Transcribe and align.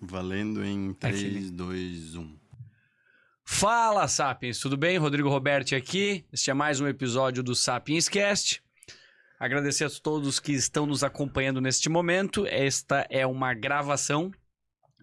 Valendo 0.00 0.64
em 0.64 0.92
3, 0.94 1.50
2, 1.50 2.16
1. 2.16 2.38
Fala, 3.44 4.06
Sapiens, 4.08 4.58
tudo 4.58 4.76
bem? 4.76 4.98
Rodrigo 4.98 5.28
Roberti 5.28 5.74
aqui. 5.74 6.24
Este 6.32 6.50
é 6.50 6.54
mais 6.54 6.80
um 6.80 6.86
episódio 6.86 7.42
do 7.42 7.54
Sapiens 7.54 8.08
Cast. 8.08 8.62
Agradecer 9.38 9.84
a 9.84 9.90
todos 9.90 10.38
que 10.38 10.52
estão 10.52 10.86
nos 10.86 11.02
acompanhando 11.02 11.60
neste 11.60 11.88
momento. 11.88 12.46
Esta 12.46 13.06
é 13.08 13.26
uma 13.26 13.54
gravação 13.54 14.30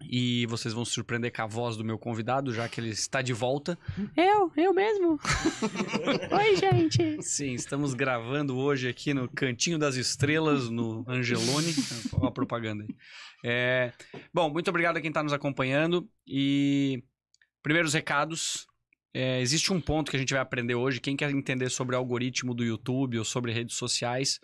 e 0.08 0.46
vocês 0.46 0.74
vão 0.74 0.84
se 0.84 0.92
surpreender 0.92 1.32
com 1.32 1.42
a 1.42 1.46
voz 1.46 1.76
do 1.76 1.84
meu 1.84 1.98
convidado, 1.98 2.52
já 2.52 2.68
que 2.68 2.80
ele 2.80 2.90
está 2.90 3.22
de 3.22 3.32
volta. 3.32 3.78
Eu, 4.16 4.50
eu 4.56 4.72
mesmo. 4.72 5.18
Oi, 6.32 6.56
gente. 6.56 7.22
Sim, 7.22 7.54
estamos 7.54 7.94
gravando 7.94 8.56
hoje 8.56 8.88
aqui 8.88 9.12
no 9.12 9.28
Cantinho 9.28 9.78
das 9.78 9.96
Estrelas, 9.96 10.68
no 10.68 11.04
Angelone. 11.08 11.74
Olha 12.14 12.28
a 12.28 12.32
propaganda 12.32 12.84
aí. 12.84 12.96
É... 13.44 13.92
Bom, 14.32 14.50
muito 14.50 14.68
obrigado 14.68 14.96
a 14.96 15.00
quem 15.00 15.10
está 15.10 15.22
nos 15.22 15.32
acompanhando. 15.32 16.08
E 16.26 17.02
primeiros 17.62 17.94
recados. 17.94 18.66
É, 19.12 19.40
existe 19.40 19.72
um 19.72 19.80
ponto 19.80 20.10
que 20.10 20.16
a 20.16 20.20
gente 20.20 20.32
vai 20.32 20.42
aprender 20.42 20.74
hoje. 20.74 21.00
Quem 21.00 21.16
quer 21.16 21.30
entender 21.30 21.68
sobre 21.70 21.96
o 21.96 21.98
algoritmo 21.98 22.54
do 22.54 22.64
YouTube 22.64 23.18
ou 23.18 23.24
sobre 23.24 23.52
redes 23.52 23.76
sociais, 23.76 24.38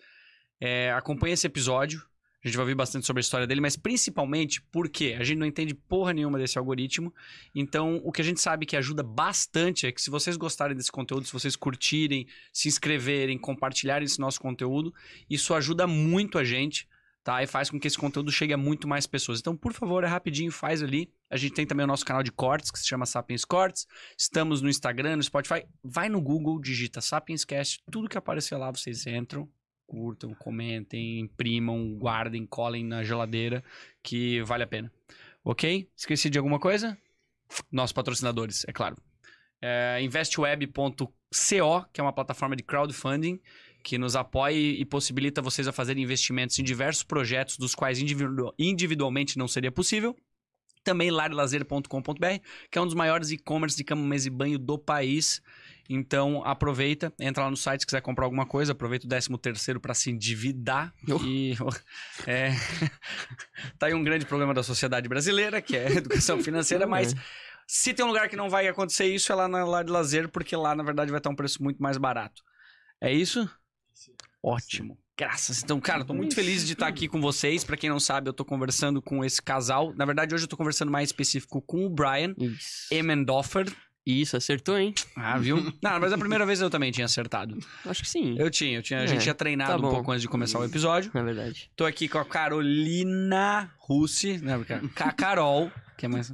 é, 0.59 0.91
acompanhe 0.91 1.33
esse 1.33 1.47
episódio. 1.47 2.01
A 2.43 2.47
gente 2.47 2.55
vai 2.55 2.63
ouvir 2.63 2.75
bastante 2.75 3.05
sobre 3.05 3.19
a 3.19 3.21
história 3.21 3.47
dele, 3.47 3.59
mas 3.59 3.75
principalmente 3.75 4.61
porque 4.71 5.15
a 5.19 5.23
gente 5.23 5.39
não 5.39 5.45
entende 5.45 5.73
porra 5.73 6.13
nenhuma 6.13 6.37
desse 6.37 6.57
algoritmo. 6.57 7.13
Então, 7.53 7.99
o 8.03 8.11
que 8.11 8.21
a 8.21 8.23
gente 8.23 8.39
sabe 8.39 8.65
que 8.65 8.77
ajuda 8.77 9.01
bastante 9.01 9.87
é 9.87 9.91
que 9.91 10.01
se 10.01 10.11
vocês 10.11 10.37
gostarem 10.37 10.75
desse 10.75 10.91
conteúdo, 10.91 11.25
se 11.25 11.33
vocês 11.33 11.55
curtirem, 11.55 12.27
se 12.53 12.67
inscreverem, 12.67 13.39
compartilharem 13.39 14.05
esse 14.05 14.19
nosso 14.19 14.39
conteúdo, 14.39 14.93
isso 15.27 15.53
ajuda 15.55 15.87
muito 15.87 16.37
a 16.37 16.43
gente, 16.43 16.87
tá? 17.23 17.41
E 17.41 17.47
faz 17.47 17.71
com 17.71 17.79
que 17.79 17.87
esse 17.87 17.97
conteúdo 17.97 18.31
chegue 18.31 18.53
a 18.53 18.57
muito 18.57 18.87
mais 18.87 19.07
pessoas. 19.07 19.39
Então, 19.39 19.57
por 19.57 19.73
favor, 19.73 20.03
é 20.03 20.07
rapidinho, 20.07 20.51
faz 20.51 20.83
ali. 20.83 21.11
A 21.31 21.37
gente 21.37 21.53
tem 21.53 21.65
também 21.65 21.83
o 21.83 21.87
nosso 21.87 22.05
canal 22.05 22.21
de 22.21 22.31
cortes, 22.31 22.69
que 22.69 22.77
se 22.77 22.87
chama 22.87 23.05
Sapiens 23.07 23.43
Cortes. 23.43 23.87
Estamos 24.15 24.61
no 24.61 24.69
Instagram, 24.69 25.15
no 25.15 25.23
Spotify. 25.23 25.65
Vai 25.83 26.07
no 26.07 26.21
Google, 26.21 26.61
digita 26.61 27.01
Sapiens 27.01 27.43
Cast, 27.43 27.83
tudo 27.91 28.07
que 28.07 28.17
aparecer 28.17 28.55
lá, 28.55 28.71
vocês 28.71 29.07
entram, 29.07 29.49
curtam, 29.87 30.33
comentem, 30.35 31.19
imprimam, 31.19 31.95
guardem, 31.97 32.45
colhem 32.45 32.83
na 32.83 33.03
geladeira, 33.03 33.63
que 34.03 34.41
vale 34.41 34.63
a 34.63 34.67
pena. 34.67 34.91
Ok? 35.43 35.89
Esqueci 35.95 36.29
de 36.29 36.37
alguma 36.37 36.59
coisa? 36.59 36.97
Nossos 37.71 37.93
patrocinadores, 37.93 38.65
é 38.67 38.73
claro. 38.73 38.97
É, 39.61 39.99
investweb.co, 40.01 41.13
que 41.91 42.01
é 42.01 42.03
uma 42.03 42.13
plataforma 42.13 42.55
de 42.55 42.63
crowdfunding 42.63 43.39
que 43.87 43.97
nos 43.97 44.17
apoia 44.17 44.53
e 44.53 44.83
possibilita 44.83 45.41
vocês 45.41 45.65
a 45.65 45.71
fazerem 45.71 46.03
investimentos 46.03 46.59
em 46.59 46.63
diversos 46.63 47.03
projetos 47.03 47.57
dos 47.57 47.73
quais 47.73 47.99
individu 47.99 48.53
individualmente 48.59 49.37
não 49.37 49.47
seria 49.47 49.71
possível. 49.71 50.13
Também 50.83 51.09
larelazer.com.br, 51.09 52.39
que 52.69 52.77
é 52.77 52.81
um 52.81 52.85
dos 52.85 52.93
maiores 52.93 53.31
e-commerce 53.31 53.77
de 53.77 53.85
cama, 53.85 54.05
mesa 54.05 54.27
e 54.27 54.29
banho 54.29 54.59
do 54.59 54.77
país. 54.77 55.41
Então 55.89 56.43
aproveita, 56.45 57.13
entra 57.19 57.43
lá 57.43 57.49
no 57.49 57.57
site 57.57 57.81
se 57.81 57.85
quiser 57.85 58.01
comprar 58.01 58.25
alguma 58.25 58.45
coisa, 58.45 58.73
aproveita 58.73 59.05
o 59.05 59.09
13 59.09 59.37
terceiro 59.37 59.79
para 59.79 59.93
se 59.93 60.11
endividar. 60.11 60.93
Oh. 61.09 61.23
E 61.23 61.55
é, 62.27 62.51
tá 63.79 63.87
aí 63.87 63.93
um 63.93 64.03
grande 64.03 64.25
problema 64.25 64.53
da 64.53 64.63
sociedade 64.63 65.07
brasileira, 65.07 65.61
que 65.61 65.75
é 65.75 65.87
a 65.87 65.91
educação 65.91 66.41
financeira, 66.41 66.85
mas 66.85 67.15
se 67.65 67.93
tem 67.93 68.05
um 68.05 68.09
lugar 68.09 68.29
que 68.29 68.35
não 68.35 68.49
vai 68.49 68.67
acontecer 68.67 69.05
isso 69.05 69.31
é 69.31 69.35
lá 69.35 69.47
na 69.47 69.63
Lar 69.63 69.83
de 69.83 69.91
Lazer, 69.91 70.29
porque 70.29 70.55
lá 70.55 70.75
na 70.75 70.83
verdade 70.83 71.11
vai 71.11 71.19
estar 71.19 71.29
um 71.29 71.35
preço 71.35 71.61
muito 71.63 71.81
mais 71.81 71.97
barato. 71.97 72.41
É 73.01 73.11
isso? 73.11 73.49
Ótimo. 74.41 74.97
Graças. 75.17 75.63
Então, 75.63 75.79
cara, 75.79 76.05
tô 76.05 76.13
muito 76.13 76.35
feliz 76.35 76.65
de 76.65 76.73
estar 76.73 76.87
aqui 76.87 77.07
com 77.07 77.19
vocês. 77.19 77.63
Para 77.63 77.75
quem 77.75 77.89
não 77.89 77.99
sabe, 77.99 78.29
eu 78.29 78.33
tô 78.33 78.45
conversando 78.45 79.01
com 79.01 79.25
esse 79.25 79.41
casal. 79.41 79.91
Na 79.95 80.05
verdade, 80.05 80.35
hoje 80.35 80.43
eu 80.43 80.47
tô 80.47 80.55
conversando 80.55 80.91
mais 80.91 81.09
específico 81.09 81.59
com 81.59 81.85
o 81.85 81.89
Brian. 81.89 82.35
Emendoffer. 82.91 83.65
Isso, 84.09 84.37
acertou, 84.37 84.77
hein? 84.77 84.93
Ah, 85.17 85.37
viu? 85.37 85.57
Não, 85.81 85.99
mas 85.99 86.13
a 86.13 86.17
primeira 86.17 86.45
vez 86.45 86.61
eu 86.61 86.69
também 86.69 86.91
tinha 86.91 87.03
acertado. 87.05 87.57
Acho 87.85 88.03
que 88.03 88.09
sim. 88.09 88.35
Eu 88.39 88.49
tinha, 88.49 88.77
eu 88.77 88.81
tinha, 88.81 88.99
a 89.01 89.03
É, 89.03 89.07
gente 89.07 89.21
tinha 89.23 89.35
treinado 89.35 89.81
tá 89.81 89.87
um 89.87 89.91
pouco 89.91 90.11
antes 90.11 90.21
de 90.21 90.29
começar 90.29 90.59
o 90.59 90.63
episódio. 90.63 91.11
Na 91.13 91.21
verdade. 91.23 91.69
Tô 91.75 91.83
aqui 91.85 92.07
com 92.07 92.17
a 92.17 92.23
Carolina 92.25 93.69
Russi, 93.77 94.37
né? 94.37 94.53
a 94.99 95.11
Carol, 95.11 95.69
que 95.97 96.05
é 96.05 96.09
mais. 96.09 96.33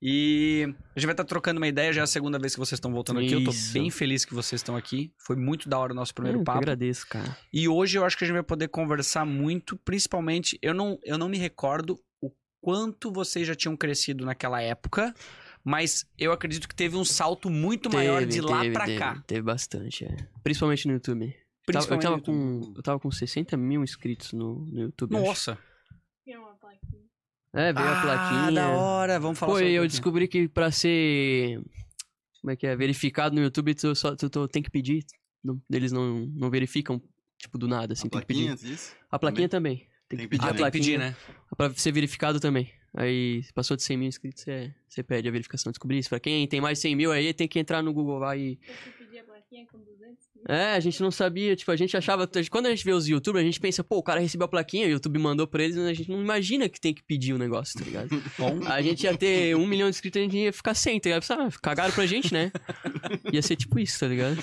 E 0.00 0.62
a 0.94 0.98
gente 1.00 1.06
vai 1.06 1.12
estar 1.12 1.24
trocando 1.24 1.58
uma 1.58 1.66
ideia, 1.66 1.92
já 1.92 2.02
é 2.02 2.04
a 2.04 2.06
segunda 2.06 2.38
vez 2.38 2.54
que 2.54 2.58
vocês 2.60 2.76
estão 2.76 2.92
voltando 2.92 3.18
aqui. 3.18 3.32
Eu 3.32 3.42
tô 3.42 3.50
Isso. 3.50 3.72
bem 3.72 3.90
feliz 3.90 4.24
que 4.24 4.32
vocês 4.32 4.60
estão 4.60 4.76
aqui. 4.76 5.12
Foi 5.18 5.34
muito 5.34 5.68
da 5.68 5.76
hora 5.78 5.92
o 5.92 5.96
nosso 5.96 6.14
primeiro 6.14 6.38
eu 6.38 6.42
que 6.42 6.46
papo. 6.46 6.58
agradeço, 6.58 7.06
cara. 7.08 7.36
E 7.52 7.68
hoje 7.68 7.98
eu 7.98 8.04
acho 8.04 8.16
que 8.16 8.22
a 8.22 8.26
gente 8.26 8.34
vai 8.34 8.44
poder 8.44 8.68
conversar 8.68 9.24
muito, 9.24 9.76
principalmente, 9.76 10.56
eu 10.62 10.72
não, 10.72 10.98
eu 11.02 11.18
não 11.18 11.28
me 11.28 11.36
recordo 11.36 11.98
o 12.22 12.30
quanto 12.60 13.10
vocês 13.12 13.44
já 13.46 13.56
tinham 13.56 13.76
crescido 13.76 14.24
naquela 14.24 14.62
época, 14.62 15.12
mas 15.68 16.06
eu 16.16 16.32
acredito 16.32 16.66
que 16.66 16.74
teve 16.74 16.96
um 16.96 17.04
salto 17.04 17.50
muito 17.50 17.92
maior 17.92 18.24
de 18.24 18.40
lá 18.40 18.62
teve, 18.62 18.72
pra 18.72 18.86
teve, 18.86 18.98
cá. 18.98 19.22
Teve 19.26 19.42
bastante, 19.42 20.06
é. 20.06 20.16
Principalmente 20.42 20.88
no 20.88 20.94
YouTube. 20.94 21.26
Eu 21.26 21.28
tava, 21.28 21.36
eu 21.36 21.64
Principalmente 21.66 22.02
tava 22.02 22.16
no 22.16 22.20
YouTube. 22.20 22.64
com, 22.64 22.72
eu 22.74 22.82
tava 22.82 22.98
com 23.00 23.10
60 23.10 23.56
mil 23.58 23.84
inscritos 23.84 24.32
no, 24.32 24.64
no 24.64 24.80
YouTube. 24.80 25.14
acho. 25.14 25.24
Nossa. 25.26 25.58
É, 27.52 27.72
veio 27.72 27.86
a 27.86 27.98
ah, 27.98 28.02
plaquinha. 28.02 28.52
da 28.52 28.70
hora. 28.70 29.20
Vamos 29.20 29.38
falar 29.38 29.52
Pô, 29.52 29.58
e 29.58 29.62
eu 29.62 29.66
plaquinha. 29.66 29.88
descobri 29.88 30.28
que 30.28 30.48
pra 30.48 30.70
ser. 30.70 31.60
Como 32.40 32.50
é 32.50 32.56
que 32.56 32.66
é? 32.66 32.74
Verificado 32.74 33.34
no 33.34 33.42
YouTube, 33.42 33.74
tu, 33.74 33.94
só, 33.94 34.16
tu, 34.16 34.30
tu 34.30 34.48
tem 34.48 34.62
que 34.62 34.70
pedir. 34.70 35.04
Não- 35.44 35.60
eles 35.70 35.92
não, 35.92 36.26
não 36.34 36.50
verificam, 36.50 37.02
tipo, 37.36 37.58
do 37.58 37.68
nada, 37.68 37.92
assim. 37.92 38.06
A 38.06 38.10
tem 38.10 38.20
que 38.20 38.26
pedir. 38.26 38.46
plaquinha, 38.46 38.70
diz? 38.70 38.96
A 39.10 39.18
plaquinha 39.18 39.48
também. 39.50 39.86
Tem, 40.08 40.18
que 40.18 40.28
pedir 40.28 40.44
Ah, 40.44 40.46
a 40.46 40.48
tem 40.48 40.56
que 40.56 40.62
plaquinha. 40.62 40.82
pedir, 40.82 40.98
né? 40.98 41.16
Pra 41.56 41.74
ser 41.74 41.92
verificado 41.92 42.40
também. 42.40 42.72
Aí, 43.00 43.44
se 43.44 43.52
passou 43.52 43.76
de 43.76 43.84
100 43.84 43.96
mil 43.96 44.08
inscritos, 44.08 44.42
você, 44.42 44.74
você 44.88 45.04
pede 45.04 45.28
a 45.28 45.30
verificação. 45.30 45.70
Descobri 45.70 45.98
isso. 45.98 46.08
Pra 46.08 46.18
quem 46.18 46.44
tem 46.48 46.60
mais 46.60 46.78
de 46.78 46.82
100 46.82 46.96
mil 46.96 47.12
aí, 47.12 47.32
tem 47.32 47.46
que 47.46 47.56
entrar 47.60 47.80
no 47.80 47.92
Google 47.92 48.18
lá 48.18 48.36
e... 48.36 48.58
Você 48.60 48.90
pedia 48.98 49.20
a 49.20 49.24
plaquinha 49.24 49.66
com 49.70 49.78
200 49.78 50.00
mil? 50.34 50.44
É, 50.48 50.74
a 50.74 50.80
gente 50.80 51.00
não 51.00 51.12
sabia. 51.12 51.54
Tipo, 51.54 51.70
a 51.70 51.76
gente 51.76 51.96
achava... 51.96 52.28
Quando 52.50 52.66
a 52.66 52.70
gente 52.70 52.84
vê 52.84 52.92
os 52.92 53.06
youtubers, 53.06 53.44
a 53.44 53.46
gente 53.46 53.60
pensa, 53.60 53.84
pô, 53.84 53.98
o 53.98 54.02
cara 54.02 54.18
recebeu 54.18 54.46
a 54.46 54.48
plaquinha, 54.48 54.88
o 54.88 54.90
YouTube 54.90 55.16
mandou 55.20 55.46
pra 55.46 55.62
eles, 55.62 55.76
mas 55.76 55.86
a 55.86 55.92
gente 55.94 56.10
não 56.10 56.20
imagina 56.20 56.68
que 56.68 56.80
tem 56.80 56.92
que 56.92 57.04
pedir 57.04 57.32
o 57.32 57.38
negócio, 57.38 57.78
tá 57.78 57.84
ligado? 57.84 58.08
Bom, 58.36 58.58
A 58.66 58.82
gente 58.82 59.04
ia 59.04 59.16
ter 59.16 59.54
um 59.54 59.64
milhão 59.64 59.88
de 59.88 59.94
inscritos, 59.94 60.18
a 60.20 60.24
gente 60.24 60.36
ia 60.36 60.52
ficar 60.52 60.74
sem, 60.74 60.98
tá 60.98 61.08
ligado? 61.08 61.24
Ah, 61.30 61.48
cagaram 61.62 61.92
pra 61.94 62.04
gente, 62.04 62.32
né? 62.34 62.50
Ia 63.32 63.42
ser 63.42 63.54
tipo 63.54 63.78
isso, 63.78 64.00
tá 64.00 64.08
ligado? 64.08 64.36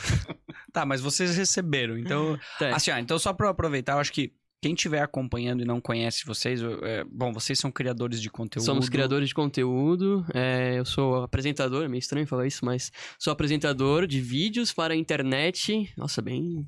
tá, 0.72 0.86
mas 0.86 1.02
vocês 1.02 1.36
receberam. 1.36 1.98
Então, 1.98 2.40
Tá. 2.58 2.74
assim, 2.74 2.90
ó, 2.92 2.98
então 3.00 3.20
só 3.20 3.34
pra 3.34 3.48
eu 3.48 3.52
aproveitar, 3.52 3.94
eu 3.94 4.00
acho 4.00 4.14
que 4.14 4.32
quem 4.66 4.74
estiver 4.74 5.04
acompanhando 5.04 5.62
e 5.62 5.66
não 5.66 5.80
conhece 5.80 6.26
vocês, 6.26 6.60
é, 6.82 7.04
bom, 7.04 7.32
vocês 7.32 7.60
são 7.60 7.72
criadores 7.72 8.20
de 8.20 8.32
conteúdo. 8.32 8.66
Somos 8.66 8.90
criadores 8.90 9.28
de 9.28 9.36
conteúdo. 9.36 10.26
é, 10.34 10.80
eu 10.80 10.86
sou 10.86 11.22
apresentador, 11.22 11.86
é 11.86 11.88
meio 11.88 12.00
estranho 12.00 12.26
falar 12.26 12.48
isso, 12.48 12.66
mas 12.66 12.92
sou 13.20 13.32
apresentador 13.32 14.08
de 14.08 14.20
vídeos 14.20 14.74
para 14.74 14.96
a 14.96 14.98
internet. 14.98 15.94
Nossa, 15.96 16.20
bem. 16.20 16.68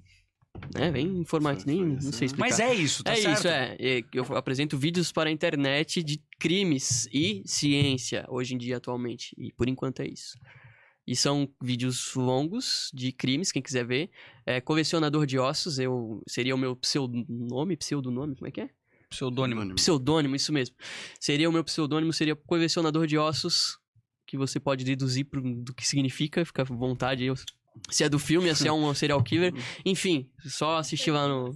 É, 0.76 0.92
bem 0.92 1.08
informativo, 1.08 1.66
nem 1.72 1.80
foi 1.98 2.06
não 2.06 2.12
sei 2.12 2.26
explicar. 2.28 2.50
Mas 2.50 2.60
é 2.60 2.72
isso, 2.76 3.04
tá 3.04 3.14
é 3.14 3.16
certo? 3.16 3.38
isso, 3.40 3.48
é. 3.48 3.76
É, 3.80 4.04
Eu 4.14 4.38
apresento 4.38 4.78
vídeos 4.78 5.12
para 5.12 5.32
a 5.32 5.34
internet 5.34 6.04
de 6.04 6.22
crimes 6.38 7.10
e 7.12 7.42
ciência, 7.48 8.28
hoje 8.30 8.54
em 8.54 8.60
dia, 8.60 8.78
atualmente. 8.78 9.34
E 9.40 9.52
por 9.54 9.68
enquanto 9.68 10.02
é 10.02 10.08
isso. 10.08 10.38
E 11.08 11.16
são 11.16 11.48
vídeos 11.62 12.14
longos 12.16 12.92
de 12.94 13.14
crimes, 13.14 13.52
quem 13.52 13.62
quiser 13.62 13.86
ver. 13.86 14.10
É, 14.46 14.60
colecionador 14.60 15.26
de 15.26 15.40
ossos, 15.40 15.80
eu 15.80 16.22
seria 16.28 16.54
o 16.54 16.58
meu 16.58 16.76
pseudonome, 16.76 17.78
pseudonome, 17.78 18.36
como 18.36 18.48
é 18.48 18.52
que 18.52 18.62
é? 18.62 18.70
Pseudônimo. 19.10 19.62
Pseudônimo, 19.76 20.36
isso 20.36 20.52
mesmo. 20.52 20.76
Seria 21.20 21.50
o 21.50 21.54
meu 21.54 21.64
pseudônimo, 21.64 22.12
seria 22.12 22.36
colecionador 22.36 23.08
de 23.08 23.18
ossos, 23.18 23.78
que 24.26 24.36
você 24.38 24.60
pode 24.60 24.84
deduzir 24.84 25.24
pro- 25.26 25.42
do 25.42 25.74
que 25.74 25.88
significa, 25.88 26.44
fica 26.44 26.64
à 26.64 26.66
vontade. 26.66 27.24
Eu, 27.24 27.36
se 27.90 28.04
é 28.04 28.10
do 28.10 28.20
filme, 28.20 28.54
se 28.54 28.68
é 28.68 28.74
um 28.74 28.94
serial 28.94 29.24
killer. 29.24 29.54
Enfim, 29.86 30.30
só 30.46 30.76
assistir 30.78 31.12
lá 31.12 31.26
no. 31.26 31.56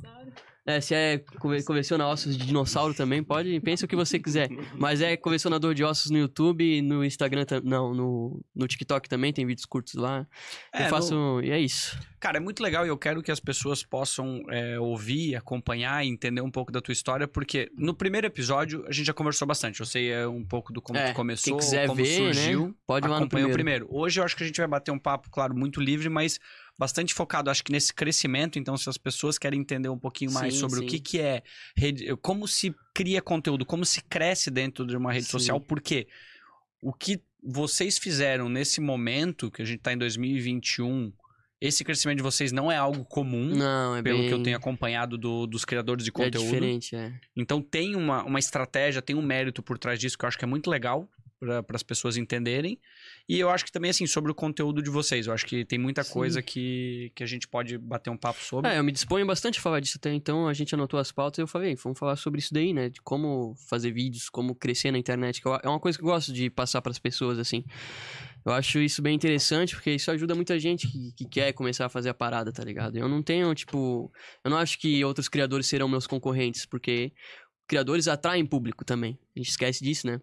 É, 0.77 0.81
se 0.81 0.93
é 0.93 1.17
cole- 1.39 1.63
coleciona 1.63 2.07
ossos 2.07 2.37
de 2.37 2.45
dinossauro 2.45 2.93
também, 2.93 3.23
pode, 3.23 3.59
pensa 3.61 3.85
o 3.85 3.87
que 3.87 3.95
você 3.95 4.17
quiser. 4.19 4.49
Mas 4.75 5.01
é 5.01 5.15
colecionador 5.17 5.73
de 5.73 5.83
ossos 5.83 6.09
no 6.11 6.17
YouTube, 6.17 6.81
no 6.81 7.03
Instagram, 7.03 7.45
não, 7.63 7.93
no, 7.93 8.41
no 8.55 8.67
TikTok 8.67 9.07
também, 9.09 9.33
tem 9.33 9.45
vídeos 9.45 9.65
curtos 9.65 9.93
lá. 9.95 10.25
É, 10.73 10.85
eu 10.85 10.89
faço. 10.89 11.41
E 11.43 11.51
é 11.51 11.59
isso. 11.59 11.97
Cara, 12.19 12.37
é 12.37 12.39
muito 12.39 12.61
legal 12.61 12.85
e 12.85 12.89
eu 12.89 12.97
quero 12.97 13.23
que 13.23 13.31
as 13.31 13.39
pessoas 13.39 13.83
possam 13.83 14.43
é, 14.49 14.79
ouvir, 14.79 15.35
acompanhar 15.35 16.05
e 16.05 16.07
entender 16.07 16.41
um 16.41 16.51
pouco 16.51 16.71
da 16.71 16.79
tua 16.79 16.91
história, 16.91 17.27
porque 17.27 17.71
no 17.75 17.95
primeiro 17.95 18.27
episódio 18.27 18.85
a 18.87 18.91
gente 18.91 19.07
já 19.07 19.13
conversou 19.13 19.47
bastante. 19.47 19.79
Eu 19.79 19.85
sei 19.87 20.11
é, 20.11 20.27
um 20.27 20.45
pouco 20.45 20.71
do 20.71 20.81
como 20.81 20.99
É, 20.99 21.11
tu 21.11 21.15
começou, 21.15 21.53
Quem 21.53 21.57
quiser 21.57 21.87
como 21.87 21.95
ver, 22.03 22.05
surgiu. 22.33 22.67
né? 22.67 22.73
Pode 22.85 23.07
ir 23.07 23.09
lá 23.09 23.15
no 23.19 23.25
acompanhou 23.25 23.49
primeiro. 23.49 23.85
o 23.85 23.87
primeiro. 23.87 24.03
Hoje 24.03 24.19
eu 24.19 24.23
acho 24.23 24.37
que 24.37 24.43
a 24.43 24.45
gente 24.45 24.57
vai 24.57 24.67
bater 24.67 24.91
um 24.91 24.99
papo, 24.99 25.29
claro, 25.31 25.55
muito 25.55 25.81
livre, 25.81 26.09
mas 26.09 26.39
bastante 26.81 27.13
focado, 27.13 27.51
acho 27.51 27.63
que 27.63 27.71
nesse 27.71 27.93
crescimento. 27.93 28.57
Então, 28.57 28.75
se 28.75 28.89
as 28.89 28.97
pessoas 28.97 29.37
querem 29.37 29.59
entender 29.59 29.87
um 29.87 29.99
pouquinho 29.99 30.31
mais 30.31 30.55
Sim, 30.55 30.59
sobre 30.59 30.79
o 30.79 30.81
sim. 30.81 30.87
que, 30.87 30.99
que 30.99 31.19
é 31.19 31.43
rede, 31.77 32.15
como 32.17 32.47
se 32.47 32.73
cria 32.93 33.21
conteúdo, 33.21 33.63
como 33.65 33.85
se 33.85 34.01
cresce 34.03 34.49
dentro 34.49 34.85
de 34.85 34.97
uma 34.97 35.13
rede 35.13 35.25
Sim. 35.25 35.31
social, 35.31 35.61
porque 35.61 36.07
o 36.81 36.91
que 36.91 37.21
vocês 37.43 37.99
fizeram 37.99 38.49
nesse 38.49 38.81
momento, 38.81 39.51
que 39.51 39.61
a 39.61 39.65
gente 39.65 39.79
tá 39.79 39.93
em 39.93 39.97
2021, 39.97 41.13
esse 41.61 41.83
crescimento 41.83 42.17
de 42.17 42.23
vocês 42.23 42.51
não 42.51 42.71
é 42.71 42.77
algo 42.77 43.05
comum, 43.05 43.55
Não, 43.55 43.95
é 43.95 44.01
pelo 44.01 44.17
bem... 44.17 44.27
que 44.27 44.33
eu 44.33 44.41
tenho 44.41 44.57
acompanhado 44.57 45.15
do- 45.19 45.45
dos 45.45 45.63
criadores 45.63 46.03
de 46.03 46.09
É 46.09 46.13
conteúdo. 46.13 46.43
diferente, 46.45 46.95
é. 46.95 47.13
Então 47.35 47.61
tem 47.61 47.95
uma, 47.95 48.23
uma 48.23 48.39
estratégia, 48.39 48.99
tem 49.03 49.15
um 49.15 49.21
mérito 49.21 49.61
por 49.61 49.77
trás 49.77 49.99
disso 49.99 50.17
que 50.17 50.25
eu 50.25 50.27
acho 50.27 50.37
que 50.39 50.43
é 50.43 50.47
muito 50.47 50.67
legal 50.71 51.07
para 51.41 51.75
as 51.75 51.81
pessoas 51.81 52.17
entenderem. 52.17 52.79
E 53.27 53.39
eu 53.39 53.49
acho 53.49 53.65
que 53.65 53.71
também, 53.71 53.89
assim, 53.89 54.05
sobre 54.05 54.31
o 54.31 54.35
conteúdo 54.35 54.81
de 54.81 54.89
vocês. 54.91 55.25
Eu 55.25 55.33
acho 55.33 55.45
que 55.45 55.65
tem 55.65 55.79
muita 55.79 56.03
Sim. 56.03 56.13
coisa 56.13 56.41
que, 56.41 57.11
que 57.15 57.23
a 57.23 57.25
gente 57.25 57.47
pode 57.47 57.77
bater 57.79 58.11
um 58.11 58.17
papo 58.17 58.39
sobre. 58.43 58.69
É, 58.69 58.77
eu 58.77 58.83
me 58.83 58.91
disponho 58.91 59.25
bastante 59.25 59.57
a 59.57 59.61
falar 59.61 59.79
disso 59.79 59.97
até 59.97 60.13
então. 60.13 60.47
A 60.47 60.53
gente 60.53 60.75
anotou 60.75 60.99
as 60.99 61.11
pautas 61.11 61.39
e 61.39 61.41
eu 61.41 61.47
falei, 61.47 61.75
vamos 61.75 61.97
falar 61.97 62.15
sobre 62.15 62.39
isso 62.39 62.53
daí, 62.53 62.73
né? 62.73 62.89
De 62.89 63.01
como 63.01 63.55
fazer 63.67 63.91
vídeos, 63.91 64.29
como 64.29 64.53
crescer 64.53 64.91
na 64.91 64.99
internet. 64.99 65.41
Que 65.41 65.47
eu- 65.47 65.59
é 65.63 65.67
uma 65.67 65.79
coisa 65.79 65.97
que 65.97 66.03
eu 66.03 66.07
gosto 66.09 66.31
de 66.31 66.49
passar 66.49 66.81
pras 66.81 66.99
pessoas, 66.99 67.39
assim. 67.39 67.65
Eu 68.45 68.53
acho 68.53 68.79
isso 68.79 69.01
bem 69.01 69.15
interessante, 69.15 69.75
porque 69.75 69.91
isso 69.91 70.09
ajuda 70.11 70.35
muita 70.35 70.59
gente 70.59 70.87
que, 70.87 71.11
que 71.13 71.25
quer 71.25 71.53
começar 71.53 71.85
a 71.85 71.89
fazer 71.89 72.09
a 72.09 72.13
parada, 72.13 72.51
tá 72.51 72.63
ligado? 72.63 72.97
Eu 72.97 73.07
não 73.09 73.21
tenho, 73.23 73.53
tipo. 73.55 74.11
Eu 74.43 74.51
não 74.51 74.57
acho 74.57 74.79
que 74.79 75.03
outros 75.05 75.27
criadores 75.27 75.67
serão 75.67 75.87
meus 75.87 76.05
concorrentes, 76.07 76.65
porque 76.65 77.11
criadores 77.67 78.07
atraem 78.07 78.45
público 78.45 78.83
também. 78.83 79.17
A 79.35 79.39
gente 79.39 79.49
esquece 79.49 79.83
disso, 79.83 80.05
né? 80.07 80.19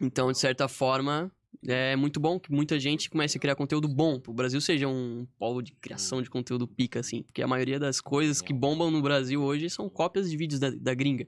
Então, 0.00 0.30
de 0.32 0.38
certa 0.38 0.68
forma, 0.68 1.30
é 1.66 1.96
muito 1.96 2.20
bom 2.20 2.38
que 2.38 2.52
muita 2.52 2.78
gente 2.78 3.10
comece 3.10 3.36
a 3.36 3.40
criar 3.40 3.54
conteúdo 3.56 3.88
bom. 3.88 4.20
O 4.26 4.32
Brasil 4.32 4.60
seja 4.60 4.86
um 4.88 5.26
polo 5.38 5.60
de 5.62 5.72
criação 5.72 6.22
de 6.22 6.30
conteúdo 6.30 6.66
pica, 6.68 7.00
assim. 7.00 7.22
Porque 7.22 7.42
a 7.42 7.46
maioria 7.48 7.78
das 7.78 8.00
coisas 8.00 8.40
que 8.40 8.52
bombam 8.52 8.90
no 8.90 9.02
Brasil 9.02 9.42
hoje 9.42 9.68
são 9.70 9.88
cópias 9.88 10.30
de 10.30 10.36
vídeos 10.36 10.60
da, 10.60 10.70
da 10.70 10.94
gringa. 10.94 11.26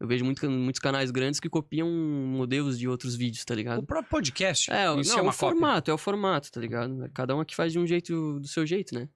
Eu 0.00 0.06
vejo 0.06 0.24
muito, 0.24 0.48
muitos 0.50 0.80
canais 0.80 1.10
grandes 1.10 1.38
que 1.38 1.48
copiam 1.50 1.86
modelos 1.90 2.78
de 2.78 2.88
outros 2.88 3.14
vídeos, 3.14 3.44
tá 3.44 3.52
O 3.52 3.56
ligado? 3.56 3.82
próprio 3.82 4.08
podcast. 4.10 4.70
É, 4.70 4.86
não, 4.86 5.18
é 5.18 5.22
o 5.22 5.32
formato, 5.32 5.90
é 5.90 5.94
o 5.94 5.98
formato, 5.98 6.50
tá 6.50 6.58
ligado? 6.58 7.10
Cada 7.12 7.36
um 7.36 7.40
aqui 7.40 7.54
faz 7.54 7.70
de 7.70 7.78
um 7.78 7.86
jeito, 7.86 8.40
do 8.40 8.48
seu 8.48 8.64
jeito, 8.64 8.94
né? 8.94 9.08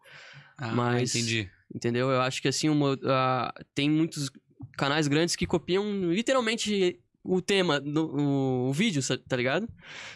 cópia. 0.59 0.71
Ah, 0.71 0.75
mas- 0.75 1.15
entendi. 1.15 1.51
Entendeu? 1.75 2.11
Eu 2.11 2.21
acho 2.21 2.41
que 2.43 2.49
assim, 2.49 2.69
uma, 2.69 2.97
ah, 3.05 3.53
tem 3.75 3.91
muitos 3.91 4.31
canais 4.77 5.09
grandes 5.09 5.35
que 5.35 5.47
copiam 5.47 5.85
literalmente 6.13 7.01
o 7.25 7.41
tema, 7.41 7.81
no, 7.81 8.69
o, 8.69 8.73
vídeo, 8.73 9.01
tá 9.27 9.35
ligado? 9.37 9.67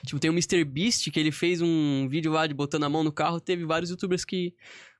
Tipo, 0.04 0.20
tem 0.20 0.30
o 0.30 0.34
MrBeast 0.34 1.10
que 1.10 1.18
ele 1.18 1.32
fez 1.32 1.62
um 1.62 2.06
vídeo 2.08 2.30
lá 2.30 2.46
de 2.46 2.52
botando 2.54 2.84
a 2.84 2.88
mão 2.88 3.02
no 3.02 3.10
carro, 3.10 3.40
teve 3.40 3.64
vários 3.64 3.90
youtubers 3.90 4.24
que 4.24 4.54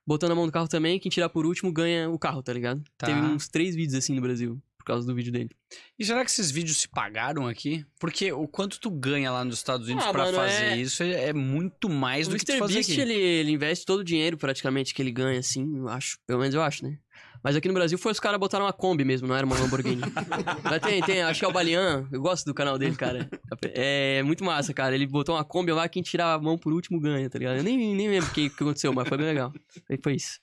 botando 0.05 0.31
a 0.31 0.35
mão 0.35 0.47
no 0.47 0.51
carro 0.51 0.67
também, 0.67 0.99
quem 0.99 1.09
tirar 1.11 1.29
por 1.29 1.45
último 1.45 1.71
ganha 1.71 2.09
o 2.09 2.17
carro, 2.17 2.41
tá 2.41 2.51
ligado? 2.51 2.83
Tá. 2.97 3.05
Teve 3.05 3.19
uns 3.21 3.47
três 3.47 3.75
vídeos 3.75 3.93
assim 3.93 4.15
no 4.15 4.21
Brasil, 4.21 4.59
por 4.75 4.83
causa 4.83 5.05
do 5.05 5.13
vídeo 5.13 5.31
dele. 5.31 5.51
E 5.99 6.03
será 6.03 6.25
que 6.25 6.31
esses 6.31 6.49
vídeos 6.49 6.77
se 6.77 6.87
pagaram 6.87 7.47
aqui? 7.47 7.85
Porque 7.99 8.31
o 8.31 8.47
quanto 8.47 8.79
tu 8.79 8.89
ganha 8.89 9.31
lá 9.31 9.45
nos 9.45 9.57
Estados 9.57 9.85
Unidos 9.87 10.03
Ah, 10.05 10.11
pra 10.11 10.25
mano, 10.25 10.37
fazer 10.37 10.63
é- 10.65 10.77
isso 10.77 11.03
é, 11.03 11.25
é 11.25 11.33
muito 11.33 11.87
mais 11.87 12.27
o 12.27 12.31
do 12.31 12.37
que 12.37 12.45
tu 12.45 12.57
fazer 12.57 12.73
MrBeast, 12.79 12.91
aqui. 12.91 13.01
ele, 13.01 13.13
ele 13.13 13.51
investe 13.51 13.85
todo 13.85 13.99
o 13.99 14.03
dinheiro 14.03 14.35
praticamente 14.35 14.95
que 14.95 15.01
ele 15.03 15.11
ganha, 15.11 15.39
assim, 15.39 15.77
eu 15.77 15.87
acho. 15.87 16.17
Pelo 16.25 16.39
menos 16.39 16.55
eu 16.55 16.63
acho, 16.63 16.83
né? 16.83 16.97
Mas 17.41 17.55
aqui 17.55 17.67
no 17.69 17.73
Brasil 17.73 17.97
foi 17.97 18.11
os 18.11 18.19
caras 18.19 18.39
botaram 18.39 18.65
uma 18.65 18.73
Kombi 18.73 19.05
mesmo, 19.05 19.27
não 19.27 19.35
era 19.35 19.45
uma 19.45 19.57
Lamborghini. 19.57 20.01
Mas 20.63 20.81
tem, 20.81 21.01
tem, 21.01 21.21
acho 21.21 21.39
que 21.39 21.45
é 21.45 21.47
o 21.47 21.53
Balian, 21.53 22.05
eu 22.11 22.21
gosto 22.21 22.45
do 22.45 22.53
canal 22.53 22.77
dele, 22.77 22.95
cara. 22.95 23.29
É 23.63 24.21
muito 24.23 24.43
massa, 24.43 24.73
cara. 24.73 24.93
Ele 24.93 25.07
botou 25.07 25.35
uma 25.35 25.45
Kombi 25.45 25.71
lá, 25.71 25.87
quem 25.87 26.03
tirar 26.03 26.33
a 26.33 26.39
mão 26.39 26.57
por 26.57 26.73
último 26.73 26.99
ganha, 26.99 27.29
tá 27.29 27.39
ligado? 27.39 27.57
Eu 27.57 27.63
nem, 27.63 27.95
nem 27.95 28.09
lembro 28.09 28.29
o 28.29 28.33
que, 28.33 28.49
que 28.49 28.63
aconteceu, 28.63 28.91
mas 28.93 29.07
foi 29.07 29.17
bem 29.17 29.27
legal. 29.27 29.53
Aí 29.89 29.97
foi 30.01 30.15
isso. 30.15 30.39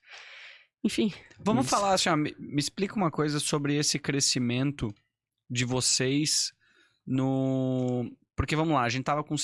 Enfim. 0.86 1.12
Vamos 1.40 1.66
Isso. 1.66 1.74
falar 1.74 1.94
assim, 1.94 2.08
ó, 2.08 2.16
me, 2.16 2.34
me 2.38 2.60
explica 2.60 2.94
uma 2.94 3.10
coisa 3.10 3.40
sobre 3.40 3.74
esse 3.76 3.98
crescimento 3.98 4.94
de 5.50 5.64
vocês 5.64 6.52
no. 7.04 8.10
Porque 8.36 8.54
vamos 8.54 8.74
lá, 8.74 8.82
a 8.82 8.88
gente 8.88 9.04
tava 9.04 9.24
com. 9.24 9.34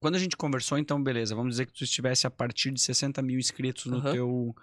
Quando 0.00 0.16
a 0.16 0.18
gente 0.18 0.36
conversou, 0.36 0.76
então, 0.76 1.02
beleza, 1.02 1.34
vamos 1.34 1.52
dizer 1.52 1.66
que 1.66 1.72
tu 1.72 1.84
estivesse 1.84 2.26
a 2.26 2.30
partir 2.30 2.70
de 2.72 2.80
60 2.80 3.22
mil 3.22 3.38
inscritos 3.38 3.86
no 3.86 3.98
Aham. 3.98 4.12
teu. 4.12 4.56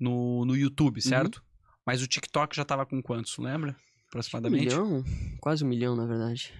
No, 0.00 0.44
no 0.46 0.56
YouTube, 0.56 1.00
certo? 1.02 1.44
Mas 1.86 2.02
o 2.02 2.06
TikTok 2.08 2.56
já 2.56 2.64
tava 2.64 2.86
com 2.86 3.02
quantos, 3.02 3.36
lembra? 3.38 3.72
Um 3.72 4.08
Aproximadamente. 4.08 4.64
milhão? 4.74 5.04
Quase 5.40 5.62
um 5.64 5.68
milhão, 5.68 5.94
na 5.94 6.06
verdade. 6.06 6.52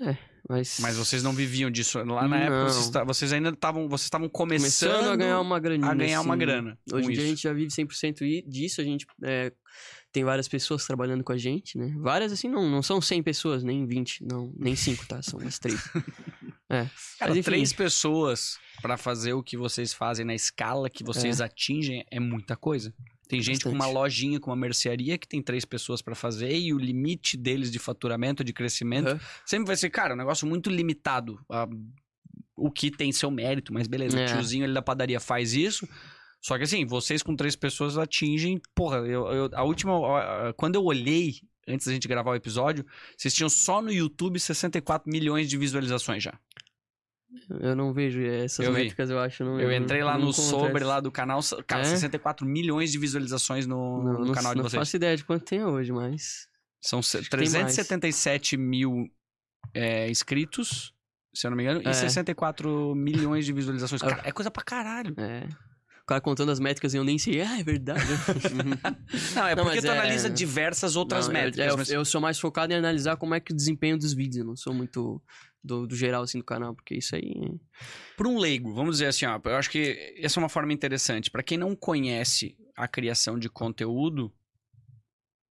É, 0.00 0.16
mas. 0.48 0.78
Mas 0.80 0.96
vocês 0.96 1.22
não 1.22 1.32
viviam 1.32 1.70
disso. 1.70 1.98
Lá 2.02 2.26
na 2.26 2.36
época, 2.38 2.58
Não. 2.64 2.68
vocês, 2.68 2.88
ta- 2.90 3.04
vocês 3.04 3.32
ainda 3.32 3.50
estavam. 3.50 3.86
Vocês 3.88 4.06
estavam 4.06 4.28
começando, 4.28 4.90
Começando 4.92 5.12
a 5.12 5.16
ganhar 5.16 5.40
uma 5.40 5.60
graninha. 5.60 5.90
a 5.90 5.94
ganhar 5.94 6.20
uma 6.22 6.34
assim. 6.34 6.38
grana. 6.40 6.78
Hoje 6.90 7.08
em 7.08 7.12
dia 7.12 7.22
a 7.22 7.26
gente 7.26 7.42
já 7.42 7.52
vive 7.52 7.70
100% 7.70 8.22
i- 8.24 8.42
disso, 8.48 8.80
a 8.80 8.84
gente 8.84 9.06
é, 9.22 9.52
tem 10.12 10.24
várias 10.24 10.48
pessoas 10.48 10.84
trabalhando 10.86 11.22
com 11.24 11.32
a 11.32 11.36
gente, 11.38 11.78
né? 11.78 11.94
Várias, 11.98 12.32
assim, 12.32 12.48
não, 12.48 12.68
não 12.68 12.82
são 12.82 13.00
100 13.00 13.22
pessoas, 13.22 13.62
nem 13.62 13.86
20, 13.86 14.24
não, 14.24 14.52
nem 14.58 14.74
5, 14.74 15.06
tá? 15.06 15.22
São 15.22 15.38
umas 15.38 15.58
3. 15.58 15.78
É, 16.72 16.84
Cara, 17.18 17.30
mas 17.30 17.36
enfim. 17.38 17.42
três 17.50 17.72
pessoas 17.72 18.56
pra 18.80 18.96
fazer 18.96 19.32
o 19.32 19.42
que 19.42 19.56
vocês 19.56 19.92
fazem 19.92 20.24
na 20.24 20.36
escala 20.36 20.88
que 20.88 21.02
vocês 21.02 21.40
atingem 21.40 22.04
é 22.12 22.20
muita 22.20 22.54
coisa. 22.54 22.94
Tem 23.26 23.42
gente 23.42 23.64
com 23.64 23.70
uma 23.70 23.78
Bastante. 23.78 23.94
lojinha, 23.96 24.38
com 24.38 24.50
uma 24.50 24.56
mercearia 24.56 25.18
que 25.18 25.26
tem 25.26 25.42
três 25.42 25.64
pessoas 25.64 26.00
pra 26.00 26.14
fazer 26.14 26.56
e 26.56 26.72
o 26.72 26.78
limite 26.78 27.36
deles 27.36 27.72
de 27.72 27.80
faturamento, 27.80 28.44
de 28.44 28.52
crescimento, 28.52 29.08
Aham. 29.08 29.20
sempre 29.44 29.66
vai 29.66 29.76
ser, 29.76 29.90
cara, 29.90 30.14
um 30.14 30.16
negócio 30.16 30.46
muito 30.46 30.70
limitado. 30.70 31.40
A- 31.50 31.66
o 32.56 32.70
que 32.70 32.88
tem 32.88 33.10
seu 33.10 33.32
mérito, 33.32 33.74
mas 33.74 33.88
beleza, 33.88 34.16
o 34.16 34.20
É. 34.20 34.26
tiozinho 34.26 34.62
ali 34.64 34.72
da 34.72 34.80
padaria 34.80 35.18
faz 35.18 35.54
isso. 35.54 35.88
Só 36.42 36.56
que 36.56 36.64
assim, 36.64 36.86
vocês 36.86 37.22
com 37.22 37.36
três 37.36 37.54
pessoas 37.54 37.98
atingem. 37.98 38.60
Porra, 38.74 38.98
eu, 38.98 39.26
eu- 39.28 39.50
a 39.52 39.62
última. 39.62 39.92
Quando 40.56 40.76
eu 40.76 40.84
olhei, 40.84 41.34
antes 41.68 41.86
da 41.86 41.92
gente 41.92 42.08
gravar 42.08 42.30
o 42.30 42.34
episódio, 42.34 42.84
vocês 43.16 43.34
tinham 43.34 43.48
só 43.50 43.82
no 43.82 43.92
YouTube 43.92 44.40
64 44.40 45.10
milhões 45.10 45.48
de 45.50 45.58
visualizações 45.58 46.22
já. 46.22 46.38
Eu 47.60 47.76
não 47.76 47.92
vejo 47.92 48.20
essas 48.22 48.66
Eu 48.66 48.72
vi. 48.72 48.80
métricas, 48.82 49.08
eu 49.08 49.18
acho. 49.20 49.44
Não, 49.44 49.60
Eu 49.60 49.70
entrei 49.72 50.02
lá 50.02 50.18
não 50.18 50.26
no 50.26 50.32
sobre 50.32 50.82
lá 50.82 50.98
do 50.98 51.12
canal, 51.12 51.40
cara, 51.66 51.82
É? 51.82 51.84
64 51.84 52.44
milhões 52.44 52.90
de 52.90 52.98
visualizações 52.98 53.66
no, 53.66 54.02
Não, 54.02 54.12
no 54.20 54.24
não, 54.26 54.32
canal 54.34 54.52
de 54.52 54.60
não 54.62 54.68
vocês. 54.68 54.80
faço 54.80 54.96
ideia 54.96 55.16
de 55.16 55.24
quanto 55.24 55.44
tem 55.44 55.62
hoje, 55.64 55.92
mas. 55.92 56.48
São 56.82 56.98
Acho 57.00 57.18
que 57.18 57.28
tem 57.30 57.38
mais. 57.38 57.52
377 57.52 58.56
mil 58.56 59.06
é, 59.74 60.10
inscritos, 60.10 60.92
se 61.32 61.46
eu 61.46 61.50
não 61.50 61.56
me 61.56 61.62
engano, 61.62 61.82
É. 61.86 61.90
e 61.90 61.94
64 61.94 62.94
milhões 62.96 63.44
de 63.46 63.52
visualizações. 63.52 64.00
Cara, 64.02 64.22
é 64.24 64.32
coisa 64.32 64.50
pra 64.50 64.64
caralho. 64.64 65.14
É. 65.18 65.46
Cara 66.10 66.20
contando 66.20 66.50
as 66.50 66.58
métricas 66.58 66.92
e 66.92 66.96
eu 66.96 67.04
nem 67.04 67.18
sei. 67.18 67.40
Ah, 67.40 67.60
é 67.60 67.62
verdade. 67.62 68.02
Não, 69.36 69.46
é 69.46 69.54
Não, 69.54 69.62
porque 69.62 69.80
tu 69.80 69.86
é- 69.86 69.90
analisa 69.96 70.28
diversas 70.28 70.96
outras 70.96 71.26
Não, 71.28 71.32
métricas. 71.34 71.70
eu, 71.70 71.76
mas- 71.78 71.88
eu 71.90 72.04
sou 72.04 72.20
mais 72.20 72.36
focado 72.36 72.72
em 72.72 72.76
analisar 72.76 73.16
como 73.16 73.32
é 73.32 73.38
que 73.38 73.52
o 73.52 73.56
desempenho 73.56 73.96
dos 73.96 74.12
vídeos. 74.12 74.38
Eu 74.38 74.44
não 74.44 74.56
sou 74.56 74.74
muito 74.74 75.22
do, 75.62 75.86
do 75.86 75.94
geral, 75.94 76.24
assim, 76.24 76.38
do 76.38 76.44
canal, 76.44 76.74
porque 76.74 76.96
isso 76.96 77.14
aí. 77.14 77.32
Para 78.16 78.26
um 78.26 78.38
leigo, 78.38 78.74
vamos 78.74 78.96
dizer 78.96 79.06
assim, 79.06 79.24
ó, 79.24 79.38
eu 79.44 79.54
acho 79.54 79.70
que 79.70 80.16
essa 80.20 80.40
é 80.40 80.42
uma 80.42 80.48
forma 80.48 80.72
interessante. 80.72 81.30
Para 81.30 81.44
quem 81.44 81.56
não 81.56 81.76
conhece 81.76 82.56
a 82.76 82.88
criação 82.88 83.38
de 83.38 83.48
conteúdo, 83.48 84.32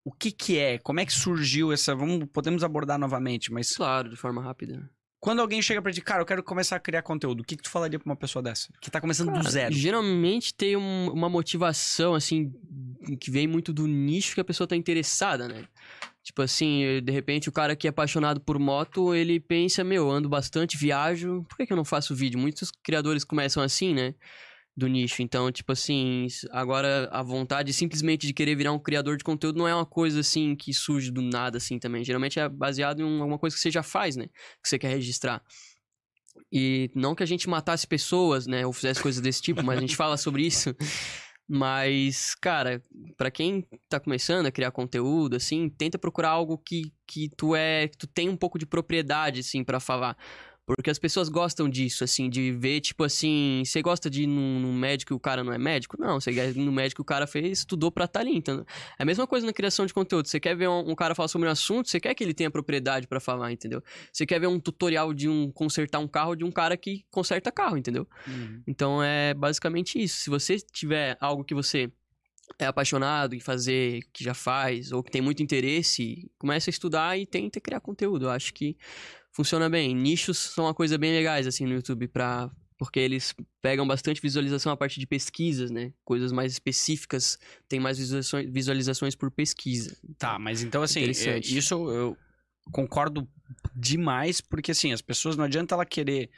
o 0.04 0.12
que 0.12 0.30
que 0.30 0.58
é? 0.58 0.78
Como 0.78 1.00
é 1.00 1.06
que 1.06 1.14
surgiu 1.14 1.72
essa? 1.72 1.96
Vamos, 1.96 2.28
podemos 2.34 2.66
abordar 2.66 3.00
novamente, 3.00 3.50
mas 3.50 3.78
Claro, 3.78 4.10
de 4.10 4.18
forma 4.18 4.42
rápida. 4.42 4.90
Quando 5.20 5.40
alguém 5.42 5.62
chega 5.62 5.82
pra 5.82 5.92
ti, 5.92 6.02
cara, 6.02 6.22
eu 6.22 6.26
quero 6.26 6.42
começar 6.44 6.76
a 6.76 6.80
criar 6.80 7.02
conteúdo, 7.02 7.42
o 7.42 7.44
que 7.44 7.56
que 7.58 7.64
tu 7.64 7.70
falaria 7.70 8.00
pra 8.00 8.06
uma 8.10 8.16
pessoa 8.16 8.42
dessa 8.42 8.70
que 8.82 8.90
tá 8.90 9.02
começando 9.02 9.28
do 9.30 9.34
Cara, 9.40 9.50
zero? 9.50 9.74
Geralmente 9.76 10.54
tem 10.54 10.76
um- 10.78 11.12
uma 11.12 11.28
motivação, 11.30 12.16
assim, 12.16 12.52
que 13.20 13.30
vem 13.30 13.48
muito 13.48 13.74
do 13.74 13.86
nicho 13.88 14.34
que 14.36 14.42
a 14.42 14.46
pessoa 14.46 14.68
tá 14.68 14.76
interessada, 14.76 15.48
né? 15.48 15.66
Tipo 16.24 16.42
assim, 16.42 16.84
de 17.04 17.12
repente 17.12 17.50
o 17.50 17.52
cara 17.52 17.76
que 17.76 17.88
é 17.88 17.90
apaixonado 17.90 18.40
por 18.40 18.60
moto, 18.60 19.16
ele 19.16 19.40
pensa, 19.40 19.84
meu, 19.84 20.04
eu 20.04 20.12
ando 20.12 20.30
bastante, 20.30 20.78
viajo, 20.78 21.44
por 21.50 21.58
que, 21.58 21.66
que 21.66 21.74
eu 21.74 21.78
não 21.78 21.86
faço 21.86 22.14
vídeo? 22.14 22.40
Muitos 22.40 22.72
criadores 22.84 23.24
começam 23.24 23.64
assim, 23.64 23.94
né? 23.94 24.14
Do 24.80 24.88
nicho. 24.88 25.22
Então, 25.22 25.52
tipo 25.52 25.74
assim, 25.74 26.28
agora 26.52 27.10
a 27.12 27.22
vontade 27.22 27.74
simplesmente 27.74 28.26
de 28.26 28.34
querer 28.34 28.56
virar 28.56 28.72
um 28.72 28.80
criador 28.80 29.18
de 29.18 29.26
conteúdo 29.26 29.60
não 29.60 29.68
é 29.68 29.76
uma 29.76 29.86
coisa 29.86 30.22
assim 30.22 30.56
que 30.56 30.74
surge 30.74 31.12
do 31.12 31.22
nada, 31.22 31.58
assim 31.58 31.78
também. 31.78 32.02
Geralmente 32.02 32.40
é 32.40 32.48
baseado 32.48 33.02
em 33.02 33.04
um- 33.04 33.20
alguma 33.22 33.38
coisa 33.38 33.54
que 33.58 33.62
você 33.62 33.70
já 33.70 33.84
faz, 33.84 34.16
né? 34.16 34.28
Que 34.64 34.70
você 34.70 34.80
quer 34.80 34.88
registrar. 34.90 35.44
E 36.50 36.90
não 36.96 37.14
que 37.14 37.22
a 37.22 37.26
gente 37.26 37.50
matasse 37.50 37.86
pessoas, 37.86 38.48
né? 38.48 38.66
Ou 38.66 38.72
fizesse 38.72 39.02
coisas 39.02 39.22
desse 39.22 39.42
tipo, 39.42 39.62
mas 39.62 39.78
a 39.78 39.82
gente 39.82 39.98
fala 39.98 40.16
sobre 40.16 40.46
isso. 40.46 40.74
Mas, 41.52 42.36
cara, 42.36 42.82
pra 43.18 43.32
quem 43.32 43.68
tá 43.90 44.00
começando 44.00 44.46
a 44.46 44.52
criar 44.52 44.72
conteúdo, 44.72 45.36
assim, 45.36 45.68
tenta 45.68 45.98
procurar 45.98 46.30
algo 46.30 46.58
que, 46.58 46.94
que 47.08 47.28
tu 47.36 47.56
é. 47.56 47.88
que 47.88 47.98
tu 47.98 48.08
tem 48.08 48.30
um 48.30 48.38
pouco 48.38 48.58
de 48.60 48.66
propriedade, 48.68 49.40
assim, 49.40 49.64
pra 49.64 49.80
falar. 49.80 50.16
Porque 50.76 50.90
as 50.90 51.00
pessoas 51.00 51.30
gostam 51.30 51.68
disso, 51.68 52.04
assim, 52.04 52.30
de 52.30 52.52
ver, 52.52 52.80
tipo 52.82 53.04
assim, 53.04 53.64
você 53.66 53.82
gosta 53.82 54.10
de 54.10 54.24
ir 54.24 54.28
num, 54.28 54.60
num 54.60 54.74
médico 54.74 55.14
e 55.14 55.16
o 55.16 55.20
cara 55.20 55.44
não 55.44 55.52
é 55.52 55.58
médico? 55.58 55.96
Não, 56.00 56.20
você 56.20 56.32
quer 56.32 56.50
ir 56.50 56.58
no 56.58 56.72
médico 56.72 57.02
e 57.02 57.04
o 57.04 57.06
cara 57.06 57.26
fez, 57.26 57.60
estudou 57.60 57.92
pra 57.92 58.06
estar 58.06 58.20
ali, 58.20 58.36
então. 58.36 58.64
É 58.98 59.04
a 59.04 59.06
mesma 59.06 59.26
coisa 59.26 59.48
na 59.48 59.54
criação 59.54 59.86
de 59.86 59.94
conteúdo. 59.94 60.28
Você 60.28 60.40
quer 60.40 60.56
ver 60.56 60.70
um, 60.70 60.92
um 60.92 60.96
cara 60.96 61.16
falar 61.16 61.28
sobre 61.28 61.48
um 61.48 61.52
assunto, 61.52 61.90
você 61.90 62.00
quer 62.00 62.14
que 62.14 62.24
ele 62.24 62.36
tenha 62.36 62.52
propriedade 62.52 63.08
pra 63.08 63.20
falar, 63.20 63.52
entendeu? 63.52 63.82
Você 64.14 64.26
quer 64.26 64.40
ver 64.40 64.48
um 64.48 64.60
tutorial 64.60 65.12
de 65.12 65.28
um 65.28 65.52
consertar 65.52 66.00
um 66.00 66.08
carro 66.08 66.36
de 66.36 66.44
um 66.44 66.52
cara 66.52 66.78
que 66.78 67.04
conserta 67.10 67.52
carro, 67.52 67.76
entendeu? 67.76 68.08
Uhum. 68.28 68.62
Então 68.68 69.04
é 69.04 69.34
basicamente 69.34 70.02
isso. 70.02 70.20
Se 70.20 70.30
você 70.30 70.58
tiver 70.58 71.18
algo 71.20 71.44
que 71.44 71.56
você 71.56 71.92
é 72.58 72.66
apaixonado 72.66 73.36
em 73.36 73.40
fazer, 73.40 74.02
que 74.12 74.24
já 74.24 74.34
faz, 74.34 74.92
ou 74.92 75.04
que 75.04 75.12
tem 75.12 75.22
muito 75.22 75.44
interesse, 75.44 76.30
comece 76.38 76.70
a 76.70 76.72
estudar 76.72 77.18
e 77.18 77.26
tenta 77.26 77.60
criar 77.60 77.80
conteúdo. 77.80 78.26
Eu 78.26 78.32
acho 78.32 78.54
que 78.54 78.76
funciona 79.32 79.70
bem. 79.70 79.96
Nichos 79.96 80.38
são 80.38 80.66
uma 80.66 80.74
coisa 80.74 80.98
bem 80.98 81.12
legais, 81.12 81.48
assim, 81.48 81.66
no 81.66 81.74
YouTube 81.74 82.08
pra, 82.08 82.50
Porque 82.80 83.00
eles 83.00 83.36
pegam 83.62 83.86
bastante 83.86 84.22
visualização 84.22 84.72
a 84.72 84.78
partir 84.78 85.02
de 85.02 85.06
pesquisas, 85.06 85.70
né? 85.70 85.92
Coisas 86.06 86.32
mais 86.32 86.54
específicas 86.54 87.38
têm 87.68 87.80
mais 87.80 87.98
visualizações, 87.98 88.50
visualizações 88.50 89.16
por 89.16 89.30
pesquisa. 89.30 89.98
Tá, 90.18 90.40
mas 90.40 90.64
então 90.64 90.82
assim, 90.82 91.02
é, 91.02 91.40
isso 91.40 91.90
eu 91.92 92.18
concordo 92.72 93.28
demais, 93.76 94.40
porque 94.40 94.72
assim, 94.72 94.94
as 94.94 95.02
pessoas 95.02 95.36
não 95.36 95.44
adianta 95.44 95.76
ela 95.76 95.86
querer 95.86 96.30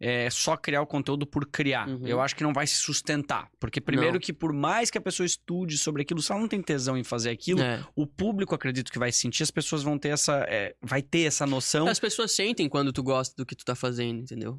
é, 0.00 0.30
só 0.30 0.56
criar 0.56 0.80
o 0.80 0.86
conteúdo 0.86 1.26
por 1.26 1.46
criar. 1.46 1.86
Uhum. 1.86 2.06
Eu 2.06 2.20
acho 2.20 2.34
que 2.34 2.42
não 2.42 2.52
vai 2.54 2.66
se 2.66 2.76
sustentar. 2.76 3.50
Porque 3.60 3.80
primeiro 3.80 4.14
Não. 4.14 4.20
que 4.20 4.32
por 4.32 4.52
mais 4.52 4.90
que 4.90 4.96
a 4.96 5.00
pessoa 5.00 5.26
estude 5.26 5.76
sobre 5.76 6.02
aquilo, 6.02 6.22
se 6.22 6.32
ela 6.32 6.40
não 6.40 6.48
tem 6.48 6.62
tesão 6.62 6.96
em 6.96 7.04
fazer 7.04 7.30
aquilo, 7.30 7.60
É. 7.60 7.84
o 7.94 8.06
público 8.06 8.54
acredito 8.54 8.90
que 8.90 8.98
vai 8.98 9.12
sentir, 9.12 9.42
as 9.42 9.50
pessoas 9.50 9.82
vão 9.82 9.98
ter 9.98 10.08
essa. 10.08 10.44
é, 10.48 10.74
vai 10.80 11.02
ter 11.02 11.22
essa 11.24 11.46
noção. 11.46 11.86
As 11.86 12.00
pessoas 12.00 12.32
sentem 12.32 12.68
quando 12.68 12.92
tu 12.92 13.02
gosta 13.02 13.34
do 13.36 13.44
que 13.44 13.54
tu 13.54 13.64
tá 13.64 13.74
fazendo, 13.74 14.20
entendeu? 14.22 14.58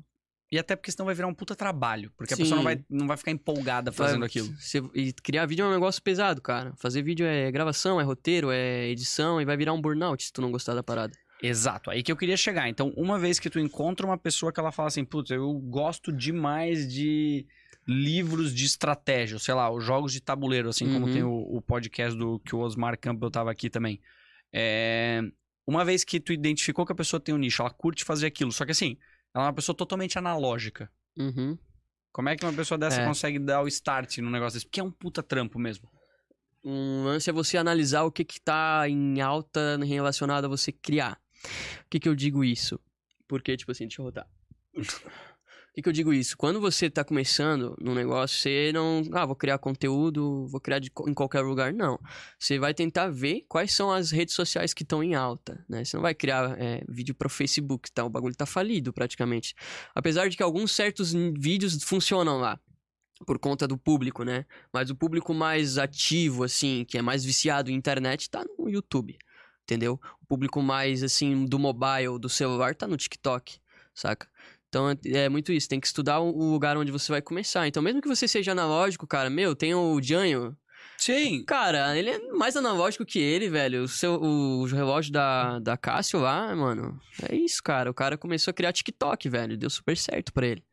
E 0.54 0.60
até 0.60 0.76
porque 0.76 0.92
senão 0.92 1.06
vai 1.06 1.16
virar 1.16 1.28
um 1.28 1.34
puta 1.34 1.56
trabalho. 1.56 2.12
Porque 2.18 2.34
a 2.34 2.38
Sim. 2.38 2.44
pessoa 2.44 2.58
não 2.58 2.64
vai, 2.66 2.84
não 2.90 3.08
vai 3.08 3.16
ficar 3.16 3.32
empolgada 3.32 3.90
fazendo 3.90 4.20
Vai- 4.20 4.28
aquilo. 4.28 4.54
cê- 4.60 4.84
e 4.94 5.14
criar 5.14 5.46
vídeo 5.46 5.64
é 5.64 5.68
um 5.70 5.72
negócio 5.72 6.02
pesado, 6.04 6.42
cara. 6.42 6.74
Fazer 6.78 7.02
vídeo 7.02 7.26
é 7.26 7.50
gravação, 7.50 8.02
é 8.02 8.04
roteiro, 8.04 8.52
é 8.52 8.90
edição 8.90 9.40
e 9.42 9.46
vai 9.46 9.56
virar 9.56 9.72
um 9.72 9.82
burnout 9.82 10.22
se 10.26 10.34
tu 10.34 10.42
não 10.42 10.52
gostar 10.52 10.76
da 10.76 10.84
parada. 10.84 11.14
Exato, 11.42 11.90
aí 11.90 12.04
que 12.04 12.12
eu 12.12 12.16
queria 12.18 12.38
chegar. 12.38 12.70
Então, 12.70 12.94
uma 12.96 13.18
vez 13.18 13.40
que 13.40 13.50
tu 13.50 13.60
encontra 13.60 14.06
uma 14.06 14.18
pessoa 14.18 14.52
que 14.54 14.60
ela 14.60 14.72
fala 14.72 14.88
assim, 14.90 15.04
putz, 15.04 15.32
eu 15.32 15.52
gosto 15.54 16.12
demais 16.12 16.92
de 16.92 17.48
livros 17.88 18.54
de 18.54 18.64
estratégia, 18.66 19.40
sei 19.40 19.54
lá, 19.56 19.72
os 19.72 19.84
jogos 19.84 20.14
de 20.14 20.22
tabuleiro, 20.22 20.70
assim 20.70 20.86
como 20.86 21.08
Uhum. 21.08 21.14
tem 21.14 21.24
o, 21.24 21.32
o 21.34 21.62
podcast 21.62 22.16
do 22.18 22.40
que 22.40 22.56
o 22.56 22.60
Osmar 22.60 22.98
Campbell 23.00 23.32
tava 23.32 23.50
aqui 23.50 23.70
também. 23.70 24.00
É, 24.54 25.22
Uma 25.66 25.84
vez 25.86 26.04
que 26.04 26.20
tu 26.20 26.32
identificou 26.34 26.86
que 26.86 26.92
a 26.92 26.96
pessoa 26.96 27.20
tem 27.20 27.34
um 27.34 27.38
nicho, 27.38 27.62
ela 27.62 27.72
curte 27.72 28.04
fazer 28.04 28.28
aquilo, 28.28 28.52
só 28.52 28.66
que 28.66 28.72
assim, 28.72 28.98
ela 29.34 29.46
é 29.46 29.48
uma 29.48 29.54
pessoa 29.54 29.76
totalmente 29.76 30.18
analógica. 30.20 30.92
Uhum. 31.18 31.58
Como 32.12 32.28
é 32.30 32.36
que 32.36 32.44
uma 32.46 32.52
pessoa 32.54 32.78
dessa 32.78 33.02
É. 33.02 33.06
consegue 33.06 33.40
dar 33.40 33.62
o 33.62 33.68
start 33.68 34.18
num 34.18 34.30
negócio 34.30 34.58
desse? 34.58 34.66
Porque 34.66 34.80
é 34.80 34.84
um 34.84 34.92
puta 34.92 35.24
trampo 35.24 35.58
mesmo. 35.58 35.90
Um 36.64 37.04
lance 37.06 37.30
é 37.30 37.34
você 37.34 37.58
analisar 37.58 38.04
o 38.04 38.12
que 38.12 38.24
que 38.26 38.40
tá 38.42 38.84
em 38.88 39.22
alta 39.22 39.80
relacionado 39.84 40.46
a 40.46 40.48
você 40.48 40.72
criar. 40.72 41.21
O 41.44 41.90
que 41.90 42.00
que 42.00 42.10
eu 42.10 42.16
digo 42.16 42.44
isso? 42.44 42.80
Porque, 43.28 43.56
tipo 43.56 43.72
assim, 43.72 43.86
deixa 43.86 44.02
eu 44.02 44.06
rotar. 44.06 44.28
O 45.72 45.74
que 45.74 45.82
que 45.82 45.88
eu 45.88 45.94
digo 45.94 46.12
isso? 46.12 46.36
Quando 46.36 46.60
você 46.60 46.90
tá 46.90 47.02
começando 47.02 47.78
num 47.80 47.96
negócio, 47.96 48.38
você 48.38 48.72
não... 48.74 49.04
Ah, 49.14 49.26
vou 49.26 49.38
criar 49.38 49.58
conteúdo, 49.58 50.46
vou 50.48 50.60
criar 50.60 50.80
de 50.80 50.92
em 51.08 51.14
qualquer 51.14 51.40
lugar. 51.40 51.72
Não. 51.72 51.98
Você 52.38 52.60
vai 52.60 52.74
tentar 52.74 53.08
ver 53.08 53.46
quais 53.48 53.72
são 53.72 53.90
as 53.90 54.12
redes 54.12 54.36
sociais 54.36 54.74
que 54.74 54.84
estão 54.84 55.02
em 55.02 55.16
alta, 55.16 55.64
né? 55.70 55.86
Você 55.86 55.96
não 55.96 56.02
vai 56.02 56.14
criar 56.14 56.60
é, 56.60 56.84
vídeo 56.90 57.16
pro 57.16 57.30
Facebook, 57.30 57.90
tá? 57.90 58.04
O 58.04 58.10
bagulho 58.10 58.36
tá 58.36 58.46
falido, 58.46 58.92
praticamente. 58.92 59.56
Apesar 59.96 60.28
de 60.28 60.36
que 60.36 60.44
alguns 60.44 60.74
certos 60.74 61.14
vídeos 61.14 61.82
funcionam 61.84 62.38
lá. 62.38 62.60
Por 63.26 63.40
conta 63.40 63.66
do 63.66 63.78
público, 63.78 64.26
né? 64.26 64.46
Mas 64.74 64.90
o 64.90 64.96
público 64.96 65.34
mais 65.34 65.78
ativo, 65.78 66.44
assim, 66.44 66.84
que 66.84 66.98
é 66.98 67.02
mais 67.02 67.24
viciado 67.24 67.72
em 67.72 67.76
internet, 67.76 68.30
tá 68.30 68.44
no 68.58 68.68
YouTube, 68.68 69.18
entendeu? 69.72 70.00
O 70.22 70.26
público 70.26 70.62
mais, 70.62 71.02
assim, 71.02 71.46
do 71.46 71.58
mobile, 71.58 72.20
do 72.20 72.28
celular, 72.28 72.76
tá 72.76 72.86
no 72.86 72.98
TikTok, 72.98 73.58
saca? 73.96 74.28
Então 74.68 74.90
é- 74.90 74.98
é 75.06 75.30
muito 75.30 75.52
isso, 75.54 75.70
tem 75.70 75.80
que 75.80 75.88
estudar 75.88 76.20
o 76.20 76.52
lugar 76.52 76.76
onde 76.78 76.92
você 76.92 77.12
vai 77.12 77.22
começar. 77.22 77.68
Então, 77.68 77.82
mesmo 77.82 78.02
que 78.02 78.08
você 78.08 78.28
seja 78.28 78.52
analógico, 78.52 79.08
cara, 79.08 79.30
meu, 79.30 79.56
tem 79.56 79.74
o 79.74 80.02
Janho. 80.02 80.56
Sim. 80.98 81.44
Cara, 81.46 81.98
ele 81.98 82.10
é 82.10 82.20
mais 82.32 82.56
analógico 82.56 83.06
que 83.06 83.18
ele, 83.18 83.50
velho. 83.50 83.84
O, 83.84 83.88
seu, 83.88 84.16
o, 84.22 84.66
relógio 84.66 85.12
da, 85.12 85.58
da 85.60 85.76
Cássio 85.76 86.20
lá, 86.20 86.56
mano. 86.56 87.00
É 87.30 87.36
isso, 87.36 87.62
cara. 87.64 87.90
O 87.90 87.94
cara 87.94 88.18
começou 88.18 88.52
a 88.52 88.54
criar 88.54 88.72
TikTok, 88.72 89.28
velho. 89.28 89.58
Deu 89.58 89.70
super 89.70 89.98
certo 89.98 90.32
pra 90.32 90.46
ele. 90.46 90.64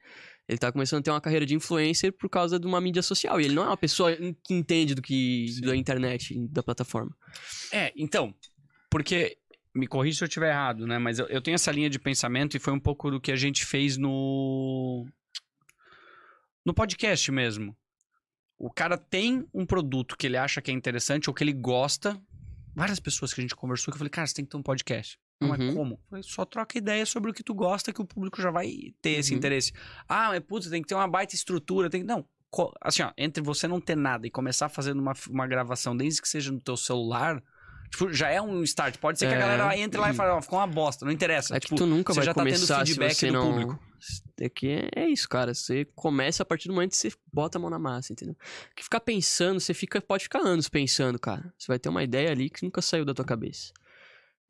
Ele 0.47 0.59
tá 0.59 0.71
começando 0.71 1.01
a 1.01 1.03
ter 1.03 1.11
uma 1.11 1.21
carreira 1.21 1.47
de 1.47 1.55
influencer 1.55 2.13
por 2.13 2.29
causa 2.29 2.59
de 2.59 2.67
uma 2.67 2.81
mídia 2.81 3.03
social. 3.03 3.41
E 3.41 3.45
ele 3.45 3.55
não 3.55 3.65
é 3.65 3.67
uma 3.67 3.77
pessoa 3.77 4.15
que 4.45 4.55
entende 4.55 4.95
do 4.95 5.03
que 5.03 5.47
da 5.63 5.75
internet, 5.75 6.35
da 6.49 6.63
plataforma. 6.63 7.15
É, 7.73 7.93
então, 7.97 8.35
porque 8.91 9.37
me 9.75 9.87
corrija 9.87 10.19
se 10.19 10.25
eu 10.25 10.29
estiver 10.29 10.51
errado, 10.51 10.87
né? 10.87 10.99
Mas 10.99 11.19
eu, 11.19 11.27
eu 11.27 11.41
tenho 11.41 11.55
essa 11.55 11.71
linha 11.71 11.89
de 11.91 11.99
pensamento 11.99 12.57
e 12.57 12.61
foi 12.61 12.73
um 12.73 12.81
pouco 12.81 13.11
do 13.11 13.21
que 13.21 13.31
a 13.33 13.37
gente 13.37 13.65
fez 13.65 13.97
no 13.97 15.07
no 16.65 16.75
podcast 16.75 17.31
mesmo. 17.33 17.77
O 18.59 18.71
cara 18.71 18.99
tem 18.99 19.47
um 19.55 19.65
produto 19.65 20.17
que 20.17 20.27
ele 20.27 20.37
acha 20.37 20.61
que 20.61 20.71
é 20.71 20.75
interessante 20.75 21.31
ou 21.31 21.35
que 21.35 21.45
ele 21.45 21.53
gosta. 21.53 22.21
Várias 22.75 22.99
pessoas 23.01 23.33
que 23.33 23.41
a 23.41 23.43
gente 23.43 23.55
conversou 23.57 23.87
que 23.93 23.97
eu 23.97 23.99
falei, 23.99 24.11
cara, 24.11 24.27
você 24.27 24.35
tem 24.35 24.45
que 24.45 24.51
ter 24.51 24.57
um 24.57 24.63
podcast. 24.63 25.19
Não, 25.41 25.51
Uhum. 25.51 25.75
como? 25.75 25.95
Eu 25.95 26.01
falei, 26.11 26.23
só 26.25 26.45
troca 26.45 26.77
ideia 26.77 27.07
sobre 27.07 27.31
o 27.31 27.35
que 27.35 27.45
tu 27.45 27.55
gosta 27.55 27.93
que 27.93 28.01
o 28.03 28.05
público 28.05 28.43
já 28.43 28.51
vai 28.51 28.93
ter 29.01 29.11
esse 29.11 29.31
Uhum. 29.33 29.39
interesse. 29.39 29.73
Ah, 30.09 30.29
mas 30.31 30.41
putz, 30.41 30.69
tem 30.69 30.83
que 30.83 30.89
ter 30.89 30.95
uma 30.97 31.07
baita 31.09 31.35
estrutura. 31.37 31.89
Tem... 31.89 32.03
Não, 32.03 32.27
assim, 32.81 33.03
ó, 33.03 33.13
entre 33.17 33.43
você 33.43 33.69
não 33.69 33.81
ter 33.81 33.97
nada 33.97 34.27
e 34.27 34.31
começar 34.31 34.69
fazendo 34.69 34.99
uma, 35.01 35.13
uma 35.31 35.47
gravação, 35.47 35.97
desde 35.97 36.21
que 36.21 36.29
seja 36.29 36.51
no 36.51 36.61
teu 36.61 36.77
celular, 36.77 37.41
tipo, 37.91 38.13
já 38.13 38.29
é 38.29 38.41
um 38.41 38.63
start. 38.63 38.97
Pode 38.99 39.19
ser 39.19 39.27
que 39.29 39.35
a 39.35 39.37
É. 39.37 39.41
galera 39.41 39.77
entre 39.79 40.01
lá 40.01 40.11
e 40.11 40.15
fale, 40.15 40.31
ó, 40.31 40.41
ficou 40.43 40.59
uma 40.59 40.67
bosta, 40.67 41.05
não 41.05 41.13
interessa. 41.13 41.57
É 41.57 41.61
tipo, 41.61 41.75
que 41.75 41.81
tu 41.81 41.87
nunca 41.87 42.13
você 42.13 42.21
vai 42.21 42.27
já 42.27 42.35
tá 42.35 42.43
tendo 42.43 42.55
começar 42.55 42.79
se 42.87 42.93
feedback 42.93 43.15
você 43.15 43.31
não... 43.31 43.51
público. 43.51 43.79
É 44.41 44.49
que 44.49 44.89
é, 44.95 45.09
isso, 45.09 45.29
cara. 45.29 45.53
Você 45.55 45.85
começa 45.97 46.43
a 46.45 46.47
partir 46.47 46.69
do 46.69 46.75
momento 46.75 46.91
que 46.93 46.97
você 46.97 47.13
bota 47.33 47.59
a 47.59 47.61
mão 47.61 47.69
na 47.69 47.79
massa, 47.79 48.13
entendeu? 48.13 48.37
Que 48.77 48.85
ficar 48.85 49.01
pensando, 49.01 49.59
você 49.59 49.75
fica, 49.75 50.01
pode 50.01 50.23
ficar 50.25 50.39
anos 50.39 50.69
pensando, 50.69 51.19
cara. 51.19 51.53
Você 51.59 51.67
vai 51.67 51.79
ter 51.79 51.89
uma 51.89 52.05
ideia 52.05 52.31
ali 52.31 52.49
que 52.49 52.63
nunca 52.65 52.81
saiu 52.81 53.05
da 53.05 53.13
tua 53.13 53.25
cabeça. 53.25 53.73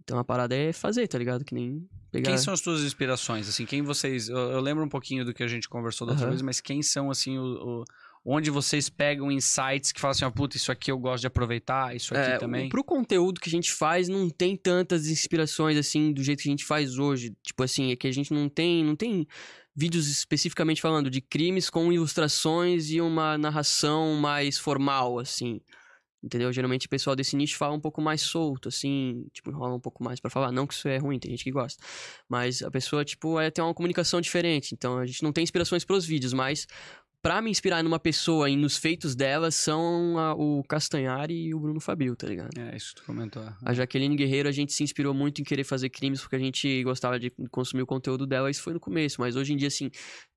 Então 0.05 0.19
a 0.19 0.25
parada 0.25 0.55
é 0.55 0.73
fazer, 0.73 1.07
tá 1.09 1.17
ligado? 1.19 1.45
Que 1.45 1.55
nem 1.55 1.89
pegar... 2.11 2.31
Quem 2.31 2.39
são 2.39 2.53
as 2.53 2.61
tuas 2.61 2.83
inspirações? 2.83 3.49
Assim, 3.49 3.65
quem 3.65 3.83
vocês. 3.83 4.29
Eu, 4.29 4.37
eu 4.39 4.61
lembro 4.61 4.85
um 4.85 4.89
pouquinho 4.89 5.25
do 5.25 5.33
que 5.35 5.43
a 5.43 5.49
gente 5.49 5.69
conversou 5.69 6.07
da 6.07 6.13
outra 6.13 6.27
Aham. 6.27 6.31
vez, 6.33 6.43
mas 6.43 6.61
quem 6.61 6.83
são, 6.83 7.11
assim, 7.11 7.39
o, 7.39 7.43
o- 7.45 7.85
onde 8.31 8.51
vocês 8.51 8.91
pegam 8.91 9.33
insights 9.33 9.91
que 9.91 9.99
falam 9.99 10.11
assim, 10.11 10.25
ó, 10.27 10.31
puta, 10.31 10.55
isso 10.55 10.71
aqui 10.71 10.93
eu 10.93 10.99
gosto 10.99 11.23
de 11.23 11.27
aproveitar, 11.27 11.97
isso 11.97 12.15
aqui 12.15 12.33
É, 12.33 12.37
também. 12.37 12.69
Pro 12.69 12.85
conteúdo 12.85 13.41
que 13.41 13.49
a 13.49 13.51
gente 13.51 13.73
faz, 13.73 14.07
não 14.07 14.29
tem 14.29 14.55
tantas 14.55 15.07
inspirações 15.07 15.79
assim 15.79 16.13
do 16.13 16.23
jeito 16.23 16.43
que 16.43 16.49
a 16.49 16.53
gente 16.53 16.67
faz 16.67 16.99
hoje. 16.99 17.35
Tipo 17.43 17.63
assim, 17.63 17.91
é 17.91 17.97
que 17.97 18.07
a 18.07 18.13
gente 18.13 18.35
não 18.35 18.47
tem, 18.47 18.85
não 18.85 18.95
tem 18.95 19.27
vídeos 19.75 20.11
especificamente 20.11 20.83
falando 20.83 21.09
de 21.09 21.23
crimes 21.23 21.71
com 21.71 21.91
ilustrações 21.91 22.91
e 22.91 23.01
uma 23.01 23.39
narração 23.39 24.15
mais 24.17 24.59
formal, 24.59 25.19
assim. 25.19 25.59
Entendeu? 26.23 26.53
Geralmente 26.53 26.87
o 26.87 26.91
pessoal 26.91 27.17
desse 27.17 27.35
nicho 27.35 27.57
fala 27.57 27.75
um 27.75 27.81
pouco 27.81 28.03
mais 28.03 28.21
solto, 28.21 28.69
assim, 28.69 29.25
tipo, 29.33 29.51
enrola 29.51 29.75
um 29.75 29.81
pouco 29.81 30.05
mais 30.05 30.21
pra 30.21 30.29
falar. 30.29 30.53
Não 30.53 30.67
que 30.67 30.75
isso 30.75 30.87
é 30.89 30.99
ruim, 30.99 31.19
tem 31.19 31.31
gente 31.31 31.45
que 31.45 31.53
gosta. 31.53 31.83
Mas 32.29 32.61
a 32.61 32.71
pessoa, 32.71 33.05
tipo, 33.05 33.41
é, 33.41 33.51
tem 33.51 33.65
uma 33.65 33.73
comunicação 33.73 34.21
diferente. 34.21 34.75
Então 34.75 34.99
a 34.99 35.07
gente 35.07 35.23
não 35.23 35.33
tem 35.33 35.45
inspirações 35.45 35.85
pros 35.85 36.05
vídeos, 36.05 36.35
mas 36.35 36.67
pra 37.29 37.43
me 37.43 37.51
inspirar 37.51 37.85
numa 37.85 37.99
pessoa 38.01 38.49
e 38.49 38.57
nos 38.57 38.79
feitos 38.79 39.15
dela 39.15 39.51
são 39.51 40.17
a- 40.19 40.33
o 40.35 40.63
Castanhari 40.65 41.35
e 41.49 41.55
o 41.55 41.61
Bruno 41.61 41.79
Fabio, 41.79 42.17
tá 42.17 42.27
ligado? 42.27 42.57
É, 42.59 42.75
isso 42.75 42.95
que 42.95 43.03
tu 43.03 43.05
comentou. 43.05 43.47
A 43.63 43.75
Jaqueline 43.75 44.17
Guerreiro, 44.17 44.49
a 44.49 44.53
gente 44.53 44.73
se 44.73 44.83
inspirou 44.83 45.13
muito 45.13 45.43
em 45.43 45.45
querer 45.45 45.65
fazer 45.65 45.91
crimes 45.91 46.23
porque 46.23 46.37
a 46.37 46.39
gente 46.39 46.83
gostava 46.85 47.19
de 47.21 47.29
consumir 47.51 47.83
o 47.83 47.87
conteúdo 47.87 48.27
dela. 48.27 48.51
Isso 48.51 48.63
foi 48.63 48.73
no 48.73 48.81
começo, 48.81 49.21
mas 49.21 49.37
hoje 49.37 49.53
em 49.53 49.59
dia, 49.59 49.69
assim, 49.69 49.91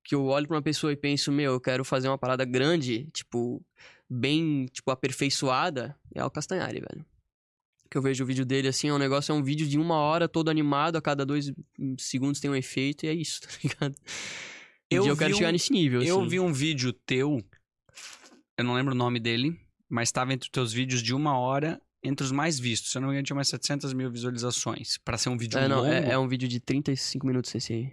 que 0.04 0.14
eu 0.14 0.26
olho 0.26 0.46
pra 0.46 0.56
uma 0.56 0.62
pessoa 0.62 0.92
e 0.92 0.96
penso, 0.96 1.32
meu, 1.32 1.52
eu 1.52 1.60
quero 1.62 1.82
fazer 1.82 2.08
uma 2.08 2.18
parada 2.18 2.44
grande, 2.44 3.08
tipo, 3.10 3.64
bem, 4.10 4.66
tipo, 4.66 4.90
aperfeiçoada, 4.90 5.96
é 6.14 6.22
o 6.22 6.30
Castanhari, 6.30 6.80
velho. 6.80 7.06
Que 7.90 7.96
eu 7.96 8.02
vejo 8.02 8.22
o 8.22 8.26
vídeo 8.26 8.44
dele, 8.44 8.68
assim, 8.68 8.88
é 8.88 8.92
um 8.92 8.98
negócio, 8.98 9.32
é 9.32 9.34
um 9.34 9.42
vídeo 9.42 9.66
de 9.66 9.78
uma 9.78 9.96
hora, 9.96 10.28
todo 10.28 10.50
animado, 10.50 10.96
a 10.96 11.00
cada 11.00 11.24
dois 11.24 11.50
segundos 11.98 12.38
tem 12.38 12.50
um 12.50 12.54
efeito, 12.54 13.06
e 13.06 13.08
é 13.08 13.14
isso, 13.14 13.40
tá 13.48 13.48
ligado? 13.64 13.94
Eu 14.94 15.06
eu 15.06 15.14
vi 15.14 15.18
quero 15.18 15.34
um- 15.34 15.38
chegar 15.38 15.52
nesse 15.52 15.72
nível, 15.72 16.02
Eu 16.02 16.20
assim. 16.20 16.28
vi 16.28 16.40
um 16.40 16.52
vídeo 16.52 16.92
teu, 16.92 17.42
eu 18.58 18.64
não 18.64 18.74
lembro 18.74 18.94
o 18.94 18.96
nome 18.96 19.18
dele, 19.20 19.58
mas 19.88 20.08
estava 20.08 20.32
entre 20.32 20.46
os 20.46 20.50
teus 20.50 20.72
vídeos 20.72 21.02
de 21.02 21.14
uma 21.14 21.36
hora, 21.38 21.80
entre 22.02 22.24
os 22.24 22.32
mais 22.32 22.58
vistos. 22.58 22.90
Se 22.90 22.98
eu 22.98 23.02
não 23.02 23.08
me 23.08 23.14
engano, 23.14 23.24
tinha 23.26 23.36
umas 23.36 23.48
700 23.48 23.92
mil 23.92 24.10
visualizações. 24.10 24.98
Pra 24.98 25.16
ser 25.18 25.28
um 25.28 25.36
vídeo 25.36 25.58
É, 25.58 25.68
não, 25.68 25.78
longo. 25.82 25.88
é, 25.92 26.10
é 26.12 26.18
um 26.18 26.26
vídeo 26.28 26.48
de 26.48 26.58
35 26.60 27.26
minutos 27.26 27.54
esse 27.54 27.72
aí. 27.72 27.92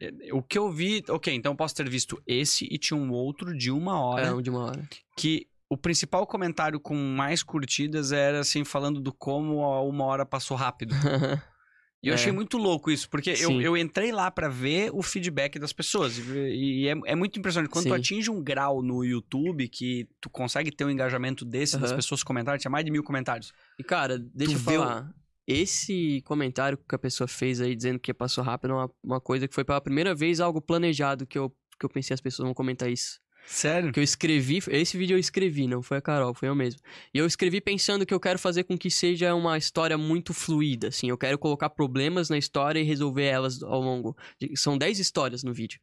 É, 0.00 0.32
O 0.32 0.42
que 0.42 0.58
eu 0.58 0.70
vi. 0.70 1.02
Ok, 1.08 1.32
então 1.34 1.52
eu 1.52 1.56
posso 1.56 1.74
ter 1.74 1.88
visto 1.88 2.22
esse 2.26 2.66
e 2.70 2.76
tinha 2.78 2.98
um 2.98 3.10
outro 3.10 3.56
de 3.56 3.70
uma 3.70 3.98
hora. 4.00 4.26
É 4.26 4.32
um 4.32 4.42
de 4.42 4.50
uma 4.50 4.60
hora. 4.64 4.88
Que 5.16 5.46
o 5.70 5.76
principal 5.76 6.26
comentário 6.26 6.78
com 6.78 6.94
mais 6.94 7.42
curtidas 7.42 8.12
era 8.12 8.40
assim, 8.40 8.62
falando 8.64 9.00
do 9.00 9.12
como 9.12 9.62
a 9.64 9.82
uma 9.82 10.04
hora 10.04 10.24
passou 10.26 10.56
rápido. 10.56 10.94
E 12.02 12.08
eu 12.08 12.12
É. 12.12 12.14
achei 12.14 12.30
muito 12.30 12.56
louco 12.58 12.90
isso, 12.90 13.08
porque 13.08 13.30
eu, 13.30 13.60
eu 13.60 13.76
entrei 13.76 14.12
lá 14.12 14.30
pra 14.30 14.48
ver 14.48 14.90
o 14.92 15.02
feedback 15.02 15.58
das 15.58 15.72
pessoas. 15.72 16.18
E, 16.18 16.82
e 16.82 16.88
é, 16.88 16.94
é 17.06 17.14
muito 17.16 17.38
impressionante. 17.38 17.70
Quando 17.70 17.86
tu 17.86 17.94
Sim. 17.94 18.00
atinge 18.00 18.30
um 18.30 18.42
grau 18.42 18.82
no 18.82 19.02
YouTube 19.04 19.66
que 19.68 20.06
tu 20.20 20.28
consegue 20.30 20.70
ter 20.70 20.84
um 20.84 20.90
engajamento 20.90 21.44
desse, 21.44 21.78
das 21.78 21.90
Aham. 21.90 21.96
pessoas 21.96 22.22
comentarem, 22.22 22.60
tinha 22.60 22.70
mais 22.70 22.84
de 22.84 22.90
mil 22.90 23.02
comentários. 23.02 23.52
E, 23.78 23.82
cara, 23.82 24.18
deixa 24.18 24.52
Tu 24.54 24.58
eu 24.58 24.62
falar. 24.64 25.14
Esse 25.48 26.22
comentário 26.26 26.76
que 26.76 26.94
a 26.94 26.98
pessoa 26.98 27.26
fez 27.28 27.60
aí 27.60 27.74
dizendo 27.74 27.98
que 28.00 28.12
passou 28.12 28.42
rápido 28.42 28.72
é 28.72 28.74
uma, 28.74 28.90
uma 29.02 29.20
coisa 29.20 29.46
que 29.46 29.54
foi 29.54 29.64
pela 29.64 29.80
primeira 29.80 30.14
vez 30.14 30.40
algo 30.40 30.60
planejado 30.60 31.24
que 31.26 31.38
eu, 31.38 31.50
que 31.78 31.86
eu 31.86 31.88
pensei 31.88 32.12
as 32.14 32.20
pessoas 32.20 32.46
vão 32.46 32.54
comentar 32.54 32.90
isso. 32.90 33.20
Sério? 33.46 33.92
Que 33.92 34.00
eu 34.00 34.04
escrevi, 34.04 34.58
esse 34.68 34.98
vídeo 34.98 35.14
eu 35.14 35.18
escrevi, 35.18 35.68
não 35.68 35.80
foi 35.80 35.98
a 35.98 36.00
Carol, 36.00 36.34
foi 36.34 36.48
eu 36.48 36.54
mesmo. 36.54 36.80
E 37.14 37.18
eu 37.18 37.26
escrevi 37.26 37.60
pensando 37.60 38.04
que 38.04 38.12
eu 38.12 38.18
quero 38.18 38.40
fazer 38.40 38.64
com 38.64 38.76
que 38.76 38.90
seja 38.90 39.32
uma 39.34 39.56
história 39.56 39.96
muito 39.96 40.34
fluida, 40.34 40.88
assim. 40.88 41.08
Eu 41.08 41.16
quero 41.16 41.38
colocar 41.38 41.70
problemas 41.70 42.28
na 42.28 42.36
história 42.36 42.80
e 42.80 42.82
resolver 42.82 43.24
elas 43.24 43.62
ao 43.62 43.80
longo. 43.80 44.16
São 44.56 44.76
10 44.76 44.98
histórias 44.98 45.44
no 45.44 45.54
vídeo. 45.54 45.80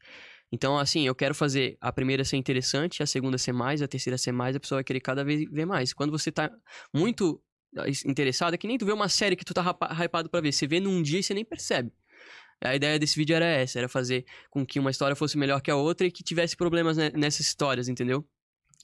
Então, 0.51 0.77
assim, 0.77 1.08
eu 1.08 1.15
quero 1.15 1.34
fazer 1.34 1.77
a 1.79 1.91
primeira 1.91 2.25
ser 2.25 2.36
interessante, 2.36 3.01
a 3.01 3.08
segunda 3.08 3.38
ser 3.38 3.53
mais, 3.53 3.82
a 3.82 3.88
terceira 3.88 4.17
ser 4.17 4.34
mais, 4.34 4.55
a 4.55 4.60
pessoa 4.60 4.77
vai 4.77 4.84
querer 4.84 5.00
cada 5.00 5.24
vez 5.24 5.50
ver 5.50 5.65
mais. 5.65 5.93
Quando 5.93 6.12
você 6.12 6.32
tá 6.32 6.51
muito 6.93 7.41
ah, 7.77 7.86
interessado, 8.05 8.53
é 8.53 8.58
que 8.58 8.67
nem 8.67 8.77
tu 8.77 8.86
vê 8.86 8.91
uma 8.91 9.10
série 9.10 9.36
que 9.36 9.46
tu 9.46 9.53
tá 9.53 9.63
hypado 10.03 10.29
pra 10.29 10.41
ver. 10.41 10.51
Você 10.51 10.67
vê 10.67 10.79
num 10.79 11.01
dia 11.01 11.20
e 11.20 11.24
você 11.24 11.34
nem 11.34 11.46
percebe. 11.46 11.91
A 12.62 12.75
ideia 12.75 12.98
desse 13.00 13.15
vídeo 13.15 13.36
era 13.36 13.45
essa, 13.45 13.79
era 13.79 13.89
fazer 13.89 14.25
com 14.50 14.65
que 14.65 14.79
uma 14.79 14.91
história 14.91 15.15
fosse 15.15 15.38
melhor 15.38 15.62
que 15.62 15.72
a 15.72 15.75
outra 15.75 16.07
e 16.07 16.12
que 16.12 16.24
tivesse 16.24 16.55
problemas 16.55 16.98
ne- 16.98 17.12
nessas 17.12 17.41
histórias, 17.48 17.88
entendeu? 17.88 18.25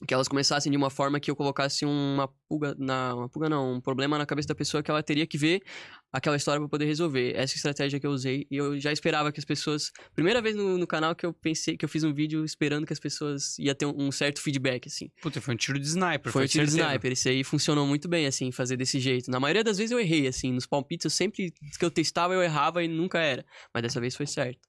Que 0.06 0.14
elas 0.14 0.28
começassem 0.28 0.72
de 0.72 0.78
uma 0.78 0.88
forma 0.88 1.20
que 1.20 1.30
eu 1.30 1.36
colocasse 1.36 1.84
uma 1.84 2.26
pulga 2.48 2.74
na. 2.78 3.14
Uma 3.14 3.28
pulga 3.28 3.48
não, 3.50 3.74
um 3.74 3.80
problema 3.80 4.16
na 4.16 4.24
cabeça 4.24 4.48
da 4.48 4.54
pessoa 4.54 4.82
que 4.82 4.90
ela 4.90 5.02
teria 5.02 5.26
que 5.26 5.36
ver 5.36 5.62
aquela 6.10 6.36
história 6.36 6.58
pra 6.58 6.68
poder 6.68 6.86
resolver. 6.86 7.34
Essa 7.36 7.54
estratégia 7.54 8.00
que 8.00 8.06
eu 8.06 8.10
usei. 8.10 8.46
E 8.50 8.56
eu 8.56 8.78
já 8.80 8.92
esperava 8.92 9.30
que 9.30 9.38
as 9.38 9.44
pessoas. 9.44 9.92
Primeira 10.14 10.40
vez 10.40 10.56
no, 10.56 10.78
no 10.78 10.86
canal 10.86 11.14
que 11.14 11.26
eu 11.26 11.34
pensei 11.34 11.76
que 11.76 11.84
eu 11.84 11.88
fiz 11.88 12.02
um 12.02 12.14
vídeo 12.14 12.44
esperando 12.44 12.86
que 12.86 12.92
as 12.92 12.98
pessoas 12.98 13.58
ia 13.58 13.74
ter 13.74 13.84
um, 13.84 14.06
um 14.06 14.10
certo 14.10 14.40
feedback, 14.40 14.88
assim. 14.88 15.10
Puta, 15.20 15.40
foi 15.40 15.54
um 15.54 15.56
tiro 15.56 15.78
de 15.78 15.86
sniper. 15.86 16.32
Foi 16.32 16.44
o 16.46 16.48
tiro 16.48 16.64
de 16.64 16.72
sniper. 16.72 17.12
Isso 17.12 17.28
aí 17.28 17.44
funcionou 17.44 17.86
muito 17.86 18.08
bem, 18.08 18.26
assim, 18.26 18.50
fazer 18.50 18.76
desse 18.78 18.98
jeito. 18.98 19.30
Na 19.30 19.38
maioria 19.38 19.62
das 19.62 19.76
vezes 19.76 19.90
eu 19.90 20.00
errei, 20.00 20.26
assim. 20.26 20.52
Nos 20.52 20.66
palpites 20.66 21.04
eu 21.04 21.10
sempre 21.10 21.52
que 21.78 21.84
eu 21.84 21.90
testava 21.90 22.32
eu 22.32 22.42
errava 22.42 22.82
e 22.82 22.88
nunca 22.88 23.18
era. 23.18 23.44
Mas 23.74 23.82
dessa 23.82 24.00
vez 24.00 24.16
foi 24.16 24.26
certo. 24.26 24.66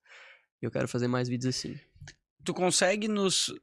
E 0.61 0.65
eu 0.65 0.71
quero 0.71 0.87
fazer 0.87 1.07
mais 1.07 1.27
vídeos 1.27 1.55
assim. 1.55 1.75
Tu 2.43 2.53
consegue 2.53 3.07
nos, 3.07 3.53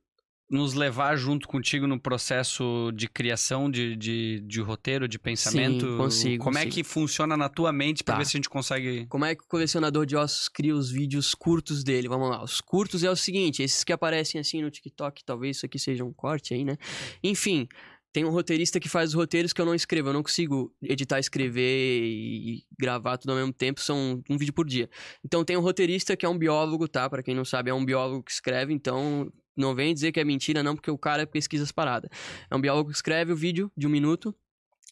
nos 0.51 0.73
levar 0.75 1.15
junto 1.17 1.47
contigo 1.47 1.87
no 1.87 2.01
processo 2.01 2.91
de 2.95 3.07
criação 3.07 3.71
de, 3.71 3.95
de, 3.97 4.41
de 4.47 4.61
roteiro, 4.63 5.07
de 5.07 5.19
pensamento? 5.19 5.97
consigo, 5.99 6.43
Como 6.43 6.57
é 6.57 6.63
consigo. 6.65 6.75
que 6.75 6.85
funciona 6.85 7.37
na 7.37 7.49
tua 7.49 7.71
mente 7.73 8.03
pra 8.03 8.15
Tá. 8.15 8.19
ver 8.21 8.25
se 8.25 8.37
a 8.37 8.39
gente 8.39 8.49
consegue. 8.49 9.07
Como 9.07 9.25
é 9.25 9.35
que 9.35 9.43
o 9.45 9.47
colecionador 9.47 10.07
de 10.07 10.17
ossos 10.17 10.49
cria 10.49 10.75
os 10.75 10.91
vídeos 10.91 11.35
curtos 11.35 11.85
dele? 11.85 12.09
Vamos 12.09 12.31
lá. 12.31 12.43
Os 12.43 12.61
curtos 12.61 13.05
é 13.05 13.11
o 13.11 13.17
seguinte: 13.17 13.63
esses 13.63 13.85
que 13.85 13.93
aparecem 13.93 14.41
assim 14.41 14.63
no 14.63 14.71
TikTok, 14.71 15.23
talvez 15.25 15.59
isso 15.59 15.67
aqui 15.67 15.79
seja 15.79 16.05
um 16.05 16.13
corte 16.13 16.55
aí, 16.55 16.65
né? 16.65 16.77
Enfim. 17.23 17.69
Tem 18.11 18.25
um 18.25 18.31
roteirista 18.31 18.81
que 18.81 18.89
faz 18.89 19.11
os 19.11 19.15
roteiros 19.15 19.53
que 19.53 19.61
eu 19.61 19.67
não 19.67 19.75
escrevo. 19.75 20.09
Eu 20.09 20.13
não 20.15 20.23
consigo 20.23 20.75
editar, 20.83 21.19
escrever 21.19 22.03
e 22.03 22.65
gravar 22.81 23.19
tudo 23.19 23.31
ao 23.33 23.37
mesmo 23.37 23.53
tempo. 23.53 23.83
São 23.83 24.23
um 24.31 24.39
vídeo 24.39 24.53
por 24.55 24.67
dia. 24.67 24.89
Então 25.23 25.45
tem 25.45 25.59
um 25.59 25.61
roteirista 25.61 26.17
que 26.17 26.25
é 26.25 26.29
um 26.29 26.39
biólogo, 26.39 26.89
tá? 26.89 27.09
Pra 27.09 27.23
quem 27.23 27.35
não 27.35 27.45
sabe, 27.45 27.69
é 27.71 27.75
um 27.75 27.85
biólogo 27.85 28.23
que 28.25 28.33
escreve. 28.33 28.73
Então 28.73 29.31
não 29.59 29.75
vem 29.75 29.93
dizer 29.93 30.13
que 30.13 30.21
é 30.21 30.25
mentira, 30.25 30.63
não, 30.63 30.75
porque 30.75 30.91
o 30.91 30.99
cara 30.99 31.27
pesquisa 31.27 31.65
as 31.65 31.73
paradas. 31.73 32.11
É 32.51 32.57
um 32.57 32.61
biólogo 32.61 32.91
que 32.91 32.97
escreve 32.97 33.33
o 33.33 33.37
vídeo 33.37 33.71
de 33.77 33.87
um 33.87 33.91
minuto. 33.91 34.35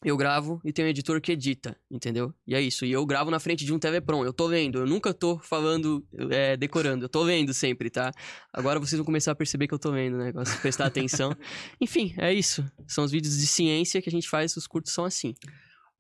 Eu 0.05 0.15
gravo 0.15 0.61
e 0.63 0.73
tem 0.75 0.85
um 0.85 0.89
editor 0.89 1.21
que 1.23 1.33
edita, 1.33 1.75
entendeu? 1.91 2.35
E 2.47 2.55
é 2.55 2.61
isso. 2.61 2.85
E 2.85 2.93
eu 2.93 3.05
gravo 3.07 3.31
na 3.31 3.41
frente 3.41 3.65
de 3.65 3.73
um 3.73 3.79
TV 3.79 4.03
Prom. 4.03 4.25
Eu 4.25 4.33
tô 4.33 4.47
vendo. 4.47 4.81
Eu 4.81 4.87
nunca 4.87 5.15
tô 5.15 5.39
falando, 5.39 6.07
é, 6.31 6.55
decorando. 6.55 7.07
Eu 7.07 7.09
tô 7.09 7.25
vendo 7.25 7.55
sempre, 7.55 7.89
tá? 7.89 8.13
Agora 8.53 8.79
vocês 8.79 8.99
vão 8.99 9.07
começar 9.07 9.33
a 9.33 9.35
perceber 9.35 9.67
que 9.67 9.73
eu 9.73 9.79
tô 9.79 9.91
vendo, 9.93 10.19
né? 10.19 10.33
Gosto 10.33 10.53
de 10.55 10.61
prestar 10.61 10.87
atenção. 10.87 11.35
Enfim, 11.81 12.15
é 12.19 12.33
isso. 12.33 12.63
São 12.87 13.05
os 13.05 13.11
vídeos 13.11 13.39
de 13.39 13.47
ciência 13.47 14.03
que 14.03 14.11
a 14.11 14.13
gente 14.13 14.29
faz. 14.29 14.55
Os 14.57 14.67
curtos 14.67 14.93
são 14.93 15.05
assim. 15.05 15.35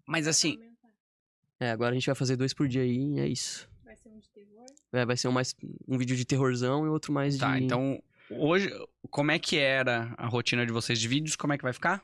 Mas 0.07 0.27
assim. 0.27 0.59
É, 1.59 1.71
agora 1.71 1.93
a 1.93 1.95
gente 1.95 2.07
vai 2.07 2.15
fazer 2.15 2.37
dois 2.37 2.53
por 2.53 2.69
dia 2.69 2.83
aí. 2.83 3.15
E 3.15 3.21
é 3.21 3.27
isso. 3.27 3.67
Vai 3.83 3.97
ser 3.97 4.11
um 4.11 4.19
de 4.19 4.29
terror. 4.29 4.67
É, 4.93 5.07
vai 5.07 5.17
ser 5.17 5.29
um, 5.29 5.33
mais, 5.33 5.57
um 5.89 5.97
vídeo 5.97 6.15
de 6.15 6.27
terrorzão 6.27 6.85
e 6.85 6.89
outro 6.91 7.15
mais 7.15 7.39
tá, 7.39 7.57
de... 7.57 7.65
então 7.65 7.99
hoje, 8.31 8.71
como 9.11 9.31
é 9.31 9.39
que 9.39 9.57
era 9.59 10.15
a 10.17 10.27
rotina 10.27 10.65
de 10.67 10.73
vocês 10.73 10.99
de 10.99 11.09
vídeos? 11.09 11.37
Como 11.37 11.53
é 11.53 11.57
que 11.59 11.63
vai 11.65 11.73
ficar? 11.73 12.03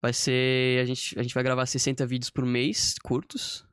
Vai 0.00 0.12
ser. 0.12 0.80
A 0.80 0.84
gente, 0.84 1.18
a 1.18 1.22
gente 1.22 1.34
vai 1.34 1.42
gravar 1.42 1.66
60 1.66 2.06
vídeos 2.06 2.30
por 2.30 2.44
mês, 2.46 2.94
curtos. 3.02 3.66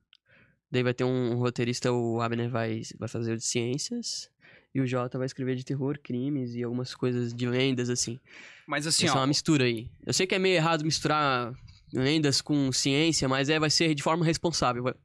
Daí 0.72 0.84
vai 0.84 0.94
ter 0.94 1.04
um, 1.04 1.36
roteirista, 1.36 1.92
o 1.92 2.20
Abner 2.22 2.50
vai, 2.50 2.82
vai 2.98 3.08
fazer 3.08 3.34
o 3.34 3.38
de 3.38 3.46
ciências. 3.46 4.30
E 4.74 4.82
o 4.82 4.86
Jota 4.88 5.18
vai 5.18 5.26
escrever 5.26 5.56
de 5.56 5.64
terror, 5.64 5.98
crimes 6.04 6.54
e 6.54 6.62
algumas 6.64 6.94
coisas 6.94 7.34
de 7.34 7.46
lendas, 7.48 7.90
assim. 7.90 8.20
Mas 8.68 8.86
assim, 8.86 9.06
Essa 9.06 9.14
é 9.14 9.18
ó, 9.18 9.22
uma 9.22 9.28
mistura 9.28 9.64
aí. 9.64 9.90
Eu 10.06 10.12
sei 10.14 10.28
que 10.28 10.36
é 10.36 10.40
meio 10.40 10.56
errado 10.56 10.84
misturar 10.84 11.54
lendas 11.94 12.42
com 12.42 12.70
ciência, 12.74 13.30
mas 13.30 13.48
é, 13.48 13.58
vai 13.58 13.70
ser 13.70 13.96
de 13.96 14.04
forma 14.04 14.26
responsável. 14.26 14.84
Vai- 14.84 14.96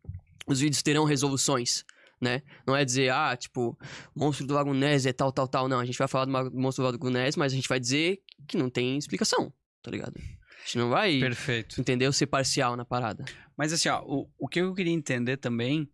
Os 0.46 0.58
vídeos 0.58 0.82
terão 0.82 1.04
resoluções, 1.04 1.84
né? 2.20 2.42
Não 2.66 2.76
é 2.76 2.84
dizer, 2.84 3.10
ah, 3.10 3.36
tipo, 3.36 3.78
monstro 4.14 4.46
do 4.46 4.54
Lago 4.54 4.74
Ness 4.74 5.06
é 5.06 5.12
tal, 5.12 5.32
tal, 5.32 5.48
tal. 5.48 5.68
Não, 5.68 5.78
a 5.78 5.84
gente 5.84 5.98
vai 5.98 6.08
falar 6.08 6.26
do 6.26 6.32
monstro 6.52 6.84
do 6.84 6.90
Lago 6.90 7.10
Ness, 7.10 7.36
mas 7.36 7.52
a 7.52 7.56
gente 7.56 7.68
vai 7.68 7.80
dizer 7.80 8.20
que 8.46 8.56
não 8.56 8.68
tem 8.68 8.98
explicação, 8.98 9.52
tá 9.82 9.90
ligado? 9.90 10.14
A 10.18 10.64
gente 10.64 10.78
não 10.78 10.90
vai, 10.90 11.18
perfeito. 11.18 11.80
entendeu? 11.80 12.12
Ser 12.12 12.26
parcial 12.26 12.76
na 12.76 12.84
parada. 12.84 13.24
Mas 13.56 13.72
assim, 13.72 13.88
ó, 13.88 14.02
o, 14.04 14.28
o 14.38 14.48
que 14.48 14.60
eu 14.60 14.74
queria 14.74 14.92
entender 14.92 15.38
também 15.38 15.90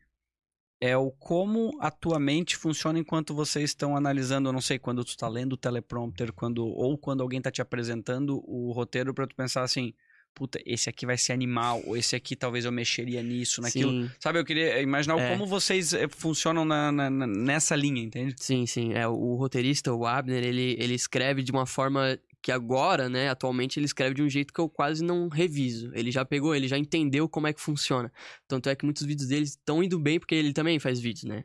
é 0.81 0.97
o 0.97 1.11
como 1.11 1.71
a 1.81 1.91
tua 1.91 2.19
mente 2.19 2.57
funciona 2.57 2.99
enquanto 2.99 3.35
vocês 3.35 3.71
estão 3.71 3.97
analisando, 3.97 4.49
eu 4.49 4.53
não 4.53 4.61
sei, 4.61 4.79
quando 4.79 5.05
tu 5.05 5.17
tá 5.17 5.29
lendo 5.29 5.55
o 5.55 5.57
teleprompter, 5.57 6.33
quando 6.33 6.67
ou 6.67 6.99
quando 6.99 7.23
alguém 7.23 7.41
tá 7.41 7.51
te 7.51 7.62
apresentando 7.62 8.43
o 8.45 8.73
roteiro 8.73 9.15
pra 9.15 9.27
tu 9.27 9.35
pensar 9.35 9.62
assim, 9.62 9.95
puta, 10.37 10.61
esse 10.66 10.90
aqui 10.90 11.07
vai 11.07 11.16
ser 11.16 11.33
animal, 11.33 11.83
ou 11.87 11.96
esse 11.96 12.14
aqui 12.14 12.37
talvez 12.37 12.66
eu 12.66 12.70
mexeria 12.70 13.22
nisso, 13.22 13.62
naquilo. 13.62 13.90
Sim, 13.90 14.11
Sabe, 14.20 14.38
eu 14.38 14.44
queria 14.44 14.83
imaginar 14.83 15.18
É. 15.18 15.31
como 15.33 15.46
vocês 15.46 15.94
eh, 15.94 16.07
funcionam 16.09 16.62
na, 16.64 16.92
na- 16.92 17.11
nessa 17.27 17.75
linha, 17.75 18.03
entende? 18.03 18.35
sim, 18.38 18.66
sim. 18.66 18.92
É, 18.92 19.09
o 19.09 19.35
roteirista, 19.37 19.92
o 19.94 20.05
Abner, 20.07 20.44
ele, 20.44 20.77
ele 20.79 20.92
escreve 20.94 21.42
de 21.42 21.51
uma 21.51 21.64
forma 21.64 22.18
que 22.42 22.53
agora, 22.53 23.09
né, 23.09 23.31
atualmente, 23.31 23.79
ele 23.79 23.87
escreve 23.87 24.14
de 24.14 24.22
um 24.22 24.29
jeito 24.29 24.53
que 24.53 24.61
eu 24.61 24.68
quase 24.68 25.03
não 25.03 25.27
reviso. 25.29 25.90
Ele 25.94 26.11
já 26.12 26.22
pegou, 26.25 26.55
ele 26.55 26.68
já 26.68 26.77
entendeu 26.79 27.29
como 27.29 27.46
é 27.46 27.53
que 27.55 27.61
funciona. 27.61 28.12
Tanto 28.46 28.68
é 28.68 28.77
que 28.77 28.85
muitos 28.85 29.05
vídeos 29.05 29.29
dele 29.29 29.44
estão 29.46 29.83
indo 29.83 29.99
bem, 29.99 30.20
porque 30.20 30.35
ele 30.35 30.53
também 30.53 30.79
faz 30.79 31.01
vídeos, 31.01 31.25
né? 31.25 31.44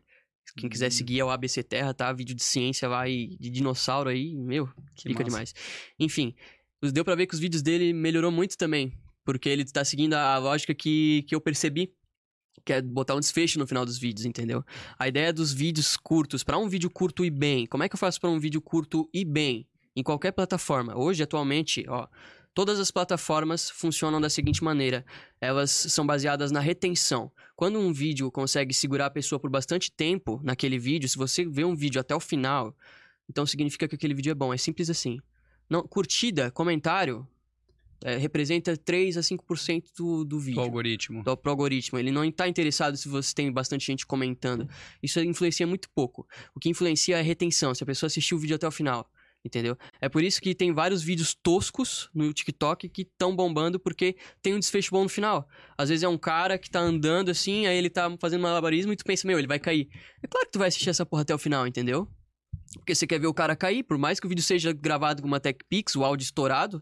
Quem 0.57 0.69
quiser 0.69 0.87
Hum. 0.89 0.91
seguir 0.91 1.19
é 1.21 1.23
o 1.23 1.29
ABC 1.29 1.63
Terra, 1.63 1.93
tá? 1.93 2.11
Vídeo 2.11 2.35
de 2.35 2.43
ciência 2.43 2.87
lá 2.89 3.07
e 3.07 3.37
de 3.39 3.49
dinossauro 3.49 4.09
aí, 4.09 4.35
meu, 4.35 4.67
Que 4.95 5.03
Fica 5.07 5.23
massa. 5.23 5.29
demais. 5.29 5.53
Enfim, 5.97 6.35
deu 6.89 7.03
pra 7.03 7.15
ver 7.15 7.27
que 7.27 7.33
os 7.33 7.39
vídeos 7.39 7.61
dele 7.61 7.93
melhorou 7.93 8.31
muito 8.31 8.57
também. 8.57 8.93
Porque 9.23 9.49
ele 9.49 9.65
tá 9.65 9.83
seguindo 9.85 10.13
a 10.13 10.37
lógica 10.37 10.73
que, 10.73 11.23
que 11.27 11.35
eu 11.35 11.41
percebi. 11.41 11.93
Que 12.65 12.73
é 12.73 12.81
botar 12.81 13.15
um 13.15 13.19
desfecho 13.19 13.59
no 13.59 13.67
final 13.67 13.85
dos 13.85 13.97
vídeos, 13.97 14.25
entendeu? 14.25 14.63
A 14.97 15.07
ideia 15.07 15.31
dos 15.31 15.53
vídeos 15.53 15.97
curtos, 15.97 16.43
pra 16.43 16.57
um 16.57 16.67
vídeo 16.67 16.89
curto 16.89 17.23
ir 17.25 17.29
bem. 17.29 17.65
Como 17.67 17.83
é 17.83 17.89
que 17.89 17.95
eu 17.95 17.99
faço 17.99 18.19
pra 18.19 18.29
um 18.29 18.39
vídeo 18.39 18.61
curto 18.61 19.09
ir 19.13 19.25
bem? 19.25 19.67
Em 19.95 20.01
qualquer 20.01 20.31
plataforma. 20.31 20.97
Hoje, 20.97 21.21
atualmente, 21.21 21.85
ó. 21.87 22.07
Todas 22.53 22.79
as 22.79 22.91
plataformas 22.91 23.69
funcionam 23.69 24.19
da 24.19 24.29
seguinte 24.29 24.63
maneira: 24.63 25.05
elas 25.39 25.71
são 25.71 26.05
baseadas 26.05 26.51
na 26.51 26.59
retenção. 26.59 27.31
Quando 27.55 27.79
um 27.79 27.93
vídeo 27.93 28.29
consegue 28.31 28.73
segurar 28.73 29.05
a 29.05 29.11
pessoa 29.11 29.39
por 29.39 29.49
bastante 29.49 29.91
tempo 29.91 30.41
naquele 30.43 30.77
vídeo, 30.77 31.07
se 31.07 31.17
você 31.17 31.45
vê 31.45 31.63
um 31.63 31.75
vídeo 31.75 32.01
até 32.01 32.13
o 32.13 32.19
final, 32.19 32.75
então 33.29 33.45
significa 33.45 33.87
que 33.87 33.95
aquele 33.95 34.13
vídeo 34.13 34.31
é 34.31 34.35
bom. 34.35 34.53
É 34.53 34.57
simples 34.57 34.89
assim. 34.89 35.19
Não, 35.71 35.87
curtida, 35.87 36.51
comentário, 36.51 37.25
é, 38.03 38.17
representa 38.17 38.75
3 38.75 39.15
a 39.15 39.21
5% 39.21 39.85
do, 39.97 40.25
do 40.25 40.37
vídeo. 40.37 40.59
algoritmo. 40.59 41.23
Do, 41.23 41.37
pro 41.37 41.49
algoritmo. 41.49 41.97
Ele 41.97 42.11
não 42.11 42.25
está 42.25 42.45
interessado 42.45 42.97
se 42.97 43.07
você 43.07 43.33
tem 43.33 43.49
bastante 43.49 43.85
gente 43.85 44.05
comentando. 44.05 44.67
Isso 45.01 45.17
influencia 45.21 45.65
muito 45.65 45.89
pouco. 45.95 46.27
O 46.53 46.59
que 46.59 46.67
influencia 46.67 47.15
é 47.15 47.19
a 47.21 47.23
retenção, 47.23 47.73
se 47.73 47.83
a 47.83 47.85
pessoa 47.85 48.07
assistiu 48.07 48.35
o 48.35 48.39
vídeo 48.41 48.57
até 48.57 48.67
o 48.67 48.71
final. 48.71 49.09
Entendeu? 49.45 49.77
É 50.01 50.09
por 50.09 50.21
isso 50.21 50.41
que 50.41 50.53
tem 50.53 50.73
vários 50.73 51.01
vídeos 51.01 51.33
toscos 51.33 52.09
no 52.13 52.33
TikTok 52.33 52.89
que 52.89 53.03
estão 53.03 53.33
bombando 53.33 53.79
porque 53.79 54.17
tem 54.41 54.53
um 54.53 54.59
desfecho 54.59 54.91
bom 54.91 55.03
no 55.03 55.09
final. 55.09 55.47
Às 55.77 55.87
vezes 55.87 56.03
é 56.03 56.07
um 56.09 56.17
cara 56.17 56.59
que 56.59 56.69
tá 56.69 56.81
andando 56.81 57.31
assim, 57.31 57.65
aí 57.65 57.77
ele 57.77 57.89
tá 57.89 58.13
fazendo 58.19 58.41
malabarismo 58.41 58.91
e 58.91 58.95
tu 58.97 59.05
pensa, 59.05 59.25
meu, 59.25 59.39
ele 59.39 59.47
vai 59.47 59.57
cair. 59.57 59.87
É 60.21 60.27
claro 60.27 60.45
que 60.47 60.51
tu 60.51 60.59
vai 60.59 60.67
assistir 60.67 60.89
essa 60.89 61.05
porra 61.05 61.21
até 61.21 61.33
o 61.33 61.39
final, 61.39 61.65
entendeu? 61.65 62.07
Porque 62.75 62.95
você 62.95 63.05
quer 63.05 63.19
ver 63.19 63.27
o 63.27 63.33
cara 63.33 63.55
cair, 63.55 63.83
por 63.83 63.97
mais 63.97 64.19
que 64.19 64.25
o 64.25 64.29
vídeo 64.29 64.43
seja 64.43 64.71
gravado 64.71 65.21
com 65.21 65.27
uma 65.27 65.39
TechPix, 65.39 65.95
o 65.95 66.03
áudio 66.03 66.23
estourado, 66.23 66.81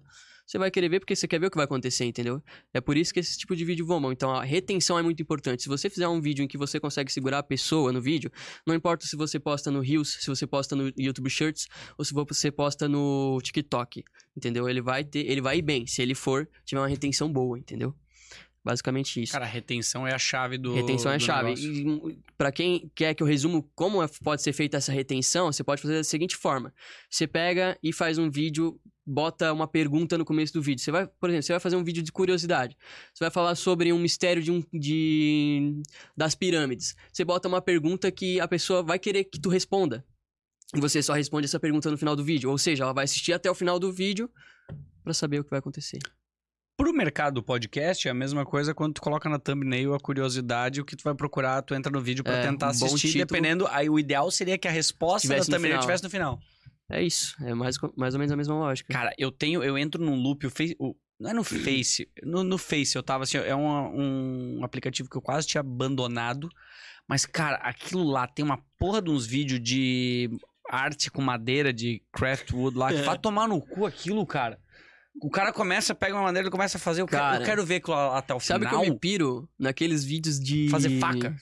você 0.50 0.58
vai 0.58 0.72
querer 0.72 0.90
ver 0.90 1.00
porque 1.00 1.16
você 1.16 1.28
quer 1.28 1.40
ver 1.40 1.46
o 1.46 1.52
que 1.52 1.58
vai 1.58 1.66
acontecer, 1.66 2.06
entendeu? 2.06 2.42
É 2.74 2.82
por 2.82 2.98
isso 2.98 3.14
que 3.14 3.20
esse 3.20 3.38
tipo 3.38 3.56
de 3.56 3.64
vídeo 3.64 3.86
bombam. 3.86 4.12
Então 4.12 4.32
a 4.32 4.44
retenção 4.44 4.98
é 4.98 5.02
muito 5.04 5.22
importante. 5.22 5.62
Se 5.62 5.70
você 5.70 5.92
fizer 5.92 6.08
um 6.08 6.20
vídeo 6.20 6.44
em 6.44 6.48
que 6.48 6.58
você 6.58 6.80
consegue 6.80 7.12
segurar 7.12 7.38
a 7.38 7.44
pessoa 7.44 7.94
no 7.94 8.02
vídeo, 8.02 8.32
não 8.66 8.74
importa 8.74 9.06
se 9.06 9.16
você 9.16 9.40
posta 9.40 9.70
no 9.70 9.80
Reels, 9.80 10.18
se 10.20 10.28
você 10.28 10.48
posta 10.48 10.76
no 10.76 10.92
YouTube 10.98 11.30
Shirts 11.30 11.68
ou 12.00 12.04
se 12.04 12.16
você 12.16 12.52
posta 12.52 12.90
no 12.90 13.40
TikTok, 13.44 14.04
entendeu? 14.36 14.68
Ele 14.68 14.82
vai 14.82 15.04
ter, 15.04 15.20
ele 15.20 15.40
vai 15.40 15.60
ir 15.60 15.62
bem 15.62 15.86
se 15.86 16.02
ele 16.02 16.16
for 16.16 16.50
tiver 16.66 16.82
uma 16.82 16.88
retenção 16.88 17.32
boa, 17.32 17.60
entendeu? 17.60 17.94
Basicamente 18.70 19.20
isso. 19.24 19.32
Cara, 19.34 19.46
a 19.46 19.48
retenção 19.48 20.06
é 20.08 20.14
a 20.14 20.20
chave 20.20 20.56
do. 20.58 20.76
Retenção 20.76 21.12
é 21.12 21.16
a 21.16 21.20
chave. 21.20 21.54
hum, 21.68 22.16
pra 22.38 22.52
quem 22.52 22.92
quer 22.94 23.16
que 23.16 23.24
eu 23.24 23.28
resumo 23.28 23.64
como 23.74 24.04
é- 24.04 24.08
pode 24.24 24.44
ser 24.44 24.54
feita 24.54 24.78
essa 24.78 24.92
retenção, 24.92 25.52
você 25.52 25.64
pode 25.64 25.82
fazer 25.82 25.96
da 25.96 26.04
seguinte 26.04 26.36
forma: 26.36 26.72
você 27.10 27.26
pega 27.26 27.76
e 27.82 27.92
faz 27.92 28.20
um 28.20 28.30
vídeo, 28.30 28.80
bota 29.04 29.52
uma 29.52 29.68
pergunta 29.68 30.20
no 30.20 30.24
começo 30.24 30.54
do 30.54 30.62
vídeo. 30.62 30.84
Você 30.84 30.92
vai, 30.92 31.08
por 31.08 31.30
exemplo, 31.32 31.44
você 31.48 31.54
vai 31.54 31.60
fazer 31.60 31.78
um 31.78 31.84
vídeo 31.84 32.04
de 32.04 32.12
curiosidade. 32.12 32.78
Você 33.12 33.24
vai 33.24 33.32
falar 33.32 33.56
sobre 33.56 33.92
um 33.92 33.98
mistério 33.98 34.44
de 34.44 34.52
um 34.52 34.62
de 34.72 35.82
das 36.16 36.36
pirâmides. 36.36 36.96
Você 37.12 37.26
bota 37.26 37.48
uma 37.48 37.62
pergunta 37.64 38.12
que 38.12 38.40
a 38.40 38.48
pessoa 38.48 38.84
vai 38.84 39.00
querer 39.00 39.24
que 39.24 39.40
tu 39.40 39.50
responda. 39.50 40.06
E 40.76 40.80
você 40.80 41.02
só 41.02 41.14
responde 41.14 41.46
essa 41.46 41.60
pergunta 41.60 41.90
no 41.90 41.98
final 41.98 42.16
do 42.16 42.24
vídeo, 42.24 42.52
ou 42.52 42.58
seja, 42.60 42.84
ela 42.84 42.94
vai 42.94 43.06
assistir 43.06 43.34
até 43.34 43.50
o 43.50 43.56
final 43.56 43.80
do 43.80 43.92
vídeo 43.92 44.30
pra 45.04 45.12
saber 45.16 45.40
o 45.40 45.44
que 45.44 45.50
vai 45.50 45.58
acontecer. 45.58 45.98
Pro 46.80 46.94
mercado 46.94 47.44
podcast, 47.44 48.08
é 48.08 48.12
a 48.12 48.14
mesma 48.14 48.46
coisa 48.46 48.74
quando 48.74 48.94
tu 48.94 49.02
coloca 49.02 49.28
na 49.28 49.38
thumbnail 49.38 49.94
a 49.94 50.00
curiosidade, 50.00 50.80
o 50.80 50.86
que 50.86 50.96
tu 50.96 51.04
vai 51.04 51.14
procurar, 51.14 51.62
tu 51.62 51.76
entra 51.76 51.92
no 51.92 52.00
vídeo 52.00 52.24
pra 52.24 52.38
É, 52.38 52.42
tentar 52.42 52.68
um 52.68 52.70
assistir, 52.70 53.18
dependendo. 53.18 53.68
Aí 53.68 53.90
o 53.90 54.00
ideal 54.00 54.32
seria 54.32 54.58
que 54.58 54.66
a 54.66 54.72
resposta 54.72 55.28
da 55.28 55.34
Tivesse 55.34 55.52
no 55.52 55.58
thumbnail 55.58 55.74
final. 55.74 55.82
tivesse 55.82 56.04
no 56.06 56.10
final. 56.10 56.40
É 56.90 57.04
isso. 57.04 57.36
É 57.44 57.54
mais, 57.54 57.76
mais 57.98 58.14
ou 58.14 58.20
menos 58.20 58.32
a 58.32 58.38
mesma 58.38 58.56
lógica. 58.56 58.94
Cara, 58.94 59.14
eu 59.18 59.30
tenho, 59.30 59.62
eu 59.62 59.78
entro 59.78 60.02
num 60.02 60.16
loop, 60.16 60.48
o 60.48 60.50
Face, 60.50 60.74
o- 60.80 60.96
não 61.20 61.32
é 61.32 61.34
no 61.34 61.44
Face, 61.44 62.10
no, 62.24 62.46
no 62.46 62.58
Face 62.58 62.96
eu 62.96 63.04
tava 63.04 63.26
assim, 63.26 63.38
é 63.38 63.54
um, 63.54 64.60
um 64.60 64.64
aplicativo 64.64 65.10
que 65.10 65.18
eu 65.18 65.22
quase 65.22 65.46
tinha 65.48 65.60
abandonado, 65.60 66.48
mas 67.10 67.26
cara, 67.26 67.58
aquilo 67.58 68.06
lá 68.10 68.26
tem 68.26 68.46
uma 68.46 68.64
porra 68.78 69.02
de 69.02 69.10
uns 69.10 69.26
vídeos 69.28 69.62
de 69.62 70.30
arte 70.72 71.12
com 71.12 71.22
madeira, 71.22 71.74
de 71.74 72.02
craftwood 72.14 72.78
lá, 72.78 72.88
que 72.94 73.00
É. 73.00 73.04
vai 73.04 73.18
tomar 73.18 73.50
no 73.50 73.60
cu 73.60 73.86
aquilo, 73.86 74.26
cara. 74.26 74.58
O 75.22 75.30
cara 75.30 75.52
começa, 75.52 75.94
pega 75.94 76.16
uma 76.16 76.24
madeira 76.24 76.48
e 76.48 76.52
começa 76.52 76.78
a 76.78 76.80
fazer, 76.80 77.02
eu, 77.02 77.08
quero, 77.08 77.22
eu 77.24 77.30
Cara, 77.32 77.46
quero 77.46 77.66
ver 77.66 77.76
aquilo 77.76 77.96
lá 77.96 78.18
até 78.18 78.34
o 78.34 78.40
Sabe 78.40 78.66
que 78.66 78.70
final. 78.72 78.86
eu 78.86 78.94
me 78.94 79.00
piro 79.00 79.50
naqueles 79.58 80.04
vídeos 80.04 80.40
de. 80.40 80.70
Fazer 80.70 80.98
faca? 81.00 81.36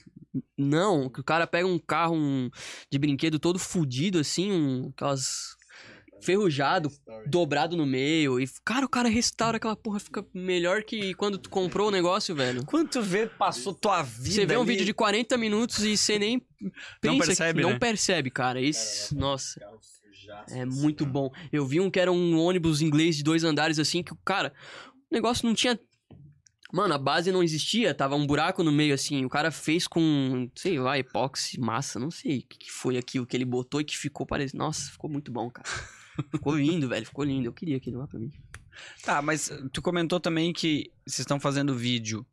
Não, 0.56 1.08
que 1.08 1.20
o 1.20 1.24
cara 1.24 1.46
pega 1.46 1.66
um 1.66 1.78
carro 1.78 2.14
um, 2.14 2.50
de 2.90 2.98
brinquedo 2.98 3.38
todo 3.38 3.58
fudido, 3.58 4.18
assim, 4.18 4.52
um, 4.52 4.88
aquelas. 4.94 5.56
ferrujado, 6.20 6.90
dobrado 7.26 7.76
no 7.76 7.86
meio. 7.86 8.38
E, 8.40 8.48
cara, 8.64 8.84
o 8.84 8.88
cara 8.88 9.08
restaura 9.08 9.56
aquela 9.56 9.76
porra, 9.76 9.98
fica 10.00 10.24
melhor 10.34 10.82
que 10.82 11.14
quando 11.14 11.38
tu 11.38 11.48
comprou 11.48 11.88
o 11.88 11.90
negócio, 11.90 12.34
velho. 12.34 12.64
Quanto 12.66 13.00
vê 13.00 13.26
passou 13.26 13.72
tua 13.72 14.02
vida 14.02 14.30
Você 14.34 14.46
vê 14.46 14.56
um 14.56 14.62
ali? 14.62 14.70
vídeo 14.72 14.84
de 14.84 14.92
40 14.92 15.36
minutos 15.38 15.84
e 15.84 15.96
você 15.96 16.18
nem 16.18 16.44
pensa 17.00 17.26
percebe, 17.26 17.60
que 17.60 17.62
não 17.66 17.72
né? 17.74 17.78
percebe, 17.78 18.30
cara. 18.30 18.60
Isso, 18.60 19.16
nossa, 19.16 19.60
é 20.50 20.64
muito 20.64 21.04
bom. 21.06 21.30
Eu 21.52 21.66
vi 21.66 21.80
um 21.80 21.90
que 21.90 22.00
era 22.00 22.10
um 22.12 22.38
ônibus 22.38 22.80
inglês 22.80 23.16
de 23.16 23.22
dois 23.22 23.44
andares 23.44 23.78
assim 23.78 24.02
que 24.02 24.12
o 24.12 24.18
cara, 24.24 24.52
o 25.10 25.14
negócio 25.14 25.46
não 25.46 25.54
tinha 25.54 25.78
Mano, 26.70 26.92
a 26.92 26.98
base 26.98 27.32
não 27.32 27.42
existia, 27.42 27.94
tava 27.94 28.14
um 28.14 28.26
buraco 28.26 28.62
no 28.62 28.70
meio 28.70 28.92
assim. 28.92 29.24
O 29.24 29.28
cara 29.28 29.50
fez 29.50 29.86
com, 29.86 30.50
sei 30.54 30.78
lá, 30.78 30.98
epóxi, 30.98 31.58
massa, 31.58 31.98
não 31.98 32.10
sei 32.10 32.40
o 32.40 32.42
que, 32.42 32.58
que 32.58 32.70
foi 32.70 32.98
aquilo 32.98 33.26
que 33.26 33.34
ele 33.34 33.46
botou 33.46 33.80
e 33.80 33.84
que 33.84 33.96
ficou 33.96 34.26
parecendo. 34.26 34.62
Nossa, 34.62 34.90
ficou 34.90 35.08
muito 35.08 35.32
bom, 35.32 35.50
cara. 35.50 35.66
Ficou 36.32 36.56
lindo, 36.56 36.88
velho, 36.88 37.06
ficou 37.06 37.24
lindo. 37.24 37.46
Eu 37.46 37.52
queria 37.52 37.76
aquilo 37.76 38.00
lá 38.00 38.08
pra 38.08 38.18
mim. 38.18 38.32
Tá, 39.04 39.22
mas 39.22 39.52
tu 39.72 39.80
comentou 39.80 40.18
também 40.18 40.52
que 40.52 40.90
vocês 41.06 41.20
estão 41.20 41.38
fazendo 41.38 41.76
vídeo 41.76 42.26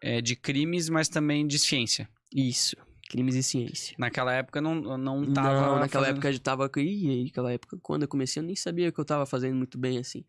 é, 0.00 0.22
de 0.22 0.34
crimes, 0.34 0.88
mas 0.88 1.06
também 1.06 1.46
de 1.46 1.58
ciência. 1.58 2.08
Isso, 2.34 2.74
crimes 3.08 3.34
e 3.34 3.42
ciência. 3.42 3.94
Naquela 3.98 4.32
época 4.32 4.60
não, 4.60 4.74
não 4.98 5.32
tava. 5.32 5.48
não, 5.60 5.78
naquela 5.78 6.04
fazendo- 6.04 6.16
época 6.16 6.30
eu 6.32 6.38
tava. 6.38 6.70
Ih, 6.78 7.24
naquela 7.24 7.52
época, 7.52 7.78
quando 7.82 8.02
eu 8.02 8.08
comecei, 8.08 8.42
eu 8.42 8.46
nem 8.46 8.56
sabia 8.56 8.90
que 8.92 8.98
eu 8.98 9.04
tava 9.04 9.24
fazendo 9.26 9.54
muito 9.56 9.78
bem 9.78 9.98
assim. 9.98 10.24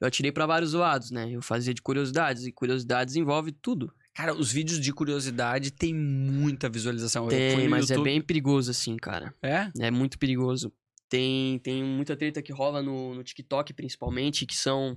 Eu 0.00 0.06
atirei 0.08 0.30
pra 0.32 0.46
vários 0.46 0.72
lados, 0.72 1.10
né? 1.10 1.30
Eu 1.30 1.42
fazia 1.42 1.74
de 1.74 1.82
curiosidades, 1.82 2.44
e 2.46 2.52
curiosidades 2.52 3.16
envolve 3.16 3.52
tudo. 3.52 3.92
Cara, 4.14 4.34
os 4.34 4.50
vídeos 4.52 4.80
de 4.80 4.92
curiosidade 4.92 5.70
tem 5.70 5.94
muita 5.94 6.68
visualização. 6.68 7.28
Tem, 7.28 7.68
mas 7.68 7.90
é 7.90 7.94
YouTube- 7.94 8.04
bem 8.10 8.20
perigoso 8.20 8.70
assim, 8.70 8.96
cara. 8.96 9.34
É? 9.42 9.70
É 9.78 9.90
muito 9.90 10.18
perigoso. 10.18 10.72
Tem, 11.08 11.58
tem 11.60 11.82
muita 11.82 12.16
treta 12.16 12.40
que 12.42 12.52
rola 12.52 12.82
no, 12.82 13.14
no 13.14 13.22
TikTok, 13.24 13.72
principalmente, 13.72 14.46
que 14.46 14.56
são 14.56 14.96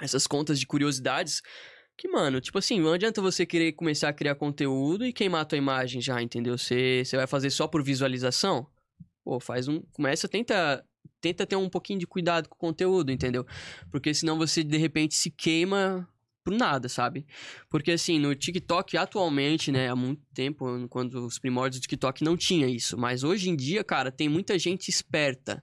essas 0.00 0.26
contas 0.26 0.58
de 0.58 0.66
curiosidades. 0.66 1.40
Que, 1.96 2.08
mano, 2.08 2.40
tipo 2.40 2.58
assim, 2.58 2.80
não 2.80 2.92
adianta 2.92 3.20
você 3.20 3.46
querer 3.46 3.72
começar 3.72 4.08
a 4.08 4.12
criar 4.12 4.34
conteúdo 4.34 5.06
e 5.06 5.12
queimar 5.12 5.42
a 5.42 5.44
tua 5.44 5.58
imagem 5.58 6.00
já, 6.00 6.20
entendeu? 6.20 6.58
Você, 6.58 7.02
você 7.04 7.16
vai 7.16 7.26
fazer 7.26 7.50
só 7.50 7.68
por 7.68 7.82
visualização? 7.82 8.66
Pô, 9.24 9.38
faz 9.38 9.68
um. 9.68 9.80
Começa, 9.92 10.28
tenta. 10.28 10.84
Tenta 11.20 11.46
ter 11.46 11.54
um 11.54 11.68
pouquinho 11.68 12.00
de 12.00 12.06
cuidado 12.06 12.48
com 12.48 12.56
o 12.56 12.58
conteúdo, 12.58 13.12
entendeu? 13.12 13.46
Porque 13.92 14.12
senão 14.12 14.36
você 14.36 14.64
de 14.64 14.76
repente 14.76 15.14
se 15.14 15.30
queima 15.30 16.08
por 16.44 16.52
nada, 16.52 16.88
sabe? 16.88 17.24
Porque 17.68 17.92
assim, 17.92 18.18
no 18.18 18.34
TikTok 18.34 18.96
atualmente, 18.96 19.70
né, 19.70 19.88
há 19.88 19.96
muito 19.96 20.22
tempo, 20.34 20.66
quando 20.88 21.24
os 21.24 21.38
primórdios 21.38 21.80
do 21.80 21.82
TikTok 21.82 22.24
não 22.24 22.36
tinha 22.36 22.66
isso, 22.66 22.98
mas 22.98 23.22
hoje 23.22 23.48
em 23.48 23.56
dia, 23.56 23.84
cara, 23.84 24.10
tem 24.10 24.28
muita 24.28 24.58
gente 24.58 24.88
esperta. 24.88 25.62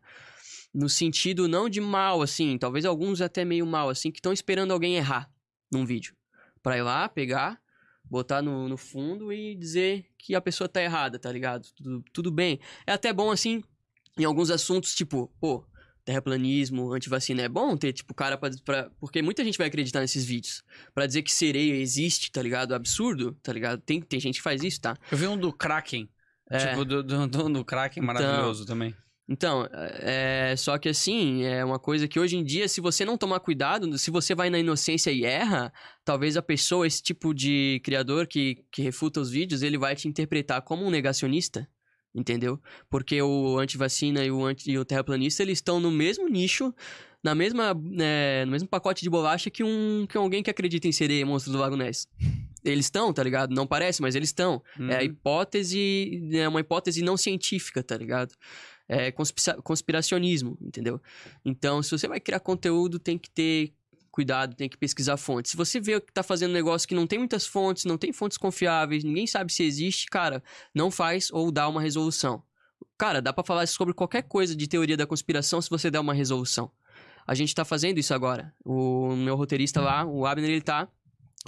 No 0.74 0.88
sentido 0.88 1.48
não 1.48 1.68
de 1.68 1.82
mal, 1.82 2.22
assim, 2.22 2.58
talvez 2.58 2.86
alguns 2.86 3.22
até 3.22 3.44
meio 3.44 3.66
mal, 3.66 3.90
assim, 3.90 4.12
que 4.12 4.20
estão 4.20 4.32
esperando 4.32 4.72
alguém 4.72 4.96
errar 4.96 5.30
num 5.72 5.86
vídeo. 5.86 6.16
Pra 6.64 6.78
ir 6.78 6.82
lá, 6.82 7.08
pegar, 7.08 7.60
botar 8.04 8.42
no, 8.42 8.68
no 8.68 8.78
fundo 8.78 9.32
e 9.32 9.56
dizer 9.56 10.06
que 10.18 10.36
a 10.36 10.42
pessoa 10.42 10.68
tá 10.68 10.82
errada, 10.82 11.18
tá 11.20 11.32
ligado? 11.32 11.68
Tudo, 11.76 12.04
tudo 12.14 12.32
bem. 12.32 12.60
É 12.86 12.92
até 12.94 13.14
bom, 13.14 13.32
assim, 13.32 13.64
em 14.18 14.26
alguns 14.26 14.50
assuntos, 14.50 14.94
tipo, 14.94 15.32
pô, 15.40 15.66
terraplanismo, 16.04 16.92
antivacina, 16.92 17.42
é 17.44 17.48
bom 17.50 17.78
ter, 17.78 17.94
tipo, 17.94 18.14
cara 18.14 18.38
pra, 18.38 18.50
pra- 18.66 18.90
Porque 19.00 19.22
muita 19.22 19.44
gente 19.44 19.58
vai 19.58 19.68
acreditar 19.68 20.00
nesses 20.02 20.26
vídeos. 20.26 20.64
Pra 20.94 21.06
dizer 21.06 21.22
que 21.22 21.32
sereia 21.32 21.76
existe, 21.76 22.32
tá 22.32 22.42
ligado? 22.42 22.74
Absurdo, 22.74 23.34
tá 23.44 23.54
ligado? 23.54 23.80
Tem, 23.82 24.02
tem 24.02 24.20
gente 24.20 24.36
que 24.38 24.42
faz 24.42 24.64
isso, 24.64 24.82
tá? 24.82 24.98
Eu 25.12 25.18
vi 25.18 25.28
um 25.28 25.38
do 25.38 25.54
Kraken. 25.54 26.10
É. 26.50 26.58
Tipo, 26.70 26.84
do, 26.84 27.04
do, 27.04 27.28
do, 27.28 27.50
do 27.50 27.64
Kraken 27.66 28.04
Então. 28.04 28.14
maravilhoso 28.16 28.66
também. 28.66 28.94
Então, 29.32 29.68
é, 29.72 30.56
só 30.58 30.76
que 30.80 30.90
assim, 30.90 31.44
é 31.44 31.64
uma 31.64 31.78
coisa 31.78 32.08
que 32.08 32.20
hoje 32.20 32.36
em 32.36 32.44
dia, 32.44 32.68
se 32.68 32.82
você 32.82 33.06
não 33.06 33.16
tomar 33.16 33.40
cuidado, 33.40 33.96
se 34.00 34.10
você 34.10 34.34
vai 34.34 34.50
na 34.50 34.58
inocência 34.58 35.12
e 35.12 35.24
erra, 35.24 35.72
talvez 36.04 36.36
a 36.36 36.42
pessoa, 36.42 36.88
esse 36.88 37.04
tipo 37.04 37.32
de 37.32 37.80
criador 37.84 38.26
que, 38.26 38.66
que 38.72 38.82
refuta 38.82 39.22
os 39.22 39.30
vídeos, 39.30 39.62
ele 39.62 39.78
vai 39.78 39.96
te 39.96 40.08
interpretar 40.08 40.64
como 40.64 40.84
um 40.84 40.90
negacionista, 40.90 41.70
entendeu? 42.14 42.60
Porque 42.90 43.22
o 43.22 43.60
antivacina 43.60 44.26
e 44.26 44.32
o, 44.32 44.44
anti, 44.44 44.72
e 44.72 44.80
o 44.80 44.84
terraplanista, 44.84 45.44
eles 45.44 45.60
estão 45.60 45.80
no 45.80 45.92
mesmo 45.92 46.28
nicho, 46.28 46.74
na 47.24 47.36
mesma, 47.36 47.76
né, 47.76 48.46
no 48.46 48.52
mesmo 48.52 48.68
pacote 48.68 49.04
de 49.04 49.12
bolacha 49.12 49.52
que, 49.52 49.64
um, 49.64 50.08
que 50.10 50.18
alguém 50.18 50.42
que 50.42 50.50
acredita 50.50 50.88
em 50.88 50.92
sereia, 50.92 51.24
monstro 51.24 51.52
do 51.52 51.60
Lago 51.60 51.76
Ness. 51.76 52.08
Eles 52.66 52.88
estão, 52.88 53.14
tá 53.14 53.22
ligado? 53.22 53.54
Não 53.54 53.68
parece, 53.68 54.02
mas 54.02 54.16
eles 54.16 54.30
estão. 54.30 54.62
É 54.80 54.96
a 54.96 54.98
Uhum. 54.98 55.04
hipótese, 55.04 56.30
é 56.34 56.48
uma 56.48 56.62
hipótese 56.62 57.04
não 57.04 57.16
científica, 57.16 57.84
tá 57.84 57.96
ligado? 57.96 58.34
É 58.92 59.12
conspira- 59.12 59.62
conspiracionismo, 59.62 60.58
entendeu? 60.60 61.00
Então, 61.46 61.84
se 61.84 61.92
você 61.92 62.08
vai 62.08 62.20
criar 62.20 62.40
conteúdo, 62.40 62.98
tem 62.98 63.20
que 63.20 63.30
ter 63.30 63.72
cuidado, 64.12 64.56
tem 64.56 64.68
que 64.68 64.76
pesquisar 64.76 65.16
fontes. 65.16 65.52
Se 65.52 65.58
você 65.58 65.80
vê 65.80 66.02
que 66.02 66.12
tá 66.12 66.24
fazendo 66.24 66.50
um 66.50 66.54
negócio 66.54 66.88
que 66.88 66.96
não 66.96 67.06
tem 67.06 67.20
muitas 67.20 67.46
fontes, 67.46 67.86
não 67.86 67.98
tem 68.00 68.12
fontes 68.12 68.38
confiáveis, 68.38 69.04
ninguém 69.04 69.28
sabe 69.28 69.54
se 69.54 69.64
existe, 69.64 70.08
cara, 70.08 70.44
não 70.74 70.90
faz 70.90 71.30
ou 71.32 71.52
dá 71.52 71.70
uma 71.70 71.80
resolução. 71.80 72.42
Cara, 72.98 73.22
dá 73.22 73.32
pra 73.32 73.44
falar 73.44 73.68
sobre 73.68 73.94
qualquer 73.94 74.24
coisa 74.24 74.56
de 74.56 74.68
teoria 74.68 74.98
da 74.98 75.06
conspiração 75.06 75.62
se 75.62 75.70
você 75.70 75.92
der 75.92 76.00
uma 76.00 76.14
resolução. 76.14 76.72
A 77.26 77.36
gente 77.36 77.54
tá 77.54 77.64
fazendo 77.64 78.00
isso 78.00 78.14
agora. 78.14 78.52
O 78.66 79.16
meu 79.16 79.36
roteirista 79.36 79.80
lá, 79.80 80.04
o 80.04 80.26
Abner, 80.26 80.50
ele 80.50 80.62
tá 80.62 80.88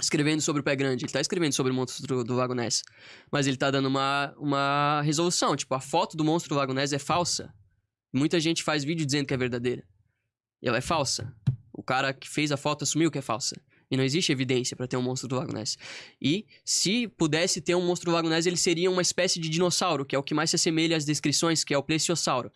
escrevendo 0.00 0.40
sobre 0.40 0.60
o 0.60 0.64
Pé 0.64 0.74
Grande, 0.74 1.04
ele 1.04 1.12
tá 1.12 1.20
escrevendo 1.20 1.52
sobre 1.52 1.72
o 1.72 1.74
monstro 1.74 2.24
do 2.24 2.34
Lago 2.34 2.54
Ness. 2.54 2.82
Mas 3.30 3.46
ele 3.46 3.56
tá 3.56 3.70
dando 3.70 3.86
uma, 3.86 4.34
uma 4.38 5.02
resolução. 5.02 5.54
Tipo, 5.54 5.74
a 5.74 5.80
foto 5.80 6.16
do 6.16 6.24
monstro 6.24 6.54
do 6.54 6.58
Lago 6.58 6.72
Ness 6.72 6.92
é 6.92 6.98
falsa. 6.98 7.52
Muita 8.12 8.40
gente 8.40 8.62
faz 8.62 8.84
vídeo 8.84 9.04
dizendo 9.04 9.26
que 9.26 9.34
é 9.34 9.36
verdadeira. 9.36 9.84
Ela 10.62 10.78
é 10.78 10.80
falsa. 10.80 11.34
O 11.72 11.82
cara 11.82 12.12
que 12.12 12.28
fez 12.28 12.52
a 12.52 12.56
foto 12.56 12.84
assumiu 12.84 13.10
que 13.10 13.18
é 13.18 13.22
falsa. 13.22 13.60
E 13.90 13.96
não 13.96 14.04
existe 14.04 14.32
evidência 14.32 14.74
pra 14.74 14.86
ter 14.86 14.96
um 14.96 15.02
monstro 15.02 15.28
do 15.28 15.36
Lago 15.36 15.52
Ness. 15.52 15.76
E 16.20 16.46
se 16.64 17.08
pudesse 17.08 17.60
ter 17.60 17.74
um 17.74 17.84
monstro 17.84 18.10
do 18.10 18.14
Lago 18.14 18.28
Ness, 18.28 18.46
ele 18.46 18.56
seria 18.56 18.90
uma 18.90 19.02
espécie 19.02 19.38
de 19.38 19.50
dinossauro, 19.50 20.06
que 20.06 20.16
é 20.16 20.18
o 20.18 20.22
que 20.22 20.32
mais 20.32 20.48
se 20.48 20.56
assemelha 20.56 20.96
às 20.96 21.04
descrições, 21.04 21.62
que 21.62 21.74
é 21.74 21.78
o 21.78 21.82
plesiosauro. 21.82 22.50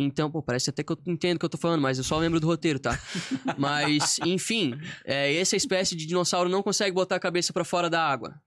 Então, 0.00 0.30
pô, 0.30 0.40
parece 0.40 0.70
até 0.70 0.84
que 0.84 0.92
eu 0.92 0.98
entendo 1.06 1.36
o 1.36 1.38
que 1.40 1.44
eu 1.44 1.50
tô 1.50 1.58
falando, 1.58 1.82
mas 1.82 1.98
eu 1.98 2.04
só 2.04 2.16
lembro 2.16 2.38
do 2.38 2.46
roteiro, 2.46 2.78
tá? 2.78 2.96
Mas, 3.58 4.20
enfim, 4.24 4.78
é, 5.04 5.34
essa 5.34 5.56
espécie 5.56 5.96
de 5.96 6.06
dinossauro 6.06 6.48
não 6.48 6.62
consegue 6.62 6.92
botar 6.92 7.16
a 7.16 7.20
cabeça 7.20 7.52
pra 7.52 7.64
fora 7.64 7.90
da 7.90 8.00
água. 8.00 8.40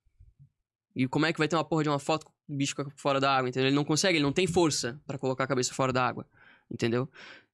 E 0.96 1.08
como 1.08 1.26
é 1.26 1.34
que 1.34 1.40
vai 1.40 1.50
ter 1.50 1.58
uma 1.58 1.66
porra 1.66 1.84
de 1.84 1.90
uma 1.90 2.00
foto 2.00 2.26
com 2.26 2.32
o 2.54 2.56
bicho 2.56 2.74
fora 2.96 3.20
da 3.20 3.36
água, 3.36 3.50
entendeu? 3.50 3.68
Ele 3.68 3.76
não 3.76 3.84
consegue, 3.84 4.18
ele 4.18 4.24
não 4.24 4.32
tem 4.32 4.48
força 4.48 5.00
pra 5.06 5.18
colocar 5.18 5.44
a 5.44 5.48
cabeça 5.48 5.74
fora 5.74 5.92
da 5.92 6.08
água, 6.08 6.26
entendeu? 6.72 7.10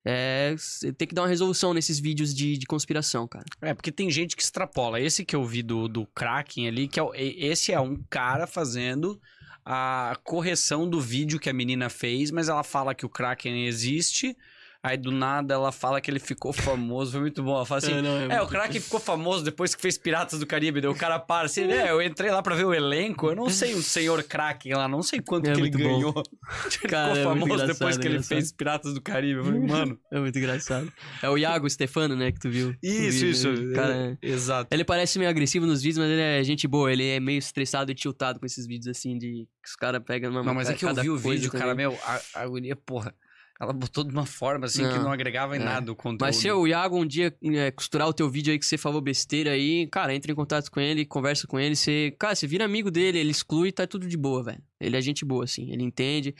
É, 0.05 0.55
tem 0.97 1.07
que 1.07 1.15
dar 1.15 1.23
uma 1.23 1.27
resolução 1.27 1.73
nesses 1.73 1.99
vídeos 1.99 2.33
de, 2.33 2.57
de 2.57 2.65
conspiração, 2.65 3.27
cara. 3.27 3.45
É, 3.61 3.73
porque 3.73 3.91
tem 3.91 4.09
gente 4.09 4.35
que 4.35 4.43
extrapola. 4.43 5.01
Esse 5.01 5.25
que 5.25 5.35
eu 5.35 5.43
vi 5.43 5.63
do, 5.63 5.87
do 5.87 6.05
Kraken 6.05 6.67
ali, 6.67 6.87
que 6.87 6.99
é, 6.99 7.03
esse 7.15 7.73
é 7.73 7.79
um 7.79 8.01
cara 8.09 8.45
fazendo 8.47 9.19
a 9.69 10.15
correção 10.23 10.89
do 10.89 11.01
vídeo 11.01 11.41
que 11.41 11.49
a 11.49 11.53
menina 11.53 11.89
fez, 11.89 12.31
mas 12.31 12.47
ela 12.47 12.63
fala 12.63 12.95
que 12.95 13.05
o 13.05 13.09
Kraken 13.09 13.67
existe. 13.67 14.37
Aí 14.83 14.95
do 14.97 15.11
nada 15.11 15.53
ela 15.53 15.71
fala 15.71 15.99
que 15.99 16.09
ele 16.09 16.19
ficou 16.19 16.53
famoso, 16.53 17.13
foi 17.13 17.21
muito 17.21 17.43
bom. 17.43 17.55
Ela 17.55 17.65
fala 17.65 17.79
assim: 17.79 17.93
É, 18.29 18.41
o 18.41 18.47
Kraken 18.47 18.79
ficou 18.79 18.99
famoso 18.99 19.43
depois 19.43 19.73
que 19.75 19.81
fez 19.81 19.97
Piratas 19.97 20.39
do 20.39 20.45
Caribe. 20.45 20.81
Daí 20.81 20.89
o 20.89 20.95
cara 20.95 21.19
para 21.19 21.45
assim, 21.45 21.63
é, 21.63 21.91
eu 21.91 22.01
entrei 22.01 22.31
lá 22.31 22.41
pra 22.41 22.55
ver 22.55 22.65
o 22.65 22.73
elenco. 22.73 23.27
Eu 23.27 23.35
não 23.35 23.49
sei 23.49 23.73
o 23.73 23.81
senhor 23.81 24.23
Kraken 24.23 24.73
lá, 24.73 24.87
não 24.87 25.01
sei 25.01 25.19
quanto 25.19 25.49
É 25.49 25.53
que 25.53 25.59
ele 25.59 25.69
ganhou. 25.69 26.13
ele 26.65 26.89
Cara, 26.89 27.15
ficou 27.15 27.31
é 27.31 27.35
famoso 27.35 27.67
depois 27.67 27.97
que 27.97 28.07
ele 28.07 28.21
fez 28.23 28.51
Piratas 28.51 28.93
do 28.93 29.01
Caribe. 29.01 29.39
Eu 29.39 29.45
falei, 29.45 29.59
mano. 29.59 29.99
É 30.11 30.19
muito 30.19 30.37
engraçado. 30.37 30.91
É 31.21 31.29
o 31.29 31.37
Iago 31.37 31.69
Stefano, 31.69 32.15
né, 32.15 32.31
que 32.31 32.39
tu 32.39 32.49
viu. 32.49 32.73
Isso, 32.81 33.25
isso. 33.25 33.51
né? 33.51 33.75
Cara, 33.75 34.17
é, 34.21 34.27
Exato. 34.27 34.67
Ele 34.71 34.83
parece 34.83 35.19
meio 35.19 35.29
agressivo 35.29 35.65
nos 35.65 35.81
vídeos, 35.81 35.97
mas 35.97 36.09
ele 36.09 36.21
é 36.21 36.43
gente 36.43 36.67
boa. 36.67 36.91
Ele 36.91 37.07
é 37.07 37.19
meio 37.19 37.39
estressado 37.39 37.91
e 37.91 37.95
tiltado 37.95 38.39
com 38.39 38.45
esses 38.45 38.65
vídeos 38.65 38.87
assim 38.87 39.17
de 39.17 39.47
que 39.61 39.69
os 39.69 39.75
caras 39.75 40.01
pegam 40.05 40.31
uma 40.31 40.43
Não, 40.43 40.53
mas 40.53 40.69
é 40.69 40.73
que 40.73 40.85
eu 40.85 40.95
vi 40.95 41.09
o 41.09 41.17
vídeo, 41.17 41.51
cara, 41.51 41.71
também. 41.71 41.87
meu, 41.87 41.97
a, 42.03 42.21
a 42.35 42.41
agonia, 42.41 42.75
porra. 42.75 43.13
Ela 43.59 43.73
botou 43.73 44.03
de 44.03 44.11
uma 44.11 44.25
forma 44.25 44.67
assim 44.67 44.83
que 44.83 44.95
Não, 44.95 45.05
não 45.05 45.11
agregava 45.11 45.57
em 45.57 45.59
é. 45.59 45.63
nada 45.63 45.91
o 45.91 45.95
conteúdo. 45.95 46.21
Mas 46.21 46.35
se 46.35 46.49
o 46.51 46.67
Iago 46.67 46.97
um 46.97 47.05
dia 47.05 47.35
é, 47.43 47.71
costurar 47.71 48.07
o 48.07 48.13
teu 48.13 48.29
vídeo 48.29 48.51
aí 48.51 48.59
que 48.59 48.65
você 48.65 48.77
falou 48.77 49.01
besteira 49.01 49.51
aí, 49.51 49.87
cara, 49.87 50.13
entra 50.13 50.31
em 50.31 50.35
contato 50.35 50.69
com 50.69 50.79
ele, 50.79 51.05
conversa 51.05 51.47
com 51.47 51.59
ele, 51.59 51.75
você, 51.75 52.15
cara, 52.19 52.35
você 52.35 52.45
vira 52.45 52.65
amigo 52.65 52.91
dele, 52.91 53.17
ele 53.17 53.31
exclui, 53.31 53.71
tá 53.71 53.87
tudo 53.87 54.07
de 54.07 54.15
boa, 54.15 54.43
velho. 54.43 54.61
Ele 54.79 54.95
é 54.95 55.01
gente 55.01 55.25
boa 55.25 55.43
assim, 55.43 55.71
ele 55.71 55.83
entende. 55.83 56.35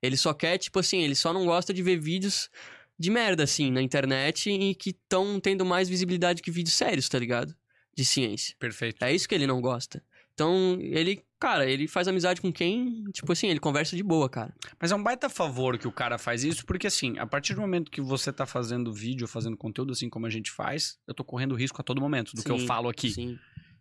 Ele 0.00 0.16
só 0.16 0.32
quer, 0.32 0.56
tipo 0.56 0.78
assim, 0.78 1.02
ele 1.02 1.14
só 1.14 1.32
não 1.32 1.44
gosta 1.44 1.74
de 1.74 1.82
ver 1.82 1.98
vídeos 1.98 2.48
de 2.98 3.10
merda 3.10 3.42
assim 3.42 3.70
na 3.70 3.82
internet 3.82 4.50
e 4.50 4.74
que 4.74 4.90
estão 4.90 5.38
tendo 5.40 5.64
mais 5.64 5.88
visibilidade 5.88 6.40
que 6.40 6.50
vídeos 6.50 6.74
sérios, 6.74 7.08
tá 7.08 7.18
ligado? 7.18 7.54
De 7.94 8.04
ciência. 8.04 8.54
Perfeito. 8.58 9.04
É 9.04 9.12
isso 9.12 9.28
que 9.28 9.34
ele 9.34 9.46
não 9.46 9.60
gosta. 9.60 10.02
Então, 10.32 10.78
ele, 10.80 11.22
cara, 11.42 11.68
ele 11.68 11.88
faz 11.88 12.06
amizade 12.06 12.40
com 12.40 12.52
quem, 12.52 13.02
tipo 13.12 13.32
assim, 13.32 13.48
ele 13.48 13.58
conversa 13.58 13.96
de 13.96 14.02
boa, 14.04 14.28
cara. 14.30 14.54
Mas 14.80 14.92
é 14.92 14.94
um 14.94 15.02
baita 15.02 15.28
favor 15.28 15.76
que 15.76 15.88
o 15.88 15.92
cara 15.92 16.16
faz 16.16 16.44
isso, 16.44 16.64
porque 16.64 16.86
assim, 16.86 17.18
a 17.18 17.26
partir 17.26 17.54
do 17.54 17.60
momento 17.60 17.90
que 17.90 18.00
você 18.00 18.32
tá 18.32 18.46
fazendo 18.46 18.92
vídeo, 18.92 19.26
fazendo 19.26 19.56
conteúdo 19.56 19.90
assim 19.90 20.08
como 20.08 20.24
a 20.24 20.30
gente 20.30 20.52
faz, 20.52 21.00
eu 21.04 21.12
tô 21.12 21.24
correndo 21.24 21.56
risco 21.56 21.80
a 21.80 21.84
todo 21.84 22.00
momento 22.00 22.36
do 22.36 22.44
que 22.44 22.50
eu 22.50 22.60
Sim, 22.60 22.66
falo 22.66 22.88
aqui. 22.88 23.10
Sim. 23.10 23.36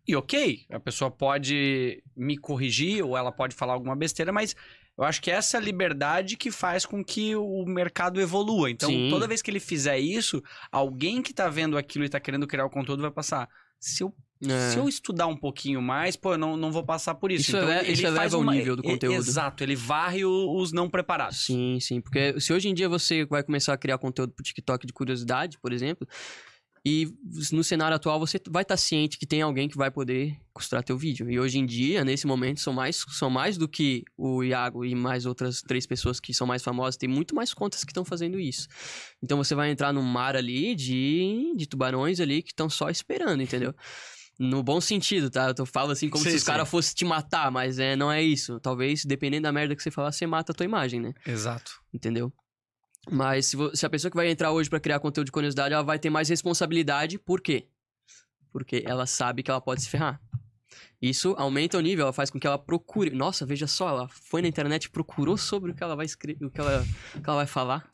E 0.08 0.16
ok, 0.16 0.66
a 0.72 0.80
pessoa 0.80 1.12
pode 1.12 2.04
me 2.18 2.36
corrigir 2.36 3.06
ou 3.06 3.16
ela 3.16 3.32
pode 3.32 3.54
falar 3.54 3.74
alguma 3.74 3.96
besteira, 3.96 4.32
mas 4.32 4.56
eu 4.98 5.04
acho 5.04 5.22
que 5.22 5.30
essa 5.30 5.60
liberdade 5.60 6.38
que 6.38 6.50
faz 6.50 6.84
com 6.84 7.06
que 7.06 7.36
o 7.36 7.64
mercado 7.68 8.20
evolua. 8.20 8.72
Então, 8.72 8.90
Sim. 8.90 9.12
toda 9.12 9.28
vez 9.28 9.40
que 9.44 9.52
ele 9.52 9.60
fizer 9.60 10.00
isso, 10.00 10.42
alguém 10.72 11.22
que 11.22 11.32
tá 11.32 11.48
vendo 11.48 11.78
aquilo 11.78 12.06
e 12.06 12.10
tá 12.10 12.20
querendo 12.20 12.48
criar 12.48 12.66
o 12.66 12.72
conteúdo 12.72 13.04
vai 13.04 13.12
passar. 13.12 13.48
Se 13.80 14.02
eu, 14.02 14.12
É. 14.44 14.72
se 14.72 14.78
eu 14.78 14.90
estudar 14.90 15.28
um 15.28 15.36
pouquinho 15.38 15.82
mais, 15.82 16.16
pô, 16.16 16.34
eu 16.34 16.38
não, 16.38 16.58
não 16.58 16.72
vou 16.72 16.84
passar 16.84 17.14
por 17.16 17.32
isso. 17.32 17.42
Isso 17.42 17.58
então, 17.58 17.70
eleva- 17.70 17.88
isso 17.92 18.06
eleva 18.08 18.38
o 18.38 18.44
nível 18.52 18.76
do 18.76 18.82
conteúdo. 18.84 19.16
Exato, 19.18 19.64
ele 19.64 19.76
varre 19.76 20.26
os 20.26 20.72
não 20.72 20.90
preparados. 20.90 21.46
Sim, 21.46 21.80
sim. 21.80 22.02
Porque 22.02 22.40
se 22.40 22.52
hoje 22.52 22.68
em 22.68 22.74
dia 22.74 22.90
você 22.90 23.26
vai 23.26 23.44
começar 23.44 23.74
a 23.74 23.78
criar 23.78 23.98
conteúdo 23.98 24.34
pro 24.34 24.44
TikTok 24.44 24.88
de 24.88 24.94
curiosidade, 24.94 25.58
por 25.62 25.72
exemplo, 25.72 26.08
e 26.84 27.08
no 27.52 27.64
cenário 27.64 27.96
atual 27.96 28.20
você 28.20 28.42
vai 28.50 28.64
estar 28.64 28.76
ciente 28.76 29.20
que 29.20 29.28
tem 29.28 29.44
alguém 29.44 29.70
que 29.70 29.78
vai 29.78 29.92
poder 29.92 30.36
costurar 30.52 30.84
teu 30.84 30.98
vídeo. 30.98 31.30
E 31.30 31.40
hoje 31.40 31.60
em 31.60 31.66
dia, 31.68 32.04
nesse 32.04 32.26
momento, 32.26 32.60
são 32.60 32.74
mais, 32.74 33.06
são 33.12 33.30
mais 33.30 33.56
do 33.56 33.68
que 33.68 34.04
o 34.18 34.44
Iago 34.44 34.84
e 34.84 34.96
mais 34.96 35.28
outras 35.28 35.62
três 35.62 35.86
pessoas 35.86 36.20
que 36.20 36.34
são 36.34 36.48
mais 36.48 36.64
famosas. 36.64 36.98
Tem 36.98 37.08
muito 37.08 37.36
mais 37.36 37.54
contas 37.54 37.84
que 37.84 37.92
estão 37.92 38.04
fazendo 38.04 38.40
isso. 38.40 38.68
Então 39.22 39.38
você 39.38 39.54
vai 39.54 39.70
entrar 39.70 39.94
num 39.94 40.02
mar 40.02 40.36
ali 40.36 40.74
de, 40.74 41.54
de 41.56 41.68
tubarões 41.68 42.20
ali 42.20 42.42
que 42.42 42.50
estão 42.50 42.68
só 42.68 42.90
esperando, 42.90 43.44
entendeu? 43.44 43.76
No 44.40 44.64
bom 44.64 44.82
sentido, 44.82 45.30
tá? 45.30 45.54
Eu 45.56 45.66
falo 45.66 45.92
assim 45.92 46.10
como 46.10 46.24
Sim, 46.24 46.32
se 46.32 46.38
os 46.38 46.44
caras 46.44 46.68
fossem 46.68 46.96
te 46.96 47.06
matar, 47.06 47.52
mas 47.52 47.78
é, 47.78 47.96
não 47.96 48.12
é 48.12 48.22
isso. 48.22 48.60
Talvez, 48.60 49.06
dependendo 49.06 49.44
da 49.44 49.52
merda 49.52 49.76
que 49.76 49.84
você 49.84 49.92
falar, 49.92 50.12
você 50.12 50.26
mata 50.26 50.52
a 50.52 50.56
tua 50.56 50.66
imagem, 50.66 51.00
né? 51.00 51.14
Exato. 51.26 51.80
entendeu? 51.94 52.34
Mas 53.10 53.48
se, 53.48 53.58
se 53.74 53.86
a 53.86 53.90
pessoa 53.90 54.12
que 54.12 54.18
vai 54.18 54.30
entrar 54.30 54.52
hoje 54.52 54.70
pra 54.70 54.80
criar 54.80 55.00
conteúdo 55.00 55.26
de 55.26 55.32
curiosidade, 55.32 55.74
ela 55.74 55.84
vai 55.84 55.98
ter 55.98 56.10
mais 56.10 56.30
responsabilidade, 56.30 57.18
por 57.18 57.42
quê? 57.42 57.68
Porque 58.52 58.84
ela 58.86 59.06
sabe 59.06 59.42
que 59.42 59.50
ela 59.50 59.62
pode 59.62 59.82
se 59.82 59.90
ferrar. 59.90 60.22
Isso 61.02 61.34
aumenta 61.38 61.78
o 61.78 61.82
nível, 61.82 62.04
ela 62.04 62.14
faz 62.14 62.30
com 62.30 62.40
que 62.40 62.46
ela 62.46 62.60
procure. 62.60 63.10
Nossa, 63.10 63.46
veja 63.46 63.66
só, 63.66 63.90
ela 63.90 64.08
foi 64.08 64.42
na 64.42 64.48
internet 64.48 64.90
procurou 64.90 65.36
sobre 65.36 65.72
o 65.72 65.76
que 65.76 65.84
ela 65.84 65.96
vai 65.96 66.06
escrever, 66.06 66.46
o 66.46 66.52
que 66.52 66.60
ela, 66.60 66.86
o 67.16 67.22
que 67.22 67.30
ela 67.30 67.38
vai 67.38 67.48
falar. 67.48 67.90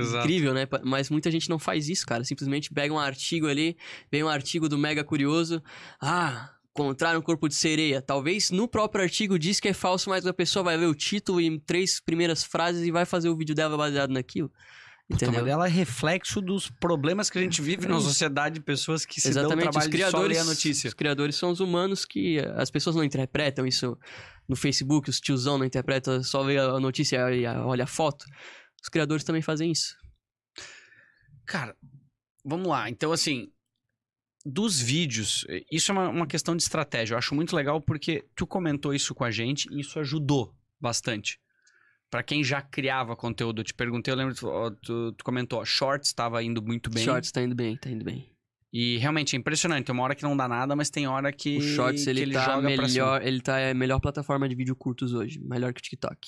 Exato. 0.00 0.24
Incrível, 0.24 0.54
né? 0.54 0.66
Mas 0.84 1.10
muita 1.10 1.30
gente 1.30 1.48
não 1.48 1.58
faz 1.58 1.88
isso, 1.88 2.06
cara. 2.06 2.24
Simplesmente 2.24 2.72
pega 2.72 2.92
um 2.92 2.98
artigo 2.98 3.46
ali, 3.46 3.76
vem 4.10 4.22
um 4.22 4.28
artigo 4.28 4.68
do 4.68 4.78
Mega 4.78 5.02
Curioso. 5.04 5.62
Ah, 6.00 6.50
encontraram 6.70 7.18
um 7.18 7.22
corpo 7.22 7.48
de 7.48 7.54
sereia. 7.54 8.00
Talvez 8.00 8.50
no 8.50 8.68
próprio 8.68 9.02
artigo 9.02 9.38
diz 9.38 9.58
que 9.58 9.68
é 9.68 9.72
falso, 9.72 10.08
mas 10.10 10.26
a 10.26 10.32
pessoa 10.32 10.62
vai 10.62 10.76
ler 10.76 10.86
o 10.86 10.94
título 10.94 11.40
e 11.40 11.58
três 11.60 12.00
primeiras 12.00 12.44
frases 12.44 12.86
e 12.86 12.90
vai 12.90 13.04
fazer 13.04 13.28
o 13.28 13.36
vídeo 13.36 13.54
dela 13.54 13.76
baseado 13.76 14.10
naquilo. 14.10 14.50
Puta, 15.08 15.24
Entendeu? 15.24 15.40
mas 15.40 15.50
ela 15.52 15.66
é 15.66 15.70
reflexo 15.70 16.38
dos 16.38 16.68
problemas 16.68 17.30
que 17.30 17.38
a 17.38 17.40
gente 17.40 17.62
vive 17.62 17.88
na 17.88 17.98
sociedade 17.98 18.56
de 18.56 18.60
pessoas 18.60 19.06
que 19.06 19.22
se 19.22 19.30
dão 19.30 19.44
o 19.44 19.46
Exatamente, 19.46 19.68
os 19.68 19.72
trabalho 19.72 19.90
de 19.90 19.96
só 19.96 20.04
ler 20.04 20.10
criadores, 20.10 20.38
a 20.38 20.44
notícia. 20.44 20.88
os 20.88 20.94
criadores 20.94 21.36
são 21.36 21.50
os 21.50 21.60
humanos 21.60 22.04
que 22.04 22.38
as 22.56 22.70
pessoas 22.70 22.94
não 22.94 23.02
interpretam 23.02 23.66
isso 23.66 23.96
no 24.46 24.54
Facebook, 24.54 25.08
os 25.08 25.18
tiozão 25.18 25.56
não 25.56 25.64
interpretam, 25.64 26.22
só 26.22 26.44
vê 26.44 26.58
a 26.58 26.78
notícia 26.78 27.34
e 27.34 27.46
olha 27.46 27.84
a 27.84 27.86
foto. 27.86 28.26
Os 28.82 28.88
criadores 28.88 29.24
também 29.24 29.42
fazem 29.42 29.70
isso. 29.70 29.96
Cara, 31.44 31.76
vamos 32.44 32.68
lá. 32.68 32.88
Então, 32.88 33.12
assim, 33.12 33.50
dos 34.44 34.80
vídeos, 34.80 35.44
eh, 35.48 35.64
isso 35.70 35.90
é 35.90 35.94
uma, 35.94 36.08
uma 36.08 36.26
questão 36.26 36.56
de 36.56 36.62
estratégia. 36.62 37.14
Eu 37.14 37.18
acho 37.18 37.34
muito 37.34 37.54
legal 37.54 37.80
porque 37.80 38.26
tu 38.34 38.46
comentou 38.46 38.94
isso 38.94 39.14
com 39.14 39.24
a 39.24 39.30
gente 39.30 39.68
e 39.72 39.80
isso 39.80 39.98
ajudou 39.98 40.54
bastante. 40.80 41.40
Pra 42.10 42.22
quem 42.22 42.42
já 42.42 42.62
criava 42.62 43.14
conteúdo, 43.14 43.60
eu 43.60 43.64
te 43.64 43.74
perguntei, 43.74 44.12
eu 44.12 44.16
lembro, 44.16 44.34
tu, 44.34 44.48
tu, 44.82 45.12
tu 45.12 45.24
comentou, 45.24 45.60
ó, 45.60 45.64
Shorts 45.64 46.08
estava 46.08 46.42
indo 46.42 46.62
muito 46.62 46.88
bem. 46.88 47.04
Shorts 47.04 47.30
tá 47.30 47.42
indo 47.42 47.54
bem, 47.54 47.76
tá 47.76 47.90
indo 47.90 48.04
bem. 48.04 48.34
E 48.72 48.96
realmente 48.98 49.34
é 49.34 49.38
impressionante. 49.38 49.86
Tem 49.86 49.92
uma 49.94 50.02
hora 50.02 50.14
que 50.14 50.22
não 50.22 50.36
dá 50.36 50.48
nada, 50.48 50.74
mas 50.76 50.90
tem 50.90 51.06
hora 51.06 51.32
que, 51.32 51.58
O 51.58 51.60
Shorts, 51.60 52.04
que 52.04 52.10
ele, 52.10 52.22
ele 52.22 52.34
tá 52.34 52.60
melhor, 52.60 53.26
ele 53.26 53.40
tá 53.40 53.58
é 53.58 53.70
a 53.70 53.74
melhor 53.74 54.00
plataforma 54.00 54.48
de 54.48 54.54
vídeo 54.54 54.76
curtos 54.76 55.12
hoje, 55.12 55.40
melhor 55.40 55.72
que 55.72 55.80
o 55.80 55.82
TikTok. 55.82 56.18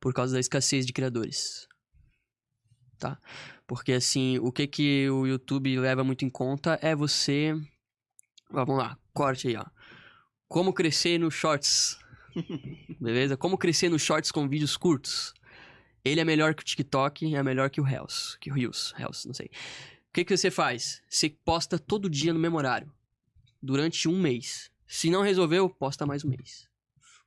Por 0.00 0.12
causa 0.12 0.34
da 0.34 0.40
escassez 0.40 0.86
de 0.86 0.92
criadores. 0.92 1.66
Tá? 2.98 3.20
Porque 3.66 3.92
assim, 3.92 4.38
o 4.38 4.50
que 4.50 4.66
que 4.66 5.10
o 5.10 5.26
YouTube 5.26 5.78
leva 5.78 6.04
muito 6.04 6.24
em 6.24 6.30
conta 6.30 6.78
é 6.80 6.94
você 6.94 7.54
Vamos 8.50 8.78
lá, 8.78 8.96
corte 9.12 9.48
aí, 9.48 9.56
ó. 9.56 9.64
Como 10.48 10.72
crescer 10.72 11.18
no 11.18 11.30
Shorts. 11.30 11.98
Beleza? 13.00 13.36
Como 13.36 13.58
crescer 13.58 13.88
no 13.88 13.98
Shorts 13.98 14.30
com 14.30 14.48
vídeos 14.48 14.76
curtos. 14.76 15.34
Ele 16.04 16.20
é 16.20 16.24
melhor 16.24 16.54
que 16.54 16.62
o 16.62 16.64
TikTok, 16.64 17.34
é 17.34 17.42
melhor 17.42 17.68
que 17.68 17.80
o 17.80 17.84
Reels, 17.84 18.36
que 18.40 18.50
o 18.50 18.54
Reels, 18.54 18.92
Reels, 18.96 19.24
não 19.24 19.34
sei. 19.34 19.46
O 19.46 20.12
que, 20.12 20.24
que 20.24 20.36
você 20.36 20.50
faz? 20.50 21.02
Você 21.10 21.28
posta 21.28 21.78
todo 21.78 22.08
dia 22.08 22.32
no 22.32 22.38
mesmo 22.38 22.56
horário. 22.56 22.92
Durante 23.60 24.08
um 24.08 24.20
mês. 24.20 24.70
Se 24.86 25.10
não 25.10 25.22
resolveu, 25.22 25.68
posta 25.68 26.06
mais 26.06 26.24
um 26.24 26.28
mês. 26.28 26.68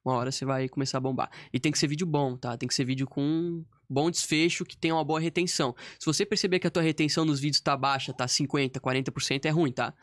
Uma 0.04 0.16
hora 0.16 0.32
você 0.32 0.46
vai 0.46 0.70
começar 0.70 0.98
a 0.98 1.02
bombar. 1.02 1.30
E 1.54 1.60
tem 1.60 1.72
que 1.72 1.80
ser 1.80 1.88
vídeo 1.88 2.08
bom, 2.08 2.38
tá? 2.38 2.58
Tem 2.58 2.68
que 2.68 2.74
ser 2.74 2.86
vídeo 2.86 3.06
com 3.06 3.64
bom 3.90 4.10
desfecho, 4.10 4.64
que 4.64 4.78
tenha 4.78 4.96
uma 4.96 5.04
boa 5.04 5.20
retenção. 5.20 5.76
Se 6.00 6.06
você 6.06 6.26
perceber 6.26 6.60
que 6.60 6.68
a 6.68 6.72
tua 6.72 6.84
retenção 6.84 7.26
nos 7.26 7.40
vídeos 7.40 7.60
tá 7.60 7.76
baixa, 7.76 8.14
tá 8.14 8.28
50, 8.28 8.80
40%, 8.80 9.46
é 9.46 9.50
ruim, 9.50 9.72
tá? 9.72 9.94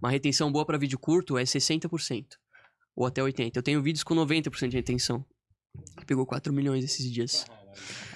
Uma 0.00 0.10
retenção 0.10 0.50
boa 0.50 0.64
pra 0.64 0.78
vídeo 0.78 0.98
curto 0.98 1.38
é 1.38 1.44
60%. 1.44 2.26
Ou 2.96 3.06
até 3.06 3.20
80%. 3.22 3.52
Eu 3.56 3.62
tenho 3.62 3.82
vídeos 3.82 4.02
com 4.02 4.14
90% 4.14 4.68
de 4.68 4.76
retenção. 4.76 5.24
Pegou 6.06 6.26
4 6.26 6.52
milhões 6.52 6.84
esses 6.84 7.10
dias. 7.10 7.44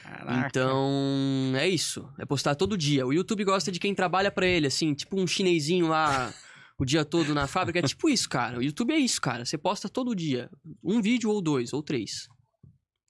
Caraca. 0.03 0.47
Então, 0.47 1.53
é 1.57 1.69
isso. 1.69 2.09
É 2.19 2.25
postar 2.25 2.55
todo 2.55 2.79
dia. 2.79 3.07
O 3.07 3.13
YouTube 3.13 3.45
gosta 3.45 3.71
de 3.71 3.79
quem 3.79 3.95
trabalha 3.95 4.31
pra 4.31 4.47
ele, 4.47 4.67
assim, 4.67 4.95
tipo 4.95 5.21
um 5.21 5.27
chinesinho 5.27 5.89
lá 5.89 6.33
o 6.79 6.85
dia 6.85 7.05
todo 7.05 7.35
na 7.35 7.47
fábrica. 7.47 7.79
É 7.81 7.83
tipo 7.83 8.09
isso, 8.09 8.29
cara. 8.29 8.59
O 8.59 8.63
YouTube 8.63 8.93
é 8.93 8.99
isso, 8.99 9.21
cara. 9.21 9.45
Você 9.45 9.59
posta 9.59 9.89
todo 9.89 10.15
dia. 10.15 10.49
Um 10.83 11.03
vídeo 11.03 11.31
ou 11.31 11.43
dois, 11.43 11.73
ou 11.73 11.83
três. 11.83 12.29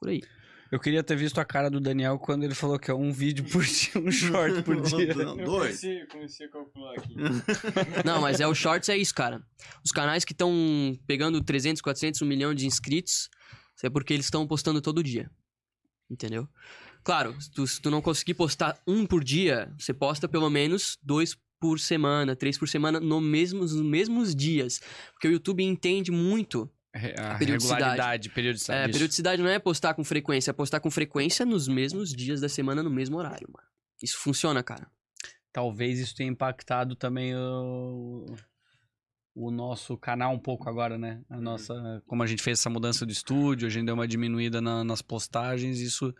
Por 0.01 0.09
aí. 0.09 0.23
Eu 0.71 0.79
queria 0.79 1.03
ter 1.03 1.17
visto 1.17 1.39
a 1.39 1.47
cara 1.47 1.71
do 1.71 1.81
Daniel 1.81 2.19
quando 2.19 2.45
ele 2.45 2.55
falou 2.55 2.79
que 2.79 2.91
é 2.91 2.95
um 2.95 3.11
vídeo 3.11 3.43
por 3.51 3.65
dia, 3.65 4.03
um 4.03 4.11
short 4.11 4.63
por 4.63 4.79
dia. 4.83 5.15
Não, 5.15 5.39
Eu 5.39 5.47
dois. 5.47 5.81
comecei, 5.81 6.07
comecei 6.07 6.47
a 6.47 6.51
calcular 6.51 6.93
aqui. 6.99 7.15
Não, 8.05 8.21
mas 8.21 8.39
é 8.39 8.47
o 8.47 8.55
Shorts, 8.55 8.89
é 8.91 8.97
isso, 8.97 9.15
cara. 9.15 9.43
Os 9.83 9.91
canais 9.91 10.27
que 10.27 10.33
estão 10.33 10.53
pegando 11.07 11.43
300, 11.43 11.81
400, 11.81 12.21
1 12.21 12.27
milhão 12.27 12.55
de 12.55 12.67
inscritos, 12.67 13.31
isso 13.77 13.87
é 13.87 13.91
porque 13.91 14.13
eles 14.13 14.27
estão 14.27 14.47
postando 14.47 14.83
todo 14.83 15.03
dia. 15.03 15.31
Entendeu? 16.11 16.47
Claro, 17.03 17.41
se 17.41 17.51
tu, 17.51 17.67
se 17.67 17.81
tu 17.81 17.91
não 17.91 18.03
conseguir 18.03 18.35
postar 18.35 18.79
um 18.87 19.07
por 19.07 19.25
dia, 19.25 19.73
você 19.79 19.95
posta 19.95 20.29
pelo 20.29 20.51
menos 20.51 20.99
dois 21.03 21.35
por 21.61 21.79
semana, 21.81 22.35
três 22.37 22.57
por 22.59 22.69
semana, 22.69 23.01
no 23.01 23.21
mesmos, 23.21 23.75
nos 23.75 23.85
mesmos 23.85 24.35
dias. 24.35 24.81
Porque 25.13 25.29
o 25.29 25.33
YouTube 25.33 25.63
entende 25.65 26.11
muito. 26.11 26.71
A 26.95 27.37
Periodicidade. 27.39 27.83
regularidade, 27.83 28.31
periodicidade. 28.31 28.81
É, 28.81 28.85
isso. 28.85 28.93
periodicidade 28.93 29.43
não 29.43 29.51
é 29.51 29.59
postar 29.59 29.95
com 29.95 30.03
frequência, 30.03 30.51
é 30.51 30.55
postar 30.55 30.81
com 30.81 30.91
frequência 30.91 31.45
nos 31.47 31.69
mesmos 31.69 32.13
dias 32.13 32.41
da 32.41 32.49
semana, 32.49 32.83
no 32.83 32.91
mesmo 32.91 33.17
horário, 33.19 33.49
mano. 33.53 33.69
Isso 34.03 34.19
funciona, 34.19 34.63
cara. 34.63 34.91
Talvez 35.53 35.99
isso 36.01 36.15
tenha 36.17 36.31
impactado 36.31 36.97
também 36.97 37.35
o, 37.37 38.27
o 39.35 39.51
nosso 39.51 39.97
canal 39.97 40.33
um 40.35 40.39
pouco 40.39 40.69
agora, 40.69 40.97
né? 40.99 41.21
A 41.29 41.41
nossa, 41.41 42.03
como 42.07 42.23
a 42.23 42.27
gente 42.27 42.43
fez 42.43 42.59
essa 42.59 42.71
mudança 42.71 43.05
do 43.07 43.13
estúdio, 43.13 43.67
a 43.67 43.71
gente 43.71 43.87
deu 43.87 43.95
uma 43.95 44.09
diminuída 44.09 44.61
na- 44.61 44.83
nas 44.85 45.03
postagens, 45.03 45.79
isso 45.81 46.13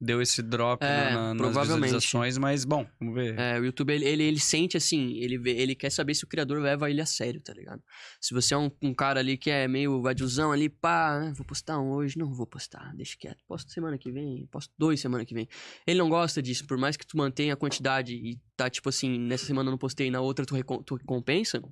deu 0.00 0.20
esse 0.20 0.42
drop 0.42 0.82
É, 0.84 1.14
na- 1.14 1.34
nas 1.34 1.56
visualizações, 1.62 2.36
mas 2.38 2.64
bom, 2.64 2.86
vamos 3.00 3.14
ver. 3.14 3.38
É, 3.38 3.58
o 3.58 3.64
YouTube, 3.64 3.92
ele, 3.92 4.04
ele, 4.04 4.22
ele 4.24 4.40
sente 4.40 4.76
assim, 4.76 5.14
ele, 5.18 5.40
ele 5.50 5.74
quer 5.74 5.90
saber 5.90 6.14
se 6.14 6.24
o 6.24 6.26
criador 6.26 6.60
leva 6.60 6.90
ele 6.90 7.00
a 7.00 7.06
sério, 7.06 7.40
tá 7.40 7.54
ligado? 7.54 7.82
Se 8.20 8.34
você 8.34 8.52
é 8.54 8.58
um, 8.58 8.70
um 8.82 8.92
cara 8.92 9.20
ali 9.20 9.38
que 9.38 9.50
é 9.50 9.66
meio 9.66 10.02
vadiozão 10.02 10.52
ali, 10.52 10.68
pá, 10.68 11.20
né, 11.20 11.32
vou 11.34 11.46
postar 11.46 11.78
um 11.80 11.90
hoje, 11.92 12.18
não 12.18 12.32
vou 12.34 12.46
postar, 12.46 12.92
deixa 12.94 13.16
quieto, 13.18 13.38
posto 13.48 13.72
semana 13.72 13.96
que 13.96 14.10
vem, 14.12 14.46
posto 14.50 14.72
dois 14.76 15.00
semana 15.00 15.24
que 15.24 15.32
vem. 15.32 15.48
Ele 15.86 15.98
não 15.98 16.08
gosta 16.10 16.42
disso, 16.42 16.66
por 16.66 16.76
mais 16.76 16.96
que 16.96 17.06
tu 17.06 17.16
mantenha 17.16 17.54
a 17.54 17.56
quantidade 17.56 18.14
e 18.14 18.38
tá 18.56 18.68
tipo 18.68 18.88
assim, 18.88 19.18
nessa 19.18 19.46
semana 19.46 19.68
eu 19.68 19.72
não 19.72 19.78
postei, 19.78 20.10
na 20.10 20.20
outra 20.20 20.44
tu, 20.44 20.54
recom- 20.54 20.82
tu 20.82 20.96
recompensa, 20.96 21.62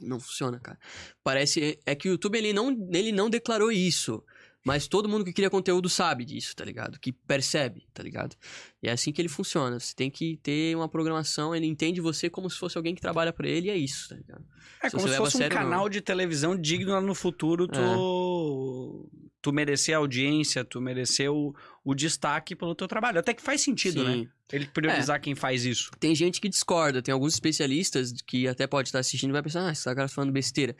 não 0.00 0.18
funciona, 0.18 0.58
cara. 0.60 0.78
Parece, 1.24 1.78
é 1.84 1.94
que 1.94 2.08
o 2.08 2.12
YouTube 2.12 2.36
ele 2.38 2.52
não, 2.52 2.70
ele 2.92 3.12
não 3.12 3.28
declarou 3.28 3.70
isso, 3.72 4.22
Mas 4.64 4.86
todo 4.86 5.08
mundo 5.08 5.24
que 5.24 5.32
cria 5.32 5.48
conteúdo 5.48 5.88
sabe 5.88 6.24
disso, 6.24 6.54
tá 6.54 6.64
ligado? 6.64 6.98
Que 6.98 7.12
percebe, 7.12 7.86
tá 7.94 8.02
ligado? 8.02 8.36
E 8.82 8.88
é 8.88 8.92
assim 8.92 9.12
que 9.12 9.22
ele 9.22 9.28
funciona. 9.28 9.78
Você 9.78 9.94
tem 9.94 10.10
que 10.10 10.36
ter 10.42 10.76
uma 10.76 10.88
programação, 10.88 11.54
ele 11.54 11.66
entende 11.66 12.00
você 12.00 12.28
como 12.28 12.50
se 12.50 12.58
fosse 12.58 12.76
alguém 12.76 12.94
que 12.94 13.00
trabalha 13.00 13.32
pra 13.32 13.48
ele 13.48 13.68
e 13.68 13.70
é 13.70 13.76
isso, 13.76 14.08
tá 14.08 14.16
ligado? 14.16 14.44
É 14.82 14.90
Se 14.90 14.96
como 14.96 15.08
se 15.08 15.16
fosse 15.16 15.36
um 15.36 15.38
sério, 15.38 15.54
não. 15.54 15.62
É. 15.62 15.64
canal 15.64 15.88
de 15.88 16.00
televisão 16.00 16.56
digno 16.56 17.00
no 17.00 17.14
futuro, 17.14 17.66
tu, 17.66 19.10
tu 19.40 19.52
merecer 19.52 19.94
a 19.94 19.98
audiência, 19.98 20.64
tu 20.64 20.80
merecer 20.80 21.32
o, 21.32 21.54
o 21.84 21.94
destaque 21.94 22.54
pelo 22.54 22.74
teu 22.74 22.86
trabalho. 22.86 23.20
Até 23.20 23.32
que 23.32 23.42
faz 23.42 23.60
sentido, 23.60 24.04
né? 24.04 24.14
Sim. 24.14 24.28
Ele 24.52 24.66
priorizar 24.66 25.20
quem 25.20 25.34
faz 25.34 25.64
isso. 25.64 25.90
Tem 26.00 26.14
gente 26.14 26.40
que 26.40 26.48
discorda, 26.48 27.02
tem 27.02 27.12
alguns 27.12 27.34
especialistas 27.34 28.12
que 28.26 28.48
até 28.48 28.66
pode 28.66 28.88
estar 28.88 28.98
assistindo 28.98 29.30
e 29.30 29.32
vai 29.32 29.42
pensar, 29.42 29.66
ah, 29.66 29.72
esse 29.72 29.84
cara 29.84 30.08
tá 30.08 30.08
falando 30.08 30.32
besteira. 30.32 30.74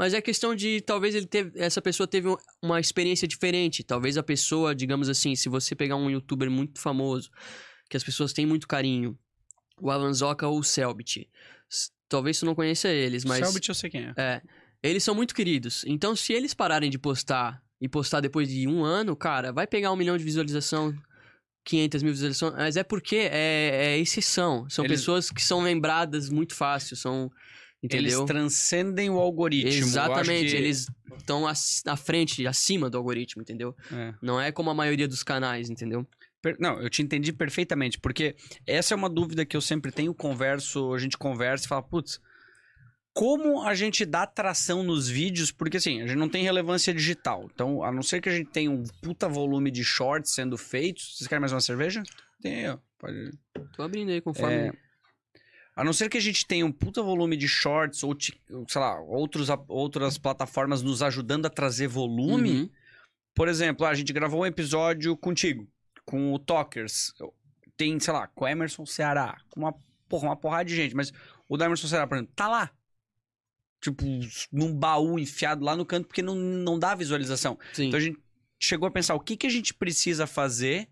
Mas 0.00 0.14
é 0.14 0.20
questão 0.22 0.54
de, 0.54 0.80
talvez 0.80 1.14
ele 1.14 1.26
teve, 1.26 1.52
essa 1.60 1.82
pessoa 1.82 2.06
teve 2.06 2.26
um- 2.26 2.36
uma 2.62 2.80
experiência 2.80 3.28
diferente. 3.28 3.84
Talvez 3.84 4.16
a 4.16 4.22
pessoa, 4.22 4.74
digamos 4.74 5.10
assim, 5.10 5.36
se 5.36 5.46
você 5.50 5.74
pegar 5.74 5.96
um 5.96 6.08
youtuber 6.08 6.50
muito 6.50 6.80
famoso, 6.80 7.30
que 7.90 7.98
as 7.98 8.02
pessoas 8.02 8.32
têm 8.32 8.46
muito 8.46 8.66
carinho, 8.66 9.18
o 9.78 9.90
Alanzoca 9.90 10.48
ou 10.48 10.58
o 10.58 10.64
Selbit. 10.64 11.28
Talvez 12.08 12.38
tu 12.40 12.46
não 12.46 12.54
conheça 12.54 12.88
eles, 12.88 13.26
mas... 13.26 13.46
Selbit 13.46 13.68
eu 13.68 13.74
sei 13.74 13.90
quem 13.90 14.04
é. 14.06 14.14
É. 14.16 14.42
Eles 14.82 15.04
são 15.04 15.14
muito 15.14 15.34
queridos. 15.34 15.84
Então, 15.86 16.16
se 16.16 16.32
eles 16.32 16.54
pararem 16.54 16.88
de 16.88 16.98
postar 16.98 17.62
e 17.78 17.86
postar 17.86 18.20
depois 18.20 18.48
de 18.48 18.66
um 18.66 18.82
ano, 18.82 19.14
cara, 19.14 19.52
vai 19.52 19.66
pegar 19.66 19.92
um 19.92 19.96
milhão 19.96 20.16
de 20.16 20.24
visualização, 20.24 20.94
500 21.62 22.02
mil 22.02 22.12
visualizações. 22.14 22.54
Mas 22.54 22.76
é 22.78 22.82
porque 22.82 23.16
é, 23.16 23.92
é 23.92 23.98
exceção. 23.98 24.66
São 24.70 24.82
Eles- 24.86 25.00
pessoas 25.00 25.30
que 25.30 25.42
são 25.42 25.60
lembradas 25.62 26.30
muito 26.30 26.54
fácil. 26.54 26.96
São. 26.96 27.30
Entendeu? 27.82 28.18
Eles 28.20 28.26
transcendem 28.26 29.08
o 29.10 29.18
algoritmo. 29.18 29.70
Exatamente. 29.70 30.50
que- 30.50 30.56
Eles 30.56 30.86
estão 31.16 31.44
na 31.86 31.96
frente, 31.96 32.46
acima 32.46 32.90
do 32.90 32.98
algoritmo, 32.98 33.40
entendeu? 33.42 33.74
É. 33.92 34.14
Não 34.20 34.40
é 34.40 34.52
como 34.52 34.68
a 34.70 34.74
maioria 34.74 35.08
dos 35.08 35.22
canais, 35.22 35.70
entendeu? 35.70 36.06
Não, 36.58 36.80
eu 36.80 36.88
te 36.88 37.02
entendi 37.02 37.32
perfeitamente, 37.32 37.98
porque 37.98 38.34
essa 38.66 38.94
é 38.94 38.96
uma 38.96 39.10
dúvida 39.10 39.44
que 39.44 39.54
eu 39.56 39.60
sempre 39.60 39.92
tenho, 39.92 40.14
converso, 40.14 40.92
a 40.94 40.98
gente 40.98 41.18
conversa 41.18 41.66
e 41.66 41.68
fala, 41.68 41.82
putz, 41.82 42.18
como 43.12 43.62
a 43.62 43.74
gente 43.74 44.04
dá 44.06 44.26
tração 44.26 44.82
nos 44.82 45.08
vídeos? 45.08 45.50
Porque 45.50 45.76
assim, 45.78 46.00
a 46.00 46.06
gente 46.06 46.16
não 46.18 46.28
tem 46.28 46.42
relevância 46.44 46.94
digital. 46.94 47.48
Então, 47.52 47.82
a 47.82 47.90
não 47.92 48.02
ser 48.02 48.20
que 48.20 48.28
a 48.28 48.32
gente 48.32 48.50
tenha 48.50 48.70
um 48.70 48.84
puta 49.02 49.28
volume 49.28 49.70
de 49.70 49.82
shorts 49.84 50.32
sendo 50.32 50.56
feitos. 50.56 51.16
Vocês 51.16 51.26
querem 51.28 51.40
mais 51.40 51.52
uma 51.52 51.60
cerveja? 51.60 52.02
Tem, 52.40 52.68
ó. 52.70 52.78
Pode. 52.98 53.32
Tô 53.76 53.82
abrindo 53.82 54.10
aí 54.10 54.20
conforme. 54.20 54.54
É, 54.54 54.72
A 55.80 55.84
não 55.84 55.94
ser 55.94 56.10
que 56.10 56.18
a 56.18 56.20
gente 56.20 56.44
tenha 56.44 56.66
um 56.66 56.70
puta 56.70 57.02
volume 57.02 57.38
de 57.38 57.48
shorts 57.48 58.02
ou, 58.04 58.14
sei 58.20 58.78
lá, 58.78 59.00
outros, 59.00 59.48
outras 59.66 60.18
plataformas 60.18 60.82
nos 60.82 61.02
ajudando 61.02 61.46
a 61.46 61.50
trazer 61.50 61.88
volume. 61.88 62.50
Uhum. 62.50 62.70
Por 63.34 63.48
exemplo, 63.48 63.86
a 63.86 63.94
gente 63.94 64.12
gravou 64.12 64.42
um 64.42 64.46
episódio 64.46 65.16
contigo, 65.16 65.66
com 66.04 66.34
o 66.34 66.38
Talkers. 66.38 67.14
Tem, 67.78 67.98
sei 67.98 68.12
lá, 68.12 68.26
com 68.26 68.44
o 68.44 68.48
Emerson 68.48 68.84
Ceará, 68.84 69.38
com 69.48 69.60
uma, 69.60 69.74
porra, 70.06 70.28
uma 70.28 70.36
porrada 70.36 70.66
de 70.66 70.76
gente, 70.76 70.94
mas 70.94 71.14
o 71.48 71.56
da 71.56 71.64
Emerson 71.64 71.88
Ceará, 71.88 72.06
por 72.06 72.16
exemplo, 72.16 72.34
tá 72.36 72.46
lá. 72.46 72.70
Tipo, 73.80 74.04
num 74.52 74.76
baú 74.76 75.18
enfiado 75.18 75.64
lá 75.64 75.74
no 75.74 75.86
canto, 75.86 76.08
porque 76.08 76.20
não, 76.20 76.34
não 76.34 76.78
dá 76.78 76.94
visualização. 76.94 77.58
Sim. 77.72 77.86
Então 77.86 77.96
a 77.96 78.02
gente 78.02 78.20
chegou 78.60 78.86
a 78.86 78.90
pensar 78.90 79.14
o 79.14 79.20
que, 79.20 79.34
que 79.34 79.46
a 79.46 79.50
gente 79.50 79.72
precisa 79.72 80.26
fazer 80.26 80.90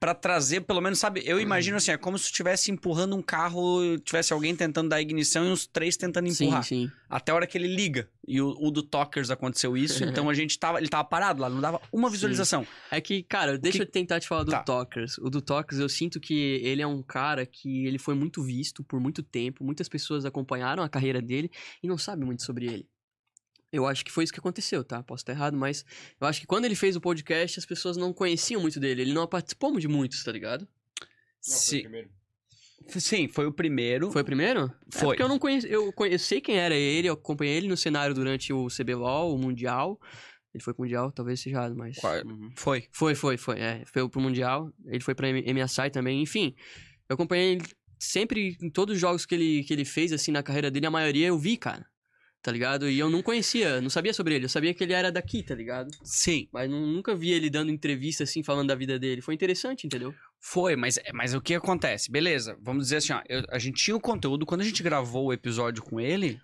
pra 0.00 0.14
trazer, 0.14 0.62
pelo 0.62 0.80
menos, 0.80 0.98
sabe? 0.98 1.22
Eu 1.26 1.38
imagino 1.38 1.76
assim, 1.76 1.90
é 1.90 1.96
como 1.98 2.18
se 2.18 2.24
estivesse 2.24 2.70
empurrando 2.72 3.14
um 3.14 3.20
carro, 3.20 3.98
tivesse 3.98 4.32
alguém 4.32 4.56
tentando 4.56 4.88
dar 4.88 4.98
ignição 5.00 5.44
e 5.44 5.50
uns 5.50 5.66
três 5.66 5.94
tentando 5.94 6.30
sim, 6.32 6.44
empurrar. 6.46 6.64
sim. 6.64 6.90
Até 7.08 7.30
a 7.30 7.34
hora 7.34 7.46
que 7.46 7.58
ele 7.58 7.68
liga. 7.68 8.08
E 8.26 8.40
o, 8.40 8.56
o 8.58 8.70
do 8.70 8.82
Talkers 8.82 9.30
aconteceu 9.30 9.76
isso, 9.76 10.02
então 10.04 10.30
a 10.30 10.34
gente 10.34 10.58
tava. 10.58 10.78
Ele 10.78 10.88
tava 10.88 11.04
parado 11.04 11.42
lá, 11.42 11.50
não 11.50 11.60
dava 11.60 11.80
uma 11.92 12.08
visualização. 12.08 12.66
É 12.90 13.00
que, 13.00 13.22
cara, 13.24 13.58
deixa 13.58 13.78
que- 13.78 13.82
eu 13.82 13.86
tentar 13.90 14.20
te 14.20 14.26
falar 14.26 14.44
do 14.44 14.50
Tá. 14.52 14.62
Talkers. 14.62 15.18
O 15.18 15.28
do 15.28 15.42
Talkers, 15.42 15.80
eu 15.80 15.88
sinto 15.88 16.18
que 16.18 16.34
ele 16.62 16.80
é 16.80 16.86
um 16.86 17.02
cara 17.02 17.44
que 17.44 17.84
ele 17.86 17.98
foi 17.98 18.14
muito 18.14 18.42
visto 18.42 18.82
por 18.82 18.98
muito 19.00 19.22
tempo. 19.22 19.62
Muitas 19.64 19.88
pessoas 19.88 20.24
acompanharam 20.24 20.82
a 20.82 20.88
carreira 20.88 21.20
dele 21.20 21.50
e 21.82 21.86
não 21.88 21.98
sabem 21.98 22.24
muito 22.24 22.42
sobre 22.42 22.66
ele. 22.66 22.88
Eu 23.72 23.86
acho 23.86 24.04
que 24.04 24.10
foi 24.10 24.24
isso 24.24 24.32
que 24.32 24.40
aconteceu, 24.40 24.82
tá? 24.82 25.02
Posso 25.02 25.22
estar 25.22 25.32
errado, 25.32 25.56
mas 25.56 25.84
eu 26.20 26.26
acho 26.26 26.40
que 26.40 26.46
quando 26.46 26.64
ele 26.64 26.74
fez 26.74 26.96
o 26.96 27.00
podcast, 27.00 27.58
as 27.58 27.64
pessoas 27.66 27.96
não 27.96 28.12
conheciam 28.12 28.60
muito 28.60 28.80
dele. 28.80 29.02
Ele 29.02 29.12
não 29.12 29.26
participou 29.28 29.78
de 29.78 29.86
muitos, 29.86 30.24
tá 30.24 30.32
ligado? 30.32 30.66
Sim, 31.40 31.82
sim, 32.98 33.28
foi 33.28 33.46
o 33.46 33.52
primeiro. 33.52 34.10
Foi 34.10 34.22
o 34.22 34.24
primeiro? 34.24 34.62
É 34.92 34.98
Foi. 34.98 35.08
porque 35.08 35.22
eu 35.22 35.28
não 35.28 35.38
conheço. 35.38 35.66
Eu, 35.66 35.92
conhe- 35.92 36.14
eu 36.14 36.18
sei 36.18 36.40
quem 36.40 36.56
era 36.58 36.74
ele, 36.74 37.08
eu 37.08 37.14
acompanhei 37.14 37.56
ele 37.56 37.68
no 37.68 37.76
cenário 37.76 38.14
durante 38.14 38.52
o 38.52 38.66
CBLOL, 38.68 39.34
o 39.34 39.38
Mundial. 39.38 40.00
Ele 40.52 40.62
foi 40.64 40.74
pro 40.74 40.82
Mundial, 40.82 41.12
talvez 41.12 41.38
seja 41.40 41.56
errado, 41.56 41.76
mas. 41.76 41.96
Uhum. 42.24 42.50
Foi. 42.56 42.88
Foi, 42.90 43.14
foi, 43.14 43.36
foi. 43.36 43.60
É, 43.60 43.84
foi 43.86 44.08
pro 44.08 44.20
Mundial. 44.20 44.72
Ele 44.86 45.00
foi 45.00 45.14
pra 45.14 45.28
M- 45.28 45.44
MSI 45.54 45.90
também. 45.90 46.20
Enfim, 46.20 46.54
eu 47.08 47.14
acompanhei 47.14 47.52
ele 47.52 47.62
sempre 47.98 48.56
em 48.60 48.68
todos 48.68 48.96
os 48.96 49.00
jogos 49.00 49.24
que 49.24 49.34
ele, 49.34 49.62
que 49.62 49.72
ele 49.72 49.84
fez, 49.84 50.12
assim, 50.12 50.32
na 50.32 50.42
carreira 50.42 50.70
dele. 50.70 50.86
A 50.86 50.90
maioria 50.90 51.28
eu 51.28 51.38
vi, 51.38 51.56
cara. 51.56 51.86
Tá 52.42 52.50
ligado? 52.50 52.88
E 52.88 52.98
eu 52.98 53.10
não 53.10 53.22
conhecia, 53.22 53.82
não 53.82 53.90
sabia 53.90 54.14
sobre 54.14 54.34
ele. 54.34 54.46
Eu 54.46 54.48
sabia 54.48 54.72
que 54.72 54.82
ele 54.82 54.94
era 54.94 55.12
daqui, 55.12 55.42
tá 55.42 55.54
ligado? 55.54 55.90
Sim, 56.02 56.48
Mas 56.50 56.70
nu- 56.70 56.86
nunca 56.86 57.14
vi 57.14 57.32
ele 57.32 57.50
dando 57.50 57.70
entrevista, 57.70 58.24
assim, 58.24 58.42
falando 58.42 58.68
da 58.68 58.74
vida 58.74 58.98
dele. 58.98 59.20
Foi 59.20 59.34
interessante, 59.34 59.86
entendeu? 59.86 60.14
foi, 60.42 60.74
mas, 60.74 60.98
mas 61.12 61.34
o 61.34 61.40
que 61.42 61.52
acontece? 61.52 62.10
Beleza, 62.10 62.56
vamos 62.62 62.84
dizer 62.84 62.96
assim, 62.96 63.12
ó, 63.12 63.20
eu- 63.28 63.44
a 63.50 63.58
gente 63.58 63.82
tinha 63.84 63.94
o 63.94 64.00
conteúdo, 64.00 64.46
quando 64.46 64.62
a 64.62 64.64
gente 64.64 64.82
gravou 64.82 65.26
o 65.26 65.32
episódio 65.34 65.82
com 65.82 66.00
ele, 66.00 66.40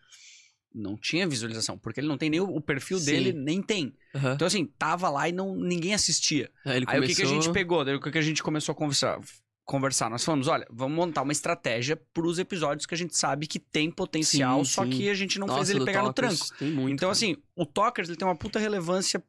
não 0.75 0.99
tinha 0.99 1.27
visualização, 1.27 1.79
porque 1.79 2.01
ele 2.01 2.07
não 2.07 2.19
tem 2.19 2.29
nem 2.29 2.41
o, 2.41 2.45
o 2.45 2.61
perfil 2.61 2.99
Sim. 2.99 3.07
dele, 3.07 3.33
nem 3.33 3.63
tem. 3.63 3.95
Aham. 4.15 4.35
Então 4.35 4.47
assim, 4.47 4.67
tava 4.79 5.09
lá 5.09 5.27
e 5.31 5.33
não, 5.33 5.57
ninguém 5.57 5.95
assistia. 5.95 6.51
Aí 6.67 6.77
ele 6.77 6.85
Aí 6.87 6.99
o 7.01 7.03
que, 7.05 7.15
que 7.15 7.23
a 7.23 7.25
começou- 7.25 7.43
gente 7.43 7.55
pegou? 7.55 7.83
Daí 7.87 7.95
o 7.95 8.01
que, 8.03 8.11
que 8.11 8.19
a 8.19 8.23
gente 8.23 8.43
começou 8.43 8.75
a 8.75 8.77
conversar? 8.77 9.19
Conversar, 9.67 10.09
nós 10.09 10.25
falamos, 10.25 10.47
olha, 10.47 10.65
vamos 10.71 10.97
montar 10.97 11.23
uma 11.23 11.33
estratégia 11.33 11.97
pros 12.15 12.39
episódios 12.39 12.87
que 12.87 12.95
a 12.95 12.97
gente 12.97 13.17
sabe 13.19 13.49
que 13.49 13.59
tem 13.59 13.91
potencial, 13.91 14.65
Sim, 14.65 14.71
só 14.71 14.85
sim. 14.85 14.91
que 14.91 15.11
a 15.11 15.15
gente 15.15 15.41
não 15.41 15.49
Nossa, 15.49 15.59
fez 15.67 15.71
ele 15.71 15.85
pegar 15.85 16.05
no 16.05 16.13
Talkers 16.13 16.39
tranco. 16.39 16.59
Tem 16.61 16.71
muito. 16.71 16.95
então, 16.95 17.09
cara. 17.09 17.13
assim, 17.13 17.37
o 17.57 17.67
Talkers 17.67 18.09
ele 18.09 18.17
tem 18.17 18.29
uma 18.29 18.37
puta 18.37 18.61
relevância. 18.61 19.21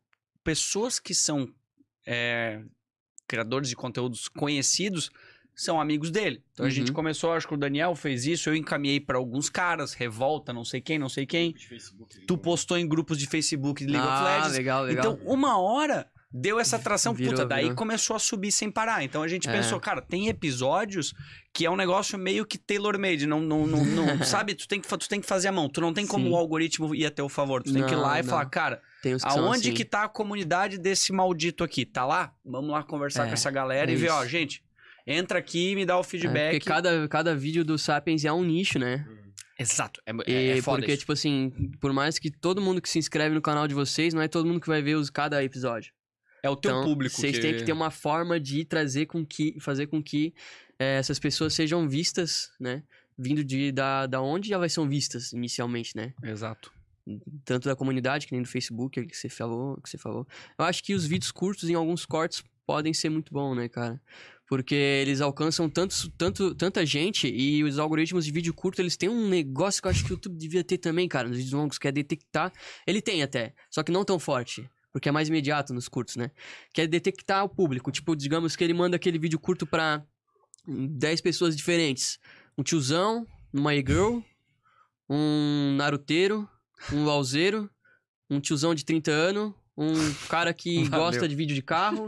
Pessoas 0.44 1.00
que 1.00 1.16
são 1.16 1.52
é, 2.06 2.62
criadores 3.28 3.68
de 3.68 3.76
conteúdos 3.76 4.28
conhecidos 4.28 5.10
são 5.56 5.82
amigos 5.82 6.12
dele. 6.12 6.44
Então 6.54 6.68
a 6.68 6.70
gente 6.70 6.90
Uhum. 6.90 6.94
começou, 6.94 7.34
acho 7.34 7.48
que 7.48 7.56
o 7.56 7.58
Daniel 7.58 7.96
fez 7.96 8.28
isso, 8.28 8.48
eu 8.48 8.56
encaminhei 8.56 9.00
pra 9.00 9.18
alguns 9.18 9.50
caras, 9.50 9.94
Revolta, 9.94 10.54
não 10.54 10.64
sei 10.64 10.80
quem, 10.80 11.00
não 11.00 11.10
sei 11.10 11.26
quem. 11.26 11.56
Tu 12.28 12.38
postou 12.38 12.78
em 12.78 12.88
grupos 12.88 13.18
de 13.18 13.26
Facebook 13.26 13.84
de 13.84 13.92
League 13.92 14.08
of 14.08 14.18
ah, 14.18 14.36
Legends. 14.36 14.56
legal, 14.56 14.84
legal. 14.84 15.14
Então, 15.14 15.26
uma 15.26 15.60
hora 15.60 16.08
deu 16.32 16.60
essa 16.60 16.76
atração, 16.76 17.14
Virou, 17.14 17.34
puta, 17.34 17.46
daí 17.46 17.64
virou. 17.64 17.76
começou 17.78 18.16
a 18.16 18.20
subir 18.20 18.52
sem 18.52 18.70
parar. 18.70 19.04
Então 19.04 19.24
a 19.24 19.28
gente 19.28 19.48
É. 19.48 19.52
pensou, 19.52 19.80
cara, 19.80 20.02
tem 20.02 20.28
episódios 20.28 21.14
que 21.54 21.66
é 21.66 21.72
um 21.72 21.76
negócio 21.76 22.18
meio 22.20 22.46
que 22.46 22.58
tailor-made, 22.58 23.26
não, 23.26 23.40
não, 23.42 23.66
não, 23.66 23.84
não- 23.86 24.06
sabe? 24.26 24.54
Tu 24.54 24.68
tem, 24.68 24.80
que, 24.82 24.88
tu 24.88 25.10
tem 25.10 25.22
que 25.22 25.26
fazer 25.28 25.48
a 25.48 25.52
mão, 25.52 25.70
tu 25.70 25.80
não 25.82 25.94
tem 25.94 26.06
como 26.06 26.26
Sim. 26.26 26.32
o 26.34 26.36
algoritmo 26.36 26.94
ir 26.94 27.06
a 27.06 27.12
teu 27.12 27.28
favor, 27.30 27.64
tu 27.64 27.72
tem 27.74 27.86
que 27.86 27.94
ir 27.94 27.96
lá 27.96 28.14
Não, 28.16 28.20
e 28.20 28.24
falar, 28.24 28.44
não. 28.44 28.50
cara, 28.50 28.82
Tem 29.02 29.14
os 29.16 29.24
que 29.24 29.30
aonde 29.30 29.70
assim. 29.70 29.74
que 29.74 29.86
tá 29.86 30.04
a 30.04 30.10
comunidade 30.10 30.78
desse 30.78 31.12
maldito 31.14 31.64
aqui? 31.64 31.86
Tá 31.86 32.06
lá? 32.06 32.34
Vamos 32.46 32.70
lá 32.72 32.84
conversar 32.84 33.24
É, 33.26 33.28
com 33.30 33.34
essa 33.34 33.50
galera 33.50 33.90
é 33.90 33.94
e 33.94 33.98
ver, 33.98 34.10
ó, 34.10 34.26
gente, 34.26 34.62
entra 35.08 35.40
aqui 35.40 35.72
e 35.72 35.76
me 35.76 35.86
dá 35.86 35.98
o 35.98 36.02
É, 36.02 36.04
feedback. 36.04 36.52
porque 36.56 36.70
cada, 36.70 37.08
cada 37.08 37.34
vídeo 37.36 37.64
do 37.64 37.78
Sapiens 37.78 38.26
é 38.26 38.32
um 38.34 38.44
nicho, 38.44 38.78
né? 38.78 39.06
Exato, 39.60 40.00
é, 40.06 40.12
é, 40.32 40.58
é 40.58 40.62
foda 40.62 40.80
porque, 40.80 40.92
isso. 40.92 41.00
tipo 41.00 41.14
assim, 41.14 41.52
por 41.82 41.92
mais 41.92 42.20
que 42.20 42.30
todo 42.30 42.62
mundo 42.62 42.80
que 42.80 42.88
se 42.88 43.00
inscreve 43.00 43.34
no 43.34 43.42
canal 43.42 43.68
de 43.68 43.74
vocês, 43.74 44.14
não 44.14 44.22
é 44.22 44.28
todo 44.28 44.46
mundo 44.46 44.60
que 44.62 44.68
vai 44.68 44.84
ver 44.84 44.94
os, 44.96 45.10
cada 45.10 45.44
episódio. 45.44 45.92
É 46.44 46.50
o 46.50 46.56
teu 46.56 46.72
então, 46.72 46.84
público 46.84 47.16
Vocês 47.16 47.36
que... 47.36 47.42
têm 47.42 47.56
que 47.56 47.64
ter 47.64 47.72
uma 47.72 47.92
forma 47.92 48.40
de 48.40 48.64
trazer 48.66 49.06
com 49.06 49.26
que, 49.26 49.58
fazer 49.60 49.88
com 49.88 50.02
que 50.02 50.34
eh, 50.80 50.98
essas 50.98 51.20
pessoas 51.20 51.54
sejam 51.54 51.88
vistas, 51.88 52.52
né? 52.60 52.84
Vindo 53.18 53.44
de 53.44 53.72
da, 53.72 54.06
da 54.06 54.22
onde 54.22 54.54
elas 54.54 54.72
são 54.72 54.88
vistas 54.88 55.34
inicialmente, 55.34 55.96
né? 55.96 56.14
Exato. 56.24 56.72
Tanto 57.46 57.68
da 57.68 57.76
comunidade, 57.76 58.28
que 58.28 58.34
nem 58.34 58.42
do 58.42 58.48
Facebook, 58.48 59.04
que 59.06 59.18
você 59.18 59.30
falou, 59.30 59.80
que 59.82 59.90
você 59.90 59.98
falou. 59.98 60.28
Eu 60.60 60.66
acho 60.66 60.84
que 60.84 60.94
os 60.94 61.06
vídeos 61.06 61.32
curtos 61.32 61.70
em 61.70 61.74
alguns 61.74 62.06
cortes 62.06 62.44
podem 62.66 62.94
ser 62.94 63.10
muito 63.10 63.34
bom, 63.34 63.56
né, 63.56 63.70
cara? 63.70 64.00
Porque 64.48 64.76
eles 64.76 65.20
alcançam 65.20 65.70
tantos, 65.70 66.10
tanto, 66.18 66.54
tanta 66.54 66.86
gente 66.86 67.28
e 67.28 67.64
os 67.64 67.80
algoritmos 67.80 68.26
de 68.26 68.32
vídeo 68.32 68.54
curto, 68.54 68.82
eles 68.82 68.96
têm 68.96 69.10
um 69.10 69.28
negócio 69.28 69.82
que 69.82 69.88
eu 69.88 69.92
acho 69.92 70.06
que 70.06 70.12
o 70.12 70.14
YouTube 70.16 70.38
devia 70.38 70.64
ter 70.64 70.78
também, 70.78 71.08
cara, 71.08 71.28
nos 71.28 71.38
vídeos 71.38 71.54
longos, 71.54 71.78
que 71.78 71.88
é 71.88 71.92
detectar. 71.92 72.52
Ele 72.86 73.02
tem 73.02 73.24
até, 73.24 73.54
só 73.72 73.84
que 73.84 73.92
não 73.92 74.06
tão 74.06 74.20
forte. 74.20 74.70
Porque 74.98 75.10
é 75.10 75.12
mais 75.12 75.30
imediato 75.30 75.76
nos 75.76 75.88
curtos, 75.88 76.16
né? 76.16 76.32
Que 76.74 76.82
é 76.82 76.88
detectar 76.88 77.46
o 77.46 77.50
público. 77.50 77.92
Tipo, 77.92 78.16
digamos 78.16 78.56
que 78.56 78.64
ele 78.64 78.74
manda 78.74 78.96
aquele 78.96 79.20
vídeo 79.20 79.38
curto 79.38 79.68
pra 79.68 80.04
hum, 80.68 80.88
10 80.90 81.22
pessoas 81.22 81.56
diferentes. 81.56 82.18
Um 82.58 82.64
tiozão, 82.64 83.24
uma 83.54 83.76
e-girl, 83.76 84.22
um 85.08 85.76
naruteiro, 85.78 86.50
um 86.92 87.06
lauzeiro, 87.06 87.70
um 88.28 88.40
tiozão 88.40 88.74
de 88.74 88.84
30 88.84 89.12
anos, 89.12 89.54
um 89.78 89.94
cara 90.28 90.52
que 90.52 90.86
Valeu. 90.90 91.06
gosta 91.06 91.28
de 91.28 91.36
vídeo 91.36 91.54
de 91.54 91.62
carro. 91.62 92.08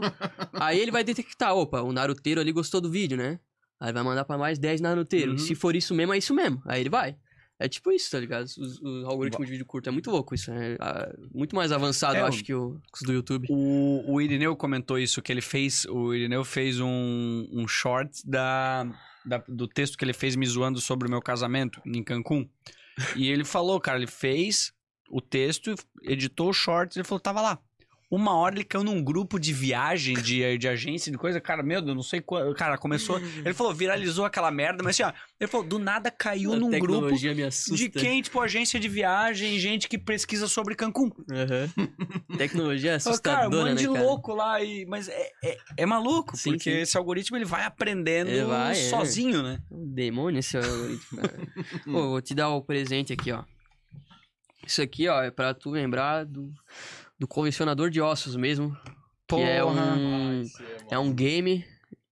Aí 0.54 0.80
ele 0.80 0.90
vai 0.90 1.04
detectar, 1.04 1.54
opa, 1.54 1.80
o 1.82 1.92
naruteiro 1.92 2.40
ali 2.40 2.50
gostou 2.50 2.80
do 2.80 2.90
vídeo, 2.90 3.16
né? 3.16 3.38
Aí 3.78 3.92
vai 3.92 4.02
mandar 4.02 4.24
pra 4.24 4.36
mais 4.36 4.58
10 4.58 4.80
naruteiros. 4.80 5.42
Uhum. 5.42 5.46
Se 5.46 5.54
for 5.54 5.76
isso 5.76 5.94
mesmo, 5.94 6.12
é 6.12 6.18
isso 6.18 6.34
mesmo. 6.34 6.60
Aí 6.66 6.80
ele 6.80 6.90
vai. 6.90 7.16
É 7.62 7.68
tipo 7.68 7.92
isso, 7.92 8.10
tá 8.10 8.18
ligado? 8.18 8.44
Os- 8.44 8.80
O, 8.80 9.06
algoritmo 9.06 9.44
de 9.44 9.50
vídeo 9.50 9.66
curto 9.66 9.88
é 9.88 9.92
muito 9.92 10.10
louco 10.10 10.34
isso. 10.34 10.50
É 10.50 10.76
ah, 10.80 11.14
muito 11.32 11.54
mais 11.54 11.70
avançado, 11.72 12.16
É, 12.16 12.20
eu 12.22 12.26
acho, 12.26 12.42
que 12.42 12.54
o- 12.54 12.80
os 12.92 13.02
do 13.02 13.12
YouTube. 13.12 13.46
O, 13.50 14.14
o 14.14 14.20
Irineu 14.20 14.56
comentou 14.56 14.98
isso, 14.98 15.20
que 15.20 15.30
ele 15.30 15.42
fez. 15.42 15.84
O 15.84 16.14
Irineu 16.14 16.42
fez 16.42 16.80
um, 16.80 17.46
um 17.52 17.68
short 17.68 18.26
da, 18.26 18.86
da- 19.26 19.44
do 19.46 19.68
texto 19.68 19.98
que 19.98 20.04
ele 20.04 20.14
fez 20.14 20.34
me 20.36 20.46
zoando 20.46 20.80
sobre 20.80 21.06
o 21.06 21.10
meu 21.10 21.20
casamento 21.20 21.82
em 21.84 22.02
Cancún. 22.02 22.48
E 23.14 23.28
ele 23.28 23.44
falou, 23.44 23.78
cara, 23.78 23.98
ele 23.98 24.06
fez 24.06 24.72
o 25.10 25.20
texto, 25.20 25.74
editou 26.02 26.48
o 26.48 26.52
short, 26.54 26.98
ele 26.98 27.04
falou, 27.04 27.20
tava 27.20 27.42
lá. 27.42 27.58
Uma 28.10 28.34
hora 28.34 28.56
ele 28.56 28.64
caiu 28.64 28.82
num 28.82 29.00
grupo 29.00 29.38
de 29.38 29.52
viagem, 29.52 30.16
de, 30.16 30.58
de 30.58 30.66
agência, 30.66 31.12
de 31.12 31.16
coisa. 31.16 31.40
Cara, 31.40 31.62
meu 31.62 31.80
Deus, 31.80 31.94
não 31.94 32.02
sei 32.02 32.20
quando. 32.20 32.52
Cara, 32.56 32.76
começou. 32.76 33.20
Ele 33.20 33.54
falou, 33.54 33.72
viralizou 33.72 34.24
aquela 34.24 34.50
merda, 34.50 34.82
mas 34.82 35.00
assim, 35.00 35.04
ó. 35.04 35.12
Ele 35.38 35.48
falou, 35.48 35.64
do 35.64 35.78
nada 35.78 36.10
caiu 36.10 36.52
a 36.52 36.56
num 36.56 36.70
grupo 36.70 36.86
tecnologia 36.86 37.34
me 37.34 37.44
assusta. 37.44 37.76
de 37.76 37.88
quem, 37.88 38.20
tipo, 38.20 38.40
agência 38.40 38.80
de 38.80 38.88
viagem, 38.88 39.60
gente 39.60 39.88
que 39.88 39.96
pesquisa 39.96 40.48
sobre 40.48 40.74
Cancún. 40.74 41.12
Aham. 41.30 41.70
Tecnologia 42.36 42.96
assustadora, 42.96 43.42
cara, 43.42 43.48
um 43.48 43.58
monte 43.60 43.68
né, 43.68 43.74
de 43.76 43.86
cara? 43.86 44.04
louco 44.04 44.34
lá, 44.34 44.60
e, 44.60 44.84
mas 44.86 45.08
é, 45.08 45.30
é, 45.44 45.58
é 45.76 45.86
maluco, 45.86 46.36
Sim, 46.36 46.50
porque 46.52 46.70
sim. 46.70 46.78
esse 46.78 46.96
algoritmo 46.96 47.36
ele 47.36 47.44
vai 47.44 47.64
aprendendo 47.64 48.28
Ele 48.28 48.44
vai, 48.44 48.72
é. 48.72 48.88
sozinho, 48.88 49.42
né? 49.42 49.60
É 49.70 49.74
um 49.74 49.86
demônio 49.86 50.40
esse 50.40 50.56
algoritmo. 50.56 51.20
Pô, 51.84 52.08
vou 52.10 52.20
te 52.20 52.34
dar 52.34 52.48
o 52.48 52.60
presente 52.60 53.12
aqui, 53.12 53.30
ó. 53.30 53.44
Isso 54.66 54.82
aqui, 54.82 55.08
ó, 55.08 55.22
é 55.22 55.30
pra 55.30 55.54
tu 55.54 55.70
lembrar 55.70 56.24
do, 56.24 56.52
do 57.20 57.28
colecionador 57.28 57.90
de 57.90 58.00
ossos 58.00 58.34
mesmo. 58.34 58.74
Que 59.28 59.36
é 59.36 59.64
um, 59.64 60.42
é 60.90 60.98
um 60.98 61.12
game. 61.12 61.64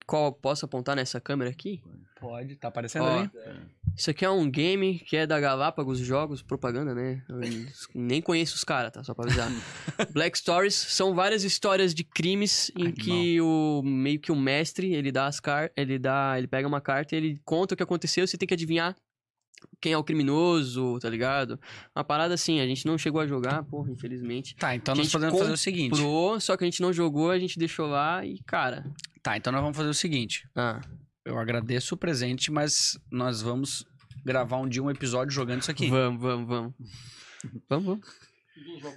Qual 0.07 0.33
posso 0.33 0.65
apontar 0.65 0.95
nessa 0.95 1.21
câmera 1.21 1.51
aqui? 1.51 1.83
Pode, 2.21 2.57
tá 2.57 2.69
aparecendo 2.69 3.05
Ó, 3.05 3.19
ali? 3.19 3.31
Isso 3.97 4.11
aqui 4.11 4.25
é 4.25 4.31
um 4.31 4.49
game 4.51 4.99
que 5.01 5.17
é 5.17 5.27
da 5.27 5.39
Galápagos 5.39 5.99
Jogos, 5.99 6.43
propaganda, 6.43 6.95
né? 6.95 7.23
Eu 7.29 7.41
nem 7.95 8.21
conheço 8.21 8.55
os 8.55 8.65
caras, 8.65 8.93
tá? 8.93 9.03
Só 9.05 9.15
pra 9.15 9.25
avisar. 9.25 9.51
Black 10.13 10.39
Stories 10.39 10.75
são 10.75 11.15
várias 11.15 11.45
histórias 11.45 11.95
de 11.95 12.05
crimes 12.05 12.71
em 12.77 12.87
Animal. 12.87 13.05
que 13.05 13.41
o 13.41 13.83
meio 13.85 14.21
que 14.21 14.33
o 14.33 14.37
mestre, 14.37 14.95
ele 14.95 15.13
dá 15.13 15.27
as 15.27 15.41
car 15.41 15.71
ele 15.77 15.99
dá, 15.99 16.35
ele 16.37 16.47
pega 16.49 16.67
uma 16.67 16.81
carta, 16.81 17.15
e 17.15 17.19
ele 17.19 17.41
conta 17.45 17.75
o 17.75 17.77
que 17.77 17.83
aconteceu, 17.83 18.27
você 18.27 18.37
tem 18.37 18.47
que 18.47 18.55
adivinhar 18.55 18.97
quem 19.81 19.93
é 19.93 19.99
o 19.99 20.05
criminoso, 20.05 20.99
tá 21.01 21.09
ligado? 21.09 21.59
Uma 21.95 22.05
parada 22.05 22.35
assim, 22.35 22.61
a 22.61 22.67
gente 22.67 22.87
não 22.87 22.97
chegou 22.99 23.21
a 23.21 23.27
jogar, 23.27 23.63
porra, 23.65 23.91
infelizmente. 23.91 24.55
Tá, 24.57 24.75
então 24.75 24.95
nós 24.95 25.11
podemos 25.11 25.39
fazer 25.39 25.53
o 25.53 25.57
seguinte. 25.57 25.97
Pro, 26.01 26.39
só 26.41 26.57
que 26.57 26.65
a 26.65 26.67
gente 26.67 26.81
não 26.83 26.93
jogou, 26.93 27.31
a 27.31 27.39
gente 27.39 27.59
deixou 27.59 27.87
lá 27.87 28.25
e, 28.25 28.39
cara, 28.45 28.85
Tá, 29.23 29.37
então 29.37 29.53
nós 29.53 29.61
vamos 29.61 29.77
fazer 29.77 29.89
o 29.91 29.95
seguinte. 29.95 30.49
ah, 30.57 30.81
Eu 31.25 31.39
agradeço 31.39 31.95
o 31.95 31.99
presente, 31.99 32.51
mas 32.51 32.99
nós 33.11 33.43
vamos 33.43 33.85
gravar 34.25 34.57
um 34.59 34.69
dia 34.69 34.83
um 34.83 34.91
episódio 34.91 35.33
jogando 35.33 35.61
isso 35.63 35.71
aqui. 35.71 35.89
vamos, 35.91 36.21
vamos, 36.21 36.49
vamos. 36.49 36.75
Vamos, 37.69 37.85
vamos. 37.87 38.28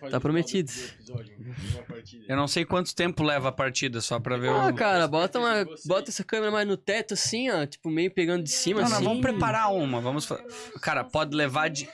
Tá 0.09 0.19
prometido. 0.19 0.71
Eu 2.27 2.35
não 2.35 2.47
sei 2.47 2.65
quanto 2.65 2.95
tempo 2.95 3.23
leva 3.23 3.49
a 3.49 3.51
partida, 3.51 3.99
só 4.01 4.19
pra 4.19 4.37
ver 4.37 4.49
Ah, 4.49 4.67
o. 4.67 4.73
cara, 4.75 5.07
bota, 5.07 5.39
uma, 5.39 5.65
bota 5.85 6.09
essa 6.09 6.23
câmera 6.23 6.51
mais 6.51 6.67
no 6.67 6.77
teto, 6.77 7.13
assim, 7.13 7.49
ó. 7.49 7.65
Tipo, 7.65 7.89
meio 7.89 8.11
pegando 8.11 8.43
de 8.43 8.51
cima, 8.51 8.79
Não, 8.81 8.85
assim. 8.87 8.95
nós 8.95 9.03
vamos 9.03 9.21
preparar 9.21 9.73
uma. 9.73 9.99
Vamos. 9.99 10.27
Cara, 10.81 11.03
pode 11.03 11.35
levar 11.35 11.69
de. 11.69 11.89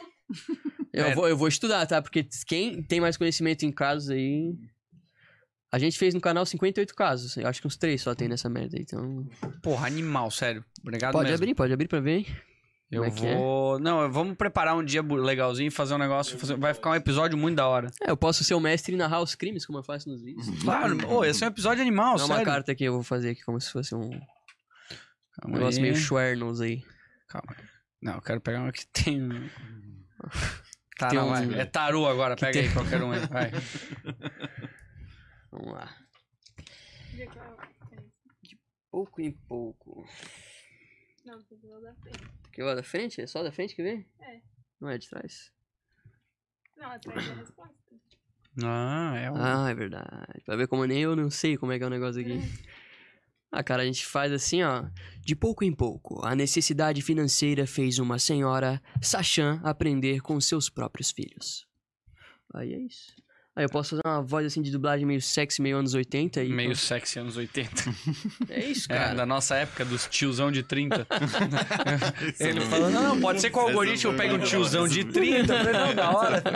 Eu 0.94 1.06
É. 1.06 1.16
vou, 1.16 1.28
eu 1.28 1.38
vou 1.38 1.48
estudar, 1.48 1.86
tá? 1.86 2.02
Porque 2.02 2.28
quem 2.46 2.82
tem 2.84 3.00
mais 3.00 3.18
conhecimento 3.18 3.64
em 3.66 3.72
casos 3.72 4.10
aí... 4.10 4.54
A 5.70 5.78
gente 5.78 5.98
fez 5.98 6.14
no 6.14 6.22
canal 6.22 6.46
58 6.46 6.96
casos. 6.96 7.36
Eu 7.36 7.46
acho 7.48 7.60
que 7.62 7.68
uns 7.68 7.76
3 7.76 8.02
só 8.02 8.16
tem 8.16 8.28
nessa 8.30 8.50
merda 8.50 8.78
aí, 8.78 8.84
então... 8.84 9.28
Porra, 9.62 9.86
animal, 9.86 10.32
sério. 10.32 10.64
Obrigado 10.82 11.12
Pode 11.12 11.30
mesmo. 11.30 11.44
abrir, 11.44 11.56
pode 11.56 11.74
abrir 11.74 11.88
pra 11.90 12.00
ver. 12.00 12.26
Eu 12.90 13.04
é 13.04 13.12
que 13.12 13.26
é? 13.26 13.36
vou. 13.36 13.78
Não, 13.80 14.10
vamos 14.12 14.36
preparar 14.38 14.76
um 14.78 14.84
dia 14.84 15.02
legalzinho, 15.02 15.70
fazer 15.72 15.94
um 15.94 15.98
negócio. 15.98 16.38
fazer- 16.40 16.56
Vai 16.58 16.74
ficar 16.74 16.92
um 16.92 16.96
episódio 16.96 17.38
muito 17.38 17.58
da 17.58 17.68
hora. 17.68 17.92
É, 18.02 18.10
eu 18.12 18.16
posso 18.18 18.44
ser 18.46 18.54
o 18.54 18.60
mestre 18.62 18.94
e 18.94 18.98
narrar 18.98 19.22
os 19.22 19.36
crimes, 19.36 19.66
como 19.66 19.80
eu 19.80 19.84
faço 19.84 20.08
nos 20.10 20.22
vídeos. 20.22 20.48
Claro, 20.64 20.96
ô, 21.10 21.26
esse 21.26 21.44
é 21.44 21.48
um 21.48 21.50
episódio 21.50 21.82
animal, 21.82 22.16
Dá 22.18 22.24
uma 22.26 22.36
sério. 22.38 22.46
carta 22.46 22.72
aqui, 22.72 22.86
eu 22.86 22.94
vou 22.94 23.04
fazer 23.04 23.32
aqui 23.32 23.42
como 23.44 23.60
se 23.60 23.70
fosse 23.72 23.94
um 23.94 24.10
Calma 25.42 25.58
negócio 25.58 25.80
aí. 25.84 25.90
meio 25.92 25.96
Schwernos 25.98 26.62
aí. 26.62 26.82
Calma. 27.28 27.56
Não, 28.02 28.14
eu 28.14 28.22
quero 28.22 28.40
pegar 28.40 28.62
uma 28.62 28.72
que 28.72 28.86
tem. 28.88 29.22
um- 29.22 29.50
Tá, 30.98 31.10
Tem 31.10 31.20
não, 31.20 31.28
um- 31.28 31.30
vai. 31.30 31.60
É 31.60 31.66
taru 31.66 32.08
agora, 32.08 32.36
pega 32.36 32.54
tem- 32.54 32.68
aí 32.70 32.74
qualquer 32.74 33.04
um 33.04 33.12
aí. 33.12 33.20
Vai. 33.30 33.52
Vamos 35.52 35.74
lá. 35.74 35.96
É 37.14 37.26
diferença. 37.26 37.58
Pouco 38.90 39.22
em 39.22 39.32
pouco. 39.32 40.04
Não, 41.24 41.38
que 41.44 41.54
o 41.54 41.82
da 41.82 41.94
frente. 41.96 42.37
Aqui 42.58 42.64
lá 42.64 42.74
da 42.74 42.82
frente? 42.82 43.22
É 43.22 43.28
só 43.28 43.44
da 43.44 43.52
frente 43.52 43.76
que 43.76 43.84
vem? 43.84 44.04
É. 44.20 44.40
Não 44.82 44.90
é 44.90 44.98
de 44.98 45.08
trás? 45.08 45.52
Não, 46.76 46.90
atrás 46.90 47.28
da 47.28 47.34
resposta. 47.36 47.76
Ah, 48.64 49.16
é 49.16 49.32
um. 49.32 49.36
Ah, 49.36 49.70
é 49.70 49.76
verdade. 49.76 50.42
Pra 50.44 50.56
ver 50.56 50.68
como 50.68 50.84
nem 50.86 51.04
eu 51.04 51.16
não 51.16 51.30
sei 51.30 51.56
como 51.56 51.72
é 51.72 51.78
que 51.78 51.84
é 51.84 51.88
o 51.88 51.92
negócio 51.92 52.20
aqui. 52.20 52.40
Ah, 53.52 53.64
cara, 53.64 53.84
a 53.84 53.86
gente 53.86 54.04
faz 54.04 54.32
assim, 54.32 54.64
ó. 54.64 54.90
De 55.22 55.36
pouco 55.36 55.64
em 55.64 55.72
pouco, 55.72 56.26
a 56.26 56.34
necessidade 56.34 57.04
financeira 57.04 57.68
fez 57.68 58.00
uma 58.00 58.18
senhora, 58.18 58.82
Sachan, 59.04 59.62
aprender 59.64 60.22
com 60.22 60.42
seus 60.42 60.68
próprios 60.68 61.12
filhos. 61.12 61.68
Aí 62.56 62.74
é 62.74 62.80
isso. 62.80 63.16
Aí 63.58 63.64
eu 63.66 63.70
posso 63.70 63.90
fazer 63.90 64.02
uma 64.06 64.22
voz 64.22 64.46
assim 64.46 64.62
de 64.62 64.70
dublagem 64.70 65.04
meio 65.04 65.20
sexy, 65.20 65.64
meio 65.64 65.78
anos 65.78 65.96
80 65.96 66.44
e. 66.44 66.50
Meio 66.50 66.76
sexy 66.76 67.18
anos 67.18 67.36
80. 67.38 67.72
É 68.50 68.64
isso, 68.64 68.86
É, 68.92 68.96
cara. 68.96 69.16
da 69.16 69.26
nossa 69.26 69.56
época, 69.56 69.84
dos 69.84 70.06
tiozão 70.08 70.52
de 70.52 70.62
30. 70.62 71.08
Ele 72.40 72.62
falou, 72.62 72.92
não, 72.92 73.02
não, 73.16 73.20
pode 73.20 73.42
ser 73.42 73.50
com 73.50 73.60
o 73.62 73.64
algoritmo, 73.64 74.12
eu 74.12 74.16
pego 74.18 74.36
um 74.36 74.40
tiozão 74.40 74.88
de 74.88 75.04
30. 75.06 75.52
Eu 75.54 75.58
falei, 75.58 75.74
não, 75.74 75.96
da 75.96 76.12
hora. 76.12 76.44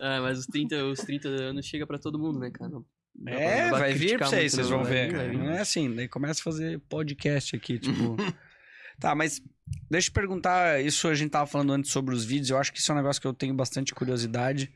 Ah, 0.00 0.20
mas 0.20 0.38
os 0.40 0.46
30, 0.46 0.84
os 0.84 0.98
30 1.00 1.28
anos 1.28 1.64
chega 1.64 1.86
pra 1.86 1.98
todo 1.98 2.18
mundo, 2.18 2.38
né, 2.40 2.50
cara? 2.50 2.72
É, 3.26 3.64
dá 3.64 3.68
pra 3.70 3.78
vai 3.78 3.92
vir 3.94 4.18
pra 4.18 4.26
vocês, 4.28 4.52
vocês 4.52 4.68
vão 4.68 4.82
Vai 4.82 4.92
ver. 4.92 5.08
vir, 5.08 5.16
vai 5.16 5.28
vir. 5.30 5.38
Não 5.38 5.50
é 5.50 5.60
assim, 5.60 5.94
daí 5.94 6.08
começa 6.08 6.40
a 6.40 6.44
fazer 6.44 6.80
podcast 6.88 7.54
aqui, 7.56 7.78
tipo. 7.78 8.16
tá, 9.00 9.14
mas 9.14 9.40
deixa 9.90 10.08
eu 10.10 10.12
perguntar, 10.12 10.80
isso 10.84 11.06
a 11.08 11.14
gente 11.14 11.30
tava 11.30 11.46
falando 11.46 11.72
antes 11.72 11.90
sobre 11.92 12.14
os 12.14 12.24
vídeos, 12.24 12.50
eu 12.50 12.58
acho 12.58 12.72
que 12.72 12.78
isso 12.80 12.90
é 12.90 12.94
um 12.94 12.98
negócio 12.98 13.20
que 13.22 13.26
eu 13.28 13.32
tenho 13.32 13.54
bastante 13.54 13.94
curiosidade 13.94 14.70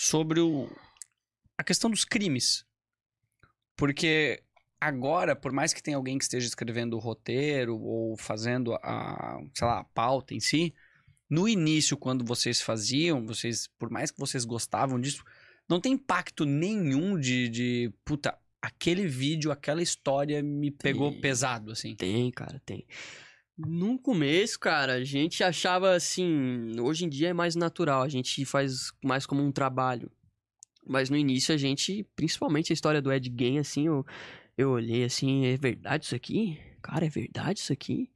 sobre 0.00 0.40
o 0.40 0.66
a 1.58 1.62
questão 1.62 1.90
dos 1.90 2.06
crimes. 2.06 2.64
Porque 3.76 4.42
agora, 4.80 5.36
por 5.36 5.52
mais 5.52 5.74
que 5.74 5.82
tenha 5.82 5.98
alguém 5.98 6.16
que 6.16 6.24
esteja 6.24 6.46
escrevendo 6.46 6.96
o 6.96 6.98
roteiro 6.98 7.78
ou 7.78 8.16
fazendo 8.16 8.74
a, 8.76 9.38
sei 9.54 9.66
lá, 9.66 9.80
a 9.80 9.84
pauta 9.84 10.32
em 10.32 10.40
si, 10.40 10.74
no 11.28 11.46
início, 11.46 11.98
quando 11.98 12.24
vocês 12.24 12.62
faziam, 12.62 13.26
vocês, 13.26 13.68
por 13.78 13.90
mais 13.90 14.10
que 14.10 14.18
vocês 14.18 14.46
gostavam 14.46 14.98
disso, 14.98 15.22
não 15.68 15.80
tem 15.80 15.92
impacto 15.92 16.46
nenhum 16.46 17.18
de, 17.20 17.50
de 17.50 17.92
puta, 18.02 18.38
aquele 18.62 19.06
vídeo, 19.06 19.52
aquela 19.52 19.82
história 19.82 20.42
me 20.42 20.70
pegou 20.70 21.12
Tem. 21.12 21.20
pesado, 21.20 21.72
assim. 21.72 21.94
Tem, 21.94 22.30
cara, 22.30 22.60
tem. 22.64 22.86
No 23.66 23.98
começo, 23.98 24.58
cara, 24.58 24.94
a 24.94 25.04
gente 25.04 25.44
achava 25.44 25.92
assim. 25.92 26.78
Hoje 26.80 27.04
em 27.04 27.08
dia 27.08 27.28
é 27.28 27.32
mais 27.32 27.54
natural, 27.54 28.02
a 28.02 28.08
gente 28.08 28.44
faz 28.44 28.90
mais 29.04 29.26
como 29.26 29.42
um 29.42 29.52
trabalho. 29.52 30.10
Mas 30.86 31.10
no 31.10 31.16
início 31.16 31.54
a 31.54 31.58
gente, 31.58 32.06
principalmente 32.16 32.72
a 32.72 32.74
história 32.74 33.02
do 33.02 33.12
Ed 33.12 33.32
Gein, 33.38 33.58
assim, 33.58 33.86
eu, 33.86 34.04
eu 34.56 34.70
olhei 34.70 35.04
assim, 35.04 35.44
é 35.44 35.56
verdade 35.56 36.06
isso 36.06 36.14
aqui? 36.14 36.58
Cara, 36.80 37.04
é 37.04 37.08
verdade 37.10 37.60
isso 37.60 37.72
aqui? 37.72 38.10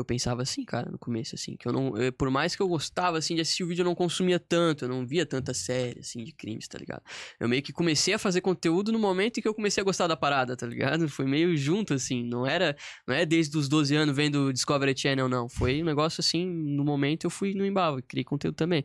Eu 0.00 0.04
pensava 0.04 0.42
assim, 0.42 0.64
cara, 0.64 0.90
no 0.90 0.98
começo, 0.98 1.34
assim, 1.34 1.56
que 1.56 1.68
eu 1.68 1.72
não. 1.72 1.96
eu- 1.96 2.12
por 2.12 2.30
mais 2.30 2.56
que 2.56 2.62
eu 2.62 2.68
gostava, 2.68 3.18
assim, 3.18 3.34
de 3.34 3.42
assistir 3.42 3.62
o 3.64 3.66
vídeo, 3.66 3.82
eu 3.82 3.84
não 3.84 3.94
consumia 3.94 4.40
tanto, 4.40 4.84
eu 4.84 4.88
não 4.88 5.06
via 5.06 5.26
tanta 5.26 5.52
série, 5.54 6.00
assim, 6.00 6.24
de 6.24 6.32
crimes, 6.32 6.66
tá 6.66 6.78
ligado? 6.78 7.02
Eu 7.38 7.48
meio 7.48 7.62
que 7.62 7.72
comecei 7.72 8.14
a 8.14 8.18
fazer 8.18 8.40
conteúdo 8.40 8.90
no 8.90 8.98
momento 8.98 9.38
em 9.38 9.42
que 9.42 9.48
eu 9.48 9.54
comecei 9.54 9.80
a 9.80 9.84
gostar 9.84 10.06
da 10.06 10.16
parada, 10.16 10.56
tá 10.56 10.66
ligado? 10.66 11.08
Foi 11.08 11.26
meio 11.26 11.56
junto, 11.56 11.94
assim, 11.94 12.24
não 12.24 12.46
era. 12.46 12.76
Não 13.06 13.14
é 13.14 13.26
desde 13.26 13.56
os 13.58 13.68
12 13.68 13.94
anos 13.94 14.16
vendo 14.16 14.52
Discovery 14.52 14.96
Channel, 14.96 15.28
não. 15.28 15.48
Foi 15.48 15.82
um 15.82 15.84
negócio 15.84 16.20
assim, 16.20 16.46
no 16.46 16.84
momento 16.84 17.24
eu 17.24 17.30
fui 17.30 17.52
no 17.54 17.66
embalo, 17.66 18.02
criei 18.02 18.24
conteúdo 18.24 18.54
também. 18.56 18.84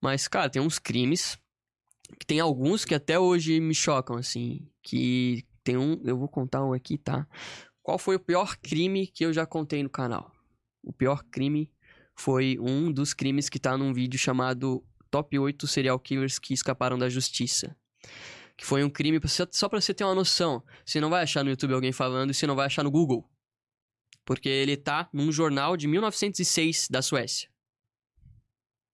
Mas, 0.00 0.26
cara, 0.28 0.50
tem 0.50 0.60
uns 0.60 0.78
crimes. 0.78 1.38
Que 2.18 2.26
tem 2.26 2.40
alguns 2.40 2.84
que 2.84 2.94
até 2.94 3.18
hoje 3.18 3.60
me 3.60 3.74
chocam, 3.74 4.16
assim. 4.16 4.66
Que 4.82 5.44
tem 5.62 5.76
um. 5.76 6.00
Eu 6.04 6.18
vou 6.18 6.28
contar 6.28 6.64
um 6.64 6.72
aqui, 6.72 6.98
tá? 6.98 7.26
Qual 7.82 7.98
foi 7.98 8.16
o 8.16 8.20
pior 8.20 8.56
crime 8.56 9.06
que 9.06 9.24
eu 9.24 9.32
já 9.32 9.46
contei 9.46 9.82
no 9.82 9.88
canal? 9.90 10.32
O 10.82 10.92
pior 10.92 11.22
crime 11.24 11.70
foi 12.16 12.58
um 12.60 12.92
dos 12.92 13.14
crimes 13.14 13.48
que 13.48 13.58
tá 13.58 13.76
num 13.76 13.92
vídeo 13.92 14.18
chamado 14.18 14.84
Top 15.10 15.36
8 15.38 15.66
Serial 15.66 15.98
Killers 15.98 16.38
que 16.38 16.54
escaparam 16.54 16.98
da 16.98 17.08
justiça. 17.08 17.76
Que 18.56 18.64
foi 18.64 18.84
um 18.84 18.90
crime, 18.90 19.18
só 19.50 19.68
pra 19.68 19.80
você 19.80 19.94
ter 19.94 20.04
uma 20.04 20.14
noção. 20.14 20.62
Você 20.84 21.00
não 21.00 21.10
vai 21.10 21.22
achar 21.22 21.42
no 21.42 21.50
YouTube 21.50 21.74
alguém 21.74 21.92
falando 21.92 22.30
e 22.30 22.34
você 22.34 22.46
não 22.46 22.54
vai 22.54 22.66
achar 22.66 22.82
no 22.82 22.90
Google. 22.90 23.28
Porque 24.24 24.48
ele 24.48 24.76
tá 24.76 25.08
num 25.12 25.32
jornal 25.32 25.76
de 25.76 25.88
1906 25.88 26.88
da 26.90 27.00
Suécia. 27.00 27.48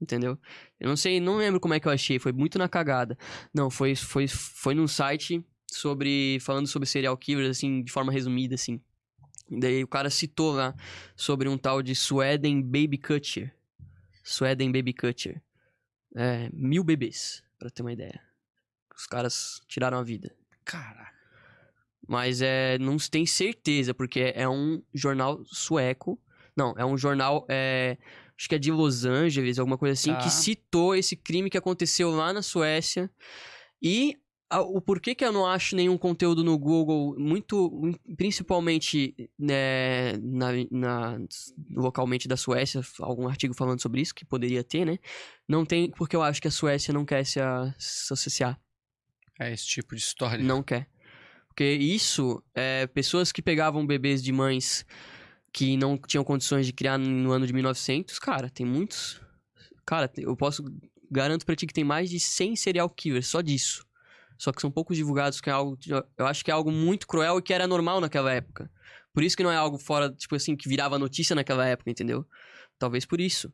Entendeu? 0.01 0.39
Eu 0.79 0.89
não 0.89 0.97
sei, 0.97 1.21
não 1.21 1.37
lembro 1.37 1.59
como 1.59 1.75
é 1.75 1.81
que 1.81 1.89
eu 1.89 1.93
achei, 1.93 2.19
foi 2.19 2.33
muito 2.33 2.59
na 2.59 2.69
cagada. 2.69 3.17
Não, 3.53 3.71
foi 3.71 3.97
foi 3.97 4.29
foi 4.29 4.75
num 4.75 4.87
site 4.87 5.45
sobre 5.71 6.39
falando 6.41 6.67
sobre 6.67 6.87
serial 6.87 7.17
killers 7.17 7.57
assim, 7.57 7.83
de 7.83 7.91
forma 7.91 8.13
resumida 8.13 8.55
assim. 8.55 8.81
Daí 9.51 9.83
o 9.85 9.89
cara 9.89 10.11
citou 10.11 10.53
lá 10.53 10.75
sobre 11.15 11.49
um 11.49 11.57
tal 11.57 11.83
de 11.83 11.95
Sweden 11.95 12.63
Baby 12.63 12.99
Cutcher. 12.99 13.55
Sweden 14.25 14.73
Baby 14.73 14.93
Culture. 14.93 15.41
É, 16.17 16.49
mil 16.53 16.83
bebês, 16.83 17.43
pra 17.59 17.71
ter 17.71 17.83
uma 17.83 17.93
ideia. 17.93 18.21
Os 18.97 19.07
caras 19.07 19.61
tiraram 19.69 19.99
a 19.99 20.03
vida. 20.03 20.35
Caraca. 20.65 21.15
Mas 22.09 22.41
é, 22.43 22.79
não 22.79 22.99
se 22.99 23.11
tem 23.11 23.27
certeza, 23.27 23.93
porque 23.95 24.33
é 24.35 24.49
um 24.49 24.83
jornal 24.95 25.45
sueco. 25.45 26.21
Não, 26.57 26.75
é 26.77 26.85
um 26.85 26.97
jornal, 26.97 27.45
é, 27.49 27.99
acho 28.37 28.49
que 28.49 28.55
é 28.55 28.59
de 28.59 28.73
Los 28.73 29.05
Angeles, 29.05 29.59
alguma 29.59 29.77
coisa 29.77 29.93
assim, 29.93 30.13
Tá. 30.13 30.19
que 30.21 30.31
citou 30.31 30.95
esse 30.97 31.15
crime 31.15 31.51
que 31.51 31.59
aconteceu 31.59 32.11
lá 32.11 32.33
na 32.33 32.43
Suécia. 32.43 33.11
E 33.83 34.17
o 34.53 34.81
porquê 34.81 35.15
que 35.15 35.25
eu 35.25 35.33
não 35.33 35.45
acho 35.47 35.75
nenhum 35.75 35.99
conteúdo 35.99 36.45
no 36.45 36.57
Google, 36.59 37.17
muito, 37.19 37.91
principalmente 38.17 39.15
né, 39.39 40.13
na, 40.19 40.49
na- 40.71 41.19
localmente 41.71 42.29
da 42.29 42.37
Suécia, 42.37 42.81
algum 43.01 43.27
artigo 43.29 43.55
falando 43.55 43.81
sobre 43.83 44.01
isso, 44.01 44.15
que 44.15 44.25
poderia 44.25 44.63
ter, 44.63 44.85
né? 44.85 44.99
Não 45.49 45.65
tem, 45.65 45.91
porque 45.91 46.15
eu 46.15 46.23
acho 46.23 46.41
que 46.41 46.49
a 46.49 46.51
Suécia 46.51 46.93
não 46.95 47.05
quer 47.05 47.25
se, 47.25 47.41
a- 47.41 47.75
se 47.79 48.13
associar. 48.13 48.61
É 49.41 49.53
esse 49.53 49.67
tipo 49.67 49.95
de 49.95 50.01
história. 50.03 50.43
Não 50.43 50.63
quer. 50.63 50.89
Porque 51.49 51.65
isso, 51.73 52.43
é, 52.55 52.87
pessoas 52.87 53.33
que 53.33 53.41
pegavam 53.43 53.87
bebês 53.87 54.23
de 54.23 54.31
mães 54.31 54.85
que 55.53 55.77
não 55.77 55.97
tinham 55.97 56.23
condições 56.23 56.67
de 56.67 56.73
criar 56.73 56.99
no 56.99 57.33
ano 57.33 57.47
de 57.47 57.53
1900, 57.53 58.19
cara, 58.19 58.51
tem 58.51 58.67
muitos. 58.67 59.21
Cara, 59.87 60.11
eu 60.19 60.37
posso. 60.37 60.63
Garanto 61.11 61.47
pra 61.47 61.55
ti 61.57 61.67
que 61.67 61.73
tem 61.73 61.85
mais 61.85 62.11
de 62.11 62.19
100 62.21 62.57
serial 62.57 62.91
killers 62.91 63.29
só 63.29 63.41
disso. 63.41 63.86
Só 64.39 64.53
que 64.53 64.61
são 64.61 64.71
poucos 64.71 64.97
divulgados, 64.97 65.41
que 65.41 65.49
é 65.49 65.53
algo. 65.53 65.79
Eu 66.17 66.27
acho 66.27 66.45
que 66.45 66.51
é 66.51 66.55
algo 66.55 66.71
muito 66.71 67.07
cruel 67.07 67.39
e 67.39 67.43
que 67.43 67.53
era 67.53 67.67
normal 67.67 68.01
naquela 68.01 68.33
época. 68.33 68.71
Por 69.13 69.23
isso 69.23 69.37
que 69.37 69.43
não 69.43 69.51
é 69.51 69.57
algo 69.57 69.79
fora, 69.79 70.11
tipo 70.11 70.35
assim, 70.35 70.55
que 70.55 70.69
virava 70.69 70.99
notícia 70.99 71.35
naquela 71.35 71.67
época, 71.67 71.91
entendeu? 71.91 72.27
Talvez 72.79 73.07
por 73.07 73.21
isso. 73.21 73.53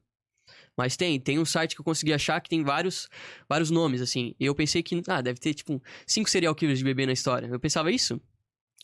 Mas 0.76 0.96
tem, 0.96 1.20
tem 1.20 1.38
um 1.38 1.44
site 1.44 1.74
que 1.74 1.80
eu 1.80 1.84
consegui 1.84 2.12
achar 2.12 2.40
que 2.40 2.48
tem 2.48 2.64
vários, 2.64 3.08
vários 3.48 3.70
nomes, 3.70 4.00
assim. 4.00 4.34
E 4.40 4.46
eu 4.46 4.54
pensei 4.54 4.82
que, 4.82 5.00
ah, 5.06 5.20
deve 5.20 5.38
ter, 5.38 5.54
tipo, 5.54 5.82
cinco 6.06 6.30
serial 6.30 6.54
killers 6.54 6.78
de 6.78 6.84
bebê 6.84 7.06
na 7.06 7.12
história. 7.12 7.46
Eu 7.46 7.60
pensava 7.60 7.90
isso. 7.90 8.20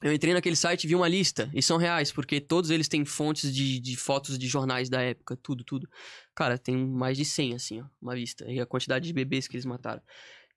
Eu 0.00 0.12
entrei 0.12 0.32
naquele 0.32 0.54
site 0.54 0.84
e 0.84 0.86
vi 0.86 0.94
uma 0.94 1.08
lista. 1.08 1.50
E 1.52 1.60
são 1.60 1.76
reais, 1.76 2.12
porque 2.12 2.40
todos 2.40 2.70
eles 2.70 2.86
têm 2.86 3.04
fontes 3.04 3.52
de, 3.52 3.80
de 3.80 3.96
fotos 3.96 4.38
de 4.38 4.46
jornais 4.46 4.88
da 4.88 5.02
época, 5.02 5.36
tudo, 5.36 5.64
tudo. 5.64 5.88
Cara, 6.36 6.56
tem 6.56 6.76
mais 6.76 7.16
de 7.16 7.24
100, 7.24 7.54
assim, 7.54 7.80
ó, 7.80 7.86
uma 8.00 8.14
lista. 8.14 8.44
E 8.48 8.60
a 8.60 8.66
quantidade 8.66 9.06
de 9.06 9.12
bebês 9.12 9.48
que 9.48 9.56
eles 9.56 9.66
mataram. 9.66 10.00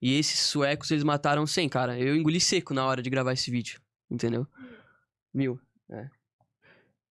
E 0.02 0.18
esses 0.18 0.40
suecos, 0.40 0.90
eles 0.90 1.04
mataram 1.04 1.46
100, 1.46 1.68
cara. 1.68 1.96
Eu 1.98 2.16
engoli 2.16 2.40
seco 2.40 2.74
na 2.74 2.84
hora 2.84 3.00
de 3.00 3.08
gravar 3.08 3.32
esse 3.32 3.50
vídeo, 3.50 3.80
entendeu? 4.10 4.46
Mil, 5.32 5.60
é. 5.90 6.08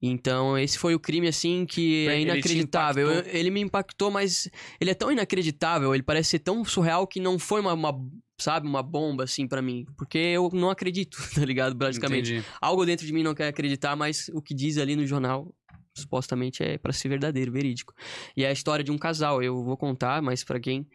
Então, 0.04 0.58
esse 0.58 0.80
foi 0.80 0.96
o 0.96 1.00
crime, 1.00 1.28
assim, 1.28 1.64
que 1.66 2.08
é 2.08 2.16
Ele 2.16 2.24
inacreditável. 2.32 3.08
Eu- 3.08 3.14
impactou? 3.20 3.40
ele 3.40 3.50
me 3.52 3.62
impactou, 3.62 4.12
mas 4.12 4.50
ele 4.80 4.90
é 4.90 4.96
tão 4.96 5.12
inacreditável, 5.12 5.94
ele 5.94 6.02
parece 6.04 6.32
ser 6.32 6.40
tão 6.40 6.66
surreal 6.66 7.06
que 7.06 7.20
não 7.20 7.38
foi 7.38 7.62
uma, 7.62 7.74
uma, 7.74 7.94
sabe, 8.40 8.68
uma 8.68 8.82
bomba, 8.82 9.26
assim, 9.26 9.48
pra 9.48 9.62
mim. 9.62 9.86
Porque 9.96 10.18
eu 10.18 10.50
não 10.54 10.72
acredito, 10.72 11.18
tá 11.36 11.46
ligado? 11.46 11.76
Basicamente. 11.76 12.34
Entendi. 12.34 12.48
Algo 12.60 12.84
dentro 12.86 13.06
de 13.06 13.14
mim 13.14 13.22
não 13.22 13.36
quer 13.36 13.48
acreditar, 13.48 13.96
mas 13.96 14.28
o 14.34 14.42
que 14.42 14.56
diz 14.56 14.78
ali 14.80 14.96
no 14.96 15.06
jornal 15.06 15.54
supostamente 15.96 16.64
é 16.64 16.78
pra 16.80 16.92
ser 16.94 17.10
verdadeiro, 17.10 17.52
verídico. 17.52 17.94
E 18.36 18.44
é 18.44 18.48
a 18.50 18.52
história 18.52 18.84
de 18.84 18.92
um 18.92 18.98
casal. 18.98 19.44
Eu 19.44 19.64
vou 19.64 19.78
contar, 19.78 20.20
mas 20.22 20.44
pra 20.44 20.60
quem 20.60 20.88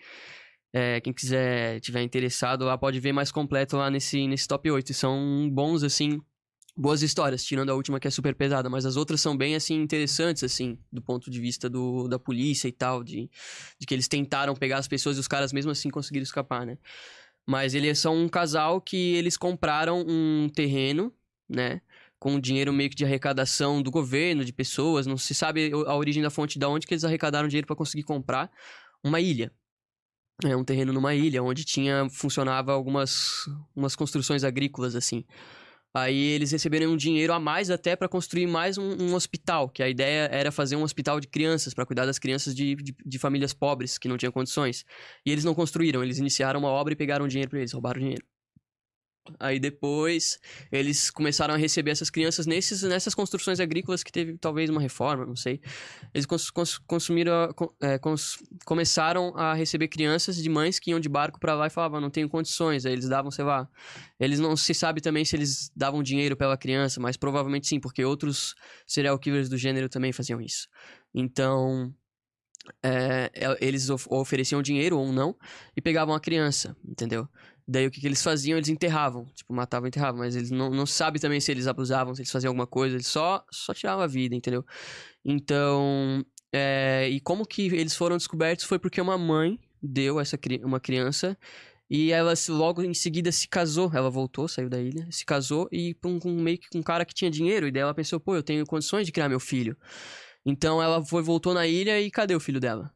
é, 0.79 1.01
quem 1.01 1.11
quiser 1.11 1.81
tiver 1.81 2.03
interessado 2.03 2.67
lá 2.67 2.77
pode 2.77 3.01
ver 3.01 3.11
mais 3.11 3.33
completo 3.33 3.79
lá 3.79 3.91
nesse 3.91 4.29
nesse 4.29 4.47
top 4.47 4.71
8. 4.71 4.91
E 4.91 4.95
são 4.95 5.49
bons 5.51 5.83
assim, 5.83 6.21
boas 6.77 7.01
histórias, 7.01 7.43
tirando 7.43 7.71
a 7.71 7.75
última 7.75 7.99
que 7.99 8.07
é 8.07 8.11
super 8.11 8.35
pesada, 8.35 8.69
mas 8.69 8.85
as 8.85 8.95
outras 8.95 9.23
são 9.23 9.35
bem 9.35 9.55
assim 9.55 9.81
interessantes 9.81 10.45
assim, 10.45 10.79
do 10.93 11.01
ponto 11.01 11.31
de 11.31 11.41
vista 11.41 11.71
do, 11.71 12.07
da 12.09 12.19
polícia 12.19 12.69
e 12.69 12.73
tal, 12.73 13.03
de, 13.03 13.31
de 13.79 13.87
que 13.87 13.95
eles 13.95 14.07
tentaram 14.07 14.55
pegar 14.55 14.77
as 14.77 14.87
pessoas 14.87 15.17
e 15.17 15.21
os 15.21 15.27
caras 15.27 15.51
mesmo 15.51 15.71
assim 15.71 15.89
conseguiram 15.89 16.25
escapar, 16.25 16.67
né? 16.67 16.77
Mas 17.47 17.75
eles 17.75 17.99
são 17.99 18.15
um 18.15 18.29
casal 18.29 18.79
que 18.79 19.15
eles 19.15 19.39
compraram 19.39 20.05
um 20.07 20.47
terreno, 20.55 21.11
né? 21.49 21.81
Com 22.19 22.39
dinheiro 22.39 22.71
meio 22.71 22.91
que 22.91 22.97
de 22.97 23.05
arrecadação 23.07 23.81
do 23.81 23.91
governo, 23.91 24.45
de 24.45 24.53
pessoas. 24.53 25.07
Não 25.07 25.17
se 25.17 25.35
sabe 25.35 25.71
a 25.73 25.95
origem 25.97 26.23
da 26.23 26.29
fonte 26.29 26.59
de 26.59 26.67
onde 26.67 26.87
que 26.87 26.93
eles 26.93 27.05
arrecadaram 27.05 27.49
dinheiro 27.49 27.67
para 27.67 27.77
conseguir 27.77 28.03
comprar 28.03 28.51
uma 29.03 29.21
ilha. 29.21 29.51
É 30.45 30.55
um 30.55 30.65
terreno 30.65 30.93
numa 30.93 31.15
ilha, 31.15 31.43
onde 31.43 31.65
tinha, 31.65 32.09
funcionava 32.11 32.73
algumas 32.73 33.47
umas 33.75 33.97
construções 33.97 34.45
agrícolas, 34.45 34.95
assim. 34.95 35.25
Aí 35.95 36.15
eles 36.15 36.53
receberam 36.53 36.93
um 36.93 36.97
dinheiro 36.97 37.33
a 37.33 37.41
mais 37.41 37.71
até 37.71 37.97
para 37.97 38.07
construir 38.07 38.47
mais 38.47 38.77
um, 38.77 39.03
um 39.03 39.15
hospital, 39.15 39.67
que 39.67 39.83
a 39.83 39.89
ideia 39.89 40.29
era 40.31 40.53
fazer 40.53 40.77
um 40.77 40.83
hospital 40.83 41.19
de 41.21 41.27
crianças, 41.27 41.73
para 41.73 41.87
cuidar 41.87 42.05
das 42.05 42.19
crianças 42.19 42.55
de, 42.55 42.75
de, 42.75 42.95
de 43.05 43.19
famílias 43.19 43.55
pobres, 43.55 43.97
que 43.97 44.09
não 44.09 44.19
tinham 44.19 44.31
condições. 44.31 44.85
E 45.25 45.31
eles 45.33 45.43
não 45.43 45.55
construíram, 45.55 46.05
eles 46.05 46.19
iniciaram 46.19 46.61
uma 46.61 46.69
obra 46.69 46.93
e 46.93 46.97
pegaram 46.97 47.27
dinheiro 47.27 47.49
pra 47.49 47.61
eles, 47.61 47.73
roubaram 47.73 47.99
dinheiro. 47.99 48.25
Aí 49.39 49.59
depois 49.59 50.39
eles 50.71 51.11
começaram 51.11 51.55
a 51.55 51.57
receber 51.57 51.91
essas 51.91 52.11
crianças 52.11 52.47
nesses, 52.47 52.83
nessas 52.83 53.15
construções 53.15 53.61
agrícolas 53.61 54.03
que 54.03 54.13
teve 54.13 54.37
talvez 54.39 54.71
uma 54.71 54.81
reforma, 54.81 55.27
não 55.27 55.37
sei. 55.37 55.61
Eles 56.15 56.27
cons, 56.27 56.51
cons, 56.51 56.79
consumiram, 56.79 57.55
é, 57.81 57.99
cons- 57.99 58.39
começaram 58.65 59.37
a 59.37 59.55
receber 59.55 59.89
crianças 59.89 60.37
de 60.43 60.49
mães 60.49 60.79
que 60.79 60.91
iam 60.91 61.01
de 61.01 61.09
barco 61.09 61.39
pra 61.41 61.55
lá 61.55 61.67
e 61.67 61.71
falavam, 61.71 62.01
não 62.01 62.11
tenho 62.11 62.29
condições. 62.29 62.87
Aí 62.87 62.93
eles 62.93 63.09
davam, 63.09 63.31
sei 63.31 63.45
lá. 63.45 63.69
Eles 64.19 64.39
não 64.41 64.57
se 64.57 64.73
sabe 64.75 65.01
também 65.01 65.25
se 65.25 65.37
eles 65.37 65.71
davam 65.77 66.03
dinheiro 66.03 66.37
pela 66.37 66.57
criança, 66.57 67.01
mas 67.01 67.17
provavelmente 67.17 67.67
sim, 67.67 67.81
porque 67.81 68.05
outros 68.05 68.55
serial 68.87 69.19
killers 69.19 69.49
do 69.49 69.59
gênero 69.59 69.89
também 69.89 70.13
faziam 70.13 70.41
isso. 70.41 70.69
Então, 71.15 71.95
é, 72.83 73.31
é, 73.35 73.57
eles 73.61 73.91
of- 73.91 74.07
ofereciam 74.11 74.63
dinheiro 74.63 74.99
ou 74.99 75.13
não 75.13 75.37
e 75.77 75.81
pegavam 75.81 76.15
a 76.15 76.21
criança, 76.21 76.77
entendeu? 76.85 77.29
Daí 77.69 77.87
o 77.87 77.91
que, 77.91 78.01
que 78.01 78.07
eles 78.07 78.23
faziam? 78.23 78.57
Eles 78.57 78.69
enterravam. 78.69 79.27
Tipo, 79.35 79.53
matavam 79.53 79.87
e 79.87 79.89
enterravam. 79.89 80.21
Mas 80.21 80.37
eles 80.37 80.51
não, 80.51 80.71
não 80.71 80.87
sabem 80.87 81.21
também 81.21 81.41
se 81.41 81.51
eles 81.51 81.67
abusavam, 81.67 82.15
se 82.15 82.23
eles 82.23 82.31
faziam 82.31 82.51
alguma 82.51 82.67
coisa. 82.67 82.97
Eles 82.97 83.07
só, 83.09 83.45
só 83.51 83.75
tiravam 83.75 84.05
a 84.05 84.07
vida, 84.07 84.35
entendeu? 84.35 84.65
Então. 85.25 86.25
é, 86.53 87.09
e 87.11 87.21
como 87.21 87.47
que 87.47 87.67
eles 87.67 87.97
foram 87.97 88.17
descobertos 88.17 88.65
foi 88.65 88.79
porque 88.79 89.01
uma 89.01 89.19
mãe 89.19 89.59
deu 89.83 90.21
essa 90.21 90.39
uma 90.65 90.81
criança 90.81 91.37
e 91.89 92.11
ela 92.11 92.35
logo 92.49 92.83
em 92.83 92.95
seguida 92.95 93.31
se 93.33 93.49
casou. 93.49 93.91
Ela 93.95 94.11
voltou, 94.11 94.49
saiu 94.49 94.69
da 94.69 94.81
ilha, 94.81 95.07
se 95.11 95.25
casou 95.25 95.69
e 95.73 95.95
com, 95.95 96.19
com 96.19 96.31
meio 96.33 96.59
que 96.59 96.69
com 96.69 96.79
um 96.79 96.83
cara 96.83 97.05
que 97.05 97.15
tinha 97.15 97.31
dinheiro. 97.31 97.67
E 97.67 97.71
daí 97.73 97.83
ela 97.83 97.95
pensou, 97.95 98.19
pô, 98.21 98.35
eu 98.37 98.43
tenho 98.43 98.67
condições 98.67 99.07
de 99.07 99.13
criar 99.13 99.29
meu 99.29 99.41
filho. 99.41 99.77
Então 100.45 100.83
ela 100.83 101.05
foi, 101.05 101.23
voltou 101.23 101.55
na 101.55 101.67
ilha 101.67 102.01
e 102.01 102.11
cadê 102.11 102.35
o 102.35 102.41
filho 102.41 102.61
dela? 102.61 102.93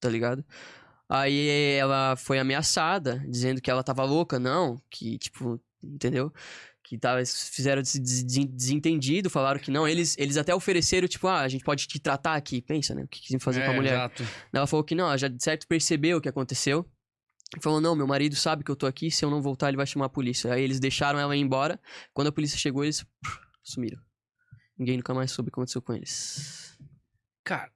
Tá 0.00 0.08
ligado? 0.08 0.44
Aí 1.08 1.48
ela 1.78 2.16
foi 2.16 2.38
ameaçada, 2.38 3.24
dizendo 3.28 3.60
que 3.62 3.70
ela 3.70 3.82
tava 3.82 4.04
louca, 4.04 4.38
não, 4.38 4.80
que, 4.90 5.16
tipo, 5.18 5.60
entendeu? 5.82 6.32
Que 6.84 6.98
tava, 6.98 7.20
fizeram 7.24 7.80
esse 7.82 7.98
des- 8.00 8.24
des- 8.24 8.46
desentendido, 8.46 9.28
falaram 9.30 9.58
que 9.60 9.70
não. 9.70 9.86
Eles, 9.88 10.16
eles 10.18 10.36
até 10.36 10.54
ofereceram, 10.54 11.06
tipo, 11.08 11.26
ah, 11.28 11.40
a 11.40 11.48
gente 11.48 11.64
pode 11.64 11.86
te 11.86 11.98
tratar 11.98 12.34
aqui. 12.34 12.60
Pensa, 12.62 12.94
né? 12.94 13.02
O 13.04 13.08
que 13.08 13.20
quisiam 13.20 13.40
fazer 13.40 13.62
com 13.64 13.70
a 13.70 13.72
É, 13.72 13.76
mulher. 13.76 13.92
Exato. 13.94 14.22
Ela 14.52 14.66
falou 14.66 14.84
que 14.84 14.94
não, 14.94 15.06
ela 15.06 15.16
já 15.16 15.28
de 15.28 15.42
certo 15.42 15.66
percebeu 15.66 16.18
o 16.18 16.20
que 16.20 16.28
aconteceu. 16.28 16.86
Falou, 17.62 17.80
não, 17.80 17.96
meu 17.96 18.06
marido 18.06 18.36
sabe 18.36 18.62
que 18.62 18.70
eu 18.70 18.76
tô 18.76 18.86
aqui, 18.86 19.10
se 19.10 19.24
eu 19.24 19.30
não 19.30 19.40
voltar 19.40 19.68
ele 19.68 19.76
vai 19.78 19.86
chamar 19.86 20.06
a 20.06 20.10
polícia. 20.10 20.52
Aí 20.52 20.62
eles 20.62 20.78
deixaram 20.78 21.18
ela 21.18 21.34
ir 21.34 21.40
embora. 21.40 21.80
Quando 22.12 22.28
a 22.28 22.32
polícia 22.32 22.58
chegou, 22.58 22.84
eles 22.84 23.06
sumiram. 23.62 24.00
Ninguém 24.78 24.98
nunca 24.98 25.14
mais 25.14 25.30
soube 25.30 25.48
o 25.48 25.52
que 25.52 25.58
aconteceu 25.58 25.80
com 25.82 25.94
eles. 25.94 26.78
Cara, 27.44 27.70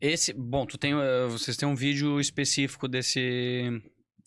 esse. 0.00 0.32
Bom, 0.32 0.66
tu 0.66 0.76
tem. 0.78 0.92
eh, 0.92 1.26
Vocês 1.28 1.56
têm 1.56 1.68
um 1.68 1.74
vídeo 1.74 2.20
específico 2.20 2.86
desse. 2.88 3.20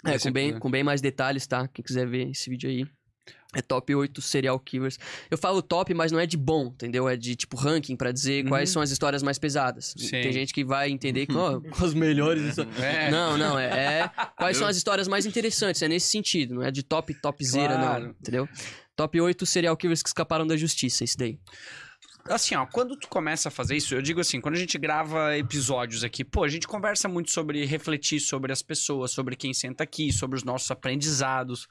É, 0.06 0.12
desse- 0.14 0.28
com 0.28 0.32
bem, 0.34 0.60
com 0.60 0.72
bem 0.72 0.84
mais 0.84 1.02
detalhes, 1.02 1.46
tá? 1.48 1.68
Quem 1.68 1.84
quiser 1.84 2.08
ver 2.08 2.30
esse 2.32 2.50
vídeo 2.50 2.70
aí. 2.70 2.86
É 3.56 3.64
top 3.64 3.96
8 3.96 4.22
serial 4.22 4.60
killers. 4.60 5.00
Eu 5.30 5.36
falo 5.36 5.60
top, 5.64 5.92
mas 5.96 6.12
não 6.12 6.20
é 6.20 6.28
de 6.28 6.38
bom, 6.38 6.68
entendeu? 6.68 7.10
É 7.10 7.18
de 7.18 7.36
tipo 7.36 7.58
ranking 7.58 7.96
pra 7.96 8.12
dizer 8.12 8.48
quais 8.48 8.70
Uhum. 8.70 8.74
são 8.74 8.82
as 8.84 8.92
histórias 8.92 9.24
mais 9.24 9.40
pesadas. 9.40 9.96
Sim. 9.98 10.10
Tem 10.22 10.32
gente 10.32 10.54
que 10.54 10.64
vai 10.64 10.92
entender 10.92 11.26
que, 11.26 11.34
ó, 11.36 11.60
as 11.84 11.96
melhores 11.96 12.44
histórias. 12.44 12.76
É. 12.80 13.10
Não, 13.10 13.38
não, 13.40 13.58
é, 13.58 14.02
é 14.04 14.12
quais 14.38 14.56
são 14.56 14.68
as 14.68 14.78
histórias 14.78 15.08
mais 15.08 15.26
interessantes, 15.26 15.82
é 15.82 15.88
nesse 15.88 16.08
sentido, 16.12 16.54
não 16.56 16.62
é 16.64 16.70
de 16.70 16.84
top, 16.84 17.12
topzera, 17.16 17.74
Claro. 17.76 18.04
não, 18.04 18.12
entendeu? 18.12 18.48
Top 18.96 19.20
8 19.20 19.46
serial 19.48 19.76
killers 19.76 20.04
que 20.04 20.10
escaparam 20.10 20.46
da 20.46 20.56
justiça, 20.56 21.04
esse 21.04 21.18
daí. 21.18 21.40
Assim, 22.30 22.54
ó, 22.56 22.66
quando 22.66 22.96
tu 22.96 23.08
começa 23.08 23.50
a 23.50 23.52
fazer 23.52 23.76
isso, 23.76 23.96
eu 23.96 24.02
digo 24.02 24.20
assim, 24.22 24.40
quando 24.40 24.56
a 24.56 24.60
gente 24.60 24.78
grava 24.78 25.36
episódios 25.36 26.04
aqui, 26.04 26.24
pô, 26.24 26.44
a 26.44 26.48
gente 26.48 26.68
conversa 26.68 27.08
muito 27.10 27.32
sobre 27.32 27.66
refletir 27.66 28.20
sobre 28.20 28.52
as 28.54 28.62
pessoas, 28.62 29.12
sobre 29.12 29.36
quem 29.36 29.54
senta 29.54 29.84
aqui, 29.84 30.14
sobre 30.14 30.38
os 30.38 30.44
nossos 30.44 30.70
aprendizados. 30.70 31.68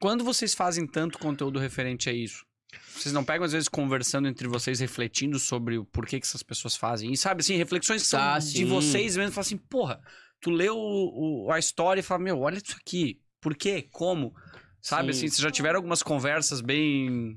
Quando 0.00 0.24
vocês 0.24 0.54
fazem 0.54 0.86
tanto 0.86 1.18
conteúdo 1.18 1.58
referente 1.58 2.08
a 2.08 2.12
isso, 2.12 2.46
vocês 2.94 3.12
não 3.12 3.24
pegam, 3.24 3.44
às 3.44 3.52
vezes, 3.52 3.68
conversando 3.68 4.26
entre 4.26 4.48
vocês, 4.48 4.80
refletindo 4.80 5.38
sobre 5.38 5.76
o 5.78 5.84
porquê 5.84 6.18
que 6.18 6.26
essas 6.26 6.42
pessoas 6.42 6.74
fazem? 6.76 7.12
E 7.12 7.16
sabe, 7.16 7.40
assim, 7.42 7.56
reflexões 7.56 8.02
que 8.02 8.08
são 8.08 8.20
Ah, 8.20 8.38
de 8.38 8.44
sim. 8.46 8.64
vocês 8.64 9.16
mesmo, 9.16 9.32
falam 9.32 9.46
assim, 9.46 9.56
porra, 9.58 10.00
tu 10.40 10.50
leu 10.50 10.76
o- 10.76 11.46
o- 11.46 11.52
a 11.52 11.58
história 11.58 12.00
e 12.00 12.02
fala, 12.02 12.22
meu, 12.22 12.40
olha 12.40 12.56
isso 12.56 12.76
aqui, 12.78 13.20
por 13.40 13.54
quê, 13.54 13.82
como? 13.92 14.34
Sabe, 14.80 15.12
Sim. 15.12 15.18
assim, 15.18 15.28
vocês 15.28 15.40
já 15.40 15.50
tiveram 15.50 15.76
algumas 15.76 16.02
conversas 16.02 16.60
bem... 16.60 17.36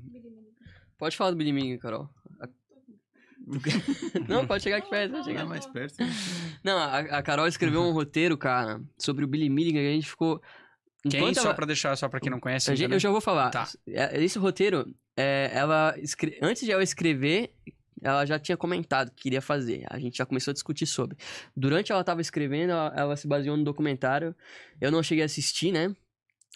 Pode 1.00 1.16
falar 1.16 1.30
do 1.32 1.36
Billy 1.36 1.52
Ming, 1.52 1.76
Carol. 1.78 2.08
Não, 4.28 4.46
pode 4.46 4.62
chegar 4.62 4.76
aqui 4.76 4.88
perto, 4.90 5.12
pode 5.12 5.24
chegar. 5.24 5.44
Mais 5.46 5.66
perto. 5.66 5.96
Não, 6.62 6.78
a, 6.78 6.98
a 6.98 7.22
Carol 7.22 7.48
escreveu 7.48 7.82
um 7.82 7.90
roteiro, 7.92 8.36
cara, 8.38 8.80
sobre 8.98 9.24
o 9.24 9.28
Billy 9.28 9.48
Milligan, 9.48 9.80
que 9.80 9.88
a 9.88 9.92
gente 9.92 10.08
ficou... 10.08 10.40
Quem, 11.08 11.18
Enquanto 11.20 11.36
só 11.36 11.46
ela- 11.46 11.54
pra 11.54 11.64
deixar, 11.66 11.96
só 11.96 12.08
pra 12.10 12.20
quem 12.20 12.30
não 12.30 12.38
conhece. 12.38 12.70
A 12.70 12.74
gente- 12.74 12.84
eu 12.84 12.90
né? 12.90 12.98
já 12.98 13.10
vou 13.10 13.22
falar. 13.22 13.48
Tá. 13.50 13.66
É, 13.88 14.22
Esse 14.22 14.38
roteiro, 14.38 14.94
é, 15.16 15.50
ela 15.54 15.94
escre- 15.98 16.38
antes 16.42 16.62
de 16.62 16.70
ela 16.70 16.82
escrever, 16.82 17.54
ela 18.02 18.26
já 18.26 18.38
tinha 18.38 18.54
comentado 18.56 19.10
que 19.10 19.22
queria 19.22 19.40
fazer. 19.40 19.84
A 19.88 19.98
gente 19.98 20.18
já 20.18 20.26
começou 20.26 20.52
a 20.52 20.54
discutir 20.54 20.84
sobre. 20.86 21.16
Durante 21.56 21.90
ela 21.90 22.04
tava 22.04 22.20
escrevendo, 22.20 22.72
ela, 22.72 22.92
ela 22.94 23.16
se 23.16 23.26
baseou 23.26 23.56
no 23.56 23.64
documentário. 23.64 24.36
Eu 24.78 24.90
não 24.92 25.02
cheguei 25.02 25.22
a 25.22 25.26
assistir, 25.26 25.72
né? 25.72 25.90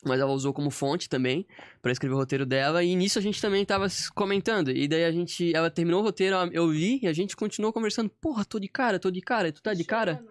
Mas 0.02 0.20
ela 0.20 0.32
usou 0.32 0.52
como 0.52 0.70
fonte 0.70 1.08
também 1.08 1.46
pra 1.80 1.92
escrever 1.92 2.14
o 2.14 2.18
roteiro 2.18 2.44
dela. 2.44 2.82
E 2.82 2.94
nisso 2.96 3.18
a 3.18 3.22
gente 3.22 3.40
também 3.40 3.64
tava 3.64 3.86
comentando. 4.14 4.70
E 4.70 4.86
daí 4.88 5.04
a 5.04 5.12
gente. 5.12 5.54
Ela 5.54 5.70
terminou 5.70 6.00
o 6.00 6.04
roteiro, 6.04 6.36
eu 6.52 6.70
li 6.70 6.98
e 7.02 7.06
a 7.06 7.12
gente 7.12 7.36
continuou 7.36 7.72
conversando. 7.72 8.10
Porra, 8.10 8.44
tô 8.44 8.58
de 8.58 8.68
cara, 8.68 8.98
tô 8.98 9.10
de 9.10 9.20
cara. 9.20 9.50
Tu 9.52 9.62
tá 9.62 9.72
de 9.72 9.84
cara? 9.84 10.14
Chorando. 10.16 10.30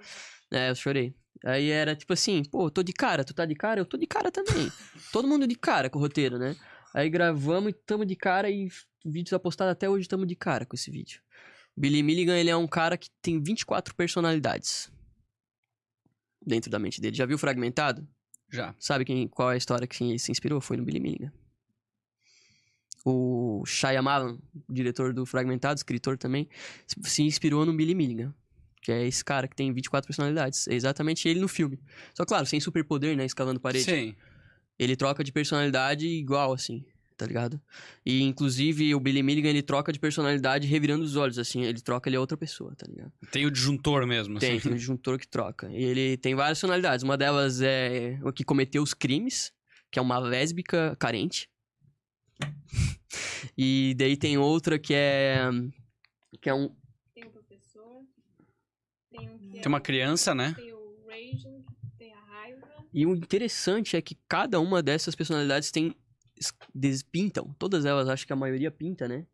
É, 0.51 0.69
eu 0.69 0.75
chorei. 0.75 1.15
Aí 1.45 1.69
era 1.69 1.95
tipo 1.95 2.13
assim, 2.13 2.43
pô, 2.43 2.69
tô 2.69 2.83
de 2.83 2.93
cara, 2.93 3.23
tu 3.23 3.33
tá 3.33 3.45
de 3.45 3.55
cara? 3.55 3.79
Eu 3.81 3.85
tô 3.85 3.97
de 3.97 4.05
cara 4.05 4.31
também. 4.31 4.71
Todo 5.11 5.27
mundo 5.27 5.47
de 5.47 5.55
cara 5.55 5.89
com 5.89 5.97
o 5.97 6.01
roteiro, 6.01 6.37
né? 6.37 6.55
Aí 6.93 7.09
gravamos 7.09 7.71
e 7.71 7.73
tamo 7.73 8.05
de 8.05 8.15
cara 8.15 8.49
e 8.49 8.67
f- 8.67 8.85
o 9.03 9.11
vídeo 9.11 9.31
tá 9.31 9.39
postado 9.39 9.71
até 9.71 9.89
hoje, 9.89 10.07
tamo 10.07 10.25
de 10.25 10.35
cara 10.35 10.65
com 10.65 10.75
esse 10.75 10.91
vídeo. 10.91 11.19
Billy 11.75 12.03
Milligan, 12.03 12.37
ele 12.37 12.51
é 12.51 12.55
um 12.55 12.67
cara 12.67 12.95
que 12.97 13.09
tem 13.21 13.41
24 13.41 13.95
personalidades 13.95 14.91
dentro 16.45 16.69
da 16.69 16.77
mente 16.79 17.01
dele. 17.01 17.15
Já 17.15 17.25
viu 17.25 17.37
Fragmentado? 17.37 18.07
Já. 18.53 18.73
Sabe 18.79 19.03
quem, 19.03 19.27
qual 19.27 19.49
é 19.51 19.55
a 19.55 19.57
história 19.57 19.87
que 19.87 19.95
se 19.95 20.19
se 20.19 20.31
inspirou? 20.31 20.61
Foi 20.61 20.77
no 20.77 20.83
Billy 20.85 20.99
Milligan. 20.99 21.31
O 23.05 23.63
Shyamalan, 23.65 24.37
diretor 24.69 25.13
do 25.13 25.25
Fragmentado, 25.25 25.75
escritor 25.77 26.17
também, 26.17 26.47
se- 26.87 26.95
se 27.09 27.23
inspirou 27.23 27.65
no 27.65 27.73
Billy 27.75 27.93
Milligan. 27.93 28.33
Que 28.81 28.91
é 28.91 29.05
esse 29.07 29.23
cara 29.23 29.47
que 29.47 29.55
tem 29.55 29.71
24 29.73 30.07
personalidades. 30.07 30.67
É 30.67 30.73
exatamente 30.73 31.27
ele 31.27 31.39
no 31.39 31.47
filme. 31.47 31.79
Só 32.13 32.25
claro, 32.25 32.45
sem 32.45 32.59
superpoder, 32.59 33.15
né? 33.15 33.25
Escalando 33.25 33.59
parede. 33.59 33.85
Sim. 33.85 34.15
Ele 34.77 34.95
troca 34.95 35.23
de 35.23 35.31
personalidade 35.31 36.05
igual, 36.07 36.51
assim, 36.53 36.85
tá 37.13 37.25
ligado? 37.25 37.61
E, 38.05 38.21
inclusive, 38.23 38.93
o 38.95 38.99
Billy 38.99 39.23
Milligan, 39.23 39.49
ele 39.49 39.61
troca 39.61 39.91
de 39.93 39.99
personalidade 39.99 40.67
revirando 40.67 41.03
os 41.03 41.15
olhos, 41.15 41.37
assim. 41.39 41.63
Ele 41.63 41.79
troca, 41.81 42.09
ele 42.09 42.15
é 42.15 42.19
outra 42.19 42.35
pessoa, 42.37 42.75
tá 42.75 42.85
ligado? 42.87 43.11
Tem 43.31 43.45
o 43.45 43.51
disjuntor 43.51 44.05
mesmo. 44.05 44.39
Tem, 44.39 44.53
assim. 44.57 44.63
tem 44.63 44.71
um 44.73 44.75
disjuntor 44.75 45.17
que 45.19 45.27
troca. 45.27 45.69
E 45.71 45.83
ele 45.83 46.17
tem 46.17 46.35
várias 46.35 46.59
personalidades. 46.59 47.03
Uma 47.03 47.17
delas 47.17 47.61
é 47.61 48.19
o 48.23 48.31
que 48.33 48.43
cometeu 48.43 48.81
os 48.83 48.93
crimes, 48.93 49.53
que 49.91 49.99
é 49.99 50.01
uma 50.01 50.17
lésbica 50.19 50.95
carente. 50.99 51.49
E 53.57 53.93
daí 53.97 54.17
tem 54.17 54.37
outra 54.37 54.79
que 54.79 54.93
é... 54.93 55.39
Que 56.41 56.49
é 56.49 56.53
um... 56.53 56.69
Tem 57.13 57.25
o 57.25 57.29
professor. 57.31 58.01
Tem 59.11 59.29
um 59.29 59.37
que 59.37 59.57
é 59.57 59.61
Tem 59.61 59.67
uma 59.71 59.77
o- 59.77 59.81
criança, 59.81 60.33
né? 60.33 60.53
Tem 60.57 60.73
o 60.73 61.05
Raging, 61.07 61.63
tem 61.97 62.13
a 62.13 62.19
raiva. 62.21 62.67
E 62.93 63.05
o 63.05 63.15
interessante 63.15 63.95
é 63.95 64.01
que 64.01 64.17
cada 64.27 64.59
uma 64.59 64.81
dessas 64.81 65.13
personalidades 65.15 65.71
tem... 65.71 65.95
Despintam. 66.73 67.55
Todas 67.59 67.85
elas, 67.85 68.09
acho 68.09 68.25
que 68.25 68.33
a 68.33 68.35
maioria 68.35 68.71
pinta, 68.71 69.07
né? 69.07 69.25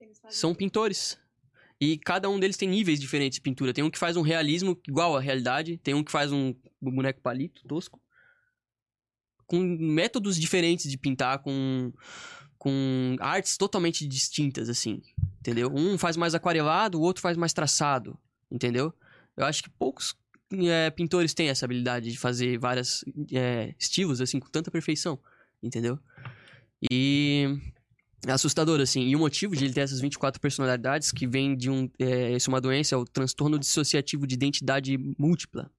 é, 0.00 0.30
são 0.30 0.54
pintores. 0.54 1.18
E 1.80 1.96
cada 1.98 2.28
um 2.28 2.38
deles 2.38 2.56
tem 2.56 2.68
níveis 2.68 3.00
diferentes 3.00 3.36
de 3.36 3.40
pintura. 3.40 3.72
Tem 3.72 3.82
um 3.82 3.90
que 3.90 3.98
faz 3.98 4.16
um 4.16 4.22
realismo 4.22 4.78
igual 4.86 5.16
à 5.16 5.20
realidade, 5.20 5.78
tem 5.78 5.94
um 5.94 6.04
que 6.04 6.12
faz 6.12 6.30
um 6.30 6.54
boneco 6.80 7.20
palito 7.22 7.66
tosco. 7.66 8.00
Com 9.46 9.58
métodos 9.58 10.38
diferentes 10.38 10.90
de 10.90 10.98
pintar, 10.98 11.38
com, 11.38 11.92
com 12.58 13.16
artes 13.18 13.56
totalmente 13.56 14.06
distintas, 14.06 14.68
assim. 14.68 15.00
Entendeu? 15.40 15.72
Um 15.74 15.96
faz 15.96 16.16
mais 16.16 16.34
aquarelado, 16.34 16.98
o 16.98 17.02
outro 17.02 17.22
faz 17.22 17.36
mais 17.36 17.52
traçado. 17.52 18.18
Entendeu? 18.50 18.92
Eu 19.36 19.46
acho 19.46 19.62
que 19.62 19.70
poucos 19.70 20.14
é, 20.52 20.90
pintores 20.90 21.32
têm 21.32 21.48
essa 21.48 21.64
habilidade 21.64 22.10
de 22.10 22.18
fazer 22.18 22.58
vários 22.58 23.04
estilos, 23.78 24.20
assim, 24.20 24.38
com 24.38 24.50
tanta 24.50 24.70
perfeição. 24.70 25.18
Entendeu? 25.62 25.98
E 26.90 27.58
é 28.26 28.32
assustador, 28.32 28.80
assim. 28.80 29.02
E 29.02 29.16
o 29.16 29.18
motivo 29.18 29.54
de 29.54 29.64
ele 29.64 29.74
ter 29.74 29.80
essas 29.80 30.00
24 30.00 30.40
personalidades, 30.40 31.12
que 31.12 31.26
vem 31.26 31.56
de 31.56 31.70
um. 31.70 31.90
É, 31.98 32.32
isso 32.32 32.50
é 32.50 32.52
uma 32.52 32.60
doença, 32.60 32.94
é 32.94 32.98
o 32.98 33.04
transtorno 33.04 33.58
dissociativo 33.58 34.26
de 34.26 34.34
identidade 34.34 34.96
múltipla. 35.18 35.70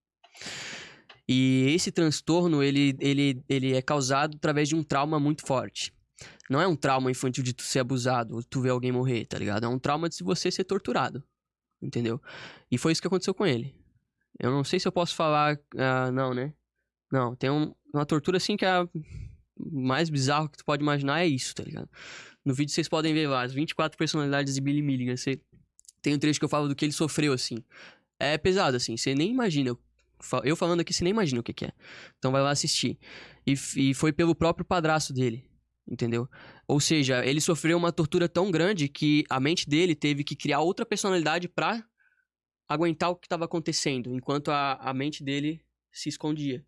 E 1.27 1.65
esse 1.73 1.91
transtorno, 1.91 2.61
ele, 2.61 2.95
ele, 2.99 3.41
ele 3.47 3.73
é 3.73 3.81
causado 3.81 4.35
através 4.35 4.67
de 4.67 4.75
um 4.75 4.83
trauma 4.83 5.19
muito 5.19 5.45
forte. 5.45 5.93
Não 6.49 6.59
é 6.61 6.67
um 6.67 6.75
trauma 6.75 7.09
infantil 7.09 7.43
de 7.43 7.53
tu 7.53 7.63
ser 7.63 7.79
abusado, 7.79 8.35
ou 8.35 8.43
tu 8.43 8.61
ver 8.61 8.69
alguém 8.69 8.91
morrer, 8.91 9.25
tá 9.25 9.37
ligado? 9.37 9.63
É 9.65 9.67
um 9.69 9.79
trauma 9.79 10.09
de 10.09 10.21
você 10.23 10.51
ser 10.51 10.63
torturado. 10.65 11.23
Entendeu? 11.81 12.21
E 12.69 12.77
foi 12.77 12.91
isso 12.91 13.01
que 13.01 13.07
aconteceu 13.07 13.33
com 13.33 13.45
ele. 13.45 13.75
Eu 14.39 14.51
não 14.51 14.63
sei 14.63 14.79
se 14.79 14.87
eu 14.87 14.91
posso 14.91 15.15
falar. 15.15 15.57
ah, 15.77 16.11
não, 16.11 16.33
né? 16.33 16.53
Não, 17.11 17.35
tem 17.35 17.49
um- 17.49 17.73
uma 17.93 18.05
tortura 18.05 18.37
assim 18.37 18.55
que 18.57 18.65
é 18.65 18.69
a 18.69 18.87
mais 19.71 20.09
bizarro 20.09 20.49
que 20.49 20.57
tu 20.57 20.65
pode 20.65 20.81
imaginar 20.81 21.21
é 21.21 21.27
isso, 21.27 21.53
tá 21.53 21.63
ligado? 21.63 21.89
No 22.45 22.53
vídeo 22.53 22.71
vocês 22.73 22.87
podem 22.89 23.13
ver 23.13 23.27
lá 23.27 23.43
as 23.43 23.53
24 23.53 23.97
personalidades 23.97 24.55
de 24.55 24.61
Billy 24.61 24.81
Milligan. 24.81 25.15
Você... 25.15 25.39
Tem 26.01 26.15
um 26.15 26.17
trecho 26.19 26.39
que 26.39 26.45
eu 26.45 26.49
falo 26.49 26.67
do 26.67 26.75
que 26.75 26.83
ele 26.85 26.91
sofreu, 26.91 27.31
assim. 27.33 27.57
É 28.19 28.37
pesado, 28.37 28.75
assim. 28.77 28.97
Você 28.97 29.13
nem 29.13 29.29
imagina. 29.29 29.69
Eu 29.69 29.79
fa- 30.19 30.41
Eu 30.43 30.55
falando 30.55 30.79
aqui, 30.79 30.91
você 30.93 31.03
nem 31.03 31.11
imagina 31.11 31.39
o 31.41 31.43
que, 31.43 31.53
que 31.53 31.65
é. 31.65 31.71
Então 32.17 32.31
vai 32.31 32.41
lá 32.41 32.49
assistir. 32.49 32.97
E, 33.45 33.53
e 33.75 33.93
foi 33.93 34.11
pelo 34.11 34.33
próprio 34.33 34.65
padrasto 34.65 35.13
dele. 35.13 35.45
Entendeu? 35.87 36.27
Ou 36.67 36.79
seja, 36.79 37.23
ele 37.25 37.41
sofreu 37.41 37.77
uma 37.77 37.91
tortura 37.91 38.27
tão 38.29 38.49
grande 38.49 38.87
que 38.87 39.23
a 39.29 39.39
mente 39.39 39.69
dele 39.69 39.93
teve 39.93 40.23
que 40.23 40.35
criar 40.35 40.61
outra 40.61 40.85
personalidade 40.85 41.47
pra 41.47 41.83
aguentar 42.67 43.09
o 43.09 43.15
que 43.15 43.25
estava 43.27 43.45
acontecendo. 43.45 44.13
Enquanto 44.15 44.49
a, 44.49 44.73
a 44.75 44.93
mente 44.93 45.23
dele 45.23 45.61
se 45.91 46.09
escondia. 46.09 46.65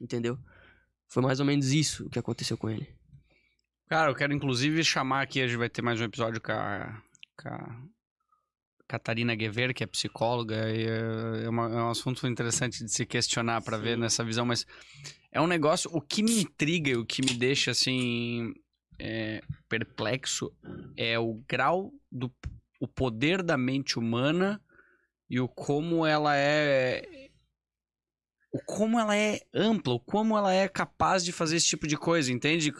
Entendeu? 0.00 0.38
Foi 1.14 1.22
mais 1.22 1.38
ou 1.38 1.46
menos 1.46 1.70
isso 1.72 2.10
que 2.10 2.18
aconteceu 2.18 2.58
com 2.58 2.68
ele. 2.68 2.88
Cara, 3.88 4.10
eu 4.10 4.16
quero 4.16 4.32
inclusive 4.32 4.82
chamar 4.82 5.22
aqui, 5.22 5.40
a 5.40 5.46
gente 5.46 5.56
vai 5.56 5.68
ter 5.70 5.80
mais 5.80 6.00
um 6.00 6.04
episódio 6.04 6.40
com 6.40 6.50
a, 6.50 7.00
com 7.40 7.48
a 7.50 7.82
Catarina 8.88 9.32
Guever, 9.36 9.72
que 9.72 9.84
é 9.84 9.86
psicóloga, 9.86 10.68
e 10.70 10.82
é, 10.84 11.44
é 11.44 11.48
uma- 11.48 11.68
é 11.70 11.82
um 11.84 11.90
assunto 11.90 12.26
interessante 12.26 12.82
de 12.84 12.90
se 12.90 13.06
questionar 13.06 13.62
pra 13.62 13.76
ver 13.78 13.96
nessa 13.96 14.24
visão, 14.24 14.44
mas 14.44 14.66
é 15.30 15.40
um 15.40 15.46
negócio, 15.46 15.88
o 15.94 16.00
que 16.00 16.20
me 16.20 16.42
intriga 16.42 16.90
e 16.90 16.96
o 16.96 17.06
que 17.06 17.22
me 17.22 17.34
deixa 17.34 17.70
assim 17.70 18.52
é, 18.98 19.40
perplexo 19.68 20.52
é 20.96 21.16
o 21.16 21.40
grau 21.48 21.92
do 22.10 22.28
o 22.80 22.88
poder 22.88 23.40
da 23.40 23.56
mente 23.56 24.00
humana 24.00 24.60
e 25.30 25.38
o 25.38 25.46
como 25.46 26.04
ela 26.04 26.36
é 26.36 27.23
o 28.54 28.60
como 28.60 29.00
ela 29.00 29.16
é 29.16 29.40
ampla, 29.52 29.94
o 29.94 29.98
como 29.98 30.38
ela 30.38 30.54
é 30.54 30.68
capaz 30.68 31.24
de 31.24 31.32
fazer 31.32 31.56
esse 31.56 31.66
tipo 31.66 31.88
de 31.88 31.96
coisa, 31.96 32.32
entende? 32.32 32.72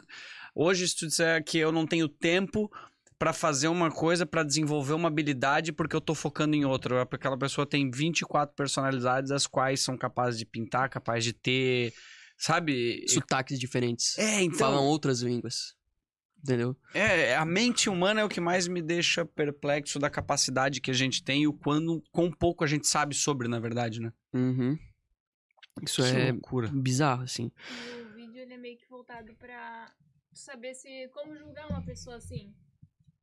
Hoje, 0.54 0.86
se 0.86 0.94
tu 0.94 1.08
disser 1.08 1.42
que 1.42 1.58
eu 1.58 1.72
não 1.72 1.84
tenho 1.84 2.08
tempo 2.08 2.70
pra 3.18 3.32
fazer 3.32 3.66
uma 3.66 3.90
coisa, 3.90 4.24
pra 4.24 4.44
desenvolver 4.44 4.92
uma 4.92 5.08
habilidade, 5.08 5.72
porque 5.72 5.96
eu 5.96 6.00
tô 6.00 6.14
focando 6.14 6.54
em 6.54 6.64
outra, 6.64 7.00
é 7.00 7.04
porque 7.04 7.26
aquela 7.26 7.36
pessoa 7.36 7.66
tem 7.66 7.90
24 7.90 8.54
personalidades, 8.54 9.32
as 9.32 9.48
quais 9.48 9.80
são 9.80 9.98
capazes 9.98 10.38
de 10.38 10.46
pintar, 10.46 10.88
capazes 10.88 11.24
de 11.24 11.32
ter, 11.32 11.92
sabe? 12.38 13.04
Sotaques 13.08 13.58
diferentes. 13.58 14.16
É, 14.16 14.42
então, 14.42 14.58
Falam 14.58 14.84
outras 14.84 15.22
línguas. 15.22 15.74
Entendeu? 16.38 16.76
é, 16.92 17.34
a 17.34 17.44
mente 17.44 17.88
humana 17.88 18.20
é 18.20 18.24
o 18.24 18.28
que 18.28 18.40
mais 18.40 18.68
me 18.68 18.82
deixa 18.82 19.24
perplexo 19.24 19.98
da 19.98 20.10
capacidade 20.10 20.80
que 20.80 20.90
a 20.90 20.94
gente 20.94 21.24
tem 21.24 21.42
e 21.42 21.48
o 21.48 21.52
quando, 21.52 22.00
quão 22.12 22.30
pouco 22.30 22.62
a 22.62 22.66
gente 22.66 22.86
sabe 22.86 23.14
sobre, 23.14 23.48
na 23.48 23.58
verdade, 23.58 23.98
né? 23.98 24.12
Uhum. 24.32 24.78
Isso 25.82 26.02
Que 26.02 26.08
é 26.08 26.32
loucura. 26.32 26.68
bizarro, 26.68 27.22
assim. 27.24 27.50
E 27.98 28.00
o 28.02 28.14
vídeo 28.14 28.40
ele 28.40 28.54
é 28.54 28.58
meio 28.58 28.78
que 28.78 28.86
voltado 28.88 29.34
pra 29.36 29.92
saber 30.32 30.74
se 30.74 31.08
como 31.08 31.36
julgar 31.36 31.68
uma 31.68 31.82
pessoa 31.82 32.16
assim. 32.16 32.54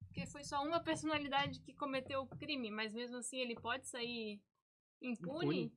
Porque 0.08 0.26
foi 0.26 0.44
só 0.44 0.62
uma 0.64 0.80
personalidade 0.82 1.60
que 1.62 1.74
cometeu 1.74 2.22
o 2.22 2.28
crime, 2.28 2.70
mas 2.70 2.94
mesmo 2.94 3.18
assim 3.18 3.38
ele 3.40 3.56
pode 3.56 3.88
sair 3.88 4.42
impune, 5.02 5.38
Impune. 5.46 5.74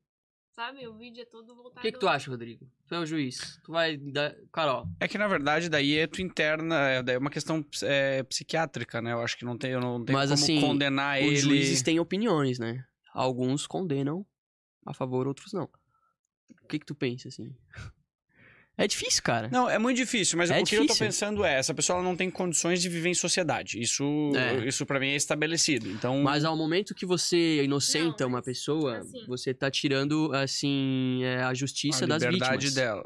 sabe? 0.50 0.86
O 0.88 0.94
vídeo 0.98 1.22
é 1.22 1.24
todo 1.24 1.54
voltado. 1.54 1.78
O 1.78 1.82
que, 1.82 1.92
que 1.92 1.98
tu 2.00 2.08
acha, 2.08 2.28
Rodrigo? 2.30 2.68
Tu 2.88 2.94
é 2.96 2.98
o 2.98 3.06
juiz. 3.06 3.60
Tu 3.64 3.70
vai 3.70 3.96
dar. 3.96 4.34
Carol. 4.52 4.88
É 4.98 5.06
que, 5.06 5.16
na 5.16 5.28
verdade, 5.28 5.68
daí 5.68 5.96
é 5.96 6.08
tu 6.08 6.20
interna, 6.20 6.74
é 6.88 7.02
daí 7.02 7.14
é 7.14 7.18
uma 7.18 7.30
questão 7.30 7.64
é, 7.84 8.24
psiquiátrica, 8.24 9.00
né? 9.00 9.12
Eu 9.12 9.20
acho 9.20 9.38
que 9.38 9.44
não 9.44 9.56
tem, 9.56 9.70
eu 9.70 9.80
não 9.80 10.04
tenho 10.04 10.18
Mas, 10.18 10.30
como 10.30 10.42
assim, 10.42 10.60
condenar 10.60 11.18
Os 11.20 11.24
ele. 11.26 11.36
juízes 11.40 11.80
têm 11.82 12.00
opiniões, 12.00 12.58
né? 12.58 12.84
Alguns 13.12 13.66
condenam 13.68 14.26
a 14.84 14.92
favor, 14.92 15.28
outros 15.28 15.52
não. 15.52 15.70
O 16.50 16.66
que, 16.68 16.78
que 16.78 16.86
tu 16.86 16.94
pensa, 16.94 17.28
assim? 17.28 17.54
É 18.76 18.88
difícil, 18.88 19.22
cara. 19.22 19.48
Não, 19.52 19.70
é 19.70 19.78
muito 19.78 19.96
difícil, 19.98 20.36
mas 20.36 20.50
É 20.50 20.60
o 20.60 20.64
que 20.64 20.74
eu 20.74 20.84
tô 20.84 20.96
pensando 20.96 21.44
é, 21.44 21.54
essa 21.60 21.72
pessoa 21.72 22.02
não 22.02 22.16
tem 22.16 22.28
condições 22.28 22.82
de 22.82 22.88
viver 22.88 23.08
em 23.08 23.14
sociedade. 23.14 23.80
Isso, 23.80 24.02
É. 24.34 24.66
isso 24.66 24.84
para 24.84 24.98
mim 24.98 25.10
é 25.10 25.14
estabelecido. 25.14 25.88
Então, 25.92 26.20
Mas 26.24 26.44
ao 26.44 26.56
momento 26.56 26.92
que 26.92 27.06
você 27.06 27.62
inocenta 27.62 28.24
Não, 28.24 28.30
uma 28.30 28.42
pessoa, 28.42 28.98
assim- 28.98 29.24
você 29.28 29.54
tá 29.54 29.70
tirando, 29.70 30.32
assim, 30.34 31.22
é, 31.22 31.36
a 31.44 31.50
a 31.50 31.54
justiça 31.54 32.04
das 32.04 32.20
liberdade 32.24 32.66
vítimas. 32.66 32.74
dela. 32.74 33.02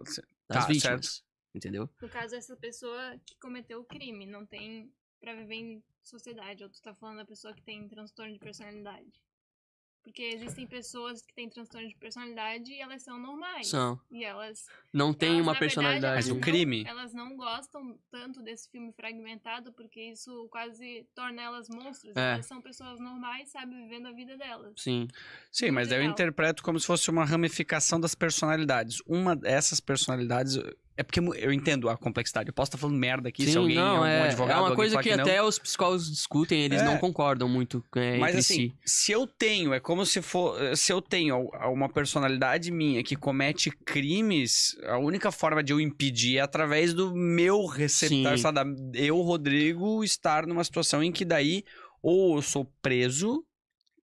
Das 0.48 0.64
Tá, 0.64 0.66
vítimas. 0.72 1.22
Entendeu? 1.54 1.86
No 2.00 2.08
caso, 2.08 2.34
essa 2.34 2.56
pessoa 2.56 3.20
que 3.26 3.36
cometeu 3.38 3.80
o 3.80 3.84
crime 3.84 4.24
não 4.24 4.46
tem 4.46 4.90
pra 5.20 5.34
viver 5.34 5.54
em 5.54 5.82
sociedade, 6.02 6.64
ou 6.64 6.70
tu 6.70 6.80
tá 6.80 6.94
falando 6.94 7.18
da 7.18 7.26
pessoa 7.26 7.52
que 7.52 7.60
tem 7.62 7.86
transtorno 7.90 8.32
de 8.32 8.38
personalidade? 8.38 9.12
Porque 10.08 10.22
existem 10.22 10.66
pessoas 10.66 11.20
que 11.20 11.34
têm 11.34 11.50
transtorno 11.50 11.86
de 11.86 11.94
personalidade 11.96 12.72
e 12.72 12.80
elas 12.80 13.02
são 13.02 13.18
normais. 13.20 13.68
São. 13.68 14.00
E 14.10 14.24
elas 14.24 14.64
Não 14.90 15.08
Elas, 15.10 15.22
uma 15.22 15.36
na 15.36 15.42
verdade, 15.52 15.58
personalidade. 15.60 16.14
Mas 16.16 16.28
o 16.30 16.34
não- 16.34 16.40
crime. 16.40 16.84
elas 16.86 17.12
não 17.12 17.36
gostam 17.36 17.98
tanto 18.10 18.42
desse 18.42 18.70
filme 18.70 18.90
fragmentado 18.94 19.70
porque 19.74 20.00
isso 20.00 20.48
quase 20.50 21.06
torna 21.14 21.42
elas 21.42 21.68
monstros. 21.68 22.16
É. 22.16 22.32
Elas 22.34 22.46
são 22.46 22.62
pessoas 22.62 22.98
normais, 22.98 23.50
sabe, 23.50 23.74
vivendo 23.76 24.06
a 24.08 24.12
vida 24.12 24.34
delas. 24.38 24.72
Sim. 24.78 25.08
Sim, 25.52 25.72
mas 25.72 25.88
daí 25.88 25.98
eu 25.98 26.10
interpreto 26.10 26.62
como 26.62 26.80
se 26.80 26.86
fosse 26.86 27.10
uma 27.10 27.26
ramificação 27.26 28.00
das 28.00 28.14
personalidades. 28.14 29.02
Uma 29.06 29.36
dessas 29.36 29.78
personalidades. 29.78 30.56
É 30.98 31.04
porque 31.04 31.20
eu 31.20 31.52
entendo 31.52 31.88
a 31.88 31.96
complexidade. 31.96 32.48
Eu 32.48 32.52
posso 32.52 32.70
estar 32.70 32.78
falando 32.78 32.96
merda 32.98 33.28
aqui 33.28 33.44
se 33.44 33.52
Sim, 33.52 33.58
alguém, 33.58 33.76
não, 33.76 34.04
é, 34.04 34.22
advogado, 34.22 34.58
é 34.58 34.60
uma 34.60 34.74
coisa 34.74 35.00
que, 35.00 35.14
não. 35.14 35.22
até 35.22 35.40
os 35.40 35.56
psicólogos 35.56 36.10
discutem, 36.10 36.62
eles 36.64 36.82
É. 36.82 36.84
não 36.84 36.98
concordam 36.98 37.48
muito 37.48 37.84
é, 37.94 38.18
Mas 38.18 38.30
entre 38.30 38.40
assim, 38.40 38.54
si. 38.70 38.74
se 38.84 39.12
eu 39.12 39.24
tenho, 39.24 39.72
é 39.72 39.78
como 39.78 40.04
se 40.04 40.20
for, 40.20 40.76
se 40.76 40.92
eu 40.92 41.00
tenho 41.00 41.48
uma 41.72 41.88
personalidade 41.88 42.72
minha 42.72 43.00
que 43.04 43.14
comete 43.14 43.70
crimes, 43.70 44.76
a 44.86 44.98
única 44.98 45.30
forma 45.30 45.62
de 45.62 45.72
eu 45.72 45.80
impedir 45.80 46.38
é 46.38 46.40
através 46.40 46.92
do 46.92 47.14
meu 47.14 47.62
sabe? 48.36 48.74
eu, 48.94 49.20
Rodrigo, 49.20 50.02
estar 50.02 50.46
numa 50.48 50.64
situação 50.64 51.00
em 51.00 51.12
que 51.12 51.24
daí 51.24 51.62
ou 52.02 52.36
eu 52.36 52.42
sou 52.42 52.64
preso, 52.82 53.44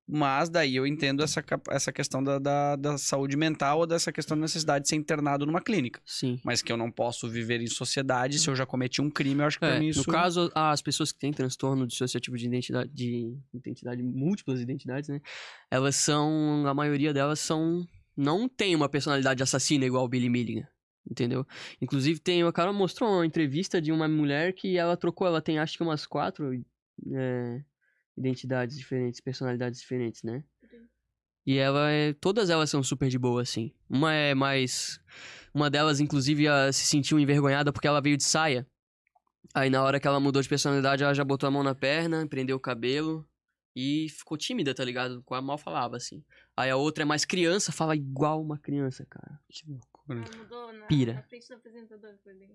mas 0.07 0.49
daí 0.49 0.75
eu 0.75 0.85
entendo 0.85 1.23
essa, 1.23 1.43
essa 1.69 1.91
questão 1.91 2.23
da, 2.23 2.37
da, 2.37 2.75
da 2.75 2.97
saúde 2.97 3.35
mental 3.35 3.79
ou 3.79 3.87
dessa 3.87 4.11
questão 4.11 4.37
da 4.37 4.41
necessidade 4.41 4.83
de 4.83 4.89
ser 4.89 4.95
internado 4.95 5.45
numa 5.45 5.61
clínica. 5.61 5.99
Sim. 6.05 6.39
Mas 6.43 6.61
que 6.61 6.71
eu 6.71 6.77
não 6.77 6.91
posso 6.91 7.27
viver 7.27 7.59
em 7.61 7.67
sociedade 7.67 8.37
se 8.37 8.47
eu 8.47 8.55
já 8.55 8.65
cometi 8.65 9.01
um 9.01 9.09
crime, 9.09 9.41
eu 9.41 9.47
acho 9.47 9.57
que 9.57 9.65
pra 9.65 9.75
É, 9.75 9.79
mim 9.79 9.87
isso... 9.87 10.03
No 10.05 10.13
caso, 10.13 10.51
as 10.53 10.81
pessoas 10.81 11.11
que 11.11 11.19
têm 11.19 11.33
transtorno 11.33 11.87
dissociativo 11.87 12.37
de 12.37 12.45
identidade, 12.45 12.91
de 12.93 13.35
identidade, 13.53 14.03
múltiplas 14.03 14.61
identidades, 14.61 15.09
né? 15.09 15.19
Elas 15.71 15.95
são, 15.95 16.67
a 16.67 16.73
maioria 16.73 17.13
delas 17.13 17.39
são, 17.39 17.85
não 18.15 18.47
tem 18.47 18.75
uma 18.75 18.87
personalidade 18.87 19.41
assassina 19.41 19.85
igual 19.85 20.05
o 20.05 20.07
Billy 20.07 20.29
Milligan, 20.29 20.67
entendeu? 21.09 21.45
Inclusive 21.81 22.19
tem, 22.19 22.43
o 22.43 22.53
cara 22.53 22.71
mostrou 22.71 23.09
uma 23.09 23.25
entrevista 23.25 23.81
de 23.81 23.91
uma 23.91 24.07
mulher 24.07 24.53
que 24.53 24.77
ela 24.77 24.95
trocou, 24.95 25.25
ela 25.25 25.41
tem 25.41 25.57
acho 25.57 25.77
que 25.77 25.83
umas 25.83 26.05
quatro 26.05 26.53
é, 27.13 27.61
identidades 28.17 28.77
diferentes, 28.77 29.19
personalidades 29.19 29.79
diferentes, 29.79 30.23
né? 30.23 30.43
E 31.45 31.57
ela 31.57 31.91
é. 31.91 32.13
Todas 32.13 32.49
elas 32.49 32.69
são 32.69 32.81
super 32.81 33.07
de 33.07 33.19
boa, 33.19 33.41
assim. 33.41 33.71
Uma 33.89 34.13
é 34.13 34.33
mais. 34.33 34.99
Uma 35.53 35.69
delas, 35.69 35.99
inclusive, 35.99 36.45
se 36.73 36.85
sentiu 36.85 37.19
envergonhada 37.19 37.71
porque 37.71 37.87
ela 37.87 38.01
veio 38.01 38.17
de 38.17 38.23
saia. 38.23 38.67
Aí 39.53 39.69
na 39.69 39.81
hora 39.83 39.99
que 39.99 40.07
ela 40.07 40.19
mudou 40.19 40.41
de 40.41 40.49
personalidade, 40.49 41.03
ela 41.03 41.13
já 41.13 41.23
botou 41.23 41.47
a 41.47 41.51
mão 41.51 41.63
na 41.63 41.75
perna, 41.75 42.27
prendeu 42.27 42.57
o 42.57 42.59
cabelo 42.59 43.25
e 43.75 44.09
ficou 44.09 44.37
tímida, 44.37 44.73
tá 44.73 44.83
ligado? 44.83 45.21
Com 45.23 45.35
a 45.35 45.41
mal 45.41 45.57
falava, 45.57 45.95
assim. 45.95 46.23
Aí 46.57 46.69
a 46.69 46.75
outra 46.75 47.03
é 47.03 47.05
mais 47.05 47.23
criança, 47.23 47.71
fala 47.71 47.95
igual 47.95 48.41
uma 48.41 48.57
criança, 48.57 49.05
cara. 49.05 49.39
Que 49.49 49.69
loucura. 49.69 49.94
Ela 50.07 50.37
mudou 50.37 50.73
na, 50.73 50.85
Pira. 50.85 51.13
na 51.15 51.23
frente 51.23 51.47
do 51.47 51.53
apresentador, 51.55 52.13
foi 52.23 52.33
bem. 52.33 52.49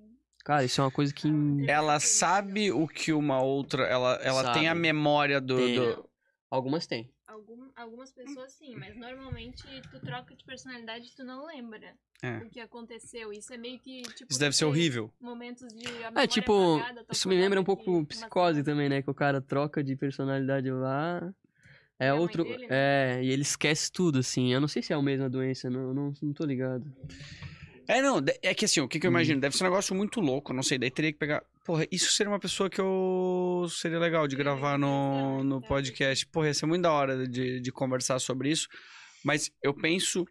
Cara, 0.44 0.64
isso 0.64 0.80
é 0.80 0.84
uma 0.84 0.90
coisa 0.90 1.12
que. 1.12 1.28
Ela 1.68 1.98
sabe 2.00 2.70
o 2.72 2.86
que 2.88 3.12
uma 3.12 3.42
outra. 3.42 3.84
Ela, 3.84 4.14
ela 4.22 4.52
tem 4.52 4.68
a 4.68 4.74
memória 4.74 5.40
do. 5.40 5.56
Tem. 5.56 5.76
do- 5.76 6.08
Algumas 6.50 6.86
têm. 6.86 7.12
Algum, 7.28 7.68
algumas 7.76 8.12
pessoas 8.12 8.52
sim, 8.52 8.74
mas 8.74 8.96
normalmente 8.96 9.62
tu 9.90 10.00
troca 10.00 10.34
de 10.34 10.44
personalidade 10.44 11.06
e 11.06 11.14
tu 11.14 11.22
não 11.22 11.46
lembra 11.46 11.94
É. 12.22 12.38
o 12.38 12.50
que 12.50 12.58
aconteceu. 12.58 13.32
Isso 13.32 13.52
é 13.52 13.56
meio 13.56 13.78
que 13.78 14.02
tipo. 14.02 14.30
Isso 14.30 14.40
deve 14.40 14.56
ser 14.56 14.64
horrível. 14.64 15.12
Momentos 15.20 15.68
de. 15.68 15.84
É, 16.16 16.26
tipo, 16.26 16.76
apagada, 16.78 17.06
isso 17.12 17.28
me 17.28 17.36
lembra 17.36 17.60
um 17.60 17.64
pouco 17.64 18.04
psicose 18.06 18.64
também, 18.64 18.88
né? 18.88 19.00
Que 19.02 19.10
o 19.10 19.14
cara 19.14 19.40
troca 19.40 19.82
de 19.84 19.94
personalidade 19.94 20.70
lá. 20.72 21.32
É 22.00 22.14
outro. 22.14 22.44
dele, 22.44 22.66
né? 22.66 22.68
É, 22.70 23.20
e 23.22 23.30
ele 23.30 23.42
esquece 23.42 23.92
tudo, 23.92 24.18
assim. 24.20 24.52
Eu 24.52 24.60
não 24.60 24.66
sei 24.66 24.82
se 24.82 24.92
é 24.92 24.96
a 24.96 25.02
mesma 25.02 25.28
doença, 25.28 25.68
não, 25.68 25.92
não, 25.92 26.14
não 26.22 26.32
tô 26.32 26.46
ligado. 26.46 26.84
É, 27.86 28.00
não, 28.00 28.22
é 28.42 28.54
que 28.54 28.64
assim, 28.64 28.80
o 28.80 28.88
que, 28.88 28.98
que 28.98 29.06
eu 29.06 29.10
imagino? 29.10 29.40
Deve 29.40 29.56
ser 29.56 29.64
um 29.64 29.66
negócio 29.66 29.94
muito 29.94 30.20
louco, 30.20 30.52
não 30.52 30.62
sei, 30.62 30.78
daí 30.78 30.90
teria 30.90 31.12
que 31.12 31.18
pegar. 31.18 31.42
Porra, 31.64 31.86
isso 31.90 32.12
seria 32.12 32.32
uma 32.32 32.38
pessoa 32.40 32.70
que 32.70 32.80
eu. 32.80 33.66
Seria 33.68 33.98
legal 33.98 34.26
de 34.26 34.34
gravar 34.34 34.78
no, 34.78 35.44
no 35.44 35.60
podcast. 35.60 36.24
Porra, 36.28 36.46
ia 36.46 36.54
ser 36.54 36.66
muito 36.66 36.82
da 36.82 36.92
hora 36.92 37.28
de, 37.28 37.60
de 37.60 37.72
conversar 37.72 38.18
sobre 38.18 38.50
isso. 38.50 38.66
Mas 39.24 39.50
eu 39.62 39.74
penso, 39.74 40.24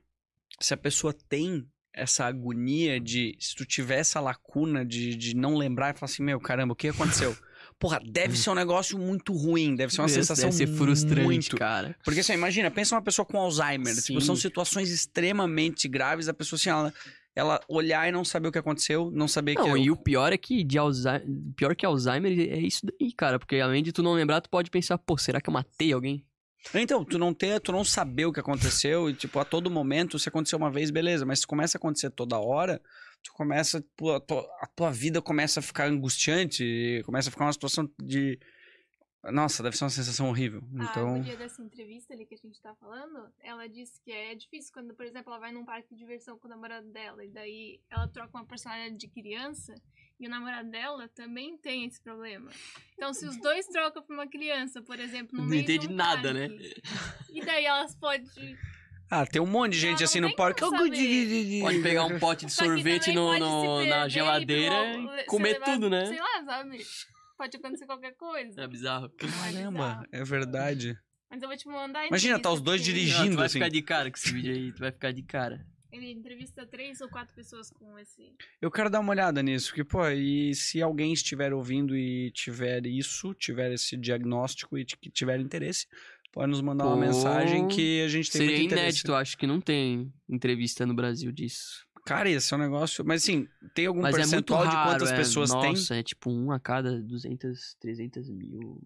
se 0.60 0.74
a 0.74 0.78
pessoa 0.78 1.14
tem 1.14 1.68
essa 1.94 2.26
agonia 2.26 3.00
de. 3.00 3.36
Se 3.40 3.56
tu 3.56 3.66
tiver 3.66 4.00
essa 4.00 4.20
lacuna 4.20 4.86
de, 4.86 5.16
de 5.16 5.36
não 5.36 5.56
lembrar 5.56 5.94
e 5.94 6.00
falar 6.00 6.10
assim, 6.10 6.24
meu, 6.24 6.40
caramba, 6.40 6.74
o 6.74 6.76
que 6.76 6.88
aconteceu? 6.88 7.36
Porra, 7.80 8.00
deve 8.06 8.38
ser 8.38 8.50
um 8.50 8.56
negócio 8.56 8.98
muito 9.00 9.32
ruim, 9.34 9.74
deve 9.74 9.94
ser 9.94 10.02
uma 10.02 10.08
Deve- 10.08 10.20
sensação 10.20 10.50
Deve 10.50 10.58
ser 10.58 10.68
frustrante, 10.68 11.24
muito 11.26 11.56
cara. 11.56 11.96
porque 12.04 12.20
assim, 12.20 12.34
imagina, 12.34 12.70
pensa 12.70 12.94
uma 12.94 13.02
pessoa 13.02 13.26
com 13.26 13.38
Alzheimer. 13.40 13.96
Tipo, 13.96 14.20
Sim. 14.20 14.26
são 14.28 14.36
situações 14.36 14.90
extremamente 14.90 15.88
graves. 15.88 16.28
A 16.28 16.34
pessoa, 16.34 16.58
assim, 16.58 16.70
ela, 16.70 16.94
ela 17.36 17.62
olhar 17.70 18.08
e 18.10 18.12
não 18.12 18.26
saber 18.26 18.50
o 18.50 18.52
que 18.52 18.58
aconteceu, 18.58 19.10
não 19.14 19.28
saber 19.30 19.56
Não, 19.56 19.74
que. 19.76 19.80
e 19.80 19.90
o 19.92 19.96
pior 19.96 20.34
é 20.34 20.38
que 20.38 20.62
de 20.64 20.78
Alzheimer, 20.78 21.24
pior 21.56 21.74
que 21.76 21.86
Alzheimer 21.86 22.32
é 22.38 22.60
isso 22.60 22.82
daí, 22.86 23.14
cara, 23.14 23.40
porque 23.40 23.56
além 23.58 23.82
de 23.82 23.94
tu 23.94 24.04
não 24.04 24.14
lembrar, 24.14 24.42
tu 24.42 24.50
pode 24.50 24.70
pensar, 24.70 24.98
pô, 24.98 25.18
será 25.18 25.40
que 25.40 25.50
eu 25.50 25.54
matei 25.54 25.94
alguém? 25.94 26.26
Então, 26.76 27.06
tu 27.06 27.18
não 27.18 27.34
ter, 27.34 27.62
tu 27.62 27.72
não 27.72 27.86
saber 27.86 28.26
o 28.26 28.34
que 28.34 28.40
aconteceu, 28.42 29.10
e, 29.10 29.14
tipo, 29.14 29.40
a 29.40 29.46
todo 29.46 29.72
momento, 29.72 30.20
se 30.20 30.28
aconteceu 30.28 30.58
uma 30.60 30.70
vez, 30.70 30.92
beleza, 30.92 31.26
mas 31.26 31.40
se 31.40 31.48
começa 31.48 31.78
a 31.78 31.80
acontecer 31.80 32.10
toda 32.10 32.38
hora, 32.38 32.82
tu 33.24 33.34
começa. 33.34 33.78
a, 33.80 34.20
tua, 34.20 34.50
a 34.62 34.68
tua 34.68 34.92
vida 34.92 35.22
começa 35.22 35.60
a 35.60 35.64
ficar 35.64 35.88
angustiante, 35.88 37.02
começa 37.06 37.30
a 37.30 37.32
ficar 37.32 37.46
uma 37.46 37.54
situação 37.54 37.90
de. 38.02 38.40
Nossa, 39.22 39.62
deve 39.62 39.76
ser 39.76 39.84
uma 39.84 39.90
sensação 39.90 40.30
horrível. 40.30 40.62
Ah, 40.80 40.88
Então. 40.90 41.18
no 41.18 41.24
dia 41.24 41.36
dessa 41.36 41.62
entrevista 41.62 42.14
ali 42.14 42.26
que 42.26 42.36
a 42.36 42.38
gente 42.38 42.62
tá 42.62 42.74
falando, 42.76 43.30
ela 43.42 43.68
disse 43.68 44.00
que 44.02 44.12
é 44.12 44.34
difícil 44.34 44.72
quando, 44.74 44.94
por 44.94 45.06
exemplo, 45.06 45.30
ela 45.34 45.40
vai 45.42 45.52
num 45.52 45.66
parque 45.66 45.90
de 45.94 45.98
diversão 46.00 46.40
com 46.40 46.48
o 46.48 46.50
namorado 46.50 46.88
dela 46.90 47.24
e 47.26 47.30
daí 47.30 47.82
ela 47.90 48.08
troca 48.08 48.38
uma 48.38 48.46
personalidade 48.46 48.96
de 48.98 49.10
criança 49.10 49.76
e 50.18 50.26
o 50.26 50.30
namorado 50.30 50.70
dela 50.70 51.10
também 51.10 51.58
tem 51.58 51.86
esse 51.86 52.02
problema. 52.02 52.50
Então, 52.94 53.14
se 53.14 53.26
os 53.26 53.36
dois 53.42 53.66
trocam 53.68 54.02
pra 54.04 54.16
uma 54.16 54.28
criança, 54.28 54.82
por 54.82 54.98
exemplo, 54.98 55.36
no 55.36 55.44
Não 55.44 55.50
meio 55.50 55.64
entende 55.64 55.88
de 55.88 55.94
um 55.94 55.98
nada, 55.98 56.34
parque, 56.34 56.58
né? 56.58 56.74
E 57.34 57.42
daí 57.46 57.66
elas 57.66 57.94
podem 57.96 58.26
Ah, 59.10 59.26
tem 59.26 59.42
um 59.42 59.46
monte 59.48 59.74
de 59.74 59.80
gente 59.80 60.00
não 60.00 60.06
assim 60.06 60.20
no 60.20 60.28
tem 60.28 60.36
parque. 60.36 60.62
Pode 60.62 61.82
pegar 61.82 62.06
um 62.06 62.18
pote 62.20 62.46
de 62.46 62.54
sorvete 62.54 63.12
no, 63.12 63.38
no- 63.40 63.86
na 63.86 64.08
geladeira 64.08 64.76
e 64.98 65.26
comer 65.26 65.54
levar, 65.54 65.66
tudo, 65.66 65.90
né? 65.90 66.06
Sei 66.06 66.20
lá, 66.20 66.44
sabe? 66.46 66.78
Pode 67.38 67.58
acontecer 67.58 67.86
qualquer 67.86 68.14
coisa. 68.16 68.62
É 68.62 68.68
bizarro. 68.68 69.10
Caramba, 69.10 70.06
é 70.12 70.24
verdade. 70.24 70.98
Mas 71.32 71.42
eu 71.42 71.48
vou 71.48 71.58
te 71.58 71.68
mandar 71.68 72.02
a 72.02 72.08
Imagina, 72.08 72.40
tá 72.40 72.52
os 72.52 72.62
dois 72.62 72.84
dirigindo. 72.84 73.24
Não, 73.26 73.32
tu 73.32 73.38
vai 73.38 73.46
assim. 73.46 73.54
ficar 73.60 73.70
de 73.70 73.82
cara 73.82 74.12
com 74.12 74.18
esse 74.18 74.32
vídeo 74.34 74.54
aí, 74.54 74.72
tu 74.74 74.80
vai 74.80 74.92
ficar 74.92 75.12
de 75.12 75.22
cara. 75.24 75.66
Ele 75.92 76.12
entrevista 76.12 76.68
três 76.68 77.02
ou 77.02 77.10
quatro 77.10 77.34
pessoas 77.34 77.72
com 77.72 77.98
esse. 77.98 78.32
Eu 78.62 78.70
quero 78.70 78.92
dar 78.92 79.00
uma 79.00 79.10
olhada 79.12 79.42
nisso, 79.42 79.70
porque, 79.70 79.84
pô, 79.84 80.08
e 80.10 80.54
se 80.54 80.82
alguém 80.84 81.12
estiver 81.14 81.52
ouvindo 81.52 81.98
e 81.98 82.30
tiver 82.32 82.86
isso, 82.86 83.34
tiver 83.34 83.72
esse 83.74 83.98
diagnóstico 83.98 84.78
e 84.78 84.86
que 84.86 85.10
tiver 85.10 85.40
interesse, 85.40 85.88
pode 86.32 86.50
nos 86.52 86.62
mandar 86.62 86.86
uma 86.86 86.96
Pô, 86.96 87.02
mensagem 87.02 87.68
que 87.68 88.02
a 88.04 88.08
gente 88.08 88.32
tem 88.32 88.40
Seria 88.42 88.58
muito 88.58 88.66
interesse. 88.74 88.88
inédito, 88.88 89.14
acho 89.14 89.38
que 89.38 89.48
não 89.48 89.60
tem 89.60 90.12
entrevista 90.30 90.86
no 90.86 90.94
Brasil 90.94 91.32
disso. 91.32 91.86
Cara, 92.06 92.30
esse 92.30 92.54
é 92.54 92.58
um 92.58 92.60
negócio... 92.60 93.04
Mas, 93.06 93.24
assim, 93.24 93.48
tem 93.76 93.86
algum 93.86 94.02
Mas 94.02 94.16
é 94.16 94.20
muito 94.20 94.30
percentual 94.30 94.64
raro, 94.64 94.70
de 94.78 94.84
quantas 94.92 95.12
é, 95.12 95.16
pessoas 95.16 95.52
tem? 95.52 95.72
Nossa, 95.72 95.96
é 95.96 96.04
tipo 96.04 96.32
um 96.32 96.52
a 96.52 96.60
cada 96.60 97.00
200, 97.02 97.76
300 97.80 98.30
mil. 98.30 98.82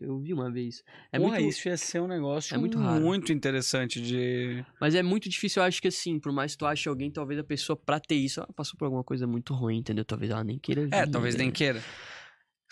Eu 0.00 0.18
vi 0.20 0.32
uma 0.32 0.50
vez. 0.50 0.82
É 1.12 1.18
Porra, 1.18 1.38
muito, 1.40 1.48
isso 1.50 1.68
ia 1.68 1.76
ser 1.76 2.00
um 2.00 2.06
negócio 2.06 2.54
é 2.54 2.58
muito 2.58 2.78
raro. 2.78 3.00
muito 3.00 3.32
interessante 3.32 4.00
de... 4.00 4.64
Mas 4.80 4.94
é 4.94 5.02
muito 5.02 5.28
difícil, 5.28 5.60
eu 5.60 5.66
acho 5.66 5.82
que 5.82 5.88
assim, 5.88 6.20
por 6.20 6.32
mais 6.32 6.52
que 6.52 6.58
tu 6.58 6.66
ache 6.66 6.88
alguém, 6.88 7.10
talvez 7.10 7.38
a 7.38 7.44
pessoa, 7.44 7.76
pra 7.76 7.98
ter 8.00 8.14
isso, 8.14 8.38
ela 8.40 8.48
passou 8.54 8.76
por 8.78 8.84
alguma 8.84 9.02
coisa 9.04 9.26
muito 9.26 9.52
ruim, 9.54 9.78
entendeu? 9.78 10.04
Talvez 10.04 10.30
ela 10.30 10.44
nem 10.44 10.58
queira 10.58 10.88
É, 10.90 11.04
vir, 11.04 11.10
talvez 11.10 11.34
nem 11.34 11.48
né? 11.48 11.52
queira. 11.52 11.82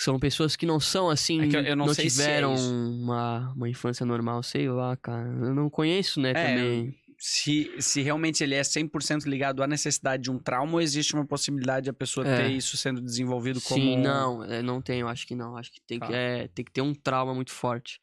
São 0.01 0.19
pessoas 0.19 0.57
que 0.57 0.65
não 0.65 0.81
são 0.81 1.11
assim, 1.11 1.55
É 1.55 1.73
eu 1.73 1.77
não 1.77 1.93
sei 1.93 2.09
se 2.09 2.23
é 2.23 2.25
tiveram 2.25 2.55
uma, 2.55 3.53
uma 3.55 3.69
infância 3.69 4.07
normal, 4.07 4.43
sei 4.43 4.67
lá, 4.67 4.97
cara. 4.97 5.29
Eu 5.29 5.55
não 5.55 5.69
conheço, 5.69 6.19
né, 6.19 6.31
É, 6.31 6.33
também. 6.33 6.95
Se, 7.23 7.71
se 7.81 8.01
realmente 8.01 8.43
ele 8.43 8.55
é 8.55 8.63
100% 8.63 9.27
ligado 9.27 9.63
à 9.63 9.67
necessidade 9.67 10.23
de 10.23 10.31
um 10.31 10.39
trauma 10.39 10.73
ou 10.73 10.81
existe 10.81 11.13
uma 11.13 11.27
possibilidade 11.27 11.85
de 11.85 11.91
a 11.91 11.93
pessoa 11.93 12.27
É. 12.27 12.37
ter 12.39 12.49
isso 12.51 12.79
sendo 12.79 12.99
desenvolvido 12.99 13.61
como... 13.61 13.79
Sim, 13.79 13.99
não, 13.99 14.43
é, 14.43 14.63
não 14.63 14.81
tem, 14.81 15.01
eu 15.01 15.09
acho 15.09 15.27
que 15.27 15.35
não. 15.35 15.55
Acho 15.55 15.71
que 15.71 15.83
tem, 15.83 15.99
Tá. 15.99 16.07
que, 16.07 16.15
é, 16.15 16.49
tem 16.49 16.65
que 16.65 16.73
ter 16.73 16.81
um 16.81 16.95
trauma 16.95 17.35
muito 17.35 17.53
forte. 17.53 18.01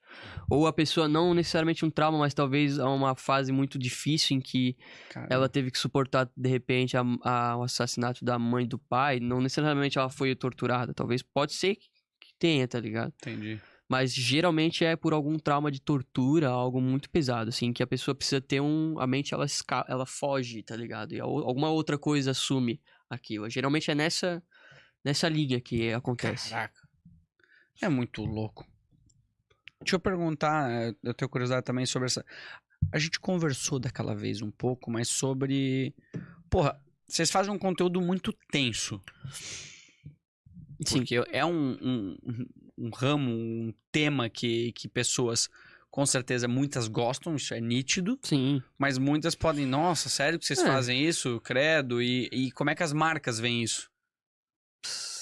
Ou 0.51 0.67
a 0.67 0.71
pessoa, 0.71 1.07
não 1.07 1.33
necessariamente 1.33 1.83
um 1.83 1.89
trauma, 1.89 2.19
mas 2.19 2.35
talvez 2.35 2.77
uma 2.77 3.15
fase 3.15 3.51
muito 3.51 3.79
difícil 3.79 4.37
em 4.37 4.39
que 4.39 4.77
Cara, 5.09 5.25
ela 5.31 5.49
teve 5.49 5.71
que 5.71 5.79
suportar, 5.79 6.29
de 6.37 6.49
repente, 6.49 6.95
a- 6.95 7.01
a- 7.23 7.57
o 7.57 7.63
assassinato 7.63 8.23
da 8.23 8.37
mãe 8.37 8.65
e 8.65 8.67
do 8.67 8.77
pai. 8.77 9.19
Não 9.19 9.41
necessariamente 9.41 9.97
ela 9.97 10.09
foi 10.09 10.35
torturada. 10.35 10.93
Talvez 10.93 11.23
pode 11.23 11.53
ser 11.53 11.75
que, 11.75 11.87
que 12.21 12.33
tenha, 12.37 12.67
tá 12.67 12.79
ligado? 12.79 13.11
Entendi. 13.19 13.59
Mas 13.89 14.13
geralmente 14.13 14.83
é 14.83 14.95
por 14.95 15.13
algum 15.13 15.39
trauma 15.39 15.71
de 15.71 15.79
tortura, 15.79 16.49
algo 16.49 16.81
muito 16.81 17.09
pesado, 17.09 17.49
assim, 17.49 17.71
que 17.71 17.81
a 17.81 17.87
pessoa 17.87 18.13
precisa 18.13 18.41
ter 18.41 18.59
um. 18.59 18.99
A 18.99 19.07
mente 19.07 19.33
ela, 19.33 19.45
esca... 19.45 19.85
ela 19.87 20.05
foge, 20.05 20.61
tá 20.61 20.75
ligado? 20.75 21.13
E 21.13 21.19
alguma 21.21 21.69
outra 21.69 21.97
coisa 21.97 22.31
assume 22.31 22.81
aquilo. 23.09 23.49
Geralmente 23.49 23.89
é 23.89 23.95
nessa, 23.95 24.43
nessa 25.03 25.29
linha 25.29 25.61
que 25.61 25.93
acontece. 25.93 26.49
Caraca. 26.49 26.87
É 27.81 27.87
muito 27.87 28.25
louco. 28.25 28.67
Deixa 29.79 29.95
eu 29.95 29.99
perguntar, 29.99 30.69
eh, 30.69 30.95
eu 31.03 31.13
tenho 31.13 31.29
curiosidade 31.29 31.63
também 31.65 31.85
sobre 31.85 32.07
essa. 32.07 32.25
A 32.91 32.99
gente 32.99 33.19
conversou 33.19 33.79
daquela 33.79 34.15
vez 34.15 34.41
um 34.41 34.51
pouco, 34.51 34.91
mas 34.91 35.07
sobre. 35.07 35.95
Porra, 36.49 36.81
vocês 37.07 37.31
fazem 37.31 37.53
um 37.53 37.59
conteúdo 37.59 38.01
muito 38.01 38.33
tenso. 38.51 39.01
Sim. 40.85 40.99
Porque 40.99 41.23
é 41.31 41.45
um, 41.45 41.77
um, 41.81 42.17
um 42.77 42.89
ramo, 42.89 43.31
um 43.31 43.73
tema 43.91 44.29
que, 44.29 44.71
que 44.73 44.87
pessoas, 44.87 45.49
com 45.89 46.05
certeza, 46.05 46.47
muitas 46.47 46.87
gostam, 46.87 47.35
isso 47.35 47.53
é 47.53 47.59
nítido. 47.61 48.19
Sim. 48.23 48.61
Mas 48.77 48.97
muitas 48.97 49.33
podem, 49.35 49.65
nossa, 49.65 50.09
sério 50.09 50.37
que 50.37 50.45
vocês 50.45 50.59
É. 50.59 50.65
fazem 50.65 51.03
isso? 51.03 51.39
Credo. 51.41 52.01
E, 52.01 52.29
e 52.31 52.51
como 52.51 52.69
é 52.69 52.75
que 52.75 52.83
as 52.83 52.93
marcas 52.93 53.39
veem 53.39 53.63
isso? 53.63 53.89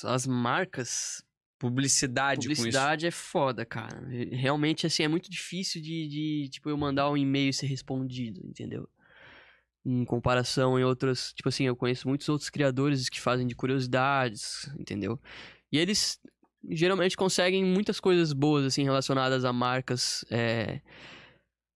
As 0.03 0.27
marcas. 0.27 1.23
Publicidade. 1.57 2.41
Publicidade 2.49 3.07
é 3.07 3.11
foda, 3.11 3.65
cara. 3.65 4.05
Re- 4.07 4.35
Realmente, 4.35 4.85
assim, 4.85 5.03
é 5.03 5.07
muito 5.07 5.31
difícil 5.31 5.81
de, 5.81 6.07
de, 6.07 6.49
tipo, 6.49 6.69
eu 6.69 6.77
mandar 6.77 7.09
um 7.09 7.15
e-mail 7.17 7.49
e 7.49 7.53
ser 7.53 7.67
respondido, 7.67 8.41
entendeu? 8.45 8.87
Em 9.85 10.03
comparação 10.03 10.77
em 10.77 10.83
outras. 10.83 11.31
Tipo 11.33 11.47
assim, 11.49 11.63
eu 11.63 11.75
conheço 11.75 12.07
muitos 12.09 12.27
outros 12.27 12.49
criadores 12.49 13.07
que 13.07 13.21
fazem 13.21 13.47
de 13.47 13.55
curiosidades, 13.55 14.69
entendeu? 14.77 15.19
E 15.71 15.77
eles 15.77 16.19
geralmente 16.69 17.15
conseguem 17.17 17.63
muitas 17.63 17.99
coisas 17.99 18.33
boas, 18.33 18.65
assim, 18.65 18.83
relacionadas 18.83 19.45
a 19.45 19.53
marcas 19.53 20.25
é, 20.29 20.81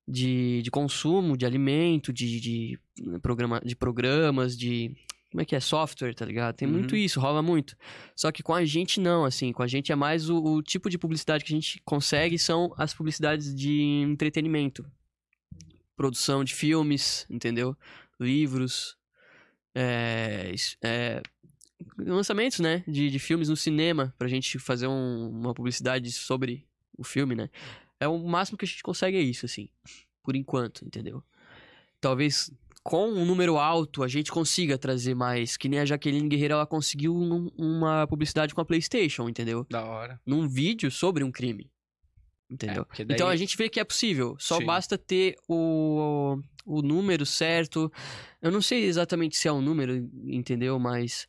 de, 0.08 0.62
de 0.62 0.72
consumo, 0.72 1.38
de 1.38 1.46
alimento, 1.46 2.12
de, 2.12 2.40
de, 2.40 2.80
programa, 3.22 3.62
de 3.64 3.76
programas, 3.76 4.58
de. 4.58 4.96
Como 5.32 5.42
é 5.42 5.46
que 5.46 5.56
é? 5.56 5.60
Software, 5.60 6.16
tá 6.16 6.26
ligado? 6.26 6.56
Tem 6.56 6.68
muito 6.68 6.94
Uhum. 6.94 6.98
isso, 6.98 7.20
rola 7.20 7.44
muito. 7.44 7.78
Só 8.16 8.32
que 8.32 8.42
com 8.42 8.54
a 8.54 8.66
gente 8.66 9.00
não, 9.00 9.26
assim. 9.26 9.52
Com 9.52 9.62
a 9.62 9.68
gente 9.68 9.92
é 9.92 9.96
mais 9.96 10.28
o, 10.28 10.42
o 10.44 10.64
tipo 10.64 10.90
de 10.90 10.98
publicidade 10.98 11.44
que 11.44 11.54
a 11.54 11.56
gente 11.56 11.80
consegue 11.86 12.40
são 12.40 12.74
as 12.78 12.96
publicidades 12.96 13.54
de 13.54 13.80
entretenimento. 14.02 14.84
Produção 15.96 16.44
de 16.44 16.56
filmes, 16.56 17.28
entendeu? 17.30 17.78
Livros. 18.20 18.98
É, 19.76 20.52
é, 20.84 21.22
lançamentos, 21.98 22.60
né? 22.60 22.84
De, 22.88 23.10
de 23.10 23.20
filmes 23.20 23.50
no 23.50 23.56
cinema. 23.56 24.14
Pra 24.18 24.28
gente 24.28 24.58
fazer 24.60 24.88
um- 24.88 25.30
uma 25.30 25.54
publicidade 25.54 26.12
sobre 26.12 26.66
o 26.98 27.04
filme, 27.04 27.36
né? 27.36 27.50
É 28.00 28.08
o 28.08 28.18
máximo 28.20 28.58
que 28.58 28.66
a 28.66 28.68
gente 28.68 28.84
consegue 28.84 29.18
é 29.18 29.22
isso, 29.22 29.46
assim. 29.46 29.70
Por 30.24 30.36
enquanto, 30.36 30.86
entendeu? 30.86 31.24
Talvez 32.02 32.52
com 32.84 33.10
um 33.10 33.26
número 33.26 33.58
alto 33.58 34.04
a 34.04 34.08
gente 34.08 34.32
consiga 34.32 34.78
trazer 34.78 35.14
mais. 35.14 35.58
Que 35.58 35.68
nem 35.68 35.80
a 35.80 35.86
Jaqueline 35.86 36.28
Guerreiro, 36.30 36.54
ela 36.54 36.66
conseguiu 36.66 37.16
um- 37.16 37.50
uma 37.58 38.08
publicidade 38.08 38.54
com 38.56 38.62
a 38.62 38.66
PlayStation, 38.66 39.28
entendeu? 39.28 39.66
Da 39.70 39.84
hora. 39.84 40.20
Num 40.26 40.48
vídeo 40.48 40.90
sobre 40.90 41.24
um 41.24 41.32
crime. 41.32 41.70
Entendeu? 42.50 42.86
É, 42.98 43.06
daí- 43.06 43.16
Então 43.16 43.28
a 43.28 43.36
gente 43.36 43.56
vê 43.56 43.70
que 43.70 43.80
é 43.80 43.84
possível. 43.84 44.36
Só 44.40 44.58
Sim. 44.58 44.66
basta 44.66 44.98
ter 44.98 45.36
o, 45.48 46.40
o 46.66 46.82
número 46.82 47.24
certo. 47.26 47.92
Eu 48.42 48.50
não 48.50 48.62
sei 48.62 48.86
exatamente 48.86 49.38
se 49.38 49.48
é 49.48 49.52
um 49.54 49.62
número, 49.62 50.10
entendeu? 50.26 50.80
Mas 50.80 51.28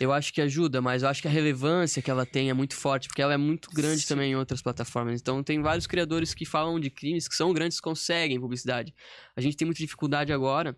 eu 0.00 0.12
acho 0.12 0.32
que 0.32 0.40
ajuda. 0.40 0.80
Mas 0.80 1.02
eu 1.02 1.08
acho 1.08 1.20
que 1.20 1.28
a 1.28 1.30
relevância 1.30 2.00
que 2.00 2.10
ela 2.10 2.24
tem 2.24 2.48
é 2.48 2.54
muito 2.54 2.74
forte, 2.74 3.06
porque 3.06 3.20
ela 3.20 3.34
é 3.34 3.36
muito 3.36 3.70
grande 3.70 4.00
Sim. 4.00 4.08
também 4.08 4.32
em 4.32 4.36
outras 4.36 4.62
plataformas. 4.62 5.20
Então 5.20 5.42
tem 5.42 5.60
vários 5.60 5.86
criadores 5.86 6.32
que 6.32 6.46
falam 6.46 6.80
de 6.80 6.90
crimes 6.90 7.28
que 7.28 7.36
são 7.36 7.52
grandes 7.52 7.78
conseguem 7.78 8.40
publicidade. 8.40 8.94
A 9.36 9.40
gente 9.40 9.56
tem 9.56 9.66
muita 9.66 9.80
dificuldade 9.80 10.32
agora. 10.32 10.76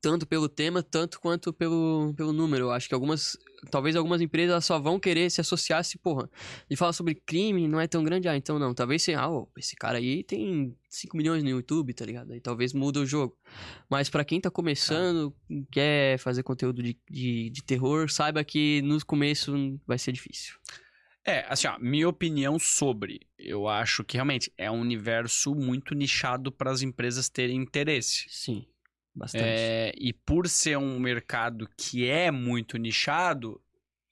Tanto 0.00 0.26
pelo 0.26 0.48
tema, 0.48 0.82
tanto 0.82 1.20
quanto 1.20 1.52
pelo, 1.52 2.12
pelo 2.16 2.32
número. 2.32 2.66
Eu 2.66 2.70
acho 2.70 2.88
que 2.88 2.94
algumas. 2.94 3.36
Talvez 3.70 3.94
algumas 3.94 4.20
empresas 4.20 4.64
só 4.64 4.78
vão 4.78 4.98
querer 4.98 5.30
se 5.30 5.40
associar 5.40 5.84
se, 5.84 5.98
porra, 5.98 6.30
ele 6.68 6.76
fala 6.76 6.94
sobre 6.94 7.14
crime, 7.14 7.68
não 7.68 7.78
é 7.78 7.86
tão 7.86 8.02
grande, 8.02 8.26
ah, 8.26 8.36
então 8.36 8.58
não. 8.58 8.72
Talvez 8.72 9.02
se, 9.02 9.14
ah, 9.14 9.28
esse 9.58 9.76
cara 9.76 9.98
aí 9.98 10.24
tem 10.24 10.74
5 10.88 11.16
milhões 11.16 11.42
no 11.42 11.50
YouTube, 11.50 11.92
tá 11.92 12.06
ligado? 12.06 12.32
Aí 12.32 12.40
talvez 12.40 12.72
muda 12.72 13.00
o 13.00 13.06
jogo. 13.06 13.36
Mas 13.88 14.08
pra 14.08 14.24
quem 14.24 14.40
tá 14.40 14.50
começando, 14.50 15.34
quer 15.70 16.18
fazer 16.18 16.42
conteúdo 16.42 16.82
de, 16.82 16.98
de, 17.10 17.50
de 17.50 17.62
terror, 17.62 18.10
saiba 18.10 18.42
que 18.42 18.80
no 18.82 19.04
começo 19.04 19.78
vai 19.86 19.98
ser 19.98 20.12
difícil. 20.12 20.54
É, 21.24 21.44
assim, 21.48 21.68
ó, 21.68 21.78
minha 21.78 22.08
opinião 22.08 22.58
sobre. 22.58 23.20
Eu 23.38 23.68
acho 23.68 24.02
que 24.02 24.16
realmente 24.16 24.52
é 24.56 24.70
um 24.70 24.80
universo 24.80 25.54
muito 25.54 25.94
nichado 25.94 26.50
para 26.50 26.70
as 26.70 26.82
empresas 26.82 27.28
terem 27.28 27.56
interesse. 27.56 28.24
Sim, 28.28 28.66
bastante. 29.14 29.44
É, 29.44 29.92
e 29.98 30.12
por 30.12 30.48
ser 30.48 30.78
um 30.78 30.98
mercado 30.98 31.68
que 31.76 32.06
é 32.06 32.30
muito 32.30 32.76
nichado, 32.76 33.60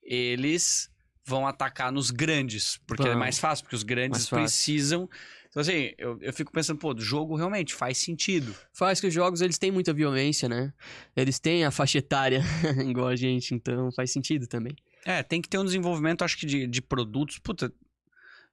eles 0.02 0.90
vão 1.24 1.46
atacar 1.46 1.92
nos 1.92 2.10
grandes, 2.10 2.78
porque 2.86 3.02
é 3.06 3.10
Vão. 3.10 3.18
mais 3.18 3.38
fácil, 3.38 3.64
porque 3.64 3.76
os 3.76 3.82
grandes 3.82 4.28
precisam. 4.28 5.08
Então, 5.50 5.60
assim, 5.60 5.92
eu, 5.98 6.18
eu 6.20 6.32
fico 6.32 6.50
pensando, 6.50 6.78
pô, 6.78 6.92
o 6.94 7.00
jogo 7.00 7.36
realmente 7.36 7.74
faz 7.74 7.98
sentido. 7.98 8.54
Faz 8.72 9.00
que 9.00 9.06
os 9.06 9.14
jogos, 9.14 9.40
eles 9.40 9.58
têm 9.58 9.70
muita 9.70 9.92
violência, 9.92 10.48
né? 10.48 10.72
Eles 11.14 11.38
têm 11.38 11.64
a 11.64 11.70
faixa 11.70 11.98
etária 11.98 12.42
igual 12.88 13.08
a 13.08 13.16
gente, 13.16 13.54
então 13.54 13.90
faz 13.92 14.10
sentido 14.10 14.46
também. 14.46 14.74
É, 15.04 15.22
tem 15.22 15.40
que 15.40 15.48
ter 15.48 15.58
um 15.58 15.64
desenvolvimento, 15.64 16.22
acho 16.22 16.36
que, 16.38 16.46
de, 16.46 16.66
de 16.66 16.82
produtos. 16.82 17.38
Puta, 17.38 17.72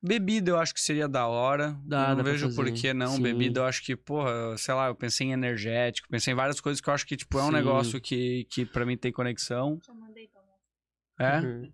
bebida 0.05 0.51
eu 0.51 0.57
acho 0.59 0.73
que 0.73 0.79
seria 0.81 1.07
da 1.07 1.27
hora. 1.27 1.77
Dá, 1.83 2.09
não 2.09 2.17
dá 2.17 2.23
vejo 2.23 2.53
por 2.55 2.71
que 2.71 2.93
não. 2.93 3.15
Sim. 3.15 3.21
Bebida 3.23 3.61
eu 3.61 3.65
acho 3.65 3.83
que, 3.83 3.95
porra, 3.95 4.57
sei 4.57 4.73
lá, 4.73 4.87
eu 4.87 4.95
pensei 4.95 5.27
em 5.27 5.31
energético, 5.33 6.07
pensei 6.09 6.33
em 6.33 6.35
várias 6.35 6.59
coisas 6.61 6.79
que 6.79 6.89
eu 6.89 6.93
acho 6.93 7.05
que, 7.05 7.15
tipo, 7.17 7.37
é 7.39 7.43
um 7.43 7.47
Sim. 7.47 7.53
negócio 7.53 7.99
que, 8.01 8.45
que 8.49 8.65
pra 8.65 8.85
mim 8.85 8.95
tem 8.97 9.11
conexão. 9.11 9.79
Já 9.85 9.93
mandei 9.93 10.27
pra 10.27 10.41
você. 10.41 11.23
É? 11.23 11.39
Uhum. 11.39 11.71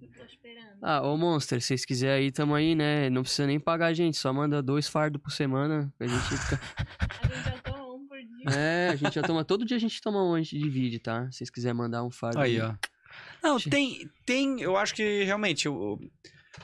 Ah, 0.83 1.01
ô 1.03 1.15
Monster, 1.15 1.61
se 1.61 1.67
vocês 1.67 1.85
quiserem 1.85 2.25
aí, 2.25 2.31
tamo 2.31 2.55
aí, 2.55 2.73
né? 2.73 3.09
Não 3.09 3.21
precisa 3.21 3.45
nem 3.45 3.59
pagar 3.59 3.87
a 3.87 3.93
gente, 3.93 4.17
só 4.17 4.33
manda 4.33 4.61
dois 4.63 4.87
fardos 4.87 5.21
por 5.21 5.31
semana. 5.31 5.93
A 5.99 6.07
gente 6.07 6.23
fica... 6.23 6.59
A 7.21 7.27
gente 7.27 7.43
já 7.43 7.57
toma 7.61 7.93
um 7.93 8.07
por 8.07 8.17
dia. 8.17 8.57
É, 8.57 8.89
a 8.89 8.95
gente 8.95 9.13
já 9.13 9.21
toma. 9.21 9.45
Todo 9.45 9.63
dia 9.65 9.77
a 9.77 9.79
gente 9.79 10.01
toma 10.01 10.23
um 10.23 10.33
antes 10.33 10.59
de 10.59 10.67
vídeo, 10.69 10.99
tá? 10.99 11.29
Se 11.31 11.37
vocês 11.37 11.49
quiserem 11.51 11.77
mandar 11.77 12.03
um 12.03 12.09
fardo. 12.09 12.39
Aí, 12.39 12.59
ó. 12.59 12.73
Não, 13.43 13.59
tem, 13.59 14.09
tem, 14.25 14.59
eu 14.61 14.75
acho 14.77 14.95
que 14.95 15.23
realmente, 15.23 15.67
o- 15.69 15.99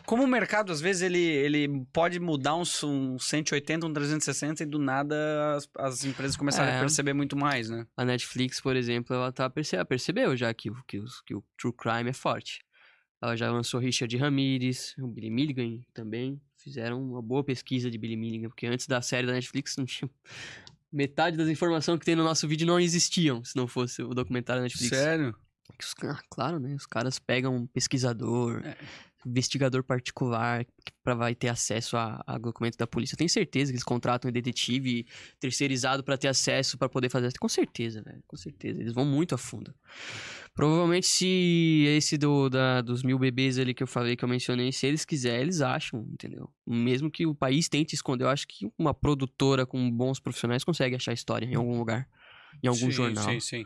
como 0.06 0.24
o 0.24 0.28
mercado, 0.28 0.72
às 0.72 0.82
vezes, 0.82 1.02
ele, 1.02 1.20
ele 1.20 1.86
pode 1.94 2.20
mudar 2.20 2.56
uns, 2.56 2.84
um 2.84 3.18
180, 3.18 3.86
um 3.88 3.94
360 3.94 4.64
e 4.64 4.66
do 4.66 4.78
nada 4.80 5.16
as, 5.56 5.70
as 5.78 6.04
empresas 6.06 6.36
começarem 6.36 6.74
a 6.74 6.78
É. 6.78 6.80
perceber 6.80 7.14
muito 7.14 7.36
mais, 7.38 7.70
né? 7.70 7.88
A 7.96 8.04
Netflix, 8.04 8.60
por 8.60 8.76
exemplo, 8.76 9.16
ela 9.16 9.32
tá 9.32 9.50
perce... 9.50 9.76
ela 9.76 9.86
percebeu 9.86 10.36
já 10.36 10.54
que, 10.54 10.70
o- 10.70 10.84
que, 10.88 11.02
que 11.26 11.34
o 11.36 11.44
True 11.58 11.74
Crime 11.74 12.10
é 12.10 12.14
forte. 12.14 12.60
Ela 13.22 13.36
já 13.36 13.52
lançou 13.52 13.80
Richard 13.80 14.16
Ramirez, 14.18 14.94
o 15.00 15.08
Billy 15.08 15.30
Milligan 15.30 15.80
também. 15.94 16.40
Fizeram 16.58 17.02
uma 17.02 17.22
boa 17.22 17.44
pesquisa 17.44 17.90
de 17.90 17.98
Billy 17.98 18.16
Milligan, 18.18 18.50
porque 18.50 18.68
antes 18.68 18.88
da 18.88 19.02
série 19.02 19.26
da 19.26 19.34
Netflix 19.34 19.76
não 19.78 19.86
tinha. 19.86 20.10
Metade 20.92 21.36
das 21.38 21.48
informações 21.50 22.00
que 22.00 22.06
tem 22.06 22.16
no 22.16 22.24
nosso 22.24 22.48
vídeo 22.48 22.66
não 22.68 22.80
existiam 22.80 23.44
se 23.44 23.56
não 23.56 23.68
fosse 23.68 24.02
o 24.02 24.14
documentário 24.14 24.62
da 24.62 24.64
Netflix. 24.64 24.90
Sério? 24.96 25.36
Ah, 26.04 26.20
claro, 26.30 26.60
né? 26.60 26.74
Os 26.76 26.86
caras 26.86 27.20
pegam 27.20 27.56
um 27.56 27.68
pesquisador, 27.68 28.62
É. 28.66 28.78
investigador 29.28 29.84
particular, 29.84 30.66
que 30.66 30.92
pra 31.04 31.14
vai 31.14 31.36
ter 31.36 31.50
acesso 31.50 31.98
a, 31.98 32.24
a 32.26 32.38
documento 32.38 32.78
da 32.78 32.88
polícia. 32.88 33.16
Eu 33.16 33.18
tenho 33.18 33.30
certeza 33.30 33.72
que 33.72 33.76
eles 33.76 33.84
contratam 33.84 34.30
um 34.30 34.32
detetive 34.32 35.06
terceirizado 35.40 36.04
pra 36.04 36.18
ter 36.18 36.28
acesso 36.28 36.78
pra 36.78 36.90
poder 36.90 37.10
fazer. 37.10 37.32
Com 37.40 37.50
certeza, 37.50 38.02
velho. 38.02 38.24
Com 38.28 38.38
certeza. 38.38 38.80
Eles 38.80 38.94
vão 38.94 39.06
muito 39.06 39.36
a 39.36 39.38
fundo. 39.38 39.74
Provavelmente, 40.56 41.08
se 41.08 41.86
esse 41.98 42.18
do, 42.18 42.50
da, 42.50 42.82
dos 42.82 43.04
mil 43.04 43.20
bebês 43.20 43.60
ali 43.60 43.74
que 43.74 43.84
eu 43.84 43.88
falei, 43.88 44.16
que 44.16 44.26
eu 44.26 44.30
mencionei, 44.30 44.72
se 44.72 44.88
eles 44.88 45.06
quiserem, 45.06 45.42
eles 45.42 45.62
acham, 45.62 46.08
entendeu? 46.12 46.50
Mesmo 46.66 47.12
que 47.12 47.28
o 47.28 47.36
país 47.36 47.70
tente 47.70 47.94
esconder, 47.94 48.24
eu 48.24 48.30
acho 48.30 48.48
que 48.48 48.68
uma 48.78 48.94
produtora 48.94 49.66
com 49.66 49.90
bons 49.92 50.20
profissionais 50.20 50.64
consegue 50.64 50.96
achar 50.96 51.12
a 51.12 51.14
história 51.14 51.46
em 51.46 51.56
algum 51.56 51.78
lugar. 51.78 52.08
Em 52.64 52.68
algum 52.68 52.88
sim, 52.88 52.92
jornal, 52.92 53.30
Sim, 53.30 53.40
sim. 53.40 53.66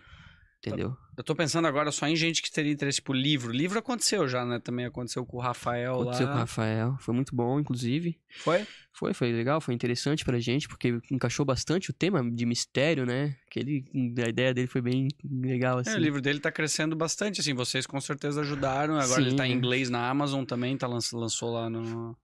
Entendeu? 0.66 0.96
Eu 1.18 1.24
tô 1.24 1.36
pensando 1.36 1.68
agora 1.68 1.92
só 1.92 2.08
em 2.08 2.16
gente 2.16 2.42
que 2.42 2.52
teria 2.52 2.72
interesse 2.72 3.02
por 3.02 3.16
livro. 3.16 3.52
Livro 3.52 3.78
aconteceu 3.80 4.28
já, 4.28 4.46
né? 4.46 4.60
Também 4.60 4.86
aconteceu 4.86 5.26
com 5.26 5.38
o 5.38 5.40
Rafael 5.40 6.02
Aconteceu 6.02 6.26
lá. 6.28 6.32
com 6.32 6.38
o 6.38 6.42
Rafael. 6.42 6.98
Foi 7.00 7.14
muito 7.14 7.36
bom, 7.36 7.60
inclusive. 7.60 8.20
Foi? 8.40 8.66
Foi, 8.94 9.14
foi 9.14 9.32
legal, 9.32 9.60
foi 9.62 9.74
interessante 9.74 10.24
pra 10.26 10.40
gente, 10.40 10.68
porque 10.68 11.00
encaixou 11.12 11.46
bastante 11.46 11.90
o 11.90 11.94
tema 11.94 12.24
de 12.32 12.46
mistério, 12.46 13.06
né? 13.06 13.36
Que 13.50 13.60
ele, 13.60 13.86
a 14.26 14.30
ideia 14.30 14.54
dele 14.54 14.68
foi 14.68 14.82
bem 14.82 15.08
legal, 15.24 15.78
assim. 15.80 15.92
É, 15.92 15.96
o 15.96 16.00
livro 16.00 16.22
dele 16.22 16.40
tá 16.40 16.52
crescendo 16.52 16.96
bastante, 16.96 17.42
assim. 17.42 17.54
Vocês 17.54 17.86
com 17.86 18.00
certeza 18.02 18.42
ajudaram. 18.42 18.96
Agora 19.00 19.22
ele 19.22 19.32
Sim. 19.32 19.36
tá 19.36 19.48
em 19.48 19.54
inglês 19.54 19.90
na 19.90 20.10
Amazon 20.10 20.44
também, 20.46 20.78
tá, 20.78 20.88
lanç- 20.88 21.12
lançou 21.14 21.52
lá 21.54 21.70
no... 21.70 22.16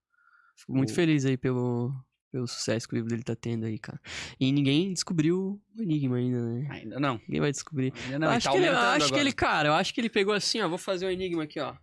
Fico 0.56 0.74
muito 0.76 0.90
o- 0.92 0.96
feliz 0.96 1.24
aí 1.26 1.38
pelo, 1.38 1.94
pelo 2.38 2.48
sucesso 2.48 2.88
que 2.88 2.94
o 2.94 2.98
livro 2.98 3.10
dele 3.10 3.24
tá 3.24 3.36
tendo 3.36 3.66
aí, 3.66 3.80
cara. 3.80 4.00
E 4.40 4.52
ninguém 4.52 4.94
descobriu 4.94 5.60
o 5.76 5.82
enigma 5.82 6.18
ainda, 6.18 6.40
né? 6.40 6.68
Ainda 6.70 7.00
não. 7.00 7.20
Ninguém 7.28 7.42
vai 7.42 7.52
descobrir. 7.52 7.92
Ainda 8.06 8.20
não, 8.20 8.28
eu 8.28 8.34
acho, 8.34 8.46
tá 8.46 8.52
que, 8.52 8.58
ele, 8.58 8.68
eu 8.68 8.72
aumentando 8.76 9.04
acho 9.04 9.14
que 9.14 9.20
ele, 9.20 9.32
cara, 9.34 9.70
eu 9.70 9.74
acho 9.74 9.94
que 9.94 10.00
ele 10.02 10.10
pegou 10.10 10.36
assim, 10.36 10.62
ó, 10.62 10.70
vou 10.70 10.78
fazer 10.78 11.08
um 11.08 11.10
enigma 11.10 11.44
aqui, 11.44 11.60
ó. 11.60 11.74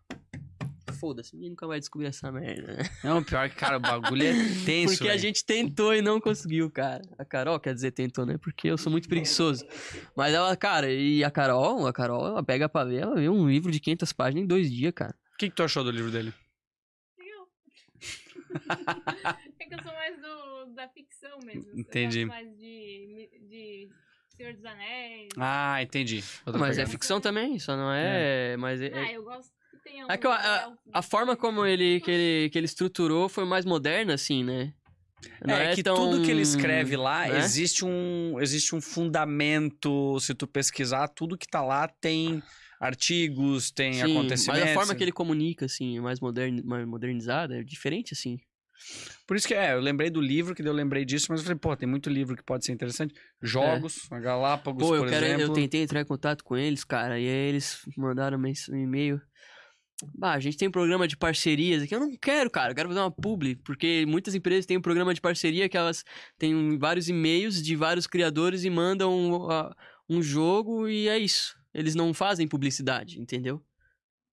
Foda-se, 1.01 1.35
ninguém 1.35 1.51
nunca 1.51 1.67
vai 1.67 1.81
descobrir 1.81 2.07
essa 2.07 2.31
merda. 2.31 2.75
né? 2.75 2.85
Não, 3.03 3.23
pior 3.23 3.51
que, 3.51 3.57
cara, 3.57 3.79
o 3.79 3.81
bagulho 3.81 4.23
é 4.23 4.33
tenso, 4.65 4.95
Porque 4.95 5.09
a 5.09 5.11
velho. 5.11 5.19
gente 5.23 5.45
tentou 5.45 5.93
e 5.93 6.01
não 6.01 6.21
conseguiu, 6.21 6.71
cara. 6.71 7.03
A 7.19 7.25
Carol, 7.25 7.59
quer 7.59 7.75
dizer, 7.75 7.91
tentou, 7.91 8.25
né? 8.25 8.39
Porque 8.39 8.69
eu 8.69 8.79
sou 8.79 8.93
muito 8.93 9.09
preguiçoso. 9.09 9.67
Mas 10.17 10.33
ela, 10.33 10.57
cara, 10.57 10.91
e 10.93 11.25
a 11.25 11.31
Carol, 11.33 11.85
a 11.87 11.93
Carol, 11.93 12.25
ela 12.29 12.45
pega 12.45 12.69
pra 12.69 12.83
ler, 12.83 13.03
ela 13.03 13.17
lê 13.17 13.29
um 13.29 13.49
livro 13.49 13.73
de 13.73 13.81
500 13.81 14.13
páginas 14.13 14.45
em 14.45 14.47
dois 14.47 14.71
dias, 14.71 14.93
cara. 14.95 15.15
O 15.35 15.37
que, 15.37 15.51
que 15.51 15.57
tu 15.57 15.65
achou 15.65 15.83
do 15.83 15.91
livro 15.91 16.13
dele? 16.13 16.33
É 19.59 19.65
que 19.65 19.75
eu 19.75 19.83
sou 19.83 19.93
mais 19.93 20.17
do, 20.21 20.75
da 20.75 20.89
ficção 20.89 21.39
mesmo. 21.45 21.71
Entendi. 21.79 22.25
Mais 22.25 22.49
de, 22.57 23.31
de 23.49 23.89
Senhor 24.37 24.55
dos 24.55 24.65
Anéis. 24.65 25.29
Ah, 25.39 25.83
entendi. 25.83 26.23
Outra 26.47 26.61
Mas 26.61 26.79
é 26.79 26.87
ficção 26.87 27.21
também, 27.21 27.59
só 27.59 27.77
não 27.77 27.93
é. 27.93 28.57
Mas 28.57 28.81
é, 28.81 28.91
Ah, 28.93 29.11
é, 29.11 29.17
eu 29.17 29.25
gosto 29.25 29.53
que 29.71 29.77
tenha 29.79 30.07
um. 30.07 30.11
é 30.11 30.17
que 30.17 30.27
a, 30.27 30.33
a, 30.33 30.73
a 30.95 31.03
forma 31.03 31.37
como 31.37 31.65
ele 31.65 32.01
que, 32.01 32.11
ele 32.11 32.51
que 32.51 32.59
ele 32.59 32.67
estruturou 32.67 33.29
foi 33.29 33.45
mais 33.45 33.65
moderna, 33.65 34.15
assim, 34.15 34.45
né? 34.45 34.73
Não 35.43 35.55
é, 35.55 35.75
que 35.75 35.83
tão, 35.83 35.95
tudo 35.95 36.23
que 36.23 36.31
ele 36.31 36.43
escreve 36.43 36.97
lá, 36.97 37.27
né? 37.27 37.39
existe, 37.39 37.85
um, 37.85 38.39
existe 38.41 38.75
um 38.75 38.81
fundamento. 38.81 40.19
Se 40.21 40.35
tu 40.35 40.47
pesquisar, 40.47 41.09
tudo 41.09 41.39
que 41.39 41.47
tá 41.47 41.63
lá 41.63 41.89
tem 41.89 42.43
artigos, 42.81 43.71
tem 43.71 43.95
Sim, 43.95 44.03
acontecimentos. 44.03 44.63
Mas 44.63 44.71
a 44.71 44.75
forma 44.75 44.95
que 44.95 45.03
ele 45.05 45.13
comunica, 45.13 45.67
assim, 45.67 46.01
mais, 46.01 46.21
modern, 46.21 46.61
mais 46.65 46.87
modernizada, 46.87 47.59
é 47.59 47.63
diferente, 47.63 48.15
assim. 48.15 48.39
Por 49.27 49.37
isso 49.37 49.49
que 49.49 49.55
é, 49.55 49.73
eu 49.73 49.81
lembrei 49.81 50.11
do 50.11 50.21
livro, 50.21 50.55
que 50.55 50.63
eu 50.63 50.73
lembrei 50.73 51.05
disso, 51.05 51.27
mas 51.31 51.41
eu 51.41 51.45
falei, 51.45 51.59
pô, 51.59 51.75
tem 51.77 51.89
muito 51.89 52.11
livro 52.11 52.37
que 52.37 52.43
pode 52.43 52.65
ser 52.65 52.73
interessante. 52.73 53.15
Jogos, 53.41 54.07
a 54.11 54.19
Galápagos, 54.19 54.87
Pô, 54.87 54.95
eu, 54.95 55.03
por 55.03 55.11
quero, 55.11 55.25
exemplo. 55.25 55.43
eu 55.43 55.53
tentei 55.53 55.83
entrar 55.83 56.01
em 56.01 56.05
contato 56.05 56.45
com 56.45 56.57
eles, 56.57 56.85
cara, 56.85 57.19
e 57.19 57.27
aí 57.27 57.49
eles 57.49 57.81
mandaram 57.97 58.39
um 58.39 58.77
e-mail. 58.77 59.21
Bah, 60.13 60.35
a 60.35 60.41
gente 60.41 60.57
tem 60.57 60.69
um 60.69 60.73
programa 60.73 61.07
de 61.07 61.17
parcerias 61.17 61.83
aqui. 61.83 61.95
Eu 61.95 62.01
não 62.01 62.17
quero, 62.17 62.51
cara. 62.51 62.73
Eu 62.73 62.75
quero 62.75 62.89
fazer 62.89 63.01
uma 63.01 63.11
publi. 63.11 63.57
Porque 63.57 64.05
muitas 64.07 64.35
empresas 64.35 64.67
têm 64.67 64.77
um 64.77 64.83
programa 64.83 65.15
de 65.15 65.21
parceria 65.21 65.69
que 65.69 65.77
elas 65.77 66.05
têm 66.37 66.77
vários 66.79 67.09
e-mails 67.09 67.63
de 67.63 67.77
vários 67.77 68.07
criadores 68.07 68.65
e 68.65 68.71
mandam 68.71 69.49
ah, 69.51 69.75
um 70.09 70.21
jogo 70.21 70.89
e 70.89 71.09
é 71.09 71.17
isso. 71.17 71.55
Eles 71.75 71.95
não 71.95 72.15
fazem 72.15 72.47
publicidade, 72.47 73.21
entendeu? 73.21 73.61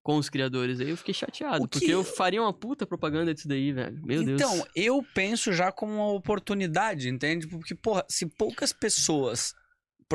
Com 0.04 0.18
os 0.18 0.30
criadores. 0.30 0.80
Aí 0.80 0.90
eu 0.90 0.98
fiquei 0.98 1.14
chateado. 1.14 1.68
Que- 1.68 1.80
Porque 1.80 1.92
eu 1.94 2.04
faria 2.04 2.42
uma 2.42 2.54
puta 2.54 2.86
propaganda 2.88 3.34
disso 3.34 3.48
daí, 3.48 3.72
velho. 3.72 4.00
Meu 4.04 4.24
Deus. 4.24 4.40
Então, 4.42 4.68
eu 4.76 5.04
penso 5.14 5.52
já 5.54 5.72
como 5.72 5.94
uma 5.94 6.12
oportunidade, 6.12 7.10
entende? 7.10 7.48
Porque, 7.48 7.76
porra, 7.76 8.06
se 8.10 8.26
poucas 8.26 8.72
pessoas 8.74 9.54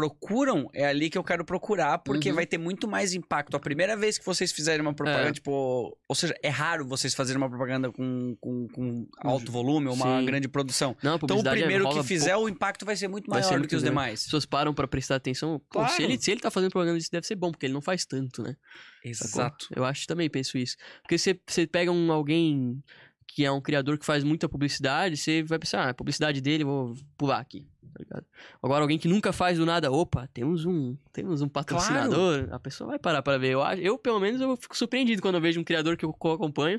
procuram, 0.01 0.68
é 0.74 0.86
ali 0.86 1.09
que 1.09 1.16
eu 1.16 1.24
quero 1.24 1.42
procurar, 1.42 1.97
porque 1.99 2.28
Uhum. 2.28 2.34
vai 2.34 2.44
ter 2.47 2.59
muito 2.59 2.86
mais 2.86 3.14
impacto. 3.14 3.57
A 3.57 3.61
primeira 3.61 3.97
vez 3.97 4.18
que 4.18 4.26
vocês 4.26 4.53
fizerem 4.53 4.82
uma 4.82 4.92
propaganda, 4.94 5.30
É. 5.30 5.32
tipo. 5.32 5.97
Ou 6.07 6.14
seja, 6.14 6.34
é 6.42 6.51
raro 6.51 6.86
vocês 6.86 7.14
fazerem 7.14 7.38
uma 7.40 7.49
propaganda 7.49 7.90
com, 7.90 8.36
com, 8.38 8.68
com 8.68 9.07
alto 9.18 9.51
volume, 9.51 9.88
uma 9.88 10.20
Sim. 10.20 10.26
grande 10.26 10.49
produção. 10.49 10.90
Não, 11.03 11.14
Então, 11.16 11.16
o 11.16 11.18
publicidade 11.20 11.61
primeiro 11.61 11.88
que 11.88 12.03
fizer, 12.03 12.36
o 12.36 12.47
impacto 12.49 12.84
vai 12.84 12.94
ser 12.94 13.09
muito 13.09 13.26
Vai 13.30 13.40
maior 13.40 13.49
ser 13.49 13.55
do 13.55 13.59
muito 13.61 13.70
que 13.70 13.76
os 13.76 13.82
grande. 13.82 13.92
demais. 13.92 14.20
As 14.20 14.24
pessoas 14.26 14.44
param 14.44 14.74
pra 14.74 14.86
prestar 14.86 15.16
atenção. 15.16 15.59
Pô, 15.70 15.78
Claro. 15.80 15.92
se, 15.94 16.03
ele, 16.03 16.18
se 16.20 16.30
ele 16.30 16.40
tá 16.40 16.51
fazendo 16.51 16.70
propaganda 16.70 16.99
disso, 16.99 17.11
deve 17.11 17.26
ser 17.26 17.34
bom, 17.36 17.51
porque 17.51 17.64
ele 17.64 17.72
não 17.74 17.80
faz 17.80 18.05
tanto, 18.05 18.42
né? 18.42 18.55
Exato. 19.03 19.68
Eu 19.74 19.84
acho 19.84 20.07
também, 20.07 20.28
penso 20.28 20.59
isso. 20.59 20.76
Porque 21.03 21.16
você, 21.16 21.38
você 21.47 21.66
pega 21.66 21.90
um 21.90 22.12
alguém 22.12 22.82
que 23.28 23.44
é 23.44 23.51
um 23.53 23.61
criador 23.61 23.99
que 23.99 24.07
faz 24.07 24.22
muita 24.24 24.49
publicidade, 24.49 25.16
você 25.16 25.42
vai 25.42 25.59
pensar, 25.59 25.82
ah, 25.86 25.90
a 25.90 25.94
publicidade 25.94 26.40
dele, 26.40 26.64
vou 26.64 26.94
pular 27.18 27.38
aqui. 27.40 27.66
Tá 27.97 28.03
ligado? 28.05 28.26
Agora, 28.62 28.82
alguém 28.82 28.99
que 28.99 29.09
nunca 29.09 29.32
faz 29.32 29.57
do 29.57 29.64
nada, 29.64 29.90
opa, 29.90 30.28
temos 30.34 30.66
um, 30.66 30.94
temos 31.14 31.40
um 31.40 31.49
patrocinador, 31.49 32.47
a 32.53 32.59
pessoa 32.59 32.90
vai 32.90 32.99
parar 32.99 33.22
pra 33.22 33.38
ver. 33.38 33.53
Eu, 33.53 33.62
eu, 33.78 33.99
pelo 33.99 34.20
menos, 34.20 34.38
eu 34.40 34.55
fico 34.57 34.76
surpreendido 34.76 35.22
quando 35.22 35.36
eu 35.36 35.40
vejo 35.40 35.59
um 35.59 35.64
criador 35.64 35.97
que 35.97 36.05
eu 36.05 36.12
co- 36.12 36.32
acompanho. 36.32 36.78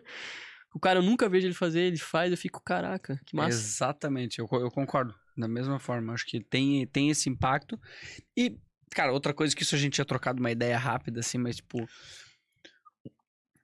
O 0.76 0.80
cara 0.80 1.00
eu 1.00 1.04
nunca 1.04 1.28
vejo 1.28 1.48
ele 1.48 1.56
fazer, 1.56 1.80
ele 1.82 1.98
faz, 1.98 2.30
eu 2.32 2.38
fico, 2.38 2.62
caraca, 2.64 3.20
que 3.26 3.36
massa. 3.36 3.50
Exatamente, 3.58 4.38
eu, 4.38 4.48
eu 4.52 4.70
concordo. 4.70 5.16
Da 5.36 5.48
mesma 5.48 5.80
forma, 5.80 6.14
acho 6.14 6.26
que 6.28 6.40
tem, 6.40 6.86
tem 6.86 7.10
esse 7.10 7.28
impacto. 7.30 7.80
E, 8.36 8.56
cara, 8.92 9.12
outra 9.12 9.34
coisa 9.34 9.56
que 9.56 9.64
isso 9.64 9.74
a 9.74 9.78
gente 9.80 9.94
tinha 9.94 10.06
trocado 10.06 10.40
uma 10.40 10.52
ideia 10.52 10.78
rápida, 10.78 11.22
assim, 11.22 11.40
mas 11.40 11.56
tipo. 11.56 11.88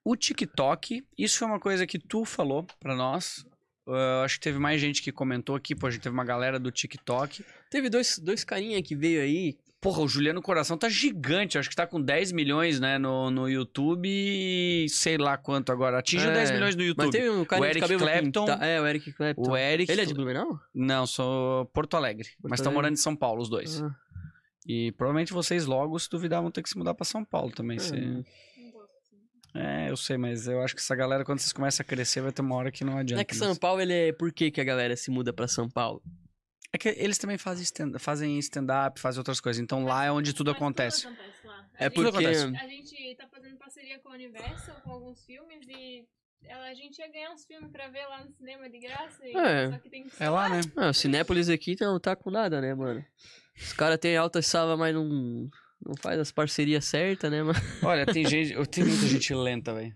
O 0.03 0.15
TikTok, 0.17 1.05
isso 1.17 1.39
foi 1.39 1.47
uma 1.47 1.59
coisa 1.59 1.85
que 1.87 1.97
tu 1.99 2.25
falou 2.25 2.65
pra 2.79 2.95
nós. 2.95 3.45
Uh, 3.85 4.23
acho 4.23 4.35
que 4.35 4.43
teve 4.43 4.59
mais 4.59 4.79
gente 4.79 5.01
que 5.01 5.11
comentou 5.11 5.55
aqui, 5.55 5.75
pô, 5.75 5.87
a 5.87 5.91
gente 5.91 6.01
teve 6.01 6.13
uma 6.13 6.23
galera 6.23 6.57
do 6.59 6.71
TikTok. 6.71 7.43
Teve 7.69 7.89
dois, 7.89 8.17
dois 8.17 8.43
carinha 8.43 8.81
que 8.81 8.95
veio 8.95 9.21
aí, 9.21 9.57
Porra, 9.81 10.01
o 10.01 10.07
Juliano 10.07 10.41
Coração 10.41 10.77
tá 10.77 10.87
gigante, 10.87 11.57
acho 11.57 11.69
que 11.69 11.75
tá 11.75 11.85
com 11.85 12.01
10 12.01 12.31
milhões, 12.31 12.79
né, 12.79 12.97
no, 12.97 13.29
no 13.29 13.49
YouTube 13.49 14.07
e 14.07 14.87
sei 14.87 15.17
lá 15.17 15.37
quanto 15.37 15.73
agora. 15.73 15.99
Atingiu 15.99 16.29
É, 16.29 16.33
10 16.35 16.51
milhões 16.51 16.75
no 16.77 16.83
YouTube. 16.83 17.03
mas 17.07 17.11
teve 17.11 17.29
um 17.29 17.43
cara 17.43 17.61
O 17.61 17.65
Eric 17.65 17.87
Clapton. 17.97 18.45
pinta- 18.45 18.65
É, 18.65 18.79
o 18.79 18.87
Eric 18.87 19.11
Clapton. 19.11 19.51
O 19.51 19.57
Eric. 19.57 19.91
Ele 19.91 20.01
é 20.01 20.05
de 20.05 20.13
Blumenau? 20.13 20.57
Não, 20.73 21.05
sou 21.05 21.65
Porto 21.73 21.97
Alegre. 21.97 22.29
Porto 22.29 22.49
mas 22.49 22.61
estão 22.61 22.71
morando 22.71 22.93
em 22.93 22.95
São 22.95 23.13
Paulo, 23.13 23.41
os 23.41 23.49
dois. 23.49 23.81
Ah, 23.83 23.93
E 24.65 24.93
provavelmente 24.93 25.33
vocês 25.33 25.65
logo, 25.65 25.99
se 25.99 26.09
duvidar, 26.09 26.41
vão 26.41 26.49
ter 26.49 26.63
que 26.63 26.69
se 26.69 26.77
mudar 26.77 26.93
pra 26.93 27.03
São 27.03 27.25
Paulo 27.25 27.51
também. 27.51 27.77
se- 27.77 27.93
Hum. 27.93 28.23
Não 28.57 28.71
gosto 28.71 28.93
assim. 29.03 29.17
É, 29.55 29.89
eu 29.89 29.95
sei, 29.95 30.17
mas 30.17 30.47
eu 30.47 30.61
acho 30.61 30.73
que 30.75 30.81
essa 30.81 30.95
galera, 30.95 31.23
quando 31.23 31.39
vocês 31.39 31.53
começam 31.53 31.83
a 31.83 31.87
crescer, 31.87 32.21
vai 32.21 32.31
ter 32.31 32.41
uma 32.41 32.55
hora 32.55 32.71
que 32.71 32.83
não 32.83 32.97
adianta. 32.97 33.21
É 33.21 33.25
que. 33.25 33.35
São 33.35 33.55
Paulo, 33.55 33.81
ele 33.81 33.93
é... 33.93 34.11
Por 34.13 34.31
que, 34.33 34.49
que 34.49 34.59
a 34.59 34.63
galera 34.63 34.95
se 34.95 35.11
muda 35.11 35.31
pra 35.31 35.47
São 35.47 35.69
Paulo? 35.69 36.01
É 36.71 36.77
que 36.77 36.89
eles 36.89 37.19
também 37.19 37.37
fazem 37.37 37.61
stand- 37.63 37.99
fazem 37.99 38.39
stand-up, 38.39 38.99
fazem 38.99 39.19
outras 39.19 39.39
coisas. 39.39 39.61
Então 39.61 39.83
lá 39.83 40.05
é 40.05 40.11
onde 40.11 40.33
tudo 40.33 40.49
acontece. 40.49 41.05
acontece 41.05 41.45
lá. 41.45 41.67
É 41.77 41.85
A 41.85 41.89
gente- 41.89 41.93
porque... 41.95 42.09
acontece. 42.25 42.45
A 42.45 42.67
gente 42.67 43.15
tá 43.15 43.27
fazendo 43.27 43.57
parceria 43.57 43.99
com 43.99 44.09
a 44.09 44.13
Universal, 44.13 44.75
com 44.83 44.89
alguns 44.91 45.23
filmes, 45.23 45.67
e 45.67 46.03
ela- 46.45 46.65
a 46.69 46.73
gente 46.73 46.97
ia 46.97 47.11
ganhar 47.11 47.31
uns 47.31 47.45
filmes 47.45 47.71
pra 47.71 47.87
ver 47.89 48.07
lá 48.07 48.23
no 48.25 48.31
cinema 48.31 48.67
de 48.67 48.79
graça. 48.79 49.23
E 49.23 49.37
É. 49.37 49.69
Só 49.71 49.77
que 49.77 49.89
tem 49.91 50.03
que 50.05 50.11
É 50.23 50.29
lá, 50.29 50.49
né? 50.49 50.61
Ah, 50.75 50.89
o 50.89 50.93
Cinépolis 50.95 51.47
aqui 51.47 51.75
não 51.79 51.99
tá 51.99 52.15
com 52.15 52.31
nada, 52.31 52.59
né, 52.59 52.73
mano? 52.73 53.05
Os 53.55 53.73
caras 53.73 53.99
têm 53.99 54.17
alta 54.17 54.41
salva, 54.41 54.75
mas 54.75 54.95
não... 54.95 55.47
Não 55.85 55.95
faz 55.97 56.19
as 56.19 56.31
parcerias 56.31 56.85
certas, 56.85 57.29
né, 57.31 57.43
mano? 57.43 57.59
Olha, 57.83 58.05
tem 58.05 58.25
gente. 58.25 58.53
Eu 58.53 58.65
tenho 58.65 58.87
muita 58.87 59.05
gente 59.07 59.33
lenta, 59.33 59.73
velho. 59.73 59.95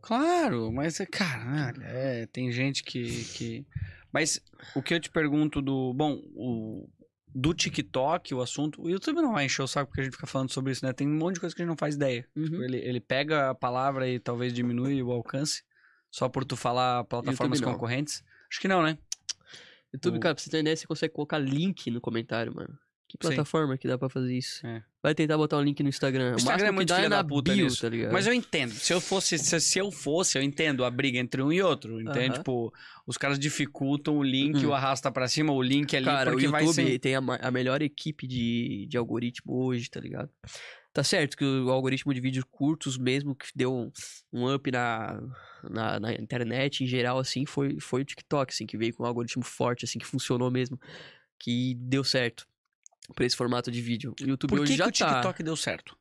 Claro, 0.00 0.72
mas 0.72 0.98
é, 0.98 1.06
caralho, 1.06 1.80
é, 1.84 2.26
tem 2.26 2.50
gente 2.50 2.82
que, 2.82 3.24
que. 3.24 3.66
Mas 4.12 4.40
o 4.74 4.82
que 4.82 4.94
eu 4.94 5.00
te 5.00 5.10
pergunto 5.10 5.62
do. 5.62 5.92
Bom, 5.94 6.20
o. 6.34 6.88
Do 7.34 7.54
TikTok, 7.54 8.34
o 8.34 8.42
assunto. 8.42 8.82
O 8.82 8.90
YouTube 8.90 9.22
não 9.22 9.32
vai 9.32 9.46
encher 9.46 9.62
o 9.62 9.66
saco 9.66 9.86
porque 9.88 10.02
a 10.02 10.04
gente 10.04 10.12
fica 10.12 10.26
falando 10.26 10.52
sobre 10.52 10.70
isso, 10.72 10.84
né? 10.84 10.92
Tem 10.92 11.08
um 11.08 11.16
monte 11.16 11.34
de 11.36 11.40
coisa 11.40 11.56
que 11.56 11.62
a 11.62 11.64
gente 11.64 11.70
não 11.70 11.78
faz 11.78 11.94
ideia. 11.94 12.28
Tipo, 12.34 12.56
Uhum. 12.56 12.62
ele, 12.62 12.76
ele 12.76 13.00
pega 13.00 13.48
a 13.50 13.54
palavra 13.54 14.06
e 14.06 14.18
talvez 14.20 14.52
diminui 14.52 15.02
o 15.02 15.10
alcance. 15.10 15.62
Só 16.10 16.28
por 16.28 16.44
tu 16.44 16.56
falar 16.58 17.04
plataformas 17.04 17.58
concorrentes. 17.72 18.22
Acho 18.50 18.60
que 18.60 18.68
não, 18.68 18.82
né? 18.82 18.98
YouTube, 19.92 20.16
O- 20.16 20.20
cara, 20.20 20.34
pra 20.34 20.42
você 20.42 20.50
ter 20.50 20.60
ideia, 20.60 20.76
você 20.76 20.86
consegue 20.86 21.12
colocar 21.14 21.38
link 21.38 21.90
no 21.90 22.00
comentário, 22.00 22.54
mano. 22.54 22.78
Que 23.08 23.18
Sim. 23.20 23.28
plataforma 23.34 23.76
que 23.76 23.86
dá 23.86 23.98
pra 23.98 24.08
fazer 24.08 24.34
isso? 24.34 24.66
É. 24.66 24.82
Vai 25.02 25.14
tentar 25.14 25.36
botar 25.36 25.58
um 25.58 25.62
link 25.62 25.82
no 25.82 25.88
Instagram. 25.90 26.32
O 26.32 26.36
Instagram 26.36 26.68
é 26.68 26.70
muito 26.70 26.88
dá 26.88 26.96
filha 26.96 27.08
na 27.10 27.16
da 27.20 27.28
puta 27.28 27.52
bio, 27.52 27.64
nisso. 27.64 27.82
tá 27.82 27.88
ligado? 27.90 28.10
Mas 28.10 28.26
eu 28.26 28.32
entendo. 28.32 28.70
Se 28.72 28.90
eu 28.90 29.02
fosse, 29.02 29.36
se, 29.38 29.60
se 29.60 29.78
eu 29.78 29.90
fosse, 29.92 30.38
eu 30.38 30.42
entendo 30.42 30.82
a 30.82 30.90
briga 30.90 31.18
entre 31.18 31.42
um 31.42 31.52
e 31.52 31.60
outro. 31.60 32.00
Entende? 32.00 32.28
Aham. 32.28 32.38
Tipo, 32.38 32.72
os 33.06 33.18
caras 33.18 33.38
dificultam 33.38 34.16
o 34.16 34.22
link, 34.22 34.64
Uhum. 34.64 34.70
o 34.70 34.74
arrasta 34.74 35.12
pra 35.12 35.28
cima, 35.28 35.52
o 35.52 35.60
link 35.60 35.94
ali, 35.94 36.06
Cara, 36.06 36.30
o 36.30 36.32
porque 36.32 36.48
vai 36.48 36.64
YouTube 36.64 36.86
ser. 36.92 36.98
tem 37.00 37.14
a, 37.16 37.18
a 37.42 37.50
melhor 37.50 37.82
equipe 37.82 38.26
de, 38.26 38.86
de 38.88 38.96
algoritmo 38.96 39.52
hoje, 39.62 39.90
tá 39.90 40.00
ligado? 40.00 40.30
Tá 40.92 41.02
certo 41.02 41.36
que 41.38 41.44
o 41.44 41.70
algoritmo 41.70 42.12
de 42.12 42.20
vídeos 42.20 42.44
curtos 42.50 42.98
mesmo, 42.98 43.34
que 43.34 43.46
deu 43.54 43.72
um, 43.74 43.90
um 44.30 44.54
up 44.54 44.70
na, 44.70 45.22
na, 45.70 45.98
na 45.98 46.12
internet 46.12 46.84
em 46.84 46.86
geral, 46.86 47.18
assim, 47.18 47.46
foi, 47.46 47.80
foi 47.80 48.02
o 48.02 48.04
TikTok, 48.04 48.52
assim, 48.52 48.66
que 48.66 48.76
veio 48.76 48.94
com 48.94 49.02
um 49.02 49.06
algoritmo 49.06 49.42
forte, 49.42 49.86
assim, 49.86 49.98
que 49.98 50.06
funcionou 50.06 50.50
mesmo, 50.50 50.78
que 51.38 51.74
deu 51.76 52.04
certo 52.04 52.46
pra 53.14 53.24
esse 53.24 53.36
formato 53.36 53.70
de 53.70 53.80
vídeo. 53.80 54.14
O 54.20 54.28
YouTube 54.28 54.50
Por 54.50 54.60
hoje 54.60 54.72
que, 54.72 54.72
que 54.72 54.78
já 54.78 55.06
o 55.06 55.08
tá... 55.08 55.14
TikTok 55.14 55.42
deu 55.42 55.56
certo? 55.56 55.96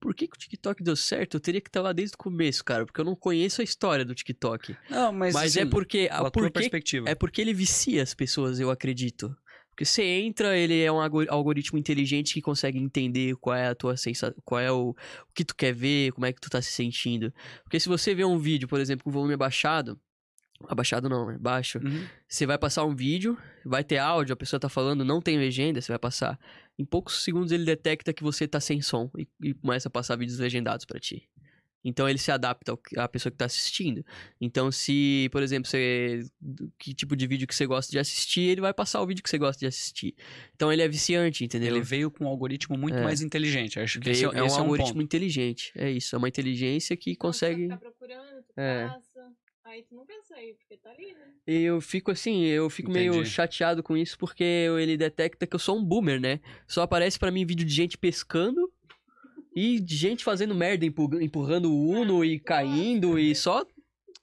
Por 0.00 0.14
que, 0.14 0.28
que 0.28 0.36
o 0.36 0.38
TikTok 0.38 0.82
deu 0.82 0.96
certo? 0.96 1.36
Eu 1.36 1.40
teria 1.40 1.60
que 1.60 1.68
estar 1.68 1.82
lá 1.82 1.92
desde 1.92 2.14
o 2.14 2.18
começo, 2.18 2.64
cara, 2.64 2.84
porque 2.86 3.00
eu 3.00 3.04
não 3.04 3.16
conheço 3.16 3.60
a 3.60 3.64
história 3.64 4.04
do 4.04 4.14
TikTok. 4.14 4.76
Não, 4.88 5.12
mas. 5.12 5.34
Mas, 5.34 5.56
é 5.56 5.62
assim, 5.62 5.70
porque... 5.70 6.06
pela 6.08 6.14
A, 6.14 6.22
tua 6.22 6.30
por 6.30 6.44
que 6.44 6.50
perspectiva. 6.50 7.08
é 7.08 7.14
porque 7.14 7.40
ele 7.40 7.52
vicia 7.52 8.02
as 8.02 8.14
pessoas, 8.14 8.60
eu 8.60 8.70
acredito. 8.70 9.36
Porque 9.78 9.84
você 9.84 10.02
entra, 10.02 10.58
ele 10.58 10.82
é 10.82 10.90
um 10.90 11.00
algo- 11.00 11.30
algoritmo 11.30 11.78
inteligente 11.78 12.34
que 12.34 12.42
consegue 12.42 12.80
entender 12.80 13.36
qual 13.36 13.54
é 13.54 13.68
a 13.68 13.76
tua 13.76 13.96
sensação, 13.96 14.34
qual 14.44 14.60
é 14.60 14.72
o, 14.72 14.88
o 14.90 15.32
que 15.32 15.44
tu 15.44 15.54
quer 15.54 15.72
ver, 15.72 16.10
como 16.10 16.26
é 16.26 16.32
que 16.32 16.40
tu 16.40 16.50
tá 16.50 16.60
se 16.60 16.72
sentindo. 16.72 17.32
Porque 17.62 17.78
se 17.78 17.88
você 17.88 18.12
vê 18.12 18.24
um 18.24 18.40
vídeo, 18.40 18.66
por 18.66 18.80
exemplo, 18.80 19.04
com 19.04 19.10
volume 19.12 19.34
abaixado, 19.34 19.96
abaixado 20.66 21.08
não, 21.08 21.28
né? 21.28 21.38
Baixo. 21.38 21.78
Uhum. 21.78 22.04
Você 22.26 22.44
vai 22.44 22.58
passar 22.58 22.84
um 22.84 22.92
vídeo, 22.92 23.38
vai 23.64 23.84
ter 23.84 23.98
áudio, 23.98 24.32
a 24.32 24.36
pessoa 24.36 24.58
tá 24.58 24.68
falando, 24.68 25.04
não 25.04 25.22
tem 25.22 25.38
legenda, 25.38 25.80
você 25.80 25.92
vai 25.92 25.98
passar. 26.00 26.36
Em 26.76 26.84
poucos 26.84 27.22
segundos 27.22 27.52
ele 27.52 27.64
detecta 27.64 28.12
que 28.12 28.24
você 28.24 28.48
tá 28.48 28.58
sem 28.58 28.82
som 28.82 29.08
e, 29.16 29.28
e 29.40 29.54
começa 29.54 29.86
a 29.86 29.90
passar 29.92 30.16
vídeos 30.16 30.40
legendados 30.40 30.84
pra 30.86 30.98
ti. 30.98 31.28
Então 31.84 32.08
ele 32.08 32.18
se 32.18 32.30
adapta 32.32 32.76
à 32.96 33.08
pessoa 33.08 33.30
que 33.30 33.38
tá 33.38 33.44
assistindo. 33.44 34.04
Então, 34.40 34.70
se, 34.70 35.28
por 35.30 35.42
exemplo, 35.42 35.68
você. 35.70 36.20
Que 36.78 36.92
tipo 36.92 37.14
de 37.16 37.26
vídeo 37.26 37.46
que 37.46 37.54
você 37.54 37.66
gosta 37.66 37.90
de 37.90 37.98
assistir, 37.98 38.42
ele 38.42 38.60
vai 38.60 38.74
passar 38.74 39.00
o 39.00 39.06
vídeo 39.06 39.22
que 39.22 39.30
você 39.30 39.38
gosta 39.38 39.60
de 39.60 39.66
assistir. 39.66 40.14
Então 40.54 40.72
ele 40.72 40.82
é 40.82 40.88
viciante, 40.88 41.44
entendeu? 41.44 41.68
Ele 41.74 41.80
veio 41.84 42.10
com 42.10 42.24
um 42.24 42.28
algoritmo 42.28 42.76
muito 42.76 42.96
É. 42.96 43.02
mais 43.04 43.22
inteligente. 43.22 43.78
Acho 43.78 44.00
que 44.00 44.10
esse 44.10 44.20
Veio- 44.22 44.34
é, 44.34 44.38
é 44.38 44.42
um 44.42 44.46
esse 44.46 44.56
é 44.56 44.58
um 44.58 44.62
algoritmo 44.62 44.92
ponto. 44.94 45.02
inteligente. 45.02 45.72
É 45.76 45.90
isso, 45.90 46.14
é 46.14 46.18
uma 46.18 46.28
inteligência 46.28 46.96
que 46.96 47.10
Então, 47.12 47.18
tu 47.18 47.32
consegue. 47.32 47.66
vai 47.68 47.76
ficar 47.78 47.90
procurando, 47.90 48.42
tu 48.42 48.60
É. 48.60 48.86
passa. 48.88 49.28
Aí 49.64 49.82
tu 49.82 49.94
não 49.94 50.06
pensa 50.06 50.34
aí, 50.34 50.54
porque 50.54 50.78
tá 50.78 50.90
ali, 50.90 51.12
né? 51.12 51.26
E 51.46 51.62
eu 51.62 51.78
fico 51.80 52.10
assim, 52.10 52.42
eu 52.46 52.70
fico 52.70 52.90
meio 52.90 53.12
Entendi. 53.12 53.28
chateado 53.30 53.82
com 53.82 53.94
isso 53.96 54.18
porque 54.18 54.42
ele 54.42 54.96
detecta 54.96 55.46
que 55.46 55.54
eu 55.54 55.58
sou 55.60 55.78
um 55.78 55.84
boomer, 55.84 56.18
né? 56.18 56.40
Só 56.66 56.82
aparece 56.82 57.18
pra 57.18 57.30
mim 57.30 57.44
vídeo 57.44 57.66
de 57.66 57.72
gente 57.74 57.98
pescando 57.98 58.72
E 59.58 59.84
gente 59.86 60.22
fazendo 60.22 60.54
merda, 60.54 60.86
empurra- 60.86 61.22
empurrando 61.22 61.72
o 61.72 61.88
Uno 61.90 62.24
e 62.24 62.38
caindo 62.38 63.18
e 63.18 63.34
só 63.34 63.66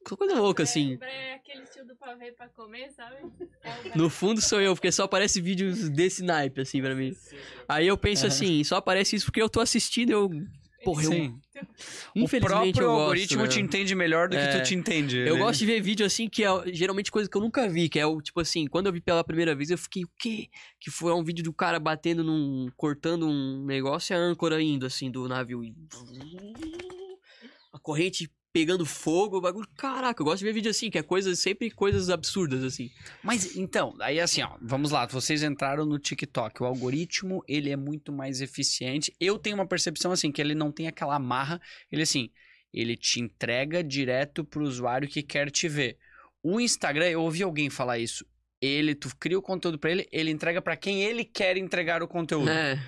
só 0.07 0.15
coisa 0.15 0.36
louca, 0.39 0.63
assim. 0.63 0.97
É, 1.01 1.33
aquele 1.33 1.63
estilo 1.63 1.88
do 1.88 1.95
pavê 1.95 2.31
pra 2.31 2.47
comer, 2.49 2.91
sabe? 2.91 3.15
É 3.63 3.97
No 3.97 4.07
fundo 4.09 4.39
sou 4.39 4.61
eu, 4.61 4.75
porque 4.75 4.91
só 4.91 5.03
aparece 5.03 5.41
vídeos 5.41 5.89
desse 5.89 6.23
naipe, 6.23 6.61
assim, 6.61 6.79
pra 6.81 6.93
mim. 6.95 7.11
Aí 7.67 7.88
eu 7.88 7.97
penso 7.97 8.25
assim, 8.27 8.63
só 8.63 8.75
aparece 8.77 9.15
isso 9.15 9.25
porque 9.25 9.41
eu 9.41 9.49
tô 9.49 9.59
assistindo, 9.59 10.11
eu... 10.11 10.29
Porra, 10.86 11.03
eu... 11.03 11.11
Sim. 11.11 11.39
O 12.15 12.19
Infelizmente 12.19 12.41
próprio 12.41 12.71
gosto, 12.71 13.01
algoritmo 13.01 13.41
né? 13.43 13.47
te 13.49 13.59
entende 13.59 13.95
melhor 13.95 14.29
do 14.29 14.36
que 14.36 14.41
É. 14.41 14.59
tu 14.59 14.63
te 14.63 14.75
entende. 14.75 15.17
Eu 15.17 15.33
né? 15.36 15.41
gosto 15.41 15.59
de 15.59 15.65
ver 15.65 15.81
vídeo 15.81 16.05
assim, 16.05 16.29
que 16.29 16.43
é 16.43 16.47
geralmente 16.67 17.11
coisa 17.11 17.29
que 17.29 17.36
eu 17.36 17.41
nunca 17.41 17.67
vi, 17.67 17.89
que 17.89 17.99
é 17.99 18.05
o, 18.05 18.21
tipo 18.21 18.39
assim, 18.39 18.67
quando 18.67 18.86
eu 18.86 18.93
vi 18.93 19.01
pela 19.01 19.23
primeira 19.23 19.55
vez, 19.55 19.71
eu 19.71 19.77
fiquei, 19.77 20.03
o 20.03 20.09
quê? 20.19 20.47
Que 20.79 20.91
foi 20.91 21.11
um 21.11 21.23
vídeo 21.23 21.43
do 21.43 21.51
cara 21.51 21.79
batendo 21.79 22.23
num. 22.23 22.67
cortando 22.77 23.27
um 23.27 23.65
negócio 23.65 24.13
e 24.13 24.15
a 24.15 24.19
âncora 24.19 24.61
indo, 24.61 24.86
assim, 24.86 25.09
do 25.09 25.27
navio. 25.27 25.63
E... 25.63 25.73
A 27.73 27.79
corrente 27.79 28.29
pegando 28.55 28.85
fogo, 28.85 29.35
o 29.35 29.41
bagulho. 29.41 29.67
Caraca, 29.75 30.21
eu 30.21 30.25
gosto 30.25 30.39
de 30.39 30.45
ver 30.45 30.53
vídeo 30.53 30.71
assim, 30.71 30.89
que 30.89 30.97
é 30.97 31.03
coisa, 31.03 31.35
sempre 31.35 31.69
coisas 31.69 32.09
absurdas, 32.09 32.63
assim. 32.63 32.89
Mas 33.21 33.57
então, 33.57 33.93
aí 33.99 34.17
assim, 34.17 34.43
ó, 34.43 34.55
vamos 34.61 34.91
lá, 34.91 35.05
vocês 35.05 35.43
entraram 35.43 35.85
no 35.85 35.99
TikTok, 35.99 36.63
o 36.63 36.65
algoritmo, 36.65 37.43
ele 37.49 37.69
é 37.69 37.75
muito 37.75 38.13
mais 38.13 38.39
eficiente. 38.39 39.13
Eu 39.19 39.37
tenho 39.37 39.57
uma 39.57 39.67
percepção 39.67 40.13
assim 40.13 40.31
que 40.31 40.39
ele 40.39 40.55
não 40.55 40.71
tem 40.71 40.87
aquela 40.87 41.15
amarra, 41.15 41.59
ele 41.91 42.03
assim, 42.03 42.29
ele 42.73 42.95
te 42.95 43.19
entrega 43.19 43.83
direto 43.83 44.45
pro 44.45 44.63
usuário 44.63 45.09
que 45.09 45.21
quer 45.21 45.51
te 45.51 45.67
ver. 45.67 45.97
O 46.41 46.57
Instagram, 46.57 47.09
eu 47.09 47.23
ouvi 47.23 47.43
alguém 47.43 47.69
falar 47.69 47.99
isso. 47.99 48.25
Ele, 48.61 48.95
tu 48.95 49.13
cria 49.17 49.37
o 49.37 49.41
conteúdo 49.41 49.77
pra 49.77 49.91
ele, 49.91 50.07
ele 50.13 50.31
entrega 50.31 50.61
pra 50.61 50.77
quem 50.77 51.03
ele 51.03 51.25
quer 51.25 51.57
entregar 51.57 52.01
o 52.01 52.07
conteúdo. 52.07 52.49
É, 52.49 52.81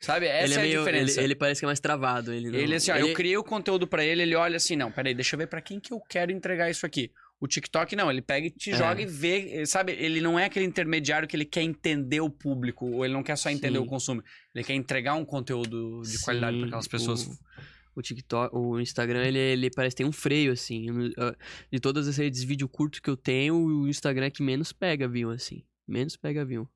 Sabe? 0.00 0.26
Essa 0.26 0.44
ele 0.44 0.54
é 0.54 0.56
é, 0.56 0.60
meio. 0.62 0.76
a 0.80 0.84
diferença. 0.84 1.20
Ele, 1.20 1.26
ele 1.28 1.34
parece 1.34 1.60
que 1.60 1.64
é 1.64 1.68
mais 1.68 1.80
travado. 1.80 2.32
Ele, 2.32 2.50
não- 2.50 2.58
Ele, 2.58 2.74
assim, 2.74 2.90
ó, 2.90 2.96
ele- 2.96 3.10
eu 3.10 3.14
criei 3.14 3.36
o 3.36 3.42
conteúdo 3.44 3.86
pra 3.86 4.04
ele, 4.04 4.22
ele 4.22 4.34
olha 4.34 4.56
assim, 4.56 4.76
não, 4.76 4.92
peraí, 4.92 5.14
deixa 5.14 5.34
eu 5.34 5.38
ver 5.38 5.46
pra 5.46 5.60
quem 5.60 5.80
que 5.80 5.92
eu 5.92 6.00
quero 6.00 6.30
entregar 6.32 6.70
isso 6.70 6.84
aqui. 6.84 7.10
O 7.40 7.46
TikTok 7.46 7.94
não, 7.96 8.10
ele 8.10 8.22
pega 8.22 8.46
e 8.46 8.50
te 8.50 8.70
É. 8.70 8.76
joga 8.76 9.00
e 9.02 9.06
vê, 9.06 9.64
sabe? 9.66 9.92
Ele 9.92 10.20
não 10.22 10.38
é 10.38 10.44
aquele 10.46 10.64
intermediário 10.64 11.28
que 11.28 11.36
ele 11.36 11.44
quer 11.44 11.62
entender 11.62 12.20
o 12.20 12.30
público, 12.30 12.86
ou 12.86 13.04
ele 13.04 13.12
não 13.12 13.22
quer 13.22 13.36
só 13.36 13.50
entender 13.50 13.78
Sim. 13.78 13.84
o 13.84 13.86
consumo. 13.86 14.22
Ele 14.54 14.64
quer 14.64 14.74
entregar 14.74 15.14
um 15.14 15.24
conteúdo 15.24 16.00
de 16.02 16.18
qualidade 16.22 16.56
pra 16.56 16.62
Sim, 16.64 16.68
aquelas 16.68 16.88
pessoas. 16.88 17.26
O, 17.26 17.38
o 17.96 18.02
TikTok, 18.02 18.56
o 18.56 18.80
Instagram, 18.80 19.22
ele, 19.26 19.38
ele 19.38 19.70
parece 19.70 19.94
que 19.94 19.98
tem 20.02 20.06
um 20.08 20.12
freio, 20.12 20.52
assim. 20.52 20.86
De 21.70 21.78
todas 21.80 22.08
as 22.08 22.16
redes 22.16 22.40
de 22.40 22.46
vídeo 22.46 22.66
curto 22.68 23.02
que 23.02 23.10
eu 23.10 23.16
tenho, 23.18 23.54
o 23.54 23.86
Instagram 23.88 24.26
é 24.26 24.30
que 24.30 24.42
menos 24.42 24.72
pega 24.72 25.06
view, 25.06 25.30
assim. 25.30 25.62
Menos 25.86 26.16
pega 26.16 26.42
view. 26.44 26.66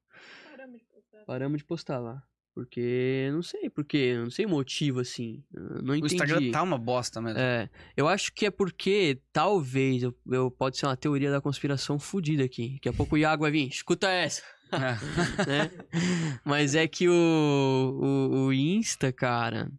Caramba, 0.50 0.76
de 0.76 0.84
postar. 0.84 1.24
Paramos 1.26 1.58
de 1.58 1.64
postar 1.64 1.98
lá. 1.98 2.22
Porque, 2.60 3.30
não 3.32 3.42
sei 3.42 3.70
porquê, 3.70 4.18
não 4.18 4.28
sei 4.30 4.44
o 4.44 4.48
motivo, 4.50 5.00
assim. 5.00 5.42
Não 5.82 5.94
O 5.94 5.96
entendi. 5.96 6.14
Instagram 6.14 6.50
tá 6.50 6.62
uma 6.62 6.76
bosta 6.76 7.18
mesmo. 7.22 7.38
É, 7.40 7.70
eu 7.96 8.06
acho 8.06 8.34
que 8.34 8.44
é 8.44 8.50
porque, 8.50 9.18
talvez, 9.32 10.02
eu, 10.02 10.14
eu- 10.30 10.50
pode 10.50 10.76
ser 10.76 10.84
uma 10.84 10.96
teoria 10.96 11.30
da 11.30 11.40
conspiração 11.40 11.98
fodida 11.98 12.44
aqui. 12.44 12.74
Daqui 12.74 12.88
a 12.90 12.92
pouco 12.92 13.14
o 13.14 13.18
Iago 13.18 13.44
vai 13.44 13.50
vir, 13.50 13.66
escuta 13.68 14.10
essa. 14.10 14.42
né? 15.48 15.70
Mas 16.44 16.74
é 16.74 16.86
que 16.86 17.08
o, 17.08 17.12
o, 17.12 18.46
o 18.48 18.52
Insta, 18.52 19.10
cara, 19.10 19.72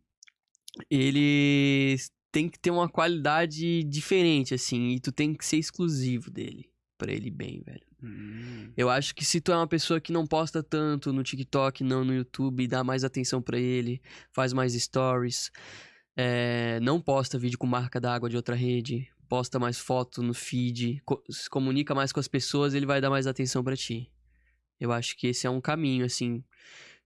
ele 0.90 1.98
tem 2.32 2.50
que 2.50 2.58
ter 2.60 2.72
uma 2.72 2.90
qualidade 2.90 3.84
diferente, 3.84 4.56
assim, 4.56 4.90
e 4.94 5.00
tu 5.00 5.12
tem 5.12 5.36
que 5.36 5.46
ser 5.46 5.58
exclusivo 5.58 6.32
dele, 6.32 6.68
pra 6.98 7.12
ele 7.14 7.30
bem, 7.30 7.62
velho. 7.64 7.86
Hum. 8.04 8.72
Eu 8.76 8.90
acho 8.90 9.14
que 9.14 9.24
se 9.24 9.40
tu 9.40 9.52
é 9.52 9.56
uma 9.56 9.68
pessoa 9.68 10.00
que 10.02 10.12
não 10.12 10.26
posta 10.26 10.64
tanto 10.64 11.14
no 11.14 11.24
TikTok, 11.24 11.84
não 11.84 12.04
no 12.04 12.14
YouTube, 12.14 12.68
dá 12.68 12.84
mais 12.84 13.04
atenção 13.04 13.42
pra 13.42 13.60
ele, 13.60 14.02
faz 14.32 14.54
mais 14.54 14.74
stories, 14.74 15.52
é, 16.16 16.80
não 16.82 17.00
posta 17.00 17.38
vídeo 17.38 17.58
com 17.58 17.68
marca 17.68 18.00
d'água 18.00 18.30
de 18.30 18.36
outra 18.36 18.56
rede, 18.56 19.08
posta 19.30 19.60
mais 19.60 19.78
foto 19.78 20.22
no 20.22 20.34
feed, 20.34 21.02
co- 21.06 21.24
se 21.30 21.50
comunica 21.50 21.94
mais 21.96 22.12
com 22.12 22.20
as 22.20 22.28
pessoas, 22.28 22.74
ele 22.74 22.86
vai 22.86 23.00
dar 23.00 23.10
mais 23.10 23.28
atenção 23.28 23.64
pra 23.64 23.76
ti. 23.76 24.12
Eu 24.80 24.92
acho 24.92 25.16
que 25.16 25.28
esse 25.28 25.46
é 25.46 25.50
um 25.50 25.62
caminho, 25.62 26.06
assim, 26.06 26.44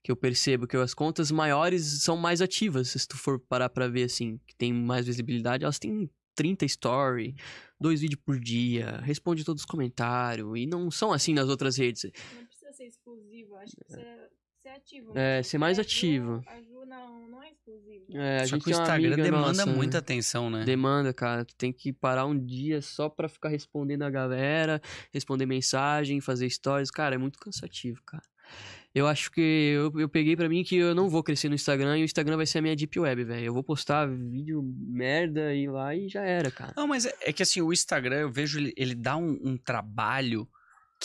que 0.01 0.11
eu 0.11 0.15
percebo 0.15 0.65
que 0.65 0.77
as 0.77 0.93
contas 0.93 1.29
maiores 1.29 2.03
são 2.03 2.15
mais 2.15 2.41
ativas, 2.41 2.89
se 2.89 3.07
tu 3.07 3.17
for 3.17 3.39
parar 3.39 3.69
pra 3.69 3.87
ver, 3.87 4.03
assim, 4.03 4.39
que 4.47 4.55
tem 4.55 4.71
mais 4.71 5.05
visibilidade, 5.05 5.63
elas 5.65 5.77
têm 5.77 6.09
30 6.33 6.65
story, 6.65 7.35
dois 7.79 8.01
vídeos 8.01 8.21
por 8.25 8.39
dia, 8.39 8.97
responde 9.03 9.43
todos 9.43 9.61
os 9.63 9.65
comentários, 9.65 10.49
e 10.57 10.65
não 10.65 10.89
são 10.91 11.11
assim 11.11 11.33
nas 11.33 11.49
outras 11.49 11.77
redes. 11.77 12.03
Não 12.35 12.45
precisa 12.45 12.71
ser 12.73 12.85
exclusivo, 12.87 13.55
acho 13.57 13.75
que 13.75 13.83
precisa 13.85 14.29
ser 14.61 14.69
ativo. 14.69 15.11
É, 15.11 15.37
né? 15.37 15.43
ser 15.43 15.57
mais 15.57 15.77
A 15.77 15.81
Ju- 15.83 15.87
ativo. 15.87 16.43
A 16.47 16.61
Ju 16.61 16.85
não, 16.85 17.27
não 17.29 17.43
é 17.43 17.51
exclusivo. 17.51 18.05
É, 18.17 18.37
a 18.37 18.39
Só 18.47 18.55
gente 18.55 18.63
que 18.63 18.69
o 18.69 18.71
Instagram 18.71 19.15
demanda 19.15 19.47
nossa, 19.47 19.65
muita 19.65 19.97
né? 19.97 19.99
atenção, 19.99 20.49
né? 20.49 20.63
Demanda, 20.63 21.13
cara. 21.13 21.43
Tu 21.45 21.55
tem 21.55 21.71
que 21.73 21.91
parar 21.93 22.25
um 22.25 22.37
dia 22.37 22.81
só 22.81 23.09
pra 23.09 23.27
ficar 23.27 23.49
respondendo 23.49 24.03
a 24.03 24.09
galera, 24.09 24.81
responder 25.13 25.45
mensagem, 25.45 26.19
fazer 26.21 26.49
stories. 26.49 26.89
Cara, 26.91 27.15
é 27.15 27.17
muito 27.17 27.37
cansativo, 27.39 28.01
cara. 28.05 28.23
Eu 28.95 29.07
acho 29.07 29.29
que 29.29 29.41
eu, 29.41 29.99
eu 29.99 30.07
peguei 30.07 30.37
pra 30.37 30.47
mim 30.47 30.63
que 30.63 30.77
eu 30.77 30.95
não 30.95 31.09
vou 31.09 31.21
crescer 31.21 31.49
no 31.49 31.55
Instagram 31.55 31.97
e 31.97 32.03
o 32.03 32.05
Instagram 32.05 32.37
vai 32.37 32.45
ser 32.45 32.59
a 32.59 32.61
minha 32.61 32.75
deep 32.77 32.97
web, 32.97 33.25
velho. 33.25 33.45
Eu 33.47 33.53
vou 33.53 33.61
postar 33.61 34.05
vídeo 34.07 34.63
merda 34.63 35.53
e 35.53 35.67
lá 35.67 35.93
e 35.93 36.07
já 36.07 36.23
era, 36.23 36.49
cara. 36.49 36.73
Não, 36.77 36.87
mas 36.87 37.05
é, 37.05 37.13
é 37.23 37.33
que 37.33 37.43
assim, 37.43 37.61
o 37.61 37.73
Instagram, 37.73 38.21
eu 38.21 38.31
vejo 38.31 38.57
ele, 38.57 38.73
ele 38.77 38.95
dá 38.95 39.17
um, 39.17 39.37
um 39.43 39.57
trabalho 39.57 40.47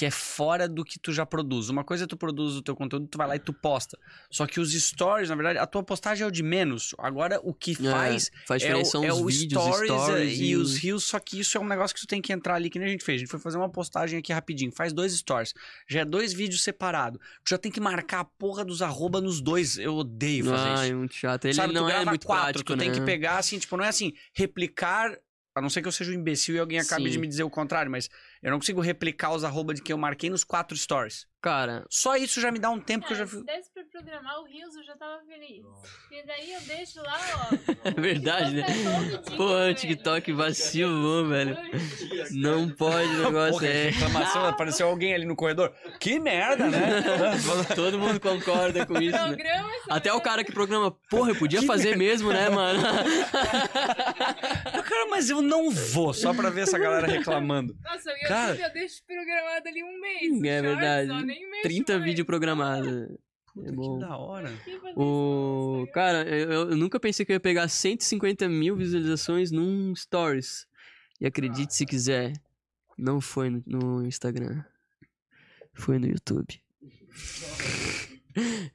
que 0.00 0.06
é 0.06 0.10
fora 0.10 0.66
do 0.66 0.82
que 0.82 0.98
tu 0.98 1.12
já 1.12 1.26
produz. 1.26 1.68
Uma 1.68 1.84
coisa 1.84 2.04
é 2.04 2.06
tu 2.06 2.16
produz 2.16 2.54
o 2.54 2.62
teu 2.62 2.74
conteúdo, 2.74 3.06
tu 3.06 3.18
vai 3.18 3.28
lá 3.28 3.36
e 3.36 3.38
tu 3.38 3.52
posta. 3.52 3.98
Só 4.30 4.46
que 4.46 4.58
os 4.58 4.72
stories, 4.72 5.28
na 5.28 5.34
verdade, 5.34 5.58
a 5.58 5.66
tua 5.66 5.82
postagem 5.82 6.24
é 6.24 6.26
o 6.26 6.30
de 6.30 6.42
menos. 6.42 6.94
Agora, 6.96 7.38
o 7.42 7.52
que 7.52 7.74
faz 7.74 8.30
É, 8.34 8.46
faz 8.46 8.62
é 8.62 8.66
diferença 8.66 8.88
o, 8.88 8.92
são 8.92 9.04
é 9.04 9.12
os 9.12 9.20
o 9.20 9.26
vídeos, 9.26 9.62
stories, 9.62 9.92
stories 9.92 10.38
e, 10.40 10.56
os 10.56 10.78
reels, 10.78 11.04
só 11.04 11.18
que 11.20 11.38
isso 11.38 11.58
é 11.58 11.60
um 11.60 11.66
negócio 11.66 11.94
que 11.94 12.00
tu 12.00 12.06
tem 12.06 12.22
que 12.22 12.32
entrar 12.32 12.54
ali, 12.54 12.70
que 12.70 12.78
nem 12.78 12.88
a 12.88 12.90
gente 12.92 13.04
fez. 13.04 13.16
A 13.16 13.18
gente 13.20 13.28
foi 13.30 13.38
fazer 13.38 13.58
uma 13.58 13.68
postagem 13.68 14.18
aqui 14.18 14.32
rapidinho, 14.32 14.72
faz 14.72 14.90
dois 14.94 15.12
stories. 15.14 15.52
Já 15.86 16.00
é 16.00 16.04
dois 16.06 16.32
vídeos 16.32 16.62
separados. 16.62 17.20
Tu 17.44 17.50
já 17.50 17.58
tem 17.58 17.70
que 17.70 17.78
marcar 17.78 18.20
a 18.20 18.24
porra 18.24 18.64
dos 18.64 18.80
arroba 18.80 19.20
nos 19.20 19.42
dois. 19.42 19.76
Eu 19.76 19.96
odeio 19.96 20.46
fazer 20.46 20.66
Ah, 20.66 20.74
isso. 20.76 20.84
é 20.84 20.94
muito 20.94 21.14
chato. 21.14 21.44
Ele 21.44 21.52
Sabe, 21.52 21.74
não 21.74 21.84
tu 21.84 21.90
é 21.90 22.04
muito 22.06 22.26
quatro, 22.26 22.44
prático, 22.44 22.72
tu 22.72 22.78
tem 22.78 22.88
né? 22.88 22.94
que 22.94 23.02
pegar 23.02 23.36
assim, 23.36 23.58
tipo, 23.58 23.76
não 23.76 23.84
é 23.84 23.88
assim, 23.88 24.14
replicar, 24.32 25.14
a 25.54 25.60
não 25.60 25.68
ser 25.68 25.82
que 25.82 25.88
eu 25.88 25.92
seja 25.92 26.10
um 26.10 26.14
imbecil 26.14 26.54
e 26.54 26.58
alguém 26.58 26.78
acabe 26.78 27.04
Sim. 27.04 27.10
de 27.10 27.18
me 27.18 27.26
dizer 27.26 27.42
o 27.42 27.50
contrário, 27.50 27.90
mas 27.90 28.08
eu 28.42 28.50
não 28.50 28.58
consigo 28.58 28.80
replicar 28.80 29.32
os 29.32 29.44
arroba 29.44 29.74
de 29.74 29.82
que 29.82 29.92
eu 29.92 29.98
marquei 29.98 30.30
nos 30.30 30.44
quatro 30.44 30.76
stories. 30.76 31.26
Cara, 31.42 31.86
Só 31.88 32.16
isso 32.16 32.38
já 32.38 32.52
me 32.52 32.58
dá 32.58 32.68
um 32.68 32.78
tempo 32.78 33.06
que 33.06 33.14
eu 33.14 33.16
já 33.16 33.26
se 33.26 33.42
desse 33.42 33.72
pra 33.72 33.82
programar 33.84 34.40
o 34.40 34.44
Rios, 34.44 34.76
eu 34.76 34.84
já 34.84 34.94
tava 34.94 35.22
feliz. 35.24 35.64
E 36.10 36.26
daí 36.26 36.52
eu 36.52 36.60
deixo 36.60 37.00
lá, 37.00 37.18
ó. 37.34 37.56
é 37.88 37.90
verdade, 37.98 38.54
né? 38.56 38.66
Pô, 39.38 39.44
o 39.44 39.58
velho. 39.58 39.74
TikTok 39.74 40.32
vacilou, 40.32 41.26
velho. 41.28 41.56
Não 42.32 42.68
pode 42.68 43.08
o 43.08 43.22
negócio, 43.24 43.52
Porra, 43.54 43.66
é. 43.68 43.88
reclamação, 43.88 44.44
apareceu 44.46 44.86
alguém 44.86 45.14
ali 45.14 45.24
no 45.24 45.34
corredor. 45.34 45.72
Que 45.98 46.18
merda, 46.18 46.68
né? 46.68 47.02
Todo 47.74 47.98
mundo 47.98 48.20
concorda 48.20 48.84
com 48.84 49.00
isso, 49.00 49.16
né? 49.16 49.36
Até 49.88 50.10
o 50.10 50.16
merda. 50.16 50.30
cara 50.30 50.44
que 50.44 50.52
programa, 50.52 50.90
porra, 51.08 51.30
eu 51.30 51.36
podia 51.36 51.62
fazer 51.62 51.96
mesmo, 51.96 52.30
né, 52.30 52.50
mano? 52.50 52.80
Cara, 54.90 55.06
mas 55.08 55.30
eu 55.30 55.40
não 55.40 55.70
vou, 55.70 56.12
só 56.12 56.34
pra 56.34 56.50
ver 56.50 56.62
essa 56.62 56.78
galera 56.78 57.06
reclamando. 57.06 57.74
Nossa, 57.82 58.10
eu, 58.10 58.28
Cara- 58.34 58.56
eu 58.68 58.72
deixo 58.72 59.02
programado 59.04 59.68
ali 59.68 59.82
um 59.82 60.00
mês. 60.00 60.22
É 60.22 60.26
o 60.26 60.30
shorts, 60.30 60.62
verdade. 60.62 61.10
ó, 61.10 61.20
nem 61.20 61.50
mexo 61.50 61.62
30 61.62 61.92
mais. 61.94 62.04
vídeos 62.04 62.26
programados. 62.26 63.08
Puta, 63.52 63.66
É 63.66 63.70
que 63.70 63.76
bom. 63.76 63.98
da 63.98 64.16
hora. 64.16 64.52
O... 64.96 65.86
Cara, 65.92 66.22
eu, 66.28 66.70
eu 66.70 66.76
nunca 66.76 67.00
pensei 67.00 67.26
que 67.26 67.32
eu 67.32 67.34
ia 67.34 67.40
pegar 67.40 67.66
150 67.68 68.48
mil 68.48 68.76
visualizações 68.76 69.50
num 69.50 69.94
Stories. 69.94 70.66
E 71.20 71.26
acredite 71.26 71.74
se 71.74 71.84
quiser, 71.84 72.32
não 72.96 73.20
foi 73.20 73.50
no, 73.50 73.62
no 73.66 74.06
Instagram. 74.06 74.62
Foi 75.74 75.98
no 75.98 76.06
YouTube. 76.06 76.60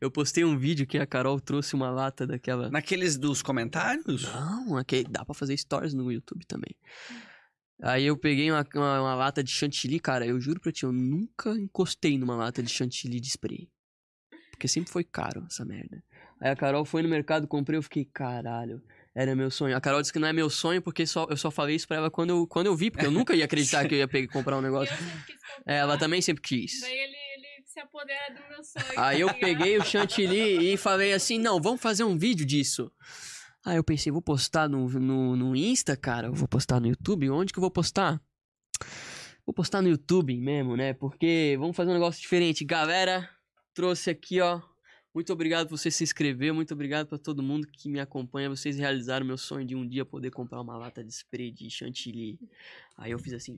Eu 0.02 0.11
postei 0.11 0.44
um 0.44 0.57
vídeo 0.57 0.86
que 0.86 0.98
a 0.98 1.06
Carol 1.07 1.40
trouxe 1.40 1.73
uma 1.76 1.90
lata 1.90 2.27
daquela. 2.27 2.69
Naqueles 2.69 3.18
dos 3.18 3.41
comentários? 3.41 4.23
Não, 4.23 4.76
aqui 4.77 5.06
dá 5.10 5.23
pra 5.23 5.34
fazer 5.34 5.56
stories 5.57 5.94
no 5.94 6.11
YouTube 6.11 6.45
também. 6.45 6.76
Aí 7.81 8.06
eu 8.06 8.18
peguei 8.18 8.52
uma, 8.52 8.65
uma, 8.73 9.02
uma 9.02 9.15
lata 9.15 9.43
de 9.43 9.52
chantilly, 9.52 9.99
cara. 9.99 10.26
Eu 10.26 10.39
juro 10.39 10.60
pra 10.60 10.72
ti, 10.72 10.84
eu 10.84 10.91
nunca 10.91 11.52
encostei 11.52 12.18
numa 12.18 12.35
lata 12.35 12.64
de 12.64 12.69
chantilly 12.69 13.19
de 13.19 13.30
spray. 13.30 13.69
Porque 14.52 14.68
sempre 14.68 14.91
foi 14.91 15.03
caro 15.03 15.45
essa 15.49 15.65
merda. 15.65 16.02
Aí 16.39 16.49
a 16.49 16.56
Carol 16.56 16.85
foi 16.85 17.02
no 17.02 17.10
mercado, 17.10 17.47
comprei, 17.47 17.77
eu 17.77 17.84
fiquei, 17.84 18.06
caralho, 18.06 18.81
era 19.14 19.35
meu 19.35 19.52
sonho. 19.52 19.76
A 19.76 19.81
Carol 19.81 20.02
disse 20.02 20.14
que 20.14 20.19
não 20.19 20.27
é 20.27 20.34
meu 20.34 20.49
sonho 20.49 20.81
porque 20.81 21.06
só, 21.06 21.27
eu 21.30 21.38
só 21.38 21.52
falei 21.52 21.76
isso 21.76 21.88
pra 21.88 21.97
ela 21.97 22.11
quando 22.11 22.30
eu, 22.31 22.47
quando 22.47 22.68
eu 22.68 22.76
vi, 22.76 22.91
porque 22.91 23.06
eu 23.06 23.11
nunca 23.11 23.35
ia 23.35 23.45
acreditar 23.45 23.88
que 23.88 23.95
eu 23.95 23.99
ia 23.99 24.07
pegar, 24.07 24.31
comprar 24.31 24.57
um 24.57 24.61
negócio. 24.64 24.95
É, 25.65 25.77
ela 25.77 25.97
também 25.97 26.22
sempre 26.22 26.41
quis. 26.41 26.81
Daí 26.81 26.91
ele, 26.93 27.15
ele 27.35 27.64
se 27.65 27.80
apodera 27.80 28.34
do 28.34 28.49
meu 28.49 28.64
sonho. 28.64 28.99
Aí 28.99 29.19
eu 29.19 29.27
tá 29.27 29.34
peguei 29.34 29.77
o 29.77 29.84
chantilly 29.84 30.73
e 30.73 30.77
falei 30.77 31.14
assim, 31.14 31.39
não, 31.39 31.61
vamos 31.61 31.81
fazer 31.81 32.03
um 32.03 32.18
vídeo 32.18 32.45
disso. 32.45 32.91
Aí 33.66 33.78
eu 33.78 33.84
pensei, 33.84 34.12
vou 34.12 34.22
postar 34.22 34.70
no, 34.70 34.88
no, 34.88 35.36
no 35.36 35.56
Insta, 35.56 35.98
cara, 35.98 36.30
vou 36.32 36.48
postar 36.48 36.80
no 36.80 36.88
YouTube, 36.88 37.30
onde 37.32 37.52
que 37.52 37.58
eu 37.58 37.62
vou 37.62 37.72
postar? 37.72 38.22
Vou 39.46 39.54
postar 39.54 39.82
no 39.82 39.90
YouTube 39.90 40.36
mesmo, 40.40 40.78
né? 40.78 40.94
Porque 40.94 41.56
vamos 41.60 41.76
fazer 41.76 41.90
um 41.90 41.94
negócio 41.94 42.22
diferente. 42.22 42.64
Galera, 42.64 43.28
trouxe 43.74 44.10
aqui, 44.12 44.40
ó, 44.40 44.62
Muito 45.16 45.32
obrigado 45.32 45.70
por 45.70 45.78
você 45.78 45.90
se 45.90 46.04
inscrever, 46.04 46.54
muito 46.54 46.74
obrigado 46.74 47.08
pra 47.08 47.18
todo 47.18 47.42
mundo 47.42 47.66
que 47.72 47.90
me 47.90 48.02
acompanha. 48.02 48.50
Vocês 48.50 48.78
realizaram 48.78 49.26
meu 49.26 49.38
sonho 49.38 49.66
de 49.66 49.74
um 49.74 49.88
dia 49.88 50.04
poder 50.06 50.30
comprar 50.30 50.60
uma 50.60 50.78
lata 50.78 51.02
de 51.02 51.12
spray 51.14 51.52
de 51.52 51.70
chantilly. 51.70 52.38
Aí 52.98 53.12
eu 53.12 53.20
fiz 53.20 53.34
assim. 53.34 53.58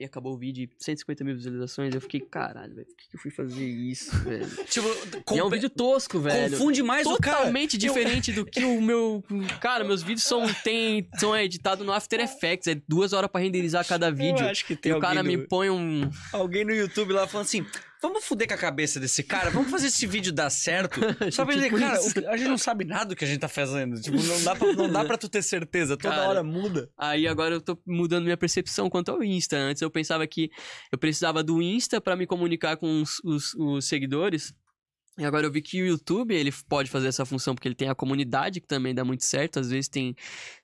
E 0.00 0.04
acabou 0.06 0.32
o 0.32 0.36
vídeo, 0.38 0.66
150 0.78 1.22
mil 1.22 1.34
visualizações. 1.36 1.94
Eu 1.94 2.00
fiquei, 2.00 2.20
caralho, 2.20 2.74
velho, 2.74 2.86
por 2.86 2.96
que 2.96 3.06
que 3.10 3.16
eu 3.16 3.20
fui 3.20 3.30
fazer 3.30 3.62
isso, 3.66 4.16
velho? 4.24 4.46
Tipo, 4.64 4.88
E 5.34 5.38
é 5.38 5.44
um 5.44 5.50
vídeo 5.50 5.68
tosco, 5.68 6.18
velho. 6.18 6.52
confunde 6.56 6.82
mais 6.82 7.06
o 7.06 7.18
cara. 7.18 7.36
Totalmente 7.36 7.76
diferente 7.76 8.32
do 8.32 8.46
que 8.46 8.64
o 8.64 8.80
meu. 8.80 9.22
Cara, 9.60 9.84
meus 9.84 10.02
vídeos 10.02 10.24
são, 10.24 10.46
tem, 10.64 11.06
são 11.18 11.36
editados 11.36 11.84
no 11.84 11.92
After 11.92 12.18
Effects. 12.18 12.66
É 12.68 12.80
duas 12.88 13.12
horas 13.12 13.30
pra 13.30 13.42
renderizar 13.42 13.86
cada 13.86 14.10
vídeo. 14.10 14.42
Eu 14.42 14.48
acho 14.48 14.64
que 14.64 14.74
tem 14.74 14.90
E 14.90 14.94
o 14.94 14.98
cara 15.00 15.20
alguém 15.20 15.36
me 15.36 15.42
no- 15.42 15.48
põe 15.48 15.68
um. 15.68 16.08
alguém 16.32 16.64
no 16.64 16.72
YouTube 16.74 17.12
lá 17.12 17.26
falando 17.26 17.44
assim: 17.44 17.66
vamos 18.02 18.24
fuder 18.24 18.48
com 18.48 18.54
a 18.54 18.58
cabeça 18.58 18.98
desse 18.98 19.22
cara, 19.22 19.50
vamos 19.50 19.70
fazer 19.70 19.88
esse 19.88 20.06
vídeo 20.06 20.32
dar 20.32 20.50
certo. 20.50 21.00
Só 21.32 21.44
pra 21.44 21.54
ele, 21.54 21.64
Tipo 21.64 21.78
cara, 21.78 21.98
isso. 21.98 22.18
o- 22.20 22.28
a 22.28 22.36
gente 22.36 22.48
não 22.48 22.58
sabe 22.58 22.84
nada 22.84 23.06
do 23.06 23.16
que 23.16 23.24
a 23.24 23.28
gente 23.28 23.40
tá 23.40 23.48
fazendo. 23.48 24.00
Tipo, 24.00 24.16
não 24.22 24.42
dá 24.42 24.56
pra, 24.56 24.72
não 24.72 24.90
dá 24.90 25.04
pra 25.04 25.18
tu 25.18 25.28
ter 25.28 25.42
certeza. 25.42 25.96
Toda 25.96 26.14
Cara, 26.14 26.28
hora 26.28 26.42
muda. 26.42 26.90
Aí 26.96 27.26
agora 27.26 27.54
eu 27.56 27.60
tô 27.60 27.78
mudando 27.86 28.24
minha 28.24 28.36
percepção 28.36 28.88
quanto 28.88 29.10
ao 29.10 29.22
Insta. 29.22 29.56
Antes 29.56 29.82
eu 29.82 29.90
pensava 29.90 30.26
que 30.26 30.50
eu 30.92 30.98
precisava 30.98 31.42
do 31.42 31.60
Insta 31.60 32.00
pra 32.00 32.16
me 32.16 32.26
comunicar 32.26 32.76
com 32.76 33.02
os, 33.02 33.20
os- 33.24 33.54
os 33.54 33.84
seguidores. 33.86 34.52
E 35.18 35.24
agora 35.24 35.44
eu 35.46 35.52
vi 35.52 35.60
que 35.60 35.82
o 35.82 35.86
YouTube 35.86 36.34
ele 36.34 36.50
pode 36.68 36.88
fazer 36.88 37.08
essa 37.08 37.26
função 37.26 37.54
porque 37.54 37.68
ele 37.68 37.74
tem 37.74 37.88
a 37.90 37.94
comunidade 37.94 38.60
que 38.60 38.66
também 38.66 38.94
dá 38.94 39.04
muito 39.04 39.24
certo. 39.24 39.60
Às 39.60 39.68
vezes 39.68 39.88
tem 39.88 40.14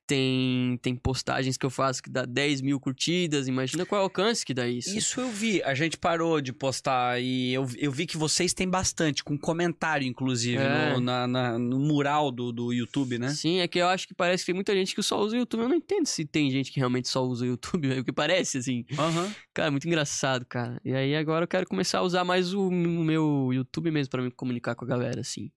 tem 0.07 0.79
tem 0.83 0.95
postagens 0.95 1.57
que 1.57 1.67
eu 1.67 1.71
faço 1.71 2.03
que 2.03 2.09
dá 2.11 2.25
10 2.25 2.61
mil 2.61 2.79
curtidas. 2.81 3.49
Imagina 3.49 3.85
qual 3.85 4.01
é 4.01 4.03
o 4.03 4.07
alcance 4.07 4.45
que 4.45 4.55
dá 4.55 4.67
isso. 4.69 4.97
Isso 4.97 5.21
eu 5.21 5.29
vi. 5.31 5.63
A 5.63 5.75
gente 5.75 5.97
parou 5.99 6.41
de 6.41 6.53
postar 6.53 7.21
e 7.21 7.53
eu, 7.53 7.67
eu 7.77 7.91
vi 7.91 8.07
que 8.07 8.17
vocês 8.17 8.55
têm 8.55 8.69
bastante, 8.69 9.25
com 9.25 9.37
comentário, 9.37 10.07
inclusive, 10.07 10.63
É. 10.63 10.95
no, 10.95 11.01
na- 11.01 11.27
na- 11.27 11.59
no 11.59 11.79
mural 11.79 12.31
do, 12.31 12.53
do 12.53 12.73
YouTube, 12.73 13.19
né? 13.19 13.29
Sim, 13.31 13.59
é 13.61 13.69
que 13.69 13.79
eu 13.79 13.89
acho 13.89 14.07
que 14.07 14.15
parece 14.15 14.43
que 14.45 14.47
tem 14.47 14.55
muita 14.55 14.75
gente 14.75 14.95
que 14.95 15.03
só 15.03 15.19
usa 15.21 15.37
o 15.37 15.39
YouTube. 15.39 15.61
Eu 15.63 15.69
não 15.69 15.77
entendo 15.77 16.07
se 16.07 16.25
tem 16.25 16.51
gente 16.51 16.71
que 16.73 16.79
realmente 16.79 17.09
só 17.09 17.25
usa 17.25 17.45
o 17.45 17.49
YouTube, 17.49 17.93
é 17.93 18.01
o 18.01 18.05
que 18.05 18.13
parece, 18.13 18.59
assim. 18.59 18.85
Aham. 18.99 19.31
Cara, 19.53 19.71
muito 19.71 19.87
engraçado, 19.87 20.45
cara. 20.47 20.81
E 20.85 20.93
aí 20.95 21.17
agora 21.17 21.45
eu 21.45 21.49
quero 21.49 21.67
começar 21.67 21.99
a 21.99 22.03
usar 22.03 22.25
mais 22.25 22.55
o, 22.55 22.69
o 22.69 22.71
meu 23.05 23.51
YouTube 23.53 23.91
mesmo 23.91 24.11
pra 24.11 24.23
me 24.23 24.31
comunicar 24.31 24.75
com 24.75 24.85
a 24.85 24.89
galera, 24.89 25.21
assim. 25.21 25.51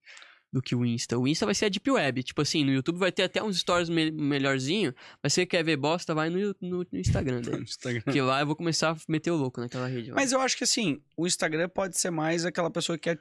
Do 0.51 0.61
que 0.63 0.73
o 0.75 0.83
Insta. 0.83 1.15
O 1.17 1.27
Insta 1.27 1.45
vai 1.45 1.53
ser 1.53 1.65
a 1.65 1.69
Deep 1.69 1.91
Web. 1.91 2.23
Tipo 2.23 2.41
assim, 2.41 2.63
no 2.65 2.71
YouTube 2.71 2.97
vai 2.97 3.11
ter 3.11 3.21
até 3.23 3.43
uns 3.43 3.59
stories 3.59 3.87
me- 3.87 4.09
melhorzinho. 4.09 4.95
Mas 5.21 5.33
se 5.33 5.41
você 5.41 5.45
quer 5.45 5.63
ver 5.63 5.77
bosta, 5.77 6.15
vai 6.15 6.29
no, 6.31 6.55
no, 6.59 6.79
no 6.91 6.99
Instagram 6.99 7.41
daí. 7.41 7.61
Instagram. 7.61 8.01
Porque 8.01 8.19
lá 8.19 8.39
eu 8.39 8.47
vou 8.47 8.55
começar 8.55 8.91
a 8.91 8.97
meter 9.07 9.29
o 9.29 9.35
louco 9.35 9.61
naquela 9.61 9.87
rede. 9.87 10.09
lá. 10.09 10.15
Mas 10.15 10.31
eu 10.31 10.41
acho 10.41 10.57
que 10.57 10.63
assim, 10.63 10.99
o 11.15 11.27
Instagram 11.27 11.69
pode 11.69 11.99
ser 11.99 12.09
mais 12.09 12.45
aquela 12.45 12.71
pessoa 12.71 12.97
que 12.97 13.03
quer 13.13 13.19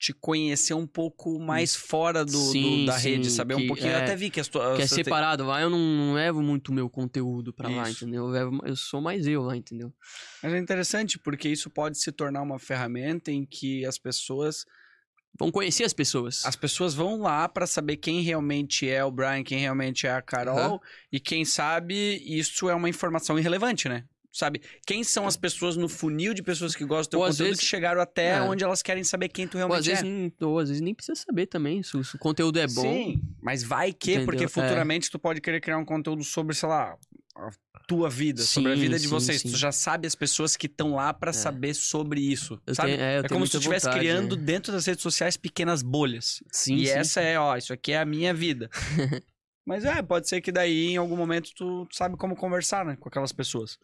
te 0.00 0.12
conhecer 0.12 0.74
um 0.74 0.86
pouco 0.86 1.40
mais 1.40 1.74
fora 1.74 2.24
do, 2.24 2.30
do- 2.30 2.38
Sim, 2.52 2.84
da 2.86 2.98
sim, 2.98 3.10
rede, 3.10 3.30
saber 3.30 3.54
um 3.56 3.66
pouquinho. 3.66 3.90
Eu 3.90 3.96
é- 3.98 4.02
até 4.02 4.14
vi 4.16 4.30
que 4.30 4.38
as 4.40 4.46
tuas. 4.48 4.76
que 4.76 4.82
é 4.82 4.86
você 4.88 4.94
tem- 4.96 5.04
separado. 5.04 5.44
Lá 5.44 5.60
eu 5.60 5.68
não, 5.70 5.78
não 5.78 6.14
levo 6.14 6.40
muito 6.42 6.72
meu 6.72 6.88
conteúdo 6.90 7.52
pra 7.52 7.68
lá, 7.68 7.88
entendeu? 7.90 8.24
Eu, 8.26 8.30
levo- 8.30 8.60
eu 8.64 8.74
sou 8.76 9.00
mais 9.00 9.26
eu 9.26 9.42
lá, 9.42 9.56
entendeu? 9.56 9.92
Mas 10.42 10.52
é 10.52 10.58
interessante, 10.58 11.18
porque 11.18 11.48
isso 11.48 11.68
pode 11.70 11.98
se 11.98 12.10
tornar 12.12 12.42
uma 12.42 12.58
ferramenta 12.58 13.30
em 13.30 13.44
que 13.44 13.84
as 13.86 13.98
pessoas. 13.98 14.64
Vão 15.38 15.50
conhecer 15.50 15.84
as 15.84 15.92
pessoas. 15.92 16.44
As 16.44 16.56
pessoas 16.56 16.94
vão 16.94 17.20
lá 17.20 17.48
pra 17.48 17.66
saber 17.66 17.96
quem 17.96 18.20
realmente 18.22 18.88
é 18.88 19.04
o 19.04 19.10
Brian, 19.10 19.42
quem 19.44 19.58
realmente 19.60 20.06
é 20.06 20.10
a 20.12 20.22
Carol. 20.22 20.58
Aham. 20.58 20.80
E 21.12 21.18
quem 21.20 21.44
sabe 21.44 21.94
isso 22.24 22.68
é 22.68 22.74
uma 22.74 22.88
informação 22.88 23.38
irrelevante, 23.38 23.88
né? 23.88 24.04
Sabe? 24.30 24.60
Quem 24.86 25.02
são 25.02 25.26
as 25.26 25.36
pessoas 25.36 25.74
no 25.76 25.88
funil 25.88 26.34
de 26.34 26.42
pessoas 26.42 26.74
que 26.76 26.84
gostam 26.84 27.08
do 27.08 27.10
teu 27.10 27.20
Ou 27.20 27.26
conteúdo 27.26 27.46
vezes- 27.46 27.60
que 27.60 27.66
chegaram 27.66 28.00
até 28.00 28.32
É. 28.36 28.40
onde 28.42 28.62
elas 28.62 28.82
querem 28.82 29.02
saber 29.02 29.28
quem 29.30 29.48
tu 29.48 29.56
Ou 29.58 29.64
às, 29.64 29.68
realmente 29.68 29.86
vezes, 29.88 30.02
é? 30.02 30.06
nem- 30.06 30.32
ou 30.42 30.58
às 30.58 30.68
vezes 30.68 30.80
nem 30.82 30.94
precisa 30.94 31.16
saber 31.16 31.46
também 31.46 31.82
se, 31.82 31.96
o- 31.96 32.02
conteúdo 32.18 32.58
é 32.58 32.66
bom. 32.66 32.82
Sim, 32.82 33.20
mas 33.40 33.62
vai 33.64 33.92
que, 33.92 34.10
Entendeu? 34.12 34.26
porque 34.26 34.44
É. 34.44 34.48
futuramente 34.48 35.10
tu 35.10 35.18
pode 35.18 35.40
querer 35.40 35.60
criar 35.60 35.78
um 35.78 35.84
conteúdo 35.84 36.22
sobre, 36.22 36.54
sei 36.54 36.68
lá, 36.68 36.96
a 37.74 37.78
tua 37.86 38.10
vida, 38.10 38.42
sobre 38.42 38.72
a 38.72 38.74
Sim, 38.74 38.80
vida 38.82 38.96
de 38.98 39.04
sim, 39.04 39.08
vocês. 39.08 39.40
sim. 39.42 39.50
Tu 39.50 39.56
já 39.56 39.70
sabe 39.72 40.06
as 40.06 40.14
pessoas 40.14 40.56
que 40.56 40.66
estão 40.66 40.94
lá 40.94 41.14
pra 41.14 41.32
saber 41.32 41.74
sobre 41.74 42.20
isso, 42.20 42.60
Eu 42.66 42.74
sabe? 42.74 42.90
tenho- 42.90 43.00
é, 43.02 43.18
é 43.18 43.28
como 43.28 43.46
se 43.46 43.52
tu 43.52 43.58
estivesse 43.58 43.88
criando 43.90 44.36
né? 44.36 44.42
dentro 44.42 44.72
das 44.72 44.84
redes 44.86 45.02
sociais 45.02 45.36
pequenas 45.36 45.82
bolhas. 45.82 46.42
Sim, 46.52 46.74
e 46.76 46.86
sim. 46.86 46.92
essa 46.92 47.20
é, 47.20 47.38
ó, 47.38 47.56
isso 47.56 47.72
aqui 47.72 47.92
é 47.92 47.98
a 47.98 48.04
minha 48.04 48.34
vida. 48.34 48.68
mas 49.64 49.84
é, 49.84 50.02
pode 50.02 50.28
ser 50.28 50.40
que 50.40 50.50
daí 50.52 50.88
em 50.88 50.96
algum 50.96 51.16
momento 51.16 51.50
tu 51.54 51.86
sabe 51.92 52.16
como 52.16 52.34
conversar, 52.36 52.84
né, 52.84 52.96
com 52.96 53.08
aquelas 53.08 53.32
pessoas. 53.32 53.78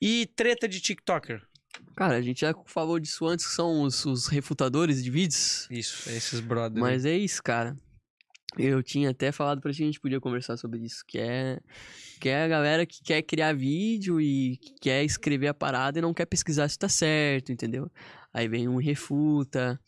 E 0.00 0.26
treta 0.34 0.68
de 0.68 0.80
TikToker. 0.80 1.42
Cara, 1.96 2.16
a 2.16 2.22
gente 2.22 2.40
já 2.42 2.52
falou 2.66 2.98
disso 2.98 3.26
antes, 3.26 3.46
que 3.46 3.52
são 3.54 3.82
os, 3.82 4.04
os 4.04 4.26
refutadores 4.26 5.02
de 5.02 5.10
vídeos. 5.10 5.66
Isso, 5.70 6.10
esses 6.10 6.40
brothers. 6.40 6.80
Mas 6.80 7.04
é 7.06 7.16
isso, 7.16 7.42
cara. 7.42 7.76
Eu 8.58 8.82
tinha 8.82 9.10
até 9.10 9.32
falado 9.32 9.60
pra 9.60 9.72
que 9.72 9.82
a 9.82 9.86
gente 9.86 10.00
podia 10.00 10.20
conversar 10.20 10.56
sobre 10.56 10.80
isso. 10.80 11.02
Que 11.06 11.18
é, 11.18 11.60
que 12.20 12.28
é 12.28 12.44
a 12.44 12.48
galera 12.48 12.84
que 12.84 13.02
quer 13.02 13.22
criar 13.22 13.54
vídeo 13.54 14.20
e 14.20 14.58
que 14.58 14.74
quer 14.80 15.04
escrever 15.04 15.48
a 15.48 15.54
parada 15.54 15.98
e 15.98 16.02
não 16.02 16.12
quer 16.12 16.26
pesquisar 16.26 16.68
se 16.68 16.78
tá 16.78 16.88
certo, 16.88 17.50
entendeu? 17.50 17.90
Aí 18.32 18.48
vem 18.48 18.68
um 18.68 18.76
refuta. 18.76 19.80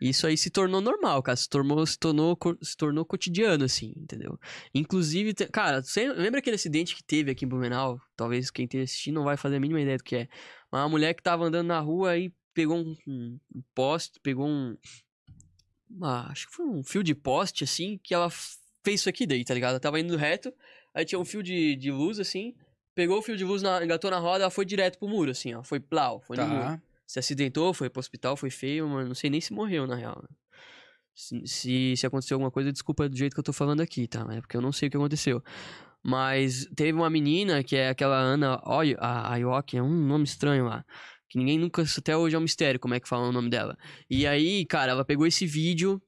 Isso 0.00 0.26
aí 0.26 0.36
se 0.36 0.48
tornou 0.48 0.80
normal, 0.80 1.22
cara. 1.22 1.36
Se 1.36 1.48
tornou, 1.48 1.86
se 1.86 1.98
tornou, 1.98 2.38
se 2.62 2.76
tornou 2.76 3.04
cotidiano, 3.04 3.64
assim, 3.64 3.92
entendeu? 3.96 4.38
Inclusive, 4.74 5.34
cara, 5.52 5.82
você 5.82 6.10
lembra 6.12 6.40
aquele 6.40 6.56
acidente 6.56 6.96
que 6.96 7.04
teve 7.04 7.30
aqui 7.30 7.44
em 7.44 7.48
Blumenau? 7.48 8.00
Talvez 8.16 8.50
quem 8.50 8.64
esteja 8.64 8.84
assistindo 8.84 9.16
não 9.16 9.24
vai 9.24 9.36
fazer 9.36 9.56
a 9.56 9.60
mínima 9.60 9.80
ideia 9.80 9.98
do 9.98 10.04
que 10.04 10.16
é. 10.16 10.28
Uma 10.72 10.88
mulher 10.88 11.12
que 11.14 11.22
tava 11.22 11.44
andando 11.44 11.66
na 11.66 11.80
rua 11.80 12.16
e 12.16 12.32
pegou 12.54 12.78
um 12.78 12.96
um 13.06 13.62
poste, 13.74 14.18
pegou 14.22 14.48
um. 14.48 14.76
Uma- 15.90 16.30
acho 16.30 16.46
que 16.48 16.54
foi 16.54 16.66
um 16.66 16.82
fio 16.82 17.02
de 17.02 17.14
poste, 17.14 17.64
assim, 17.64 17.98
que 18.02 18.14
ela 18.14 18.30
fez 18.30 19.00
isso 19.00 19.08
aqui 19.08 19.26
daí, 19.26 19.44
tá 19.44 19.52
ligado? 19.54 19.70
Ela 19.72 19.80
tava 19.80 19.98
indo 20.00 20.16
reto, 20.16 20.52
aí 20.94 21.04
tinha 21.04 21.18
um 21.18 21.24
fio 21.24 21.42
de, 21.42 21.76
de 21.76 21.90
luz, 21.90 22.18
assim, 22.20 22.54
pegou 22.94 23.18
o 23.18 23.22
fio 23.22 23.36
de 23.36 23.44
luz, 23.44 23.62
na, 23.62 23.84
engatou 23.84 24.10
na 24.10 24.18
roda, 24.18 24.44
ela 24.44 24.50
foi 24.50 24.64
direto 24.64 24.98
pro 24.98 25.08
muro, 25.08 25.30
assim, 25.30 25.54
ó. 25.54 25.62
Foi 25.62 25.80
plau, 25.80 26.20
foi 26.20 26.36
no 26.36 26.46
muro 26.48 26.64
Tá. 26.64 26.82
se 27.06 27.18
acidentou, 27.18 27.74
foi 27.74 27.90
pro 27.90 28.00
hospital, 28.00 28.36
foi 28.36 28.50
feio, 28.50 28.88
mas 28.88 29.06
não 29.06 29.14
sei 29.14 29.28
nem 29.30 29.40
se 29.40 29.52
morreu, 29.52 29.86
na 29.86 29.96
real. 29.96 30.18
né? 30.22 30.28
Se, 31.14 31.46
se, 31.46 31.96
se 31.96 32.06
aconteceu 32.06 32.36
alguma 32.36 32.50
coisa, 32.50 32.72
desculpa 32.72 33.08
do 33.08 33.16
jeito 33.16 33.34
que 33.34 33.40
eu 33.40 33.44
tô 33.44 33.52
falando 33.52 33.80
aqui, 33.80 34.06
tá? 34.06 34.26
É 34.30 34.40
porque 34.40 34.56
eu 34.56 34.60
não 34.62 34.72
sei 34.72 34.88
o 34.88 34.90
que 34.90 34.96
aconteceu. 34.96 35.42
Mas 36.02 36.66
teve 36.74 36.92
uma 36.92 37.10
menina, 37.10 37.62
que 37.62 37.76
é 37.76 37.90
aquela 37.90 38.16
Ana 38.16 38.54
a 38.98 39.32
Ayoki, 39.34 39.76
é 39.76 39.82
um 39.82 39.92
nome 40.06 40.24
estranho 40.24 40.64
lá. 40.64 40.84
Que 41.30 41.38
ninguém 41.38 41.58
nunca, 41.58 41.84
até 41.96 42.16
hoje 42.16 42.34
é 42.34 42.38
um 42.38 42.42
mistério 42.42 42.80
como 42.80 42.92
é 42.92 42.98
que 42.98 43.08
fala 43.08 43.28
o 43.28 43.32
nome 43.32 43.48
dela. 43.48 43.78
E 44.10 44.26
aí, 44.26 44.66
cara, 44.66 44.90
ela 44.90 45.04
pegou 45.04 45.24
esse 45.24 45.46
vídeo 45.46 46.02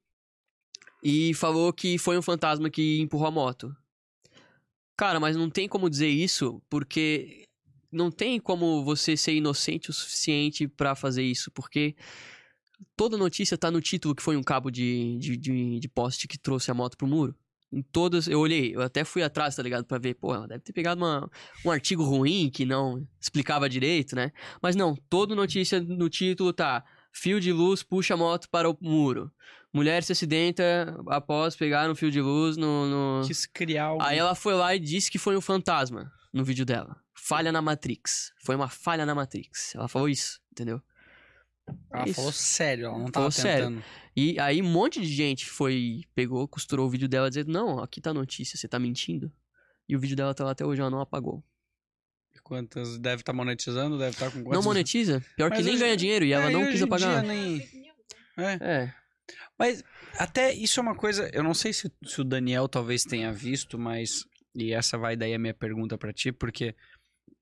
e 1.00 1.32
falou 1.34 1.72
que 1.72 1.96
foi 1.96 2.18
um 2.18 2.22
fantasma 2.22 2.68
que 2.68 3.00
empurrou 3.00 3.28
a 3.28 3.30
moto. 3.30 3.74
Cara, 4.96 5.20
mas 5.20 5.36
não 5.36 5.48
tem 5.48 5.68
como 5.68 5.88
dizer 5.88 6.08
isso, 6.08 6.60
porque 6.68 7.44
não 7.90 8.10
tem 8.10 8.40
como 8.40 8.84
você 8.84 9.16
ser 9.16 9.34
inocente 9.34 9.90
o 9.90 9.92
suficiente 9.92 10.66
pra 10.66 10.96
fazer 10.96 11.22
isso, 11.22 11.52
porque 11.52 11.94
toda 12.96 13.16
notícia 13.16 13.56
tá 13.56 13.70
no 13.70 13.80
título 13.80 14.16
que 14.16 14.22
foi 14.22 14.36
um 14.36 14.42
cabo 14.42 14.70
de, 14.72 15.18
de, 15.18 15.36
de, 15.36 15.78
de 15.78 15.88
poste 15.88 16.26
que 16.26 16.36
trouxe 16.36 16.68
a 16.68 16.74
moto 16.74 16.96
pro 16.96 17.06
muro. 17.06 17.36
Em 17.72 17.80
todas, 17.80 18.28
eu 18.28 18.38
olhei, 18.38 18.74
eu 18.74 18.82
até 18.82 19.02
fui 19.02 19.22
atrás, 19.22 19.56
tá 19.56 19.62
ligado? 19.62 19.84
Pra 19.84 19.98
ver, 19.98 20.14
pô, 20.14 20.34
ela 20.34 20.46
deve 20.46 20.60
ter 20.60 20.74
pegado 20.74 21.00
uma, 21.00 21.30
um 21.64 21.70
artigo 21.70 22.04
ruim 22.04 22.50
que 22.50 22.66
não 22.66 23.06
explicava 23.18 23.68
direito, 23.68 24.14
né? 24.14 24.30
Mas 24.60 24.76
não, 24.76 24.94
toda 25.08 25.34
notícia 25.34 25.80
no 25.80 26.10
título 26.10 26.52
tá: 26.52 26.84
fio 27.10 27.40
de 27.40 27.50
luz 27.50 27.82
puxa 27.82 28.12
a 28.12 28.16
moto 28.16 28.48
para 28.50 28.68
o 28.68 28.76
muro. 28.78 29.32
Mulher 29.72 30.02
se 30.02 30.12
acidenta 30.12 31.00
após 31.06 31.56
pegar 31.56 31.90
um 31.90 31.94
fio 31.94 32.10
de 32.10 32.20
luz 32.20 32.58
no. 32.58 33.20
no... 33.20 33.26
Quis 33.26 33.46
criar 33.46 33.86
algo. 33.86 34.02
Aí 34.02 34.18
ela 34.18 34.34
foi 34.34 34.52
lá 34.52 34.74
e 34.74 34.78
disse 34.78 35.10
que 35.10 35.18
foi 35.18 35.34
um 35.34 35.40
fantasma 35.40 36.12
no 36.30 36.44
vídeo 36.44 36.66
dela. 36.66 36.94
Falha 37.14 37.50
na 37.50 37.62
Matrix. 37.62 38.32
Foi 38.44 38.54
uma 38.54 38.68
falha 38.68 39.06
na 39.06 39.14
Matrix. 39.14 39.74
Ela 39.74 39.88
falou 39.88 40.10
isso, 40.10 40.40
entendeu? 40.50 40.82
Ela 41.92 42.04
Isso. 42.06 42.14
falou 42.14 42.32
sério, 42.32 42.84
ela 42.86 42.92
não 42.98 43.00
Falou 43.00 43.12
tava 43.12 43.30
sério. 43.30 43.66
tentando. 43.68 43.84
E 44.16 44.38
aí 44.38 44.60
um 44.60 44.70
monte 44.70 45.00
de 45.00 45.06
gente 45.08 45.46
foi, 45.48 46.02
pegou, 46.14 46.46
costurou 46.48 46.86
o 46.86 46.90
vídeo 46.90 47.08
dela 47.08 47.28
dizendo: 47.28 47.50
Não, 47.52 47.78
aqui 47.80 48.00
tá 48.00 48.10
a 48.10 48.14
notícia, 48.14 48.58
você 48.58 48.68
tá 48.68 48.78
mentindo. 48.78 49.32
E 49.88 49.96
o 49.96 50.00
vídeo 50.00 50.16
dela 50.16 50.34
tá 50.34 50.44
lá 50.44 50.52
até 50.52 50.64
hoje, 50.64 50.80
ela 50.80 50.90
não 50.90 51.00
apagou. 51.00 51.42
Quantas 52.42 52.98
deve 52.98 53.22
estar 53.22 53.32
monetizando, 53.32 53.98
deve 53.98 54.10
estar 54.10 54.26
com 54.30 54.42
quantos... 54.42 54.52
Não 54.52 54.62
monetiza? 54.62 55.24
Pior 55.36 55.50
que 55.50 55.56
Mas 55.58 55.64
nem 55.66 55.74
hoje- 55.74 55.82
ganha 55.84 55.96
dinheiro 55.96 56.24
e 56.24 56.32
ela 56.32 56.46
É, 56.46 56.50
não 56.50 56.62
hoje 56.62 56.72
quis 56.72 56.82
apagar. 56.82 57.22
nem-? 57.22 57.60
É. 58.36 58.58
É. 58.60 58.94
Mas 59.58 59.84
até 60.18 60.52
isso 60.52 60.80
é 60.80 60.82
uma 60.82 60.94
coisa, 60.96 61.30
eu 61.32 61.42
não 61.42 61.54
sei 61.54 61.72
se, 61.72 61.92
se 62.04 62.20
o 62.20 62.24
Daniel 62.24 62.68
talvez 62.68 63.04
tenha 63.04 63.32
visto, 63.32 63.78
mas 63.78 64.24
e 64.54 64.72
essa 64.72 64.98
vai 64.98 65.16
daí 65.16 65.34
a 65.34 65.38
minha 65.38 65.54
pergunta 65.54 65.96
pra 65.96 66.12
ti, 66.12 66.32
porque 66.32 66.74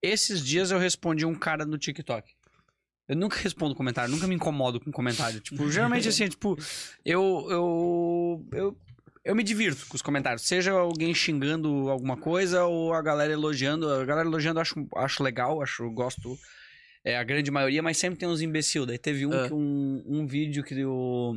esses 0.02 0.44
dias 0.44 0.70
eu 0.70 0.78
respondi 0.78 1.24
um 1.24 1.35
cara 1.35 1.65
no 1.65 1.78
TikTok. 1.78 2.31
Eu 3.10 3.16
nunca 3.16 3.36
respondo 3.40 3.74
comentário, 3.74 4.08
nunca 4.14 4.28
me 4.28 4.36
incomodo 4.36 4.78
com 4.78 4.92
comentário. 4.92 5.40
Tipo, 5.40 5.68
geralmente 5.72 6.08
assim, 6.08 6.28
tipo, 6.28 6.56
eu 7.04 7.46
eu 7.50 8.46
eu 8.52 8.76
eu 9.24 9.34
me 9.34 9.42
divirto 9.42 9.84
com 9.88 9.96
os 9.96 10.02
comentários, 10.02 10.46
seja 10.46 10.70
alguém 10.70 11.12
xingando 11.12 11.90
alguma 11.90 12.16
coisa 12.16 12.64
ou 12.66 12.94
a 12.94 13.02
galera 13.02 13.32
elogiando. 13.32 13.90
A 13.90 14.04
galera 14.04 14.28
elogiando 14.28 14.58
eu 14.58 14.62
acho, 14.62 14.88
acho 14.94 15.22
legal, 15.24 15.60
acho 15.60 15.90
gosto. 15.90 16.38
é 17.04 17.16
a 17.18 17.24
grande 17.24 17.50
maioria, 17.50 17.82
mas 17.82 17.96
sempre 17.98 18.18
tem 18.20 18.28
uns 18.28 18.40
imbecil. 18.42 18.86
Daí 18.86 18.96
teve 18.98 19.26
um, 19.26 19.32
Ah. 19.32 19.48
que 19.48 19.54
um, 19.54 20.04
um 20.06 20.26
vídeo 20.26 20.62
que 20.62 20.84
o, 20.84 21.34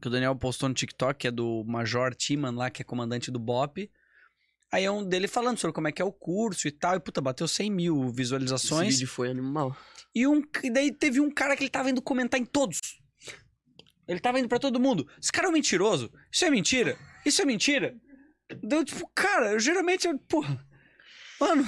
que 0.00 0.06
o 0.06 0.10
Daniel 0.10 0.36
postou 0.36 0.68
no 0.68 0.74
TikTok, 0.74 1.18
que 1.18 1.26
é 1.26 1.30
do 1.30 1.64
Major 1.66 2.14
Timan 2.14 2.52
lá, 2.54 2.70
que 2.70 2.82
é 2.82 2.84
comandante 2.84 3.30
do 3.32 3.38
BOP. 3.40 3.90
Aí 4.74 4.86
é 4.86 4.90
um 4.90 5.04
dele 5.04 5.28
falando 5.28 5.56
sobre 5.56 5.72
como 5.72 5.86
é 5.86 5.92
que 5.92 6.02
é 6.02 6.04
o 6.04 6.10
curso 6.10 6.66
e 6.66 6.72
tal. 6.72 6.96
E, 6.96 7.00
puta, 7.00 7.20
bateu 7.20 7.46
100 7.46 7.70
mil 7.70 8.06
Esse 8.06 8.16
visualizações. 8.16 8.94
vídeo 8.94 9.06
foi 9.06 9.30
animal. 9.30 9.76
E 10.12 10.26
um, 10.26 10.42
e 10.64 10.68
daí 10.68 10.90
teve 10.90 11.20
um 11.20 11.30
cara 11.30 11.56
que 11.56 11.62
ele 11.62 11.70
tava 11.70 11.90
indo 11.90 12.02
comentar 12.02 12.40
em 12.40 12.44
todos. 12.44 12.80
Ele 14.08 14.18
tava 14.18 14.40
indo 14.40 14.48
pra 14.48 14.58
todo 14.58 14.80
mundo. 14.80 15.08
Esse 15.22 15.30
cara 15.30 15.46
é 15.46 15.50
um 15.50 15.52
mentiroso. 15.52 16.12
Isso 16.28 16.44
é 16.44 16.50
mentira. 16.50 16.98
Isso 17.24 17.40
é 17.40 17.44
mentira. 17.44 17.94
Deu 18.64 18.84
tipo, 18.84 19.08
cara, 19.14 19.52
eu 19.52 19.60
geralmente, 19.60 20.08
eu, 20.08 20.18
porra. 20.18 20.66
Mano, 21.40 21.64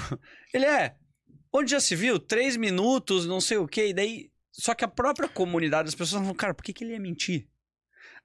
ele 0.53 0.67
é. 0.67 0.97
Onde 1.53 1.71
já 1.71 1.79
se 1.79 1.95
viu? 1.95 2.19
Três 2.19 2.57
minutos, 2.57 3.25
não 3.25 3.41
sei 3.41 3.59
o 3.59 3.69
quê. 3.69 3.91
E 3.91 3.95
daí. 3.95 4.33
Só 4.51 4.75
que 4.75 4.85
a 4.85 4.89
própria 4.89 5.29
comunidade, 5.29 5.89
as 5.89 5.95
pessoas 5.95 6.23
falam, 6.23 6.35
cara, 6.35 6.55
por 6.55 6.65
que, 6.65 6.73
que 6.73 6.83
ele 6.83 6.95
ia 6.95 6.99
mentir? 7.01 7.47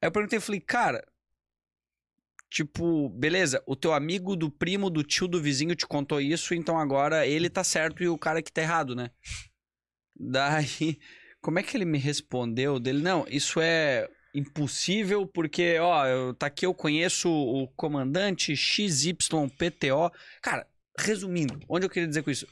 Aí 0.02 0.08
eu 0.08 0.12
perguntei, 0.12 0.38
eu 0.38 0.42
falei, 0.42 0.60
cara. 0.60 1.06
Tipo, 2.52 3.08
beleza, 3.08 3.64
o 3.66 3.78
teu 3.78 3.94
amigo 3.94 4.36
do 4.36 4.52
primo, 4.52 4.90
do 4.90 5.04
tio, 5.04 5.26
do 5.26 5.42
vizinho 5.42 5.74
te 5.74 5.88
contou 5.88 6.20
isso, 6.20 6.54
então 6.54 6.78
agora 6.78 7.26
ele 7.26 7.50
tá 7.50 7.64
certo 7.64 8.04
e 8.04 8.10
o 8.10 8.18
cara 8.18 8.42
que 8.42 8.52
tá 8.52 8.62
errado, 8.62 8.94
né? 8.94 9.10
Daí, 10.14 11.00
como 11.42 11.60
é 11.60 11.64
que 11.64 11.78
ele 11.78 11.86
me 11.86 11.98
respondeu 11.98 12.78
dele? 12.78 13.02
Não, 13.02 13.26
isso 13.30 13.62
é 13.62 14.06
impossível 14.36 15.26
porque, 15.26 15.80
ó, 15.80 16.06
eu, 16.06 16.34
tá 16.34 16.48
aqui 16.48 16.66
eu 16.66 16.74
conheço 16.74 17.30
o 17.30 17.70
comandante 17.70 18.54
XYPTO. 18.54 20.12
Cara, 20.42 20.68
resumindo, 21.00 21.58
onde 21.70 21.86
eu 21.86 21.90
queria 21.90 22.08
dizer 22.08 22.22
com 22.22 22.32
isso? 22.32 22.46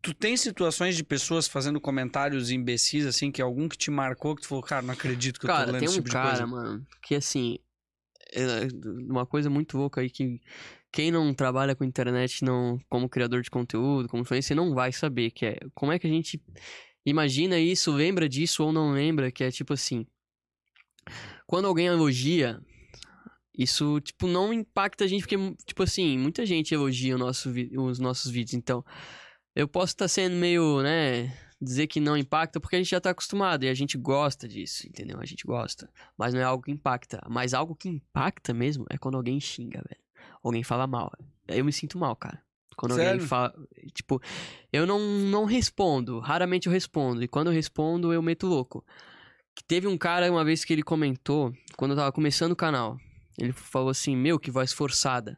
Tu 0.00 0.14
tem 0.14 0.34
situações 0.34 0.96
de 0.96 1.04
pessoas 1.04 1.46
fazendo 1.46 1.78
comentários 1.78 2.50
imbecis, 2.50 3.04
assim, 3.04 3.30
que 3.30 3.42
algum 3.42 3.68
que 3.68 3.76
te 3.76 3.90
marcou, 3.90 4.34
que 4.34 4.40
tu 4.42 4.48
falou, 4.48 4.64
cara, 4.64 4.80
não 4.80 4.94
acredito 4.94 5.38
que 5.38 5.44
eu 5.44 5.50
tô 5.50 5.56
Cara, 5.56 5.72
lendo 5.72 5.80
tem 5.80 5.88
esse 5.88 5.94
um 5.94 5.98
tipo 5.98 6.08
de 6.08 6.12
cara, 6.14 6.28
coisa. 6.28 6.46
mano, 6.46 6.86
que 7.02 7.14
assim. 7.14 7.58
É 8.32 8.68
uma 9.08 9.26
coisa 9.26 9.48
muito 9.48 9.76
louca 9.76 10.00
aí 10.00 10.10
que 10.10 10.40
quem 10.92 11.10
não 11.10 11.34
trabalha 11.34 11.74
com 11.74 11.84
internet 11.84 12.44
não 12.44 12.78
como 12.88 13.08
criador 13.08 13.42
de 13.42 13.50
conteúdo, 13.50 14.08
como 14.08 14.22
influencer, 14.22 14.56
não 14.56 14.74
vai 14.74 14.92
saber 14.92 15.30
que 15.30 15.46
é 15.46 15.58
como 15.74 15.92
é 15.92 15.98
que 15.98 16.06
a 16.06 16.10
gente 16.10 16.40
imagina 17.04 17.58
isso, 17.58 17.92
lembra 17.92 18.28
disso 18.28 18.64
ou 18.64 18.72
não 18.72 18.92
lembra, 18.92 19.30
que 19.30 19.44
é 19.44 19.50
tipo 19.50 19.72
assim, 19.72 20.06
quando 21.46 21.66
alguém 21.66 21.86
elogia, 21.86 22.60
isso 23.56 24.00
tipo 24.00 24.26
não 24.26 24.52
impacta 24.52 25.04
a 25.04 25.06
gente 25.06 25.22
porque 25.22 25.36
tipo 25.66 25.82
assim, 25.82 26.18
muita 26.18 26.44
gente 26.44 26.74
elogia 26.74 27.16
nosso 27.16 27.50
os 27.76 27.98
nossos 27.98 28.30
vídeos, 28.30 28.54
então 28.54 28.84
eu 29.54 29.66
posso 29.66 29.92
estar 29.92 30.08
sendo 30.08 30.36
meio, 30.36 30.82
né, 30.82 31.32
dizer 31.60 31.86
que 31.86 32.00
não 32.00 32.16
impacta 32.16 32.60
porque 32.60 32.76
a 32.76 32.78
gente 32.78 32.90
já 32.90 33.00
tá 33.00 33.10
acostumado 33.10 33.64
e 33.64 33.68
a 33.68 33.74
gente 33.74 33.98
gosta 33.98 34.46
disso, 34.48 34.86
entendeu? 34.86 35.18
A 35.20 35.24
gente 35.24 35.44
gosta. 35.44 35.90
Mas 36.16 36.32
não 36.32 36.40
é 36.40 36.44
algo 36.44 36.62
que 36.62 36.70
impacta. 36.70 37.20
Mas 37.28 37.54
algo 37.54 37.74
que 37.74 37.88
impacta 37.88 38.54
mesmo 38.54 38.86
é 38.90 38.96
quando 38.96 39.16
alguém 39.16 39.40
xinga, 39.40 39.82
velho. 39.88 40.00
Alguém 40.42 40.62
fala 40.62 40.86
mal. 40.86 41.12
Eu 41.46 41.64
me 41.64 41.72
sinto 41.72 41.98
mal, 41.98 42.14
cara. 42.14 42.42
Quando 42.76 42.94
Sério? 42.94 43.12
alguém 43.12 43.26
fala. 43.26 43.52
Tipo, 43.92 44.22
eu 44.72 44.86
não, 44.86 45.00
não 45.00 45.44
respondo. 45.44 46.20
Raramente 46.20 46.68
eu 46.68 46.72
respondo. 46.72 47.22
E 47.22 47.28
quando 47.28 47.48
eu 47.48 47.52
respondo, 47.52 48.12
eu 48.12 48.22
meto 48.22 48.46
louco. 48.46 48.84
Que 49.54 49.64
teve 49.64 49.88
um 49.88 49.98
cara 49.98 50.30
uma 50.30 50.44
vez 50.44 50.64
que 50.64 50.72
ele 50.72 50.84
comentou, 50.84 51.52
quando 51.76 51.90
eu 51.90 51.96
tava 51.96 52.12
começando 52.12 52.52
o 52.52 52.56
canal. 52.56 52.96
Ele 53.36 53.52
falou 53.52 53.88
assim: 53.88 54.16
Meu, 54.16 54.38
que 54.38 54.50
voz 54.50 54.72
forçada. 54.72 55.36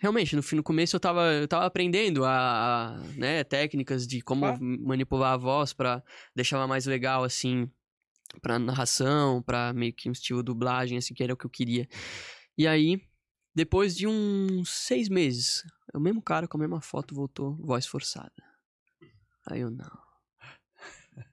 Realmente, 0.00 0.34
no, 0.34 0.42
fim, 0.42 0.56
no 0.56 0.62
começo 0.62 0.96
eu 0.96 1.00
tava, 1.00 1.30
eu 1.34 1.46
tava 1.46 1.66
aprendendo 1.66 2.24
a, 2.24 2.30
a, 2.32 2.96
né, 3.18 3.44
técnicas 3.44 4.06
de 4.06 4.22
como 4.22 4.46
Ah. 4.46 4.58
manipular 4.60 5.34
a 5.34 5.36
voz 5.36 5.74
pra 5.74 6.02
deixar 6.34 6.56
ela 6.56 6.66
mais 6.66 6.86
legal, 6.86 7.22
assim, 7.22 7.70
pra 8.40 8.58
narração, 8.58 9.42
pra 9.42 9.74
meio 9.74 9.92
que 9.92 10.08
um 10.08 10.12
estilo 10.12 10.42
dublagem, 10.42 10.96
assim, 10.96 11.12
que 11.12 11.22
era 11.22 11.34
o 11.34 11.36
que 11.36 11.44
eu 11.44 11.50
queria. 11.50 11.86
E 12.56 12.66
aí, 12.66 12.98
depois 13.54 13.94
de 13.94 14.06
uns 14.06 14.70
seis 14.70 15.08
meses, 15.10 15.64
o 15.92 16.00
mesmo 16.00 16.22
cara 16.22 16.48
com 16.48 16.56
a 16.56 16.60
mesma 16.60 16.80
foto 16.80 17.14
voltou, 17.14 17.54
voz 17.56 17.84
forçada. 17.86 18.32
Aí 19.46 19.60
eu, 19.60 19.70
não. 19.70 19.98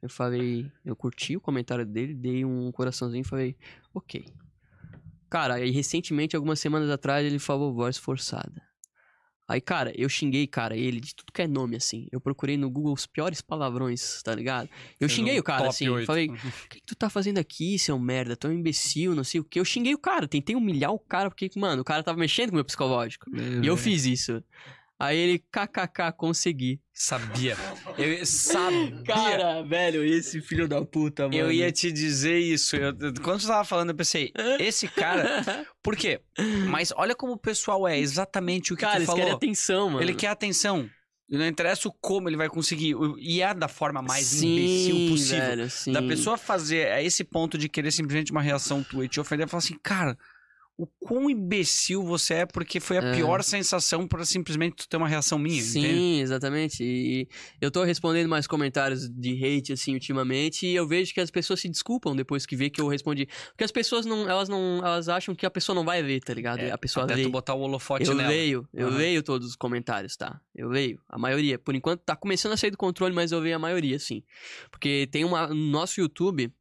Eu 0.01 0.09
falei, 0.09 0.69
eu 0.83 0.95
curti 0.95 1.37
o 1.37 1.41
comentário 1.41 1.85
dele, 1.85 2.13
dei 2.13 2.43
um 2.43 2.69
coraçãozinho 2.73 3.21
e 3.21 3.27
falei, 3.27 3.57
ok. 3.93 4.25
Cara, 5.29 5.55
aí 5.55 5.71
recentemente, 5.71 6.35
algumas 6.35 6.59
semanas 6.59 6.89
atrás, 6.89 7.25
ele 7.25 7.39
falou 7.39 7.73
voz 7.73 7.97
forçada. 7.97 8.67
Aí, 9.49 9.61
cara, 9.61 9.93
eu 9.95 10.09
xinguei, 10.09 10.45
cara, 10.45 10.75
ele 10.75 10.99
de 10.99 11.15
tudo 11.15 11.31
que 11.31 11.41
é 11.41 11.47
nome, 11.47 11.77
assim. 11.77 12.05
Eu 12.11 12.19
procurei 12.19 12.57
no 12.57 12.69
Google 12.69 12.91
os 12.91 13.05
piores 13.05 13.39
palavrões, 13.39 14.21
tá 14.21 14.35
ligado? 14.35 14.69
Eu 14.99 15.07
xinguei 15.07 15.39
o 15.39 15.43
cara, 15.43 15.69
assim. 15.69 15.87
oito. 15.87 16.05
Falei, 16.05 16.27
o 16.65 16.69
que, 16.69 16.81
que 16.81 16.85
tu 16.85 16.93
tá 16.93 17.09
fazendo 17.09 17.37
aqui, 17.37 17.79
seu 17.79 17.97
merda? 17.97 18.35
Tu 18.35 18.47
é 18.47 18.49
um 18.49 18.53
imbecil, 18.53 19.15
não 19.15 19.23
sei 19.23 19.39
o 19.39 19.45
que. 19.45 19.57
Eu 19.57 19.63
xinguei 19.63 19.93
o 19.93 19.97
cara, 19.97 20.27
tentei 20.27 20.53
humilhar 20.53 20.91
o 20.91 20.99
cara, 20.99 21.29
porque, 21.29 21.49
mano, 21.55 21.81
o 21.81 21.85
cara 21.85 22.03
tava 22.03 22.19
mexendo 22.19 22.49
com 22.49 22.55
o 22.55 22.57
meu 22.57 22.65
psicológico. 22.65 23.25
E 23.63 23.65
eu 23.65 23.77
fiz 23.77 24.05
isso. 24.05 24.43
Aí 24.99 25.15
ele, 25.17 25.39
kkk, 25.51 26.11
consegui. 26.17 26.81
Sabia. 26.91 27.55
Eu 27.99 28.25
sabia. 28.25 29.03
Cara, 29.05 29.61
velho, 29.61 30.03
esse 30.03 30.41
filho 30.41 30.67
da 30.67 30.83
puta, 30.83 31.23
mano. 31.23 31.35
Eu 31.35 31.51
ia 31.51 31.71
te 31.71 31.91
dizer 31.91 32.39
isso. 32.39 32.75
Eu- 32.75 32.93
quando 33.21 33.39
você 33.41 33.47
tava 33.47 33.63
falando, 33.63 33.89
eu 33.91 33.95
pensei, 33.95 34.33
esse 34.59 34.87
cara. 34.87 35.43
Por 35.83 35.95
quê? 35.95 36.19
Mas 36.67 36.91
olha 36.95 37.13
como 37.13 37.33
o 37.33 37.37
pessoal 37.37 37.87
é, 37.87 37.99
exatamente 37.99 38.73
o 38.73 38.75
que 38.75 38.81
Cara, 38.81 38.99
tu 38.99 39.05
falou. 39.05 39.19
querem 39.21 39.33
atenção, 39.35 39.89
mano. 39.91 40.01
Ele 40.01 40.15
quer 40.15 40.29
atenção. 40.29 40.89
Não 41.29 41.45
interessa 41.45 41.87
o 41.89 41.91
como 41.91 42.27
ele 42.29 42.37
vai 42.37 42.49
conseguir. 42.49 42.95
E 43.19 43.41
é 43.41 43.53
da 43.53 43.67
forma 43.67 44.01
mais 44.01 44.25
sim, 44.25 44.47
imbecil 44.55 45.09
possível. 45.11 45.45
Velho, 45.45 45.69
sim. 45.69 45.91
Da 45.91 46.01
pessoa 46.01 46.37
fazer 46.37 46.87
a 46.91 47.03
esse 47.03 47.23
ponto 47.23 47.57
de 47.57 47.69
querer 47.69 47.91
simplesmente 47.91 48.31
uma 48.31 48.41
reação 48.41 48.81
tua 48.81 49.05
e 49.05 49.09
te 49.09 49.19
ofender 49.19 49.45
e 49.45 49.49
falar 49.49 49.59
assim, 49.59 49.77
cara, 49.83 50.17
o 50.77 50.85
quão 50.85 51.27
imbecil 51.29 52.03
você 52.03 52.35
é 52.35 52.45
porque 52.45 52.79
foi 52.79 52.99
a 52.99 53.01
É. 53.01 53.15
pior 53.15 53.41
sensação 53.43 54.07
pra 54.07 54.23
simplesmente 54.23 54.75
tu 54.75 54.87
ter 54.87 54.95
uma 54.97 55.07
reação 55.07 55.39
minha, 55.39 55.61
Sim, 55.61 55.79
entende? 55.79 56.21
exatamente. 56.21 56.83
E 56.83 57.27
eu 57.59 57.71
tô 57.71 57.83
respondendo 57.83 58.29
mais 58.29 58.45
comentários 58.45 59.09
de 59.09 59.43
hate, 59.43 59.73
assim, 59.73 59.93
ultimamente, 59.95 60.67
e 60.67 60.75
eu 60.75 60.87
vejo 60.87 61.13
que 61.13 61.19
as 61.19 61.31
pessoas 61.31 61.61
se 61.61 61.67
desculpam 61.67 62.15
depois 62.15 62.45
que 62.45 62.55
vê 62.55 62.69
que 62.69 62.79
eu 62.79 62.87
respondi. 62.87 63.27
Porque 63.49 63.63
as 63.63 63.71
pessoas 63.71 64.05
não, 64.05 64.29
elas 64.29 64.47
não, 64.47 64.77
elas 64.85 65.09
acham 65.09 65.33
que 65.33 65.45
a 65.47 65.49
pessoa 65.49 65.75
não 65.75 65.83
vai 65.83 66.03
ver, 66.03 66.19
tá 66.19 66.33
ligado? 66.33 66.59
É, 66.59 66.69
a 66.69 66.77
pessoa 66.77 67.05
Até 67.05 67.15
vê. 67.15 67.23
tu 67.23 67.29
botar 67.29 67.55
o 67.55 67.59
holofote 67.61 68.07
Eu 68.07 68.13
nela. 68.13 68.29
leio, 68.29 68.67
eu 68.71 68.87
Aham. 68.89 68.97
leio 68.97 69.23
todos 69.23 69.47
os 69.49 69.55
comentários, 69.55 70.15
tá? 70.15 70.39
Eu 70.53 70.69
leio. 70.69 71.01
A 71.09 71.17
maioria. 71.17 71.57
Por 71.57 71.73
enquanto 71.73 72.01
tá 72.01 72.15
começando 72.15 72.51
a 72.53 72.57
sair 72.57 72.69
do 72.71 72.77
controle, 72.77 73.15
mas 73.15 73.31
eu 73.31 73.39
leio 73.39 73.55
a 73.55 73.59
maioria, 73.59 73.97
sim. 73.97 74.21
Porque 74.69 75.07
tem 75.11 75.23
uma. 75.25 75.47
No 75.47 75.55
nosso 75.55 75.99
YouTube. 75.99 76.51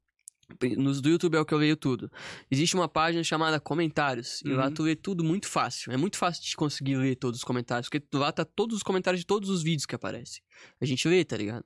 Nos 0.78 1.00
do 1.00 1.08
YouTube 1.08 1.34
é 1.36 1.40
o 1.40 1.44
que 1.44 1.52
eu 1.52 1.58
leio 1.58 1.76
tudo. 1.76 2.10
Existe 2.50 2.76
uma 2.76 2.88
página 2.88 3.22
chamada 3.24 3.58
Comentários. 3.58 4.40
E 4.44 4.50
lá 4.50 4.66
Uhum. 4.66 4.74
tu 4.74 4.82
lê 4.84 4.94
tudo 4.94 5.24
muito 5.24 5.48
fácil. 5.48 5.92
É 5.92 5.96
muito 5.96 6.16
fácil 6.16 6.42
de 6.44 6.54
conseguir 6.54 6.96
ler 6.96 7.16
todos 7.16 7.40
os 7.40 7.44
comentários. 7.44 7.88
Porque 7.88 8.06
lá 8.16 8.30
tá 8.30 8.44
todos 8.44 8.76
os 8.76 8.82
comentários 8.82 9.20
de 9.20 9.26
todos 9.26 9.50
os 9.50 9.62
vídeos 9.62 9.84
que 9.86 9.94
aparecem. 9.96 10.40
A 10.80 10.84
gente 10.86 11.06
lê, 11.08 11.24
tá 11.24 11.36
ligado? 11.36 11.64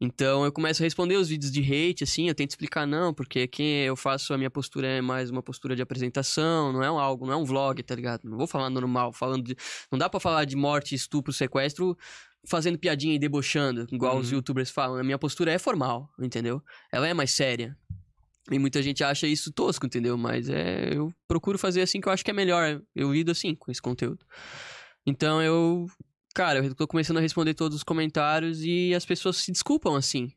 Então 0.00 0.44
eu 0.44 0.50
começo 0.50 0.82
a 0.82 0.84
responder 0.84 1.16
os 1.16 1.28
vídeos 1.28 1.52
de 1.52 1.60
hate, 1.62 2.02
assim. 2.02 2.28
Eu 2.28 2.34
tento 2.34 2.50
explicar, 2.50 2.84
não, 2.84 3.14
porque 3.14 3.40
aqui 3.40 3.62
eu 3.62 3.94
faço. 3.96 4.34
A 4.34 4.38
minha 4.38 4.50
postura 4.50 4.88
é 4.88 5.00
mais 5.00 5.30
uma 5.30 5.42
postura 5.42 5.76
de 5.76 5.82
apresentação. 5.82 6.72
Não 6.72 6.82
é 6.82 6.90
um 6.90 6.98
algo, 6.98 7.26
não 7.26 7.32
é 7.32 7.36
um 7.36 7.44
vlog, 7.44 7.80
tá 7.84 7.94
ligado? 7.94 8.22
Não 8.28 8.36
vou 8.36 8.46
falar 8.48 8.68
normal, 8.70 9.12
falando 9.12 9.44
de. 9.44 9.56
Não 9.90 9.98
dá 9.98 10.10
pra 10.10 10.18
falar 10.18 10.44
de 10.44 10.56
morte, 10.56 10.94
estupro, 10.96 11.32
sequestro 11.32 11.96
fazendo 12.48 12.78
piadinha 12.78 13.12
e 13.12 13.18
debochando, 13.18 13.88
igual 13.90 14.18
os 14.18 14.30
Uhum. 14.30 14.36
youtubers 14.36 14.70
falam. 14.70 14.98
A 14.98 15.02
minha 15.02 15.18
postura 15.18 15.50
é 15.50 15.58
formal, 15.58 16.08
entendeu? 16.20 16.62
Ela 16.92 17.08
é 17.08 17.12
mais 17.14 17.32
séria. 17.32 17.76
E 18.50 18.58
muita 18.58 18.80
gente 18.82 19.02
acha 19.02 19.26
isso 19.26 19.52
tosco, 19.52 19.86
entendeu? 19.86 20.16
Mas 20.16 20.48
é, 20.48 20.90
eu 20.94 21.12
procuro 21.26 21.58
fazer 21.58 21.80
assim 21.82 22.00
que 22.00 22.08
eu 22.08 22.12
acho 22.12 22.24
que 22.24 22.30
é 22.30 22.34
melhor. 22.34 22.80
Eu 22.94 23.12
lido 23.12 23.30
assim 23.32 23.54
com 23.54 23.70
esse 23.72 23.82
conteúdo. 23.82 24.24
Então 25.04 25.42
eu, 25.42 25.86
cara, 26.34 26.60
eu 26.64 26.74
tô 26.74 26.86
começando 26.86 27.16
a 27.18 27.20
responder 27.20 27.54
todos 27.54 27.76
os 27.76 27.82
comentários 27.82 28.62
e 28.62 28.94
as 28.94 29.04
pessoas 29.04 29.38
se 29.38 29.50
desculpam 29.52 29.94
assim. 29.96 30.32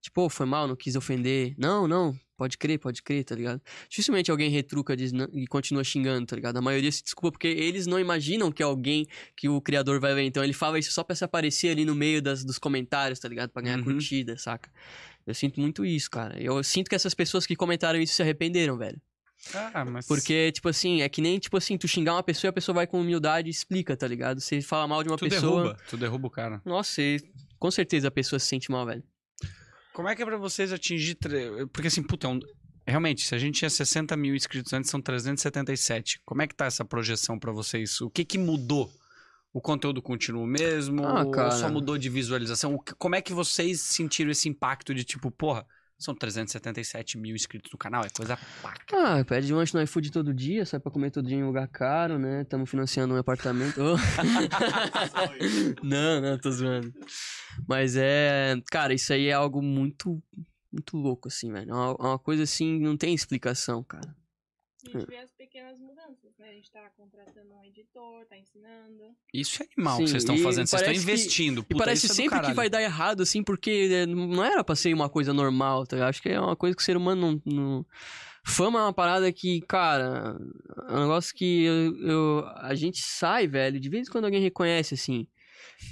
Tipo, 0.00 0.22
"Pô, 0.22 0.28
foi 0.28 0.46
mal, 0.46 0.68
não 0.68 0.76
quis 0.76 0.94
ofender. 0.96 1.54
Não, 1.58 1.88
não, 1.88 2.14
pode 2.36 2.56
crer, 2.58 2.78
pode 2.78 3.02
crer, 3.02 3.24
tá 3.24 3.34
ligado? 3.34 3.60
Dificilmente 3.88 4.30
alguém 4.30 4.50
retruca 4.50 4.96
diz, 4.96 5.10
"Não", 5.12 5.26
e 5.32 5.46
continua 5.46 5.82
xingando, 5.82 6.26
tá 6.26 6.36
ligado? 6.36 6.56
A 6.58 6.62
maioria 6.62 6.92
se 6.92 7.02
desculpa 7.02 7.32
porque 7.32 7.48
eles 7.48 7.86
não 7.86 7.98
imaginam 7.98 8.52
que 8.52 8.62
é 8.62 8.66
alguém 8.66 9.06
que 9.36 9.48
o 9.48 9.60
criador 9.60 9.98
vai 9.98 10.14
ver. 10.14 10.22
Então 10.22 10.44
ele 10.44 10.52
fala 10.52 10.78
isso 10.78 10.92
só 10.92 11.02
pra 11.02 11.16
se 11.16 11.24
aparecer 11.24 11.70
ali 11.70 11.84
no 11.84 11.94
meio 11.94 12.22
das, 12.22 12.44
dos 12.44 12.58
comentários, 12.58 13.18
tá 13.18 13.28
ligado? 13.28 13.50
Pra 13.50 13.62
ganhar 13.62 13.78
Uhum. 13.78 13.84
curtida, 13.84 14.36
saca? 14.36 14.70
Eu 15.26 15.34
sinto 15.34 15.60
muito 15.60 15.84
isso, 15.84 16.10
cara. 16.10 16.40
Eu 16.40 16.62
sinto 16.62 16.88
que 16.88 16.94
essas 16.94 17.14
pessoas 17.14 17.46
que 17.46 17.56
comentaram 17.56 17.98
isso 18.00 18.14
se 18.14 18.22
arrependeram, 18.22 18.76
velho. 18.78 19.00
Ah, 19.54 19.84
mas... 19.84 20.06
Porque, 20.06 20.50
tipo 20.52 20.68
assim, 20.68 21.02
é 21.02 21.08
que 21.08 21.20
nem, 21.20 21.38
tipo 21.38 21.56
assim, 21.56 21.76
tu 21.76 21.86
xingar 21.86 22.14
uma 22.14 22.22
pessoa 22.22 22.48
e 22.48 22.50
a 22.50 22.52
pessoa 22.52 22.74
vai 22.74 22.86
com 22.86 23.00
humildade 23.00 23.48
e 23.48 23.50
explica, 23.50 23.96
tá 23.96 24.06
ligado? 24.06 24.40
Você 24.40 24.60
fala 24.62 24.86
mal 24.88 25.02
de 25.02 25.08
uma 25.10 25.16
tu 25.16 25.28
pessoa. 25.28 25.62
derruba, 25.62 25.82
tu 25.90 25.96
derruba 25.96 26.26
o 26.26 26.30
cara. 26.30 26.62
Nossa, 26.64 27.02
e 27.02 27.20
com 27.58 27.70
certeza 27.70 28.08
a 28.08 28.10
pessoa 28.10 28.38
se 28.38 28.46
sente 28.46 28.70
mal, 28.70 28.86
velho. 28.86 29.02
Como 29.92 30.08
é 30.08 30.14
que 30.16 30.22
é 30.22 30.26
pra 30.26 30.36
vocês 30.36 30.72
atingir... 30.72 31.14
tre- 31.16 31.66
Porque 31.72 31.88
assim, 31.88 32.02
puta, 32.02 32.26
é 32.26 32.30
um- 32.30 32.40
realmente, 32.86 33.26
se 33.26 33.34
a 33.34 33.38
gente 33.38 33.58
tinha 33.58 33.70
60 33.70 34.16
mil 34.16 34.34
inscritos 34.34 34.72
antes, 34.72 34.90
são 34.90 35.00
377. 35.00 36.20
Como 36.24 36.42
é 36.42 36.46
que 36.46 36.54
tá 36.54 36.66
essa 36.66 36.84
projeção 36.84 37.38
pra 37.38 37.52
vocês? 37.52 38.00
O 38.00 38.08
que 38.10 38.24
que 38.24 38.38
mudou? 38.38 38.90
O 39.56 39.60
conteúdo 39.62 40.02
continua 40.02 40.42
o 40.42 40.46
mesmo? 40.46 41.02
Ah, 41.02 41.24
ou 41.24 41.50
só 41.50 41.70
mudou 41.70 41.96
de 41.96 42.10
visualização? 42.10 42.74
O 42.74 42.84
Como 42.98 43.14
é 43.14 43.22
que 43.22 43.32
vocês 43.32 43.80
sentiram 43.80 44.30
esse 44.30 44.50
impacto 44.50 44.94
de 44.94 45.02
tipo, 45.02 45.30
porra, 45.30 45.66
são 45.98 46.14
377 46.14 47.16
mil 47.16 47.34
inscritos 47.34 47.72
no 47.72 47.78
canal? 47.78 48.04
É 48.04 48.10
coisa 48.10 48.38
pra 48.60 48.74
Ah, 48.92 49.24
pede 49.24 49.54
lanche 49.54 49.74
no 49.74 49.82
iFood 49.82 50.12
todo 50.12 50.34
dia, 50.34 50.66
sai 50.66 50.78
pra 50.78 50.92
comer 50.92 51.10
todo 51.10 51.26
dia 51.26 51.38
em 51.38 51.42
um 51.42 51.46
lugar 51.46 51.66
caro, 51.68 52.18
né? 52.18 52.42
Estamos 52.42 52.68
financiando 52.68 53.14
um 53.14 53.16
apartamento. 53.16 53.80
Não, 55.82 56.20
não, 56.20 56.38
tô 56.38 56.50
zoando. 56.50 56.92
Mas 57.66 57.96
é. 57.96 58.60
Cara, 58.70 58.92
isso 58.92 59.10
aí 59.10 59.28
é 59.28 59.32
algo 59.32 59.62
muito. 59.62 60.22
Muito 60.70 60.98
louco, 60.98 61.28
assim, 61.28 61.50
velho. 61.50 61.70
É 61.70 61.74
uma, 61.74 61.96
é 61.98 62.06
uma 62.08 62.18
coisa 62.18 62.42
assim, 62.42 62.78
não 62.78 62.94
tem 62.94 63.14
explicação, 63.14 63.82
cara. 63.82 64.14
A 64.94 64.98
gente 64.98 65.08
vê 65.08 65.16
as 65.18 65.32
pequenas 65.32 65.78
mudanças, 65.78 66.36
né? 66.38 66.48
A 66.50 66.52
gente 66.52 66.70
tá 66.70 66.88
contratando 66.96 67.54
um 67.54 67.64
editor, 67.64 68.24
tá 68.26 68.36
ensinando. 68.36 69.14
Isso 69.32 69.62
é 69.62 69.66
animal 69.76 69.96
Sim, 69.98 70.04
que 70.04 70.10
vocês 70.10 70.22
estão 70.22 70.36
fazendo. 70.38 70.66
Vocês 70.66 70.80
estão 70.80 70.80
parece 70.80 71.04
que- 71.06 71.12
investindo. 71.12 71.60
E 71.60 71.62
Puta, 71.64 71.84
parece 71.84 72.06
isso 72.06 72.12
é 72.12 72.16
sempre 72.16 72.40
que 72.40 72.52
vai 72.52 72.68
dar 72.70 72.82
errado, 72.82 73.22
assim, 73.22 73.42
porque 73.42 73.88
é, 73.92 74.06
não 74.06 74.44
era 74.44 74.62
pra 74.64 74.74
ser 74.76 74.92
uma 74.94 75.08
coisa 75.08 75.32
normal, 75.32 75.86
tá? 75.86 76.06
Acho 76.08 76.22
que 76.22 76.28
é 76.28 76.40
uma 76.40 76.56
coisa 76.56 76.74
que 76.76 76.82
o 76.82 76.84
ser 76.84 76.96
humano 76.96 77.40
não. 77.44 77.54
não- 77.54 77.86
Fama 78.48 78.78
é 78.78 78.82
uma 78.82 78.92
parada 78.92 79.32
que, 79.32 79.60
cara, 79.62 80.36
é 80.88 80.92
um 80.92 81.00
negócio 81.00 81.34
que 81.34 81.64
eu, 81.64 81.96
eu- 82.08 82.46
a 82.58 82.76
gente 82.76 83.02
sai, 83.02 83.48
velho, 83.48 83.80
de 83.80 83.88
vez 83.88 84.06
em 84.06 84.10
quando 84.12 84.26
alguém 84.26 84.40
reconhece, 84.40 84.94
assim. 84.94 85.26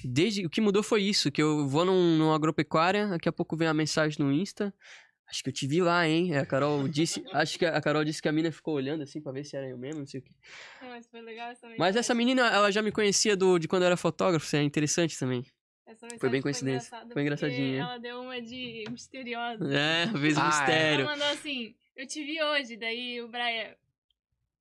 Desde, 0.04 0.46
o 0.46 0.48
que 0.50 0.60
mudou 0.60 0.82
foi 0.82 1.02
isso, 1.02 1.32
que 1.32 1.42
eu 1.42 1.66
vou 1.68 1.84
num, 1.84 2.16
numa 2.16 2.34
agropecuária, 2.36 3.08
daqui 3.08 3.28
a 3.28 3.32
pouco 3.32 3.56
vem 3.56 3.66
a 3.66 3.74
mensagem 3.74 4.24
no 4.24 4.32
Insta. 4.32 4.72
Acho 5.28 5.42
que 5.42 5.48
eu 5.48 5.52
te 5.52 5.66
vi 5.66 5.80
lá, 5.80 6.06
hein? 6.06 6.36
A 6.36 6.44
Carol 6.46 6.86
disse. 6.86 7.24
acho 7.32 7.58
que 7.58 7.64
a 7.64 7.80
Carol 7.80 8.04
disse 8.04 8.20
que 8.20 8.28
a 8.28 8.32
mina 8.32 8.52
ficou 8.52 8.74
olhando 8.74 9.02
assim 9.02 9.20
pra 9.20 9.32
ver 9.32 9.44
se 9.44 9.56
era 9.56 9.68
eu 9.68 9.76
mesmo, 9.78 10.00
não 10.00 10.06
sei 10.06 10.20
o 10.20 10.22
quê. 10.22 10.30
Não, 10.82 10.88
mas 10.90 11.06
foi 11.06 11.20
legal 11.22 11.50
essa 11.50 11.66
mensagem. 11.66 11.78
Mas 11.78 11.96
essa 11.96 12.14
menina, 12.14 12.46
ela 12.48 12.70
já 12.70 12.82
me 12.82 12.92
conhecia 12.92 13.36
do, 13.36 13.58
de 13.58 13.66
quando 13.66 13.82
eu 13.82 13.86
era 13.86 13.96
fotógrafo, 13.96 14.44
isso 14.46 14.56
é 14.56 14.62
interessante 14.62 15.18
também. 15.18 15.44
Foi 16.18 16.28
bem 16.28 16.42
coincidência. 16.42 16.88
engraçada 16.88 17.12
Foi 17.12 17.22
engraçadinha. 17.22 17.80
Ela 17.82 17.98
deu 17.98 18.20
uma 18.22 18.40
de 18.40 18.84
misteriosa. 18.90 19.64
É, 19.74 20.06
fez 20.18 20.36
um 20.36 20.40
Ah, 20.40 20.44
é. 20.44 20.48
mistério. 20.48 21.00
Ela 21.04 21.10
mandou 21.12 21.28
assim, 21.28 21.74
eu 21.96 22.06
te 22.06 22.24
vi 22.24 22.42
hoje, 22.42 22.76
daí 22.76 23.20
o 23.20 23.28
Brian... 23.28 23.74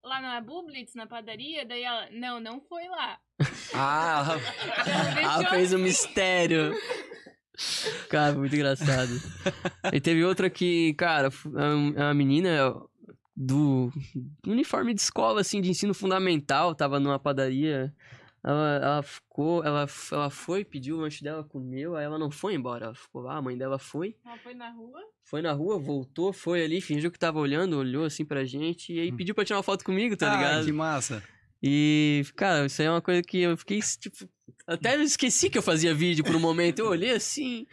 Lá 0.03 0.19
na 0.22 0.41
Bublitz, 0.41 0.95
na 0.95 1.07
padaria, 1.07 1.65
daí 1.65 1.81
ela... 1.84 2.10
Não, 2.11 2.38
não 2.40 2.60
foi 2.60 2.88
lá. 2.90 3.18
Ah, 3.73 4.35
Ela 4.85 5.22
Ela 5.22 5.49
fez 5.49 5.72
um 5.72 5.76
assim. 5.77 5.84
mistério. 5.85 6.73
Cara, 8.10 8.34
muito 8.34 8.56
engraçado. 8.56 9.12
E 9.92 10.02
teve 10.02 10.24
outra 10.24 10.50
que, 10.50 10.94
cara, 10.96 11.30
é 11.98 12.02
uma 12.04 12.14
menina 12.14 12.74
do 13.36 13.92
uniforme 14.46 14.94
de 14.94 15.02
escola, 15.02 15.42
assim, 15.42 15.62
de 15.62 15.70
ensino 15.70 15.94
fundamental, 15.94 16.76
tava 16.76 17.00
numa 17.00 17.20
padaria. 17.20 17.94
Ela, 18.46 18.76
ela 18.76 19.04
ficou, 19.04 19.64
ela, 19.64 19.88
ela 20.12 20.30
foi, 20.30 20.66
pediu 20.66 20.98
o 20.98 21.00
lanche 21.00 21.24
dela, 21.24 21.46
comeu, 21.46 21.96
aí 21.96 22.04
ela 22.04 22.20
não 22.20 22.30
foi 22.30 22.56
embora. 22.56 22.88
Ela 22.88 22.96
ficou 22.96 23.22
lá, 23.22 23.38
a 23.38 23.42
mãe 23.42 23.58
dela 23.58 23.80
foi, 23.80 24.18
Ela 24.26 24.38
foi 24.38 24.54
na 24.54 24.70
rua. 24.70 25.00
foi 25.24 25.42
na 25.42 25.54
rua, 25.54 25.80
voltou, 25.80 26.34
foi 26.34 26.64
ali, 26.64 26.82
fingiu 26.82 27.10
que 27.10 27.18
tava 27.18 27.40
olhando, 27.40 27.78
olhou 27.78 28.04
assim 28.04 28.26
pra 28.26 28.44
gente, 28.44 28.92
e 28.92 29.00
aí 29.00 29.12
pediu 29.14 29.34
pra 29.34 29.46
tirar 29.46 29.58
uma 29.58 29.64
foto 29.64 29.86
comigo, 29.86 30.18
tá 30.18 30.30
ah, 30.30 30.36
ligado? 30.36 30.66
que 30.66 30.74
massa. 30.74 31.24
E, 31.62 32.26
cara, 32.36 32.66
isso 32.66 32.82
aí 32.82 32.88
é 32.90 32.92
uma 32.92 33.02
coisa 33.02 33.22
que 33.22 33.40
eu 33.40 33.56
fiquei, 33.56 33.80
tipo. 33.80 34.28
Até 34.68 34.95
eu 34.95 35.02
esqueci 35.02 35.49
que 35.49 35.57
eu 35.57 35.61
fazia 35.61 35.94
vídeo 35.94 36.24
por 36.24 36.36
um 36.36 36.40
momento. 36.40 36.80
Eu 36.80 36.88
olhei 36.88 37.11
assim. 37.11 37.65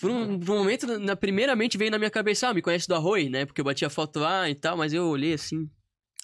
Por 0.00 0.10
um, 0.10 0.38
por 0.38 0.54
um 0.54 0.58
momento, 0.58 0.98
na, 0.98 1.16
primeiramente 1.16 1.78
veio 1.78 1.90
na 1.90 1.98
minha 1.98 2.10
cabeça, 2.10 2.48
ah, 2.48 2.54
me 2.54 2.60
conhece 2.60 2.86
do 2.86 2.94
Arroi, 2.94 3.28
né? 3.30 3.46
Porque 3.46 3.60
eu 3.60 3.64
bati 3.64 3.84
a 3.84 3.90
foto 3.90 4.18
lá 4.20 4.48
e 4.50 4.54
tal, 4.54 4.76
mas 4.76 4.92
eu 4.92 5.06
olhei 5.06 5.32
assim. 5.32 5.68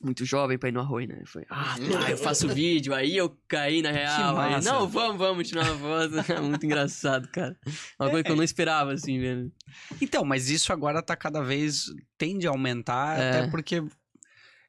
Muito 0.03 0.25
jovem 0.25 0.59
pra 0.59 0.69
ir 0.69 0.73
no 0.73 0.81
Arroi, 0.81 1.07
né? 1.07 1.23
Foi, 1.25 1.45
ah, 1.49 1.77
tá, 1.79 2.11
eu 2.11 2.19
faço 2.19 2.49
vídeo. 2.49 2.93
Aí 2.93 3.17
eu 3.17 3.39
caí 3.47 3.81
na 3.81 3.93
real. 3.93 4.37
Aí, 4.37 4.61
não, 4.63 4.89
vamos, 4.89 5.17
vamos 5.17 5.49
tirar 5.49 5.65
uma 5.71 5.79
foto. 5.79 6.13
Muito 6.43 6.67
engraçado, 6.67 7.29
cara. 7.29 7.57
Uma 8.01 8.11
coisa 8.11 8.25
que 8.25 8.33
eu 8.33 8.37
não 8.37 8.43
esperava, 8.43 8.93
assim, 8.93 9.21
velho. 9.21 9.53
Então, 10.01 10.25
mas 10.25 10.51
isso 10.51 10.73
agora 10.73 11.01
tá 11.01 11.15
cada 11.17 11.41
vez. 11.41 11.85
tende 12.19 12.49
a 12.49 12.51
aumentar, 12.51 13.19
É. 13.19 13.29
até 13.31 13.51
porque. 13.51 13.81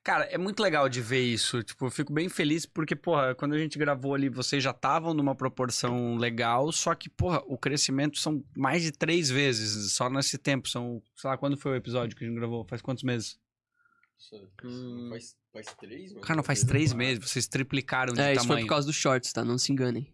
Cara, 0.04 0.26
é 0.26 0.38
muito 0.38 0.62
legal 0.62 0.90
de 0.90 1.02
ver 1.02 1.22
isso. 1.22 1.64
Tipo, 1.64 1.86
eu 1.86 1.92
fico 1.92 2.12
bem 2.12 2.28
feliz 2.28 2.66
porque, 2.66 2.94
porra, 2.94 3.34
quando 3.34 3.54
a 3.54 3.58
gente 3.58 3.80
gravou 3.80 4.14
ali, 4.14 4.28
vocês 4.28 4.62
já 4.62 4.72
estavam 4.72 5.14
numa 5.14 5.34
proporção 5.34 6.18
legal, 6.18 6.72
só 6.74 6.94
que, 6.94 7.10
porra, 7.10 7.42
o 7.46 7.58
crescimento 7.58 8.18
são 8.20 8.44
mais 8.56 8.84
de 8.84 8.92
três 8.92 9.30
vezes 9.30 9.94
só 9.94 10.10
nesse 10.10 10.38
tempo. 10.38 10.68
São, 10.68 11.02
sei 11.16 11.30
lá, 11.30 11.38
quando 11.38 11.56
foi 11.56 11.72
o 11.72 11.76
episódio 11.76 12.18
que 12.18 12.26
a 12.26 12.28
gente 12.28 12.36
gravou? 12.36 12.66
Faz 12.66 12.82
quantos 12.82 13.04
meses? 13.04 13.40
Hum, 14.64 15.08
faz, 15.10 15.36
faz 15.52 15.66
três, 15.80 16.14
Cara, 16.22 16.36
não 16.38 16.44
faz 16.44 16.64
três 16.64 16.94
meses, 16.94 17.24
vocês 17.24 17.48
triplicaram 17.48 18.14
de 18.14 18.22
É, 18.22 18.32
isso 18.32 18.42
foi 18.42 18.48
tamanho. 18.48 18.66
por 18.66 18.70
causa 18.70 18.88
dos 18.88 18.96
shorts, 18.96 19.32
tá? 19.34 19.44
Não 19.44 19.58
se 19.58 19.72
enganem. 19.72 20.08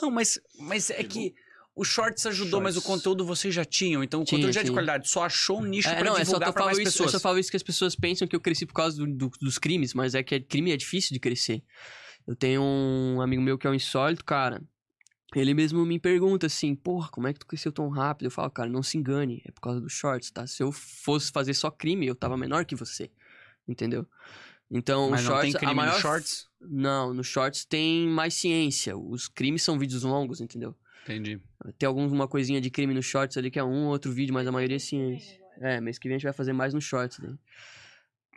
Não, 0.00 0.10
mas, 0.10 0.40
mas 0.58 0.90
é 0.90 1.02
que 1.04 1.34
o 1.74 1.84
Shorts 1.84 2.26
ajudou, 2.26 2.60
mas 2.60 2.76
o 2.76 2.80
Shorts. 2.80 2.86
conteúdo 3.02 3.24
vocês 3.24 3.54
já 3.54 3.64
tinham. 3.64 4.02
Então 4.04 4.20
o 4.22 4.24
Tinha, 4.24 4.38
conteúdo 4.38 4.52
já 4.54 4.60
é 4.60 4.64
de 4.64 4.72
qualidade. 4.72 5.08
Só 5.08 5.24
achou 5.24 5.60
um 5.60 5.64
nicho 5.64 5.88
É, 5.88 5.94
pra 5.96 6.04
não, 6.04 6.12
é 6.16 6.18
só 6.24 6.32
divulgar 6.32 6.48
eu 6.48 6.52
pra 6.52 6.64
mais 6.66 6.78
isso, 6.78 6.84
pessoas. 6.84 7.12
Eu 7.14 7.18
só 7.18 7.22
falo 7.22 7.38
isso 7.38 7.50
que 7.50 7.56
as 7.56 7.62
pessoas 7.62 7.96
pensam 7.96 8.28
que 8.28 8.36
eu 8.36 8.40
cresci 8.40 8.66
por 8.66 8.74
causa 8.74 8.96
do- 8.98 9.06
do- 9.06 9.30
dos 9.40 9.58
crimes, 9.58 9.94
mas 9.94 10.14
é 10.14 10.22
que 10.22 10.38
crime 10.40 10.70
é 10.72 10.76
difícil 10.76 11.12
de 11.14 11.20
crescer. 11.20 11.62
Eu 12.26 12.36
tenho 12.36 12.62
um 12.62 13.20
amigo 13.20 13.42
meu 13.42 13.56
que 13.58 13.66
é 13.66 13.70
um 13.70 13.74
insólito, 13.74 14.24
cara. 14.24 14.62
Ele 15.34 15.54
mesmo 15.54 15.84
me 15.86 15.98
pergunta 15.98 16.46
assim, 16.46 16.74
porra, 16.74 17.08
como 17.08 17.26
é 17.26 17.32
que 17.32 17.38
tu 17.38 17.46
cresceu 17.46 17.72
tão 17.72 17.88
rápido? 17.88 18.26
Eu 18.26 18.30
falo, 18.30 18.50
cara, 18.50 18.68
não 18.68 18.82
se 18.82 18.98
engane, 18.98 19.42
é 19.46 19.50
por 19.50 19.62
causa 19.62 19.80
dos 19.80 19.92
shorts, 19.94 20.30
tá? 20.30 20.46
Se 20.46 20.62
eu 20.62 20.70
fosse 20.70 21.32
fazer 21.32 21.54
só 21.54 21.70
crime, 21.70 22.06
eu 22.06 22.14
tava 22.14 22.36
menor 22.36 22.66
que 22.66 22.76
você. 22.76 23.10
Entendeu? 23.66 24.06
Então, 24.70 25.08
Mas 25.10 25.20
os 25.20 25.26
não 25.26 25.32
shorts, 25.34 25.52
tem 25.52 25.58
crime 25.58 25.72
a 25.72 25.74
maior... 25.74 25.94
no 25.94 26.00
Shorts? 26.00 26.46
Não, 26.60 27.14
no 27.14 27.24
shorts 27.24 27.64
tem 27.64 28.06
mais 28.08 28.34
ciência. 28.34 28.96
Os 28.96 29.26
crimes 29.28 29.62
são 29.62 29.78
vídeos 29.78 30.02
longos, 30.02 30.40
entendeu? 30.40 30.76
Entendi. 31.02 31.40
Tem 31.78 31.86
alguma 31.86 32.28
coisinha 32.28 32.60
de 32.60 32.70
crime 32.70 32.94
no 32.94 33.02
shorts 33.02 33.36
ali 33.36 33.50
que 33.50 33.58
é 33.58 33.64
um 33.64 33.86
ou 33.86 33.90
outro 33.90 34.12
vídeo, 34.12 34.32
mas 34.32 34.46
a 34.46 34.52
maioria 34.52 34.76
é 34.76 34.78
ciência. 34.78 35.40
É, 35.60 35.80
mês 35.80 35.98
que 35.98 36.08
vem 36.08 36.16
a 36.16 36.18
gente 36.18 36.24
vai 36.24 36.32
fazer 36.32 36.52
mais 36.52 36.72
no 36.72 36.80
shorts, 36.80 37.18
né? 37.18 37.36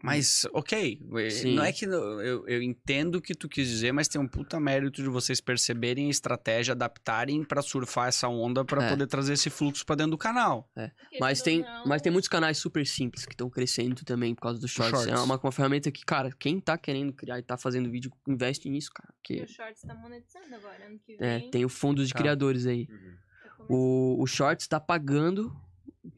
Mas, 0.06 0.46
ok. 0.54 1.02
eh, 1.18 1.30
Sim. 1.30 1.56
Não 1.56 1.64
é 1.64 1.72
que 1.74 1.86
eu, 1.86 2.48
eu 2.48 2.62
entendo 2.62 3.16
o 3.16 3.22
que 3.22 3.34
tu 3.34 3.50
quis 3.50 3.68
dizer, 3.68 3.92
mas 3.92 4.08
tem 4.08 4.20
um 4.22 4.28
puta 4.28 4.60
mérito 4.60 5.02
de 5.02 5.10
vocês 5.10 5.42
perceberem 5.42 6.08
a 6.08 6.10
estratégia, 6.10 6.74
adaptarem 6.74 7.44
pra 7.44 7.62
surfar 7.62 8.08
essa 8.08 8.28
onda 8.28 8.64
pra 8.64 8.84
É. 8.86 8.90
poder 8.90 9.08
trazer 9.08 9.34
esse 9.34 9.50
fluxo 9.50 9.86
pra 9.86 9.96
dentro 9.96 10.12
do 10.12 10.18
canal. 10.18 10.70
Porque, 10.74 11.18
Mas 11.20 11.42
tem, 11.42 11.62
não, 11.62 11.86
mas 11.86 12.02
tem 12.02 12.12
muitos 12.12 12.28
canais 12.30 12.58
super 12.58 12.86
simples 12.86 13.26
que 13.26 13.34
estão 13.34 13.50
crescendo 13.50 14.04
também 14.06 14.34
por 14.36 14.42
causa 14.42 14.60
do 14.60 14.68
shorts. 14.68 14.92
Shorts. 15.02 15.14
É 15.14 15.24
uma, 15.24 15.38
uma 15.38 15.52
ferramenta 15.52 15.92
que, 15.92 16.06
cara, 16.06 16.30
quem 16.32 16.60
tá 16.60 16.78
querendo 16.78 17.12
criar 17.14 17.40
e 17.40 17.42
tá 17.42 17.58
fazendo 17.58 17.90
vídeo, 17.90 18.12
investe 18.28 18.70
nisso, 18.70 18.92
cara. 18.94 19.10
E 19.12 19.16
Porque 19.16 19.44
o 19.44 19.48
Shorts 19.48 19.82
tá 19.82 19.96
monetizando 19.96 20.54
agora, 20.56 20.86
ano 20.86 21.00
que 21.06 21.18
é, 21.20 21.40
vem. 21.40 21.50
tem 21.52 21.66
o 21.66 21.70
fundo 21.70 22.06
de 22.06 22.14
Tá. 22.14 22.20
criadores 22.20 22.66
aí. 22.66 22.86
começando. 22.88 23.16
O, 23.70 24.22
o 24.22 24.28
Shorts 24.28 24.68
tá 24.68 24.80
pagando 24.80 25.56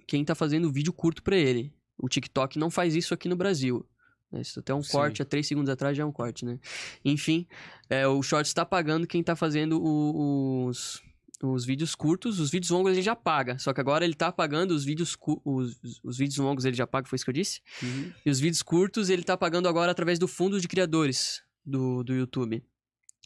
quem 0.06 0.26
tá 0.26 0.36
fazendo 0.36 0.72
vídeo 0.72 0.92
curto 0.92 1.24
pra 1.24 1.36
ele. 1.38 1.74
O 1.98 2.08
TikTok 2.08 2.60
não 2.60 2.70
faz 2.70 2.96
isso 2.96 3.14
aqui 3.14 3.28
no 3.28 3.36
Brasil. 3.36 3.86
né? 4.32 4.42
Isso 4.42 4.60
até 4.60 4.74
um 4.74 4.84
Sim. 4.84 4.92
corte, 4.92 5.22
há 5.22 5.26
três 5.26 5.48
segundos 5.48 5.70
atrás 5.70 5.96
já 5.98 6.04
é 6.04 6.06
um 6.06 6.12
corte, 6.12 6.46
né? 6.46 6.60
Enfim, 7.04 7.48
é, 7.90 8.08
o 8.08 8.22
Shorts 8.22 8.54
tá 8.54 8.66
pagando 8.66 9.08
quem 9.08 9.24
tá 9.24 9.36
fazendo 9.36 9.82
o- 9.82 10.66
os, 10.68 11.02
os 11.42 11.66
vídeos 11.66 11.96
curtos. 11.96 12.40
Os 12.40 12.52
vídeos 12.52 12.70
longos 12.70 12.92
ele 12.92 13.02
já 13.02 13.16
paga. 13.16 13.58
Só 13.58 13.74
que 13.74 13.80
agora 13.82 14.04
ele 14.04 14.14
tá 14.16 14.32
pagando 14.32 14.72
os 14.72 14.84
vídeos, 14.84 15.18
os, 15.46 15.80
os 16.04 16.18
vídeos 16.18 16.38
longos 16.38 16.66
ele 16.66 16.76
já 16.76 16.86
paga, 16.86 17.08
foi 17.08 17.16
isso 17.16 17.26
que 17.26 17.30
eu 17.30 17.34
disse? 17.34 17.62
E 18.26 18.30
os 18.30 18.40
vídeos 18.40 18.62
curtos 18.62 19.10
ele 19.10 19.24
tá 19.24 19.38
pagando 19.38 19.68
agora 19.70 19.92
através 19.92 20.20
do 20.20 20.28
fundo 20.28 20.60
de 20.60 20.68
criadores 20.68 21.42
do, 21.66 22.04
do 22.04 22.14
YouTube. 22.14 22.64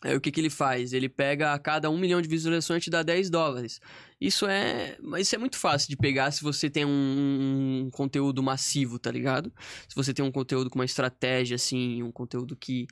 Aí 0.03 0.15
o 0.15 0.21
que, 0.21 0.31
que 0.31 0.41
ele 0.41 0.49
faz? 0.49 0.93
Ele 0.93 1.07
pega 1.07 1.53
a 1.53 1.59
cada 1.59 1.89
um 1.89 1.97
milhão 1.97 2.21
de 2.21 2.27
visualizações 2.27 2.81
e 2.81 2.85
te 2.85 2.89
dá 2.89 3.03
10 3.03 3.29
dólares. 3.29 3.79
Isso 4.19 4.47
é. 4.47 4.97
Mas 4.99 5.27
isso 5.27 5.35
é 5.35 5.37
muito 5.37 5.57
fácil 5.57 5.89
de 5.89 5.95
pegar 5.95 6.31
se 6.31 6.41
você 6.41 6.69
tem 6.69 6.85
um, 6.85 7.85
um 7.85 7.89
conteúdo 7.91 8.41
massivo, 8.41 8.97
tá 8.97 9.11
ligado? 9.11 9.53
Se 9.87 9.95
você 9.95 10.13
tem 10.13 10.25
um 10.25 10.31
conteúdo 10.31 10.69
com 10.69 10.79
uma 10.79 10.85
estratégia, 10.85 11.55
assim, 11.55 12.01
um 12.01 12.11
conteúdo 12.11 12.55
que. 12.55 12.87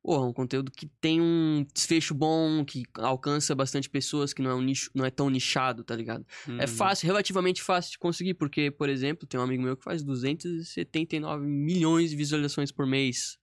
Porra, 0.00 0.26
um 0.26 0.34
conteúdo 0.34 0.70
que 0.70 0.86
tem 1.00 1.18
um 1.18 1.66
desfecho 1.72 2.12
bom, 2.14 2.62
que 2.62 2.82
alcança 2.98 3.54
bastante 3.54 3.88
pessoas, 3.88 4.34
que 4.34 4.42
não 4.42 4.50
é 4.50 4.54
um 4.54 4.60
nicho, 4.60 4.90
não 4.94 5.02
é 5.02 5.10
tão 5.10 5.30
nichado, 5.30 5.82
tá 5.82 5.96
ligado? 5.96 6.26
Uhum. 6.46 6.60
É 6.60 6.66
fácil, 6.66 7.06
relativamente 7.06 7.62
fácil 7.62 7.92
de 7.92 7.98
conseguir, 7.98 8.34
porque, 8.34 8.70
por 8.70 8.90
exemplo, 8.90 9.26
tem 9.26 9.40
um 9.40 9.42
amigo 9.42 9.62
meu 9.62 9.78
que 9.78 9.82
faz 9.82 10.02
279 10.02 11.46
milhões 11.46 12.10
de 12.10 12.16
visualizações 12.16 12.70
por 12.70 12.86
mês. 12.86 13.38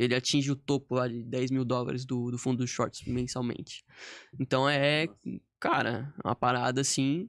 Ele 0.00 0.14
atinge 0.14 0.50
o 0.50 0.56
topo 0.56 0.94
lá 0.94 1.06
de 1.06 1.22
10 1.22 1.50
mil 1.50 1.64
dólares 1.64 2.06
do, 2.06 2.30
do 2.30 2.38
fundo 2.38 2.58
dos 2.58 2.70
shorts 2.70 3.06
mensalmente. 3.06 3.84
Então 4.38 4.66
é, 4.66 5.06
cara, 5.58 6.12
uma 6.24 6.34
parada 6.34 6.80
assim 6.80 7.28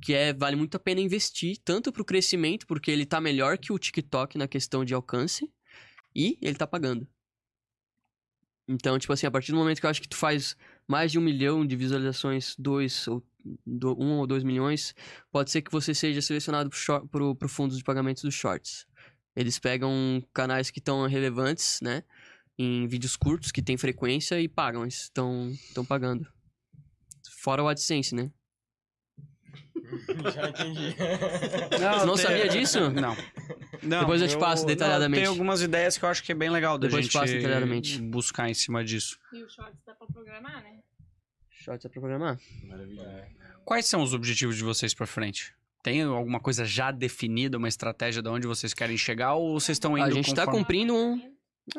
que 0.00 0.12
é, 0.12 0.32
vale 0.32 0.56
muito 0.56 0.74
a 0.76 0.80
pena 0.80 1.00
investir, 1.00 1.58
tanto 1.64 1.90
pro 1.90 2.04
crescimento, 2.04 2.66
porque 2.66 2.90
ele 2.90 3.06
tá 3.06 3.20
melhor 3.20 3.56
que 3.56 3.72
o 3.72 3.78
TikTok 3.78 4.36
na 4.36 4.48
questão 4.48 4.84
de 4.84 4.94
alcance, 4.94 5.50
e 6.14 6.38
ele 6.42 6.56
tá 6.56 6.66
pagando. 6.66 7.06
Então, 8.68 8.98
tipo 8.98 9.12
assim, 9.12 9.26
a 9.26 9.30
partir 9.30 9.52
do 9.52 9.58
momento 9.58 9.80
que 9.80 9.86
eu 9.86 9.90
acho 9.90 10.00
que 10.00 10.08
tu 10.08 10.16
faz 10.16 10.56
mais 10.86 11.12
de 11.12 11.18
um 11.18 11.22
milhão 11.22 11.66
de 11.66 11.76
visualizações, 11.76 12.54
dois 12.58 13.06
ou 13.08 13.22
do, 13.66 14.00
um 14.00 14.18
ou 14.18 14.26
dois 14.26 14.44
milhões, 14.44 14.94
pode 15.30 15.50
ser 15.50 15.62
que 15.62 15.72
você 15.72 15.94
seja 15.94 16.22
selecionado 16.22 16.70
pro, 17.10 17.34
pro 17.34 17.48
fundo 17.48 17.76
de 17.76 17.82
pagamentos 17.82 18.22
dos 18.22 18.34
shorts. 18.34 18.86
Eles 19.34 19.58
pegam 19.58 20.22
canais 20.32 20.70
que 20.70 20.78
estão 20.78 21.06
relevantes, 21.06 21.80
né? 21.82 22.02
em 22.58 22.86
vídeos 22.86 23.16
curtos 23.16 23.50
que 23.50 23.62
tem 23.62 23.76
frequência 23.78 24.38
e 24.40 24.46
pagam, 24.46 24.84
estão 24.86 25.50
estão 25.52 25.84
pagando. 25.84 26.30
Fora 27.40 27.62
o 27.62 27.66
AdSense, 27.68 28.14
né? 28.14 28.30
Já 30.34 30.48
entendi. 30.50 30.94
Você 31.70 32.06
não 32.06 32.14
tem- 32.14 32.24
sabia 32.24 32.48
disso? 32.48 32.78
Não. 32.90 33.16
Não, 33.82 34.00
Depois 34.00 34.22
eu 34.22 34.28
te 34.28 34.38
passo 34.38 34.64
detalhadamente. 34.66 35.20
Tem 35.22 35.28
algumas 35.28 35.60
ideias 35.62 35.98
que 35.98 36.04
eu 36.04 36.08
acho 36.08 36.22
que 36.22 36.30
é 36.30 36.34
bem 36.34 36.50
legal 36.50 36.78
da 36.78 36.86
Depois 36.86 37.04
eu 37.04 37.08
te 37.10 37.12
gente 37.12 37.20
passo 37.20 37.32
detalhadamente. 37.32 38.00
buscar 38.00 38.48
em 38.48 38.54
cima 38.54 38.84
disso. 38.84 39.18
E 39.32 39.42
o 39.42 39.48
Shorts 39.48 39.80
dá 39.84 39.94
pra 39.94 40.06
programar, 40.06 40.62
né? 40.62 40.78
Shorts 41.50 41.84
é 41.84 41.88
pra 41.88 42.00
programar. 42.00 42.38
Maravilha. 42.64 43.28
Quais 43.64 43.86
são 43.86 44.02
os 44.02 44.12
objetivos 44.14 44.56
de 44.56 44.62
vocês 44.62 44.94
pra 44.94 45.06
frente? 45.06 45.54
Tem 45.82 46.02
alguma 46.02 46.38
coisa 46.38 46.64
já 46.64 46.90
definida, 46.92 47.58
uma 47.58 47.68
estratégia 47.68 48.22
de 48.22 48.28
onde 48.28 48.46
vocês 48.46 48.72
querem 48.72 48.96
chegar 48.96 49.34
ou 49.34 49.58
vocês 49.58 49.76
estão 49.76 49.98
indo 49.98 50.06
A 50.06 50.10
gente 50.10 50.32
tá 50.34 50.44
conforme- 50.44 50.60
cumprindo 50.60 50.94
um. 50.94 51.32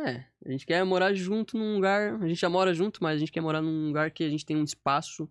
É, 0.06 0.26
a 0.46 0.52
gente 0.52 0.66
quer 0.66 0.84
morar 0.84 1.14
junto 1.14 1.58
num 1.58 1.76
lugar. 1.76 2.22
A 2.22 2.28
gente 2.28 2.40
já 2.40 2.50
mora 2.50 2.74
junto, 2.74 3.02
mas 3.02 3.16
a 3.16 3.20
gente 3.20 3.32
quer 3.32 3.42
morar 3.42 3.62
num 3.62 3.88
lugar 3.88 4.12
que 4.12 4.24
a 4.24 4.30
gente 4.30 4.46
tem 4.46 4.58
um 4.58 4.64
espaço 4.64 5.30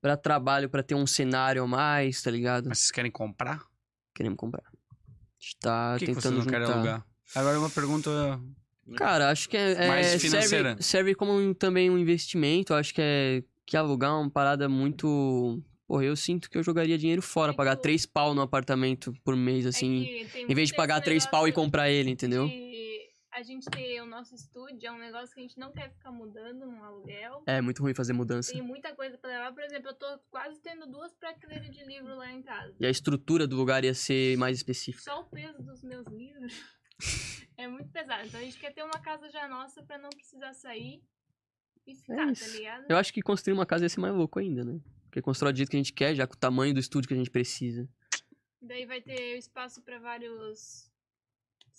pra 0.00 0.16
trabalho, 0.16 0.68
pra 0.68 0.82
ter 0.82 0.94
um 0.94 1.06
cenário 1.06 1.62
a 1.62 1.66
mais, 1.66 2.20
tá 2.22 2.30
ligado? 2.30 2.68
Mas 2.68 2.78
vocês 2.78 2.90
querem 2.90 3.10
comprar? 3.10 3.62
Queremos 4.14 4.36
comprar. 4.36 4.62
A 4.68 5.38
gente 5.38 5.56
tá 5.60 5.92
Por 5.92 5.98
que, 6.00 6.06
que 6.06 6.12
vocês 6.14 6.24
tentando 6.34 6.48
querem 6.50 6.66
juntar. 6.66 6.78
alugar? 6.78 7.06
Agora 7.34 7.58
uma 7.58 7.70
pergunta. 7.70 8.40
Cara, 8.96 9.30
acho 9.30 9.48
que 9.48 9.56
é, 9.56 9.72
é- 9.84 9.88
Mais 9.88 10.20
financeira. 10.22 10.68
serve, 10.70 10.82
serve 10.82 11.14
como 11.14 11.36
um- 11.38 11.54
também 11.54 11.88
um 11.90 11.98
investimento. 11.98 12.74
Acho 12.74 12.92
que 12.94 13.00
é 13.00 13.42
que 13.64 13.76
alugar 13.76 14.10
é 14.10 14.14
uma 14.14 14.30
parada 14.30 14.68
muito. 14.68 15.62
Porra, 15.92 16.04
eu 16.06 16.16
sinto 16.16 16.48
que 16.48 16.56
eu 16.56 16.62
jogaria 16.62 16.96
dinheiro 16.96 17.20
fora, 17.20 17.52
É 17.52 17.54
pagar 17.54 17.76
três 17.76 18.06
pau 18.06 18.32
no 18.32 18.40
apartamento 18.40 19.12
por 19.22 19.36
mês, 19.36 19.66
assim. 19.66 20.22
É 20.22 20.24
tem 20.24 20.46
em 20.50 20.54
vez 20.54 20.70
de 20.70 20.74
pagar 20.74 21.02
três 21.02 21.26
pau 21.26 21.46
e 21.46 21.52
comprar 21.52 21.90
ele, 21.90 22.08
entendeu? 22.08 22.48
de 22.48 23.10
A 23.30 23.42
gente 23.42 23.68
ter 23.68 24.00
o 24.00 24.06
nosso 24.06 24.34
estúdio 24.34 24.86
é 24.86 24.90
um 24.90 24.98
negócio 24.98 25.34
que 25.34 25.40
a 25.40 25.42
gente 25.42 25.58
não 25.58 25.70
quer 25.70 25.92
ficar 25.92 26.10
mudando 26.10 26.64
num 26.64 26.82
aluguel. 26.82 27.42
É 27.46 27.60
muito 27.60 27.82
ruim 27.82 27.92
fazer 27.92 28.14
mudança. 28.14 28.52
Tem 28.54 28.62
muita 28.62 28.94
coisa 28.96 29.18
pra 29.18 29.28
levar. 29.28 29.52
Por 29.52 29.62
exemplo, 29.62 29.90
eu 29.90 29.94
tô 29.94 30.06
quase 30.30 30.58
tendo 30.62 30.86
duas 30.86 31.12
prateleiras 31.12 31.68
de 31.70 31.84
livro 31.84 32.16
lá 32.16 32.32
em 32.32 32.40
casa. 32.40 32.74
E 32.80 32.86
a 32.86 32.90
estrutura 32.90 33.46
do 33.46 33.54
lugar 33.54 33.84
ia 33.84 33.92
ser 33.92 34.38
mais 34.38 34.56
específica. 34.56 35.02
Só 35.04 35.20
o 35.20 35.24
peso 35.24 35.62
dos 35.62 35.82
meus 35.82 36.06
livros 36.06 36.54
é 37.58 37.68
muito 37.68 37.90
pesado. 37.90 38.26
Então 38.26 38.40
a 38.40 38.42
gente 38.42 38.58
quer 38.58 38.72
ter 38.72 38.82
uma 38.82 38.98
casa 38.98 39.28
já 39.28 39.46
nossa 39.46 39.82
pra 39.82 39.98
não 39.98 40.08
precisar 40.08 40.54
sair 40.54 41.02
e 41.86 41.94
ficar, 41.94 42.16
tá 42.16 42.28
É 42.30 42.32
isso. 42.32 42.56
ligado? 42.56 42.86
Eu 42.88 42.96
acho 42.96 43.12
que 43.12 43.20
construir 43.20 43.52
uma 43.52 43.66
casa 43.66 43.84
ia 43.84 43.90
ser 43.90 44.00
mais 44.00 44.14
louco 44.14 44.38
ainda, 44.38 44.64
né? 44.64 44.80
Porque 45.12 45.20
constrói 45.20 45.52
do 45.52 45.58
jeito 45.58 45.68
que 45.68 45.76
a 45.76 45.78
gente 45.78 45.92
quer, 45.92 46.14
já 46.14 46.26
com 46.26 46.32
o 46.32 46.38
tamanho 46.38 46.72
do 46.72 46.80
estúdio 46.80 47.06
que 47.06 47.12
a 47.12 47.16
gente 47.18 47.28
precisa. 47.28 47.86
Daí 48.62 48.86
vai 48.86 49.02
ter 49.02 49.36
espaço 49.36 49.82
pra 49.82 49.98
vários 49.98 50.90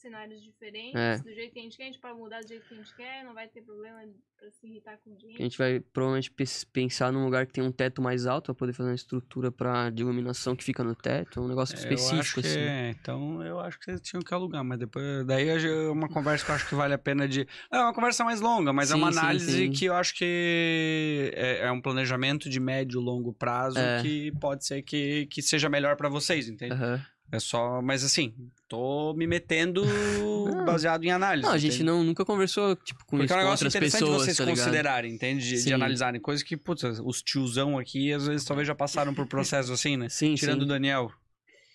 cenários 0.04 0.44
diferentes, 0.44 0.94
É. 1.00 1.18
do 1.18 1.34
jeito 1.34 1.54
que 1.54 1.60
a 1.60 1.64
gente 1.64 1.78
quer, 1.78 1.84
a 1.84 1.86
gente 1.88 2.00
pode 2.00 2.20
mudar 2.20 2.42
do 2.42 2.48
jeito 2.48 2.68
que 2.68 2.74
a 2.74 2.78
gente 2.78 2.94
quer, 2.94 3.24
não 3.24 3.34
vai 3.34 3.48
ter 3.48 3.62
problema 3.64 4.00
pra 4.38 4.52
se 4.52 4.68
irritar 4.68 4.98
com 4.98 5.18
gente. 5.18 5.40
A 5.40 5.44
gente 5.44 5.58
vai 5.58 5.80
provavelmente 5.80 6.30
pensar 6.72 7.12
num 7.12 7.24
lugar 7.24 7.46
que 7.48 7.54
tem 7.54 7.64
um 7.64 7.72
teto 7.72 8.02
mais 8.02 8.28
alto 8.28 8.48
pra 8.48 8.56
poder 8.56 8.74
fazer 8.74 8.90
uma 8.90 8.96
estrutura 8.96 9.50
pra, 9.52 9.90
de 9.90 10.04
iluminação 10.04 10.56
que 10.56 10.64
fica 10.64 10.84
no 10.84 10.94
teto. 10.94 11.42
Um 11.42 11.48
negócio 11.48 11.74
eu 11.76 11.80
específico, 11.80 12.42
assim. 12.42 12.60
é, 12.60 12.90
Então 13.00 13.42
eu 13.44 13.60
acho 13.62 13.80
que 13.80 13.86
vocês 13.86 14.02
tinham 14.02 14.22
que 14.22 14.34
alugar, 14.34 14.64
mas 14.64 14.78
depois. 14.78 15.26
Daí 15.26 15.48
é 15.48 15.90
uma 15.90 16.10
conversa 16.10 16.44
que 16.46 16.52
eu 16.52 16.56
acho 16.56 16.68
que 16.68 16.76
vale 16.76 16.94
a 16.94 16.98
pena 16.98 17.26
de. 17.28 17.48
É 17.72 17.78
uma 17.80 17.94
conversa 17.94 18.24
mais 18.26 18.42
longa, 18.42 18.74
mas 18.74 18.92
é 18.92 18.96
Sim, 18.96 19.00
uma 19.00 19.12
sim, 19.14 19.20
análise 19.20 19.52
sim. 19.66 19.72
que 19.72 19.86
eu 19.86 19.94
acho 19.96 20.14
que 20.16 21.32
é, 21.36 21.60
é 21.68 21.72
um 21.72 21.82
planejamento 21.82 22.50
de 22.50 22.60
médio 22.60 23.00
e 23.00 23.04
longo 23.04 23.34
prazo 23.34 23.80
É. 23.80 24.02
que 24.02 24.32
pode 24.42 24.66
ser 24.66 24.82
que, 24.82 25.26
que 25.28 25.42
seja 25.42 25.70
melhor 25.70 25.96
pra 25.96 26.10
vocês, 26.10 26.50
entende? 26.50 26.74
Aham. 26.74 27.06
É 27.34 27.40
só. 27.40 27.82
Mas 27.82 28.04
assim, 28.04 28.32
tô 28.68 29.12
me 29.16 29.26
metendo 29.26 29.84
baseado 30.68 31.04
em 31.04 31.10
análise. 31.10 31.48
Não, 31.48 31.54
a 31.56 31.58
gente 31.58 31.74
entende? 31.74 31.84
não, 31.84 32.04
nunca 32.04 32.24
conversou, 32.24 32.76
tipo, 32.76 33.04
com 33.06 33.18
Porque 33.18 33.26
isso 33.26 33.34
é 33.34 33.38
um 33.38 33.40
negócio 33.40 33.68
interessante 33.68 34.02
pessoas, 34.02 34.22
vocês 34.22 34.38
tá 34.38 34.46
considerarem, 34.46 35.12
entende? 35.12 35.44
De, 35.44 35.64
de 35.64 35.74
analisarem. 35.74 36.22
Coisas 36.22 36.44
que, 36.44 36.56
putz, 36.56 36.84
os 36.84 37.24
tiozão 37.24 37.80
aqui, 37.80 38.14
às 38.14 38.28
vezes, 38.28 38.46
talvez 38.46 38.68
já 38.68 38.76
passaram 38.76 39.16
por 39.16 39.26
processo 39.28 39.74
assim, 39.74 39.98
né? 39.98 40.10
Sim, 40.10 40.36
Tirando 40.36 40.60
sim. 40.60 40.66
o 40.66 40.68
Daniel. 40.68 41.12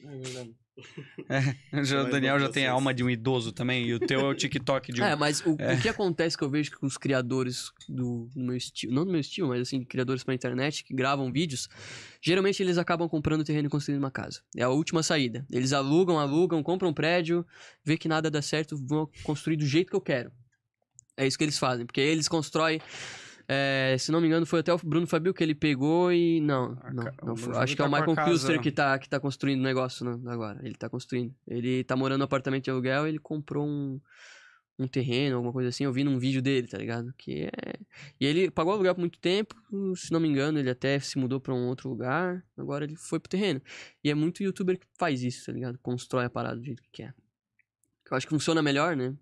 É 0.05 0.16
verdade. 0.16 0.55
Já, 1.84 2.02
o 2.02 2.10
Daniel 2.10 2.38
já 2.38 2.48
tem 2.48 2.66
a 2.66 2.72
alma 2.72 2.92
de 2.94 3.02
um 3.05 3.10
idoso 3.10 3.52
também, 3.52 3.86
e 3.86 3.94
o 3.94 3.98
teu 4.00 4.20
é 4.20 4.24
o 4.24 4.34
TikTok 4.34 4.92
de 4.92 5.02
um. 5.02 5.05
É, 5.05 5.16
mas 5.16 5.40
o, 5.44 5.56
É. 5.59 5.74
o 5.74 5.80
que 5.80 5.88
acontece 5.88 6.36
que 6.36 6.44
eu 6.44 6.50
vejo 6.50 6.70
que 6.70 6.84
os 6.84 6.96
criadores 6.96 7.70
do, 7.88 8.28
do 8.34 8.40
meu 8.42 8.56
estilo, 8.56 8.94
não 8.94 9.05
do 9.05 9.10
meu 9.10 9.20
estilo, 9.20 9.48
mas 9.48 9.60
assim, 9.60 9.84
criadores 9.84 10.22
pra 10.24 10.34
internet 10.34 10.84
que 10.84 10.94
gravam 10.94 11.30
vídeos, 11.32 11.68
geralmente 12.22 12.62
eles 12.62 12.78
acabam 12.78 13.09
comprando 13.09 13.44
terreno 13.44 13.66
e 13.66 13.70
construindo 13.70 13.98
uma 13.98 14.10
casa. 14.10 14.40
É 14.56 14.62
a 14.62 14.68
última 14.68 15.02
saída. 15.02 15.46
Eles 15.50 15.72
alugam, 15.72 16.18
alugam, 16.18 16.62
compram 16.62 16.90
um 16.90 16.94
prédio, 16.94 17.44
vê 17.84 17.96
que 17.98 18.09
nada 18.09 18.30
dá 18.30 18.40
certo, 18.42 18.76
vão 18.86 19.09
construir 19.22 19.56
do 19.56 19.66
jeito 19.66 19.90
que 19.90 19.96
eu 19.96 20.00
quero. 20.00 20.30
É 21.16 21.26
isso 21.26 21.36
que 21.36 21.44
eles 21.44 21.59
fazem, 21.59 21.84
porque 21.84 22.00
eles 22.00 22.28
constroem. 22.28 22.80
É, 23.51 23.97
se 23.99 24.12
não 24.12 24.20
me 24.20 24.27
engano, 24.27 24.45
foi 24.45 24.61
até 24.61 24.73
o 24.73 24.79
Bruno 24.85 25.07
Fabio 25.07 25.33
que 25.33 25.43
ele 25.43 25.55
pegou 25.55 26.12
e. 26.12 26.39
Não, 26.41 26.75
não, 26.93 27.05
não 27.25 27.33
o 27.33 27.37
foi. 27.37 27.57
Acho 27.57 27.75
que 27.75 27.81
é 27.81 27.85
o 27.87 27.91
tá 27.91 27.97
a 27.97 28.01
Michael 28.01 28.31
Kuster 28.31 28.51
casa- 28.51 28.62
que 28.62 28.70
tá, 28.70 28.99
que 28.99 29.09
tá 29.09 29.19
construindo 29.19 29.61
o 29.61 29.62
negócio 29.62 30.05
né, 30.05 30.31
agora. 30.31 30.61
Ele 30.62 30.75
tá 30.75 30.89
construindo. 30.91 31.35
Ele 31.47 31.83
tá 31.83 31.97
morando 31.97 32.19
no 32.19 32.25
apartamento 32.25 32.65
de 32.65 32.70
aluguel 32.70 33.07
ele 33.07 33.19
comprou 33.19 33.66
um, 33.66 33.99
um 34.79 34.87
terreno, 34.87 35.37
alguma 35.37 35.53
coisa 35.53 35.70
assim. 35.70 35.85
Eu 35.85 35.93
vi 35.95 36.05
num 36.05 36.19
vídeo 36.19 36.43
dele, 36.43 36.69
tá 36.69 36.77
ligado? 36.77 37.11
Que 37.16 37.45
é. 37.45 37.75
E 38.20 38.27
ele 38.27 38.51
pagou 38.51 38.75
aluguel 38.75 38.95
por 38.95 39.01
muito 39.01 39.19
tempo, 39.19 39.55
se 39.97 40.12
não 40.12 40.20
me 40.20 40.29
engano, 40.29 40.59
ele 40.59 40.69
até 40.69 40.99
se 40.99 41.16
mudou 41.19 41.41
pra 41.41 41.55
um 41.55 41.69
outro 41.69 41.89
lugar. 41.89 42.45
Agora 42.55 42.85
ele 42.85 42.97
foi 42.97 43.19
pro 43.19 43.31
terreno. 43.31 43.62
E 44.05 44.11
é 44.11 44.15
muito 44.15 44.43
youtuber 44.43 44.79
que 44.79 44.87
faz 44.99 45.23
isso, 45.23 45.47
tá 45.47 45.53
ligado? 45.53 45.79
Constrói 45.79 46.27
a 46.27 46.31
parada 46.31 46.57
do 46.57 46.65
jeito 46.65 46.83
que 46.83 46.91
quer. 46.93 47.15
Eu 48.11 48.16
acho 48.16 48.27
que 48.27 48.31
funciona 48.33 48.62
melhor, 48.62 48.95
né? 48.95 49.15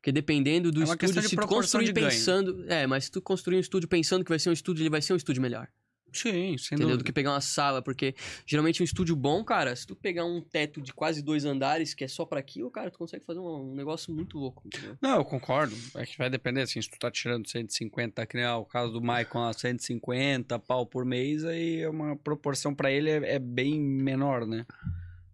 Porque 0.00 0.12
dependendo 0.12 0.72
do 0.72 0.80
É 0.80 0.84
estúdio, 0.84 1.20
de 1.20 1.28
se 1.28 1.36
tu 1.36 1.46
construir 1.46 1.92
pensando. 1.92 2.64
É, 2.68 2.86
mas 2.86 3.04
se 3.04 3.10
tu 3.10 3.20
construir 3.20 3.58
um 3.58 3.60
estúdio 3.60 3.86
pensando 3.86 4.24
que 4.24 4.30
vai 4.30 4.38
ser 4.38 4.48
um 4.48 4.52
estúdio, 4.54 4.82
ele 4.82 4.90
vai 4.90 5.02
ser 5.02 5.12
um 5.12 5.16
estúdio 5.16 5.42
melhor. 5.42 5.68
Sim, 6.12 6.56
sem 6.58 6.74
Entendeu? 6.74 6.78
Do 6.78 6.90
dúvida. 6.92 7.04
que 7.04 7.12
pegar 7.12 7.32
uma 7.32 7.40
sala, 7.40 7.80
porque 7.82 8.14
geralmente 8.44 8.82
um 8.82 8.84
estúdio 8.84 9.14
bom, 9.14 9.44
cara, 9.44 9.76
se 9.76 9.86
tu 9.86 9.94
pegar 9.94 10.24
um 10.24 10.40
teto 10.40 10.80
de 10.80 10.92
quase 10.92 11.22
dois 11.22 11.44
andares, 11.44 11.94
que 11.94 12.02
é 12.02 12.08
só 12.08 12.24
pra 12.24 12.40
aquilo, 12.40 12.70
cara, 12.70 12.90
tu 12.90 12.98
consegue 12.98 13.24
fazer 13.24 13.38
um, 13.38 13.72
um 13.72 13.74
negócio 13.74 14.12
muito 14.12 14.38
louco, 14.38 14.62
entendeu? 14.66 14.96
Não, 15.00 15.16
eu 15.16 15.24
concordo. 15.24 15.76
É 15.94 16.04
que 16.04 16.18
vai 16.18 16.28
depender, 16.28 16.62
assim, 16.62 16.82
se 16.82 16.90
tu 16.90 16.98
tá 16.98 17.10
tirando 17.10 17.48
150, 17.48 18.26
que 18.26 18.36
nem 18.36 18.44
ah, 18.44 18.56
o 18.56 18.64
caso 18.64 18.92
do 18.92 19.00
Maicon 19.00 19.40
lá, 19.40 19.52
150 19.52 20.58
pau 20.58 20.84
por 20.84 21.04
mês, 21.04 21.44
aí 21.44 21.82
é 21.82 21.88
uma 21.88 22.16
proporção 22.16 22.74
pra 22.74 22.90
ele 22.90 23.10
é, 23.10 23.34
é 23.34 23.38
bem 23.38 23.80
menor, 23.80 24.46
né? 24.46 24.66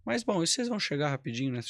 Mas 0.05 0.23
bom, 0.23 0.43
isso 0.43 0.53
vocês 0.53 0.67
vão 0.67 0.79
chegar 0.79 1.09
rapidinho, 1.09 1.53
né? 1.53 1.61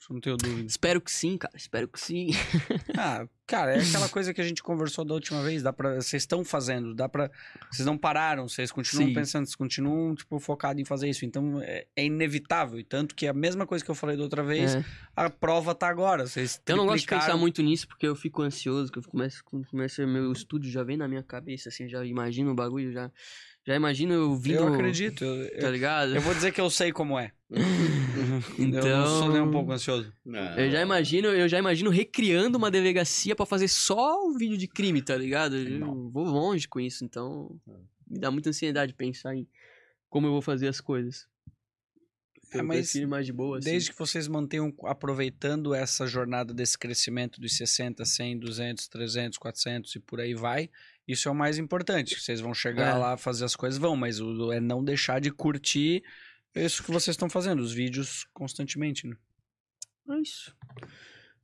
Isso 0.00 0.14
não 0.14 0.20
tenho 0.20 0.36
dúvida. 0.38 0.66
Espero 0.66 0.98
que 0.98 1.12
sim, 1.12 1.36
cara, 1.36 1.54
espero 1.54 1.86
que 1.86 2.00
sim. 2.00 2.28
Ah, 2.96 3.26
cara, 3.46 3.76
é 3.76 3.80
aquela 3.80 4.08
coisa 4.08 4.32
que 4.32 4.40
a 4.40 4.44
gente 4.44 4.62
conversou 4.62 5.04
da 5.04 5.14
última 5.14 5.42
vez, 5.42 5.62
dá 5.62 5.72
para 5.72 5.96
vocês 5.96 6.22
estão 6.22 6.42
fazendo, 6.44 6.94
dá 6.94 7.08
para 7.08 7.30
vocês 7.70 7.84
não 7.86 7.96
pararam, 7.96 8.48
vocês 8.48 8.72
continuam 8.72 9.08
Sim. 9.08 9.14
pensando, 9.14 9.44
vocês 9.46 9.54
continuam 9.56 10.14
tipo 10.14 10.38
focados 10.38 10.80
em 10.80 10.84
fazer 10.84 11.08
isso, 11.08 11.24
então 11.24 11.60
é, 11.62 11.86
é 11.94 12.04
inevitável, 12.04 12.78
e 12.78 12.84
tanto 12.84 13.14
que 13.14 13.26
a 13.26 13.32
mesma 13.32 13.66
coisa 13.66 13.84
que 13.84 13.90
eu 13.90 13.94
falei 13.94 14.16
da 14.16 14.22
outra 14.22 14.42
vez, 14.42 14.74
É. 14.74 14.84
a 15.14 15.28
prova 15.30 15.74
tá 15.74 15.88
agora, 15.88 16.26
vocês 16.26 16.60
Eu 16.66 16.76
não 16.76 16.86
gosto 16.86 17.02
de 17.02 17.06
pensar 17.06 17.36
muito 17.36 17.62
nisso, 17.62 17.86
porque 17.86 18.06
eu 18.06 18.16
fico 18.16 18.42
ansioso, 18.42 18.90
que 18.90 18.98
eu 18.98 19.02
começo, 19.02 19.42
começo 19.44 20.06
meu 20.06 20.32
estúdio 20.32 20.70
já 20.70 20.82
vem 20.82 20.96
na 20.96 21.08
minha 21.08 21.22
cabeça, 21.22 21.68
assim, 21.68 21.88
já 21.88 22.04
imagino 22.04 22.50
o 22.50 22.54
bagulho, 22.54 22.92
já, 22.92 23.10
já 23.70 23.76
imagino 23.76 24.12
eu 24.12 24.34
vindo, 24.34 24.56
Eu 24.62 24.74
acredito, 24.74 25.24
eu, 25.24 25.48
tá 25.60 25.66
eu, 25.66 25.72
ligado? 25.72 26.14
eu 26.14 26.20
vou 26.20 26.34
dizer 26.34 26.52
que 26.52 26.60
eu 26.60 26.68
sei 26.68 26.92
como 26.92 27.18
é. 27.18 27.32
Eu 27.50 27.58
não 28.66 28.78
Então- 28.78 29.06
sou 29.20 29.32
nem 29.32 29.40
um 29.42 29.50
pouco 29.50 29.72
ansioso. 29.72 30.12
Não. 30.24 30.40
Eu 30.58 30.70
já 30.70 30.80
imagino, 30.82 31.28
eu 31.28 31.48
já 31.48 31.58
imagino 31.58 31.90
recriando 31.90 32.58
uma 32.58 32.70
delegacia 32.70 33.34
pra 33.34 33.44
fazer 33.46 33.66
só 33.68 34.24
o 34.26 34.36
vídeo 34.36 34.56
de 34.56 34.66
crime, 34.68 35.02
tá 35.02 35.16
ligado? 35.16 35.56
Eu 35.56 36.10
vou 36.10 36.24
longe 36.24 36.68
com 36.68 36.78
isso, 36.80 37.04
então 37.04 37.56
me 38.08 38.18
dá 38.18 38.30
muita 38.30 38.50
ansiedade 38.50 38.92
pensar 38.94 39.34
em 39.34 39.46
como 40.08 40.26
eu 40.26 40.32
vou 40.32 40.42
fazer 40.42 40.68
as 40.68 40.80
coisas. 40.80 41.26
É, 42.52 42.58
Eu 42.60 42.64
mas 42.64 42.78
prefiro 42.90 43.08
mais 43.08 43.26
de 43.26 43.32
boa, 43.32 43.58
assim. 43.58 43.70
Desde 43.70 43.92
que 43.92 43.98
vocês 43.98 44.26
mantenham 44.28 44.74
aproveitando 44.84 45.74
essa 45.74 46.06
jornada 46.06 46.52
desse 46.52 46.78
crescimento 46.78 47.40
dos 47.40 47.56
60, 47.56 48.04
100, 48.04 48.38
200, 48.38 48.88
300, 48.88 49.38
400 49.38 49.94
e 49.96 50.00
por 50.00 50.20
aí 50.20 50.34
vai, 50.34 50.70
isso 51.06 51.28
é 51.28 51.32
o 51.32 51.34
mais 51.34 51.58
importante. 51.58 52.18
Vocês 52.20 52.40
vão 52.40 52.52
chegar 52.54 52.94
É. 52.96 52.98
lá, 52.98 53.16
fazer 53.16 53.44
as 53.44 53.54
coisas, 53.56 53.78
vão, 53.78 53.96
mas 53.96 54.20
o, 54.20 54.52
é 54.52 54.60
não 54.60 54.84
deixar 54.84 55.20
de 55.20 55.30
curtir 55.30 56.02
isso 56.54 56.82
que 56.82 56.90
vocês 56.90 57.14
estão 57.14 57.30
fazendo, 57.30 57.60
os 57.60 57.72
vídeos 57.72 58.26
constantemente, 58.34 59.06
né? 59.06 59.16
É 60.08 60.20
isso. 60.20 60.56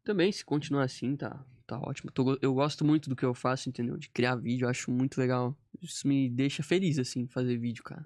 Também, 0.02 0.30
se 0.32 0.44
continuar 0.44 0.84
assim, 0.84 1.16
tá, 1.16 1.44
tá 1.66 1.78
ótimo. 1.78 2.10
Tô 2.10 2.36
eu 2.42 2.52
gosto 2.54 2.84
muito 2.84 3.08
do 3.08 3.14
que 3.16 3.24
eu 3.24 3.32
faço, 3.34 3.68
entendeu? 3.68 3.96
De 3.96 4.08
criar 4.08 4.34
vídeo, 4.36 4.64
eu 4.66 4.68
acho 4.68 4.90
muito 4.90 5.18
legal. 5.18 5.56
Isso 5.80 6.06
me 6.08 6.28
deixa 6.28 6.62
feliz, 6.62 6.98
assim, 6.98 7.26
fazer 7.28 7.56
vídeo, 7.58 7.84
cara. 7.84 8.04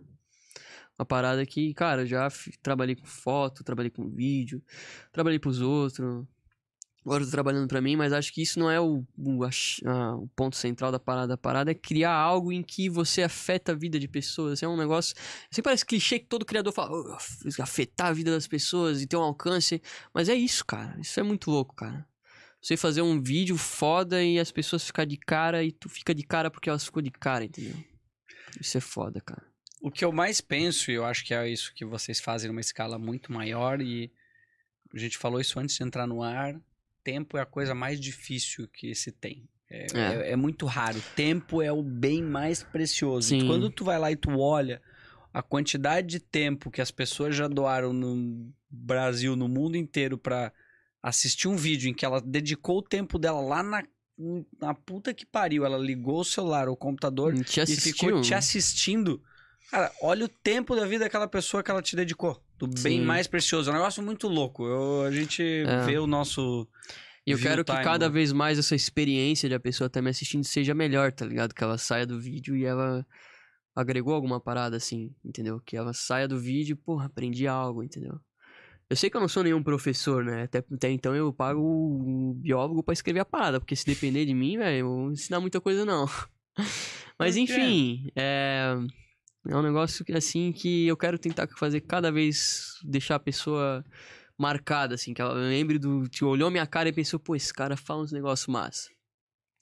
Uma 1.00 1.06
parada 1.06 1.46
que, 1.46 1.72
cara, 1.72 2.04
já 2.04 2.28
trabalhei 2.62 2.94
com 2.94 3.06
foto, 3.06 3.64
trabalhei 3.64 3.88
com 3.90 4.06
vídeo, 4.10 4.62
trabalhei 5.10 5.38
pros 5.38 5.58
outros. 5.62 6.26
Agora 7.02 7.24
tô 7.24 7.30
trabalhando 7.30 7.66
pra 7.66 7.80
mim, 7.80 7.96
mas 7.96 8.12
acho 8.12 8.30
que 8.34 8.42
isso 8.42 8.58
não 8.58 8.70
é 8.70 8.78
o, 8.78 9.02
o, 9.16 9.42
a 9.42 9.48
o 10.16 10.28
ponto 10.36 10.54
central 10.56 10.92
da 10.92 10.98
parada. 11.00 11.32
A 11.32 11.38
parada 11.38 11.70
é 11.70 11.74
criar 11.74 12.12
algo 12.12 12.52
em 12.52 12.62
que 12.62 12.90
você 12.90 13.22
afeta 13.22 13.72
a 13.72 13.74
vida 13.74 13.98
de 13.98 14.06
pessoas. 14.06 14.62
É 14.62 14.68
um 14.68 14.76
negócio. 14.76 15.14
Sempre 15.50 15.62
parece 15.70 15.86
clichê 15.86 16.18
que 16.18 16.26
todo 16.26 16.44
criador 16.44 16.70
fala, 16.74 16.90
"Oh, 16.92 17.12
af- 17.14 17.60
afetar 17.62 18.08
a 18.08 18.12
vida 18.12 18.30
das 18.30 18.46
pessoas 18.46 19.00
e 19.00 19.06
ter 19.06 19.16
um 19.16 19.22
alcance. 19.22 19.80
Mas 20.12 20.28
é 20.28 20.34
isso, 20.34 20.62
cara. 20.66 21.00
Isso 21.00 21.18
é 21.18 21.22
muito 21.22 21.50
louco, 21.50 21.74
cara. 21.74 22.06
Você 22.60 22.76
fazer 22.76 23.00
um 23.00 23.22
vídeo 23.22 23.56
foda 23.56 24.22
e 24.22 24.38
as 24.38 24.52
pessoas 24.52 24.84
ficar 24.84 25.06
de 25.06 25.16
cara 25.16 25.64
e 25.64 25.72
tu 25.72 25.88
fica 25.88 26.14
de 26.14 26.22
cara 26.24 26.50
porque 26.50 26.68
elas 26.68 26.84
ficou 26.84 27.00
de 27.00 27.10
cara, 27.10 27.42
entendeu? 27.46 27.82
Isso 28.60 28.76
é 28.76 28.80
foda, 28.82 29.18
cara. 29.22 29.49
O 29.80 29.90
que 29.90 30.04
eu 30.04 30.12
mais 30.12 30.40
penso, 30.40 30.90
e 30.90 30.94
eu 30.94 31.04
acho 31.04 31.24
que 31.24 31.32
é 31.32 31.48
isso 31.48 31.72
que 31.74 31.84
vocês 31.84 32.20
fazem 32.20 32.48
numa 32.48 32.60
escala 32.60 32.98
muito 32.98 33.32
maior, 33.32 33.80
e 33.80 34.10
a 34.94 34.98
gente 34.98 35.16
falou 35.16 35.40
isso 35.40 35.58
antes 35.58 35.76
de 35.76 35.82
entrar 35.82 36.06
no 36.06 36.22
ar, 36.22 36.60
tempo 37.02 37.38
é 37.38 37.40
a 37.40 37.46
coisa 37.46 37.74
mais 37.74 37.98
difícil 37.98 38.68
que 38.68 38.94
se 38.94 39.10
tem. 39.10 39.48
É, 39.70 39.86
É. 39.94 39.98
é- 40.00 40.30
é 40.32 40.36
muito 40.36 40.66
raro. 40.66 41.00
Tempo 41.16 41.62
é 41.62 41.72
o 41.72 41.82
bem 41.82 42.22
mais 42.22 42.62
precioso. 42.62 43.28
Sim. 43.28 43.46
Quando 43.46 43.70
tu 43.70 43.84
vai 43.84 43.98
lá 43.98 44.10
e 44.12 44.16
tu 44.16 44.38
olha 44.38 44.82
a 45.32 45.42
quantidade 45.42 46.08
de 46.08 46.20
tempo 46.20 46.70
que 46.70 46.80
as 46.80 46.90
pessoas 46.90 47.34
já 47.36 47.46
doaram 47.48 47.92
no 47.92 48.52
Brasil, 48.68 49.34
no 49.36 49.48
mundo 49.48 49.76
inteiro, 49.76 50.18
pra 50.18 50.52
assistir 51.02 51.48
um 51.48 51.56
vídeo 51.56 51.88
em 51.88 51.94
que 51.94 52.04
ela 52.04 52.20
dedicou 52.20 52.78
o 52.78 52.82
tempo 52.82 53.18
dela 53.18 53.40
lá 53.40 53.62
na, 53.62 53.82
na 54.60 54.74
puta 54.74 55.14
que 55.14 55.24
pariu, 55.24 55.64
ela 55.64 55.78
ligou 55.78 56.20
o 56.20 56.24
celular, 56.24 56.68
o 56.68 56.76
computador, 56.76 57.32
e 57.32 57.76
ficou 57.92 58.20
te 58.22 58.34
assistindo. 58.34 59.22
Cara, 59.70 59.92
olha 60.02 60.24
o 60.24 60.28
tempo 60.28 60.74
da 60.74 60.84
vida 60.86 61.04
daquela 61.04 61.28
pessoa 61.28 61.62
que 61.62 61.70
ela 61.70 61.80
te 61.82 61.94
dedicou. 61.94 62.42
Do 62.58 62.66
bem 62.66 62.98
Sim. 62.98 63.04
mais 63.04 63.26
precioso. 63.26 63.70
É 63.70 63.72
um 63.72 63.76
negócio 63.76 64.02
muito 64.02 64.28
louco. 64.28 64.66
Eu- 64.66 65.02
a 65.02 65.10
gente 65.10 65.42
É. 65.42 65.84
vê 65.84 65.98
o 65.98 66.06
nosso. 66.06 66.68
E 67.26 67.30
eu 67.30 67.38
quero 67.38 67.64
que 67.64 67.70
time, 67.72 67.84
cada 67.84 68.08
né? 68.08 68.12
vez 68.12 68.32
mais 68.32 68.58
essa 68.58 68.74
experiência 68.74 69.48
de 69.48 69.54
a 69.54 69.60
pessoa 69.60 69.86
estar 69.86 70.02
me 70.02 70.10
assistindo 70.10 70.42
seja 70.44 70.74
melhor, 70.74 71.12
tá 71.12 71.24
ligado? 71.24 71.54
Que 71.54 71.62
ela 71.62 71.78
saia 71.78 72.06
do 72.06 72.18
vídeo 72.20 72.56
e 72.56 72.64
ela 72.64 73.06
agregou 73.76 74.12
alguma 74.14 74.40
parada 74.40 74.76
assim, 74.76 75.14
entendeu? 75.24 75.60
Que 75.64 75.76
ela 75.76 75.92
saia 75.92 76.26
do 76.26 76.38
vídeo 76.38 76.72
e, 76.72 76.76
porra, 76.76 77.06
aprendi 77.06 77.46
algo, 77.46 77.82
entendeu? 77.82 78.18
Eu 78.88 78.96
sei 78.96 79.08
que 79.08 79.16
eu 79.16 79.20
não 79.20 79.28
sou 79.28 79.44
nenhum 79.44 79.62
professor, 79.62 80.24
né? 80.24 80.42
Até, 80.42 80.58
até 80.58 80.90
então 80.90 81.14
eu 81.14 81.32
pago 81.32 81.60
o 81.60 82.34
biólogo 82.34 82.82
pra 82.82 82.92
escrever 82.92 83.20
a 83.20 83.24
parada, 83.24 83.60
porque 83.60 83.76
se 83.76 83.86
depender 83.86 84.24
de 84.26 84.34
mim, 84.34 84.58
velho, 84.58 84.78
eu 84.78 84.88
vou 84.88 85.12
ensinar 85.12 85.38
muita 85.38 85.60
coisa 85.60 85.84
não. 85.84 86.06
Mas 87.16 87.36
enfim, 87.36 88.10
é... 88.16 88.74
é 89.48 89.56
um 89.56 89.62
negócio 89.62 90.04
que, 90.04 90.12
assim 90.12 90.52
que 90.52 90.86
eu 90.86 90.96
quero 90.96 91.18
tentar 91.18 91.48
fazer 91.56 91.80
cada 91.80 92.10
vez 92.12 92.74
deixar 92.84 93.16
a 93.16 93.20
pessoa 93.20 93.84
marcada, 94.38 94.94
assim, 94.94 95.12
que 95.14 95.20
ela 95.20 95.34
lembre 95.34 95.78
do. 95.78 96.08
Que 96.10 96.24
olhou 96.24 96.50
minha 96.50 96.66
cara 96.66 96.88
e 96.88 96.92
pensou, 96.92 97.18
pô, 97.20 97.34
esse 97.36 97.52
cara 97.52 97.76
fala 97.76 98.02
uns 98.02 98.12
negócios 98.12 98.46
massa. 98.48 98.88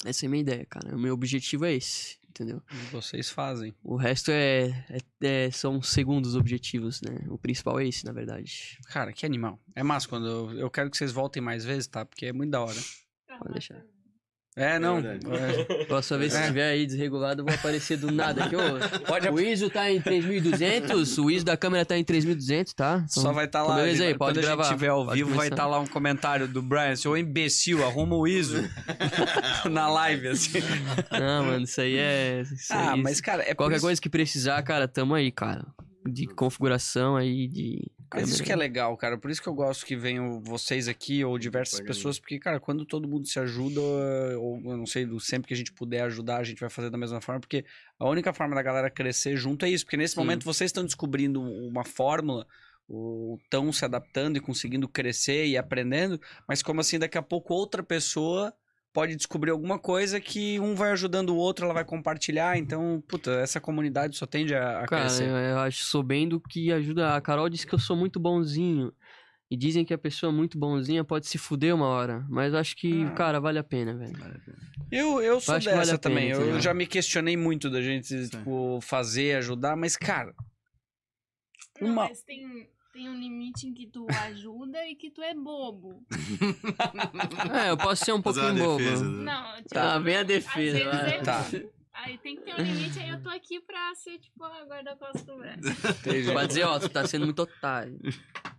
Essa 0.04 0.24
é 0.24 0.28
a 0.28 0.30
minha 0.30 0.42
ideia, 0.42 0.64
cara. 0.66 0.94
O 0.94 0.98
meu 0.98 1.12
objetivo 1.12 1.64
é 1.64 1.74
esse, 1.74 2.16
entendeu? 2.28 2.62
Vocês 2.92 3.28
fazem. 3.30 3.74
O 3.82 3.96
resto 3.96 4.30
é, 4.30 4.68
é- 4.88 5.46
é- 5.46 5.50
são 5.50 5.82
segundos 5.82 6.36
objetivos, 6.36 7.00
né? 7.02 7.26
O 7.28 7.36
principal 7.36 7.80
é 7.80 7.88
esse, 7.88 8.04
na 8.04 8.12
verdade. 8.12 8.78
Cara, 8.90 9.12
que 9.12 9.26
animal. 9.26 9.60
É 9.74 9.82
massa 9.82 10.06
quando. 10.08 10.26
Eu, 10.28 10.52
eu 10.58 10.70
quero 10.70 10.88
que 10.90 10.96
vocês 10.96 11.10
voltem 11.10 11.42
mais 11.42 11.64
vezes, 11.64 11.88
tá? 11.88 12.04
Porque 12.04 12.26
é 12.26 12.32
muito 12.32 12.50
da 12.50 12.60
hora. 12.60 12.78
Pode 13.40 13.52
deixar. 13.52 13.82
É, 14.58 14.78
não. 14.78 15.00
verdade. 15.00 15.66
É. 15.68 15.84
Próxima 15.84 16.18
vez 16.18 16.32
que 16.32 16.38
É. 16.38 16.42
estiver 16.42 16.70
aí 16.70 16.86
desregulado, 16.86 17.40
eu 17.42 17.46
vou 17.46 17.54
aparecer 17.54 17.96
do 17.96 18.10
nada 18.10 18.44
aqui. 18.44 18.56
ô. 18.56 18.60
Pode 19.06 19.28
O 19.28 19.40
ISO 19.40 19.70
tá 19.70 19.90
em 19.90 20.00
3200, 20.00 21.16
o 21.18 21.30
ISO 21.30 21.44
da 21.44 21.56
câmera 21.56 21.84
tá 21.84 21.96
em 21.96 22.04
3200, 22.04 22.72
tá? 22.74 23.04
Então, 23.08 23.22
Só 23.22 23.32
vai 23.32 23.44
estar 23.46 23.62
lá. 23.62 23.76
beleza 23.76 24.04
aí, 24.04 24.10
quando 24.14 24.18
pode 24.18 24.38
a 24.38 24.42
gravar, 24.42 24.62
gente 24.64 24.72
estiver 24.72 24.88
ao 24.90 25.04
pode 25.04 25.16
vivo, 25.16 25.34
vai 25.34 25.48
estar 25.48 25.66
lá 25.66 25.78
um 25.78 25.86
comentário 25.86 26.48
do 26.48 26.60
Brian, 26.62 26.96
seu 26.96 27.16
imbecil, 27.16 27.84
arruma 27.86 28.16
o 28.16 28.26
ISO 28.26 28.62
na 29.70 29.88
live, 29.88 30.28
assim. 30.28 30.58
Não, 31.12 31.44
mano, 31.44 31.64
isso 31.64 31.80
aí 31.80 31.96
é. 31.98 32.42
isso 32.42 32.72
Ah, 32.72 32.92
aí- 32.92 33.02
mas, 33.02 33.20
cara, 33.20 33.42
é 33.48 33.54
Qualquer 33.54 33.76
isso- 33.76 33.84
coisa 33.86 34.00
que 34.00 34.08
precisar, 34.08 34.60
cara, 34.62 34.86
tamo 34.88 35.14
aí, 35.14 35.30
cara. 35.30 35.64
De 36.12 36.26
configuração 36.26 37.16
aí, 37.16 37.46
de. 37.48 37.90
Mas 38.14 38.30
isso 38.30 38.42
que 38.42 38.50
é 38.50 38.56
legal, 38.56 38.96
cara. 38.96 39.18
Por 39.18 39.30
isso 39.30 39.42
que 39.42 39.48
eu 39.48 39.54
gosto 39.54 39.84
que 39.84 39.94
venham 39.94 40.40
vocês 40.42 40.88
aqui 40.88 41.22
ou 41.24 41.38
diversas 41.38 41.78
Legal. 41.80 41.94
pessoas, 41.94 42.18
porque, 42.18 42.38
cara, 42.38 42.58
quando 42.58 42.86
todo 42.86 43.06
mundo 43.06 43.26
se 43.28 43.38
ajuda, 43.38 43.80
ou 43.80 44.60
eu 44.64 44.76
não 44.78 44.86
sei, 44.86 45.04
do- 45.04 45.20
sempre 45.20 45.48
que 45.48 45.54
a 45.54 45.56
gente 45.56 45.72
puder 45.72 46.00
ajudar, 46.02 46.38
a 46.38 46.44
gente 46.44 46.58
vai 46.60 46.70
fazer 46.70 46.88
da 46.88 46.96
mesma 46.96 47.20
forma, 47.20 47.40
porque 47.40 47.64
a 47.98 48.08
única 48.08 48.32
forma 48.32 48.54
da 48.54 48.62
galera 48.62 48.88
crescer 48.88 49.36
junto 49.36 49.64
é 49.66 49.68
isso. 49.70 49.84
Porque 49.84 49.96
nesse 49.98 50.14
Sim. 50.14 50.20
momento 50.20 50.44
vocês 50.44 50.68
estão 50.70 50.84
descobrindo 50.84 51.42
uma 51.42 51.84
fórmula, 51.84 52.46
estão 53.44 53.70
se 53.72 53.84
adaptando 53.84 54.38
e 54.38 54.40
conseguindo 54.40 54.88
crescer 54.88 55.46
e 55.46 55.58
aprendendo, 55.58 56.18
mas 56.46 56.62
como 56.62 56.80
assim, 56.80 56.98
daqui 56.98 57.18
a 57.18 57.22
pouco 57.22 57.52
outra 57.52 57.82
pessoa 57.82 58.54
pode 58.92 59.14
descobrir 59.16 59.50
alguma 59.50 59.78
coisa 59.78 60.20
que 60.20 60.58
um 60.60 60.74
vai 60.74 60.90
ajudando 60.92 61.30
o 61.30 61.36
outro, 61.36 61.64
ela 61.64 61.74
vai 61.74 61.84
compartilhar, 61.84 62.56
então, 62.58 63.02
puta, 63.06 63.30
essa 63.40 63.60
comunidade 63.60 64.16
só 64.16 64.26
tende 64.26 64.54
a, 64.54 64.80
a 64.80 64.86
Cara, 64.86 65.02
crescer. 65.02 65.28
eu, 65.28 65.36
eu 65.36 65.58
acho 65.60 65.84
sou 65.84 66.02
bem 66.02 66.28
do 66.28 66.40
que 66.40 66.72
ajuda. 66.72 67.14
A 67.14 67.20
Carol 67.20 67.48
disse 67.48 67.66
que 67.66 67.74
eu 67.74 67.78
sou 67.78 67.96
muito 67.96 68.18
bonzinho. 68.18 68.92
E 69.50 69.56
dizem 69.56 69.82
que 69.82 69.94
a 69.94 69.98
pessoa 69.98 70.30
muito 70.30 70.58
bonzinha 70.58 71.02
pode 71.02 71.26
se 71.26 71.38
fuder 71.38 71.74
uma 71.74 71.86
hora. 71.86 72.22
Mas 72.28 72.52
acho 72.52 72.76
que, 72.76 73.04
Ah. 73.04 73.10
cara, 73.12 73.40
vale 73.40 73.58
a 73.58 73.64
pena, 73.64 73.96
velho. 73.96 74.12
Eu, 74.92 75.22
eu 75.22 75.40
sou 75.40 75.54
acho 75.54 75.66
que 75.68 75.74
vale 75.74 75.86
dessa 75.86 75.94
a 75.96 75.98
pena, 75.98 76.14
também. 76.14 76.28
eu 76.30 76.40
entendeu? 76.42 76.60
já 76.60 76.74
me 76.74 76.86
questionei 76.86 77.34
muito 77.34 77.70
da 77.70 77.80
gente, 77.80 78.28
tipo, 78.28 78.78
fazer, 78.82 79.36
ajudar, 79.38 79.74
mas, 79.74 79.96
cara. 79.96 80.34
Não, 81.80 81.92
Uma- 81.92 82.08
mas 82.08 82.22
tem, 82.22 82.68
tem 82.98 83.08
um 83.08 83.14
limite 83.14 83.64
em 83.68 83.72
que 83.72 83.86
tu 83.86 84.06
ajuda 84.24 84.84
e 84.88 84.96
que 84.96 85.08
tu 85.08 85.22
é 85.22 85.32
bobo. 85.32 86.04
É, 87.64 87.70
eu 87.70 87.76
posso 87.76 88.04
ser 88.04 88.12
um 88.12 88.20
pouquinho 88.20 88.54
bobo. 88.56 88.78
defesa. 88.78 89.04
né? 89.08 89.22
Não, 89.32 89.56
tipo, 89.58 89.68
Tá, 89.68 89.98
vem 90.00 90.16
a 90.16 90.22
defesa. 90.24 90.78
Às 90.78 90.84
vezes 90.84 91.00
vai. 91.00 91.14
é- 91.16 91.22
Tá. 91.22 91.44
Aí 91.92 92.18
tem 92.18 92.36
que 92.36 92.42
ter 92.42 92.54
um 92.54 92.64
limite, 92.64 92.98
aí 93.00 93.08
eu 93.10 93.20
tô 93.22 93.28
aqui 93.28 93.60
pra 93.60 93.92
ser, 93.94 94.18
tipo, 94.18 94.42
a 94.44 94.64
guarda-costas 94.64 95.22
do. 95.24 95.44
Entendi. 95.44 96.32
Vai 96.32 96.46
dizer, 96.46 96.64
ó, 96.64 96.78
tu 96.78 96.88
tá 96.88 97.04
sendo 97.06 97.24
muito 97.24 97.42
otário. 97.42 97.98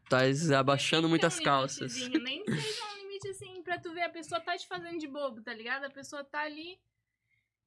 Tá 0.10 0.20
abaixando 0.58 1.08
muitas 1.10 1.40
um 1.40 1.44
calças. 1.44 1.96
Nem 2.10 2.44
seja 2.46 2.84
um 2.94 2.98
limite 2.98 3.28
assim, 3.30 3.62
pra 3.62 3.78
tu 3.78 3.94
ver 3.94 4.02
a 4.04 4.10
pessoa 4.10 4.40
tá 4.42 4.58
te 4.58 4.68
fazendo 4.68 4.98
de 5.00 5.08
bobo, 5.08 5.42
tá 5.42 5.54
ligado? 5.54 5.84
A 5.86 5.90
pessoa 5.90 6.24
tá 6.24 6.42
ali 6.42 6.78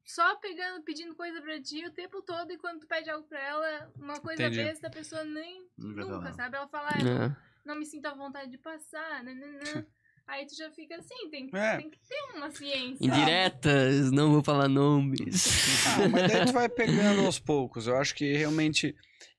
só 0.04 0.36
pegando, 0.36 0.82
pedindo 0.84 1.14
coisa 1.14 1.40
pra 1.40 1.60
ti 1.60 1.84
o 1.86 1.90
tempo 1.92 2.20
todo 2.22 2.52
e 2.52 2.58
quando 2.58 2.80
tu 2.80 2.86
pede 2.86 3.08
algo 3.10 3.26
pra 3.28 3.40
ela, 3.40 3.92
uma 3.96 4.20
coisa 4.20 4.42
Entendi. 4.44 4.62
besta, 4.64 4.86
a 4.88 4.90
pessoa 4.90 5.24
nem 5.24 5.66
Nunca 5.78 6.32
sabe? 6.32 6.56
Ela 6.56 6.68
fala, 6.68 6.88
ah, 6.90 6.98
É. 7.26 7.36
não 7.64 7.76
me 7.76 7.86
sinto 7.86 8.06
à 8.06 8.14
vontade 8.14 8.50
de 8.50 8.58
passar, 8.58 9.22
nananã. 9.24 9.60
Aí 10.26 10.46
tu 10.46 10.54
já 10.56 10.70
fica 10.70 10.96
assim, 10.96 11.28
tem, 11.30 11.50
É. 11.52 11.76
tem 11.78 11.90
que 11.90 11.98
ter 12.08 12.36
uma 12.36 12.48
ciência. 12.50 13.04
Indiretas, 13.04 14.10
não 14.12 14.30
vou 14.32 14.42
falar 14.42 14.68
nomes. 14.68 15.46
Ah, 15.86 16.08
mas 16.08 16.32
daí 16.32 16.46
tu 16.46 16.52
vai 16.52 16.68
pegando 16.68 17.26
aos 17.26 17.38
poucos. 17.40 17.86
Eu 17.88 17.96
acho 17.98 18.14
que 18.14 18.32
realmente. 18.36 18.94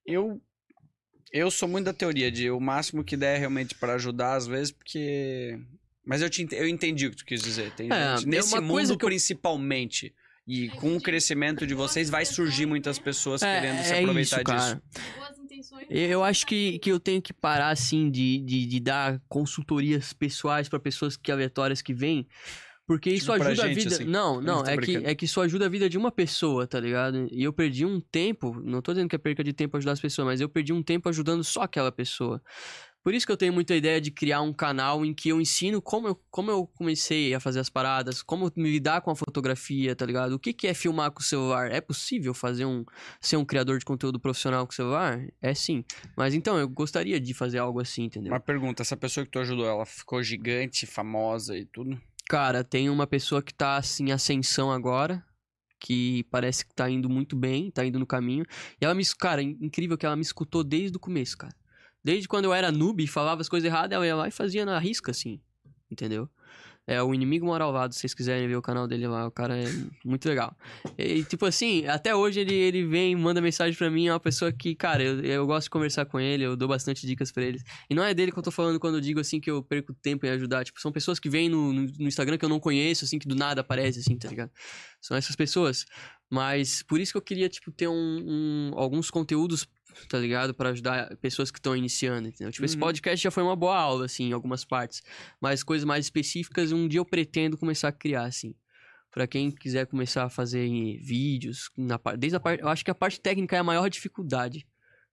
Eu. 0.06 0.42
Eu 1.32 1.50
sou 1.50 1.68
muito 1.70 1.86
da 1.86 1.94
teoria 1.94 2.30
de 2.30 2.52
o 2.52 2.60
máximo 2.60 3.04
que 3.04 3.16
der 3.18 3.40
realmente 3.40 3.74
pra 3.76 3.94
ajudar, 3.94 4.36
às 4.36 4.46
vezes, 4.46 4.72
porque. 4.74 5.58
Mas 6.06 6.22
eu, 6.22 6.30
te, 6.30 6.46
eu 6.52 6.68
entendi 6.68 7.08
o 7.08 7.12
que 7.12 7.18
tu 7.18 7.26
quis 7.26 7.42
dizer. 7.42 7.72
Tem 7.76 7.90
É, 7.92 8.18
gente- 8.18 8.28
nesse 8.30 8.54
uma 8.54 8.62
mundo, 8.62 8.92
eu- 8.92 8.98
principalmente. 8.98 10.14
E 10.46 10.68
com 10.70 10.96
o 10.96 11.02
crescimento 11.02 11.66
de 11.66 11.74
vocês, 11.74 12.10
vai 12.10 12.26
surgir 12.26 12.66
muitas 12.66 13.00
pessoas 13.00 13.42
querendo 13.42 13.82
se 13.84 13.94
é 13.94 14.00
aproveitar 14.00 14.38
isso, 14.38 14.44
cara. 14.44 14.82
disso. 15.48 15.76
Eu 15.90 16.24
acho 16.24 16.46
que, 16.46 16.80
que 16.80 16.92
eu 16.92 17.00
tenho 17.00 17.22
que 17.22 17.34
parar, 17.34 17.70
assim, 17.70 18.12
de, 18.12 18.40
de, 18.40 18.66
de 18.66 18.80
dar 18.80 19.22
consultorias 19.30 20.12
pessoais 20.12 20.68
pra 20.68 20.80
pessoas 20.80 21.16
que 21.16 21.32
aleatórias 21.32 21.82
que 21.82 21.94
vêm. 21.94 22.28
Porque 22.86 23.10
isso 23.10 23.32
Tipo 23.32 23.44
ajuda 23.44 23.64
a 23.64 23.68
gente, 23.70 23.84
vida. 23.84 23.96
assim. 23.96 24.04
Não, 24.04 24.42
não, 24.42 24.64
tô 24.64 24.70
é 24.70 24.78
que, 24.78 24.98
é 24.98 25.16
que 25.16 25.26
isso 25.26 25.40
ajuda 25.40 25.68
a 25.68 25.70
vida 25.70 25.90
de 25.90 25.98
uma 25.98 26.12
pessoa, 26.12 26.68
tá 26.68 26.80
ligado? 26.80 27.28
E 27.32 27.42
eu 27.42 27.54
perdi 27.54 27.86
um 27.86 28.02
tempo, 28.02 28.60
não 28.62 28.82
tô 28.82 28.92
dizendo 28.92 29.08
que 29.08 29.16
é 29.16 29.20
perca 29.20 29.42
de 29.42 29.54
tempo 29.54 29.78
ajudar 29.78 29.94
as 29.94 30.02
pessoas, 30.02 30.26
mas 30.26 30.42
eu 30.42 30.50
perdi 30.50 30.74
um 30.74 30.84
tempo 30.84 31.08
ajudando 31.08 31.44
só 31.46 31.62
aquela 31.62 31.92
pessoa. 31.94 32.42
Por 33.04 33.14
isso 33.14 33.26
que 33.26 33.32
eu 33.32 33.38
tenho 33.38 33.52
muita 33.52 33.76
ideia 33.76 34.00
de 34.00 34.10
criar 34.12 34.42
um 34.42 34.54
canal 34.54 35.04
em 35.06 35.14
que 35.14 35.28
eu 35.30 35.42
ensino 35.42 35.82
como 35.82 36.08
eu, 36.08 36.16
como 36.32 36.50
eu 36.50 36.66
comecei 36.66 37.34
a 37.34 37.40
fazer 37.40 37.60
as 37.60 37.70
paradas, 37.70 38.22
como 38.22 38.50
me 38.56 38.72
lidar 38.72 39.02
com 39.02 39.12
a 39.12 39.16
fotografia, 39.16 39.94
tá 39.96 40.06
ligado? 40.06 40.34
O 40.34 40.40
que, 40.40 40.54
que 40.54 40.68
é 40.68 40.74
filmar 40.74 41.12
com 41.12 41.20
o 41.20 41.24
celular? 41.24 41.70
É 41.70 41.82
possível 41.82 42.34
fazer 42.34 42.66
um 42.66 42.86
ser 43.20 43.36
um 43.38 43.44
criador 43.46 43.78
de 43.78 43.84
conteúdo 43.86 44.20
profissional 44.20 44.66
com 44.66 44.72
o 44.72 44.76
celular? 44.76 45.20
É 45.42 45.54
sim. 45.54 45.84
Mas 46.16 46.34
então, 46.34 46.58
eu 46.58 46.70
gostaria 46.70 47.20
de 47.20 47.34
fazer 47.34 47.58
algo 47.58 47.82
assim, 47.82 48.04
entendeu? 48.04 48.32
Uma 48.32 48.40
pergunta: 48.40 48.82
essa 48.82 48.96
pessoa 48.96 49.26
que 49.26 49.32
tu 49.32 49.40
ajudou, 49.40 49.66
ela 49.68 49.86
ficou 49.86 50.24
gigante, 50.24 50.86
famosa 50.86 51.58
e 51.58 51.66
tudo? 51.66 52.02
Cara, 52.30 52.64
tem 52.64 52.90
uma 52.90 53.06
pessoa 53.06 53.42
que 53.44 53.54
tá 53.54 53.76
assim, 53.76 54.06
em 54.06 54.12
ascensão 54.14 54.72
agora. 54.72 55.22
Que 55.86 56.24
parece 56.32 56.66
que 56.66 56.74
tá 56.74 56.90
indo 56.90 57.10
muito 57.10 57.36
bem, 57.36 57.70
tá 57.70 57.86
indo 57.86 58.00
no 58.00 58.08
caminho. 58.08 58.46
E 58.80 58.86
ela 58.86 58.94
me. 58.96 59.04
Cara, 59.20 59.42
in- 59.44 59.58
incrível 59.60 59.98
que 59.98 60.06
ela 60.06 60.16
me 60.16 60.22
escutou 60.22 60.64
desde 60.64 60.96
o 60.96 61.00
começo, 61.00 61.38
cara. 61.38 61.54
Desde 62.04 62.28
quando 62.28 62.46
eu 62.46 62.54
era 62.54 62.72
noob 62.72 63.04
e 63.04 63.08
falava 63.08 63.42
as 63.42 63.50
coisas 63.50 63.66
erradas, 63.68 63.96
ela 63.96 64.06
ia 64.06 64.16
lá 64.16 64.28
e 64.28 64.32
fazia 64.32 64.66
na 64.66 64.78
risca, 64.80 65.12
assim. 65.12 65.40
Entendeu? 65.90 66.30
É 66.86 67.02
o 67.02 67.14
Inimigo 67.14 67.46
Mora 67.46 67.64
ao 67.64 67.72
Lado, 67.72 67.94
se 67.94 68.02
vocês 68.02 68.14
quiserem 68.14 68.46
ver 68.46 68.58
o 68.58 68.62
canal 68.62 68.86
dele 68.86 69.08
lá, 69.08 69.26
o 69.26 69.32
cara 69.32 69.58
é 69.58 69.64
muito 70.04 70.28
legal. 70.28 70.54
E, 70.98 71.24
tipo 71.24 71.46
assim, 71.46 71.88
até 71.88 72.14
hoje 72.14 72.42
ele, 72.42 72.54
ele 72.54 72.86
vem, 72.86 73.16
manda 73.16 73.40
mensagem 73.40 73.74
pra 73.78 73.90
mim, 73.90 74.08
é 74.08 74.12
uma 74.14 74.20
pessoa 74.20 74.52
que, 74.52 74.76
cara, 74.76 75.02
eu, 75.02 75.22
eu 75.24 75.48
gosto 75.48 75.66
de 75.66 75.70
conversar 75.70 76.06
com 76.06 76.20
ele, 76.20 76.44
eu 76.44 76.58
dou 76.58 76.68
bastante 76.68 77.08
dicas 77.08 77.32
pra 77.32 77.42
ele. 77.44 77.62
E 77.90 77.96
não 77.96 78.04
é 78.04 78.14
dele 78.14 78.34
que 78.34 78.38
eu 78.38 78.44
tô 78.44 78.52
falando 78.52 78.82
quando 78.82 78.96
eu 78.96 79.02
digo, 79.02 79.22
assim, 79.22 79.40
que 79.40 79.50
eu 79.50 79.64
perco 79.64 79.94
tempo 79.94 80.26
em 80.26 80.30
ajudar. 80.32 80.66
Tipo, 80.66 80.82
são 80.82 80.92
pessoas 80.92 81.20
que 81.20 81.30
vêm 81.30 81.48
no, 81.48 81.72
no, 81.72 81.84
no 82.00 82.08
Instagram 82.08 82.38
que 82.38 82.44
eu 82.44 82.50
não 82.50 82.60
conheço, 82.60 83.06
assim, 83.06 83.18
que 83.18 83.30
do 83.30 83.36
nada 83.36 83.62
aparece, 83.62 84.00
assim, 84.00 84.18
tá 84.18 84.28
ligado? 84.28 84.52
São 85.00 85.16
essas 85.16 85.38
pessoas. 85.38 85.86
Mas 86.30 86.84
por 86.84 87.00
isso 87.00 87.14
que 87.14 87.18
eu 87.18 87.22
queria, 87.22 87.48
tipo, 87.48 87.72
ter 87.72 87.88
um, 87.88 87.94
um- 87.94 88.72
alguns 88.76 89.10
conteúdos 89.10 89.66
tá 90.10 90.18
ligado? 90.20 90.54
Pra 90.54 90.70
ajudar 90.70 91.16
pessoas 91.18 91.50
que 91.52 91.60
estão 91.60 91.76
iniciando, 91.76 92.28
entendeu? 92.28 92.52
Tipo, 92.52 92.66
esse 92.66 92.76
Uhum. 92.76 92.82
podcast 92.82 93.24
já 93.24 93.32
foi 93.32 93.44
uma 93.44 93.56
boa 93.56 93.78
aula, 93.78 94.06
assim, 94.06 94.26
em 94.30 94.34
algumas 94.34 94.64
partes. 94.66 95.02
Mas 95.42 95.64
coisas 95.64 95.86
mais 95.86 96.06
específicas, 96.06 96.72
um 96.72 96.88
dia 96.88 97.00
eu 97.00 97.06
pretendo 97.06 97.58
começar 97.58 97.88
a 97.90 97.92
criar, 97.92 98.24
assim. 98.26 98.54
Pra 99.12 99.28
quem 99.28 99.52
quiser 99.52 99.86
começar 99.86 100.24
a 100.24 100.30
fazer 100.30 100.66
em 100.66 100.98
vídeos, 100.98 101.70
na 101.78 102.00
parte, 102.00 102.18
desde 102.20 102.36
a 102.36 102.40
parte, 102.40 102.62
eu 102.62 102.68
acho 102.70 102.84
que 102.84 102.90
a 102.92 102.96
parte 102.96 103.20
técnica 103.20 103.56
é 103.56 103.60
a 103.60 103.64
maior 103.64 103.88
dificuldade, 103.88 104.66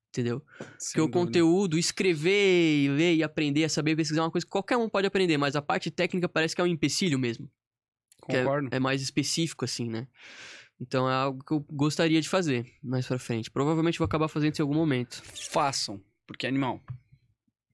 entendeu? 0.08 0.42
Porque 0.58 1.00
o 1.02 1.08
conteúdo, 1.10 1.76
escrever, 1.78 2.88
ler 2.96 3.14
e 3.16 3.22
aprender 3.22 3.64
a 3.64 3.68
saber 3.68 3.94
pesquisar 3.96 4.22
é 4.22 4.24
uma 4.24 4.30
coisa 4.30 4.46
que 4.46 4.50
qualquer 4.50 4.76
um 4.78 4.88
pode 4.88 5.06
aprender, 5.06 5.36
mas 5.36 5.54
a 5.54 5.60
parte 5.62 5.90
técnica 5.90 6.28
parece 6.28 6.54
que 6.54 6.60
é 6.60 6.64
um 6.64 6.66
empecilho 6.66 7.18
mesmo. 7.18 7.50
é- 8.28 8.42
Concordo. 8.42 8.68
é, 8.70 8.78
mais 8.78 9.00
específico, 9.02 9.64
assim, 9.64 9.88
né? 9.88 10.06
Então 10.80 11.08
é 11.10 11.12
algo 11.14 11.44
que 11.44 11.52
eu 11.52 11.60
gostaria 11.70 12.20
de 12.20 12.28
fazer 12.28 12.66
mais 12.82 13.06
pra 13.06 13.18
frente. 13.18 13.50
Provavelmente 13.50 13.98
vou 13.98 14.06
acabar 14.06 14.28
fazendo 14.28 14.52
isso 14.54 14.62
em 14.62 14.64
algum 14.64 14.74
momento. 14.74 15.22
Façam, 15.50 16.00
porque 16.26 16.46
animal. 16.46 16.80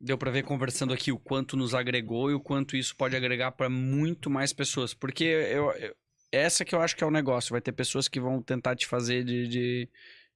Deu 0.01 0.19
pra 0.19 0.31
ver 0.31 0.43
conversando 0.43 0.93
aqui 0.93 1.11
o 1.13 1.19
quanto 1.19 1.57
nos 1.57 1.75
agregou 1.75 2.31
e 2.31 2.35
o 2.35 2.41
quanto 2.41 2.77
isso 2.77 2.95
pode 2.97 3.17
agregar 3.17 3.53
pra 3.53 3.71
muito 3.71 4.29
mais 4.29 4.53
pessoas. 4.53 4.93
Porque 4.93 5.25
eu, 5.25 5.71
eu- 5.73 5.95
essa 6.33 6.65
que 6.65 6.75
eu 6.75 6.81
acho 6.83 6.97
que 6.97 7.05
é 7.05 7.07
o 7.07 7.11
negócio. 7.11 7.53
Vai 7.53 7.61
ter 7.61 7.73
pessoas 7.73 8.09
que 8.09 8.21
vão 8.21 8.43
tentar 8.43 8.75
te 8.77 8.87
fazer 8.87 9.25
de, 9.25 9.47
de, 9.49 9.89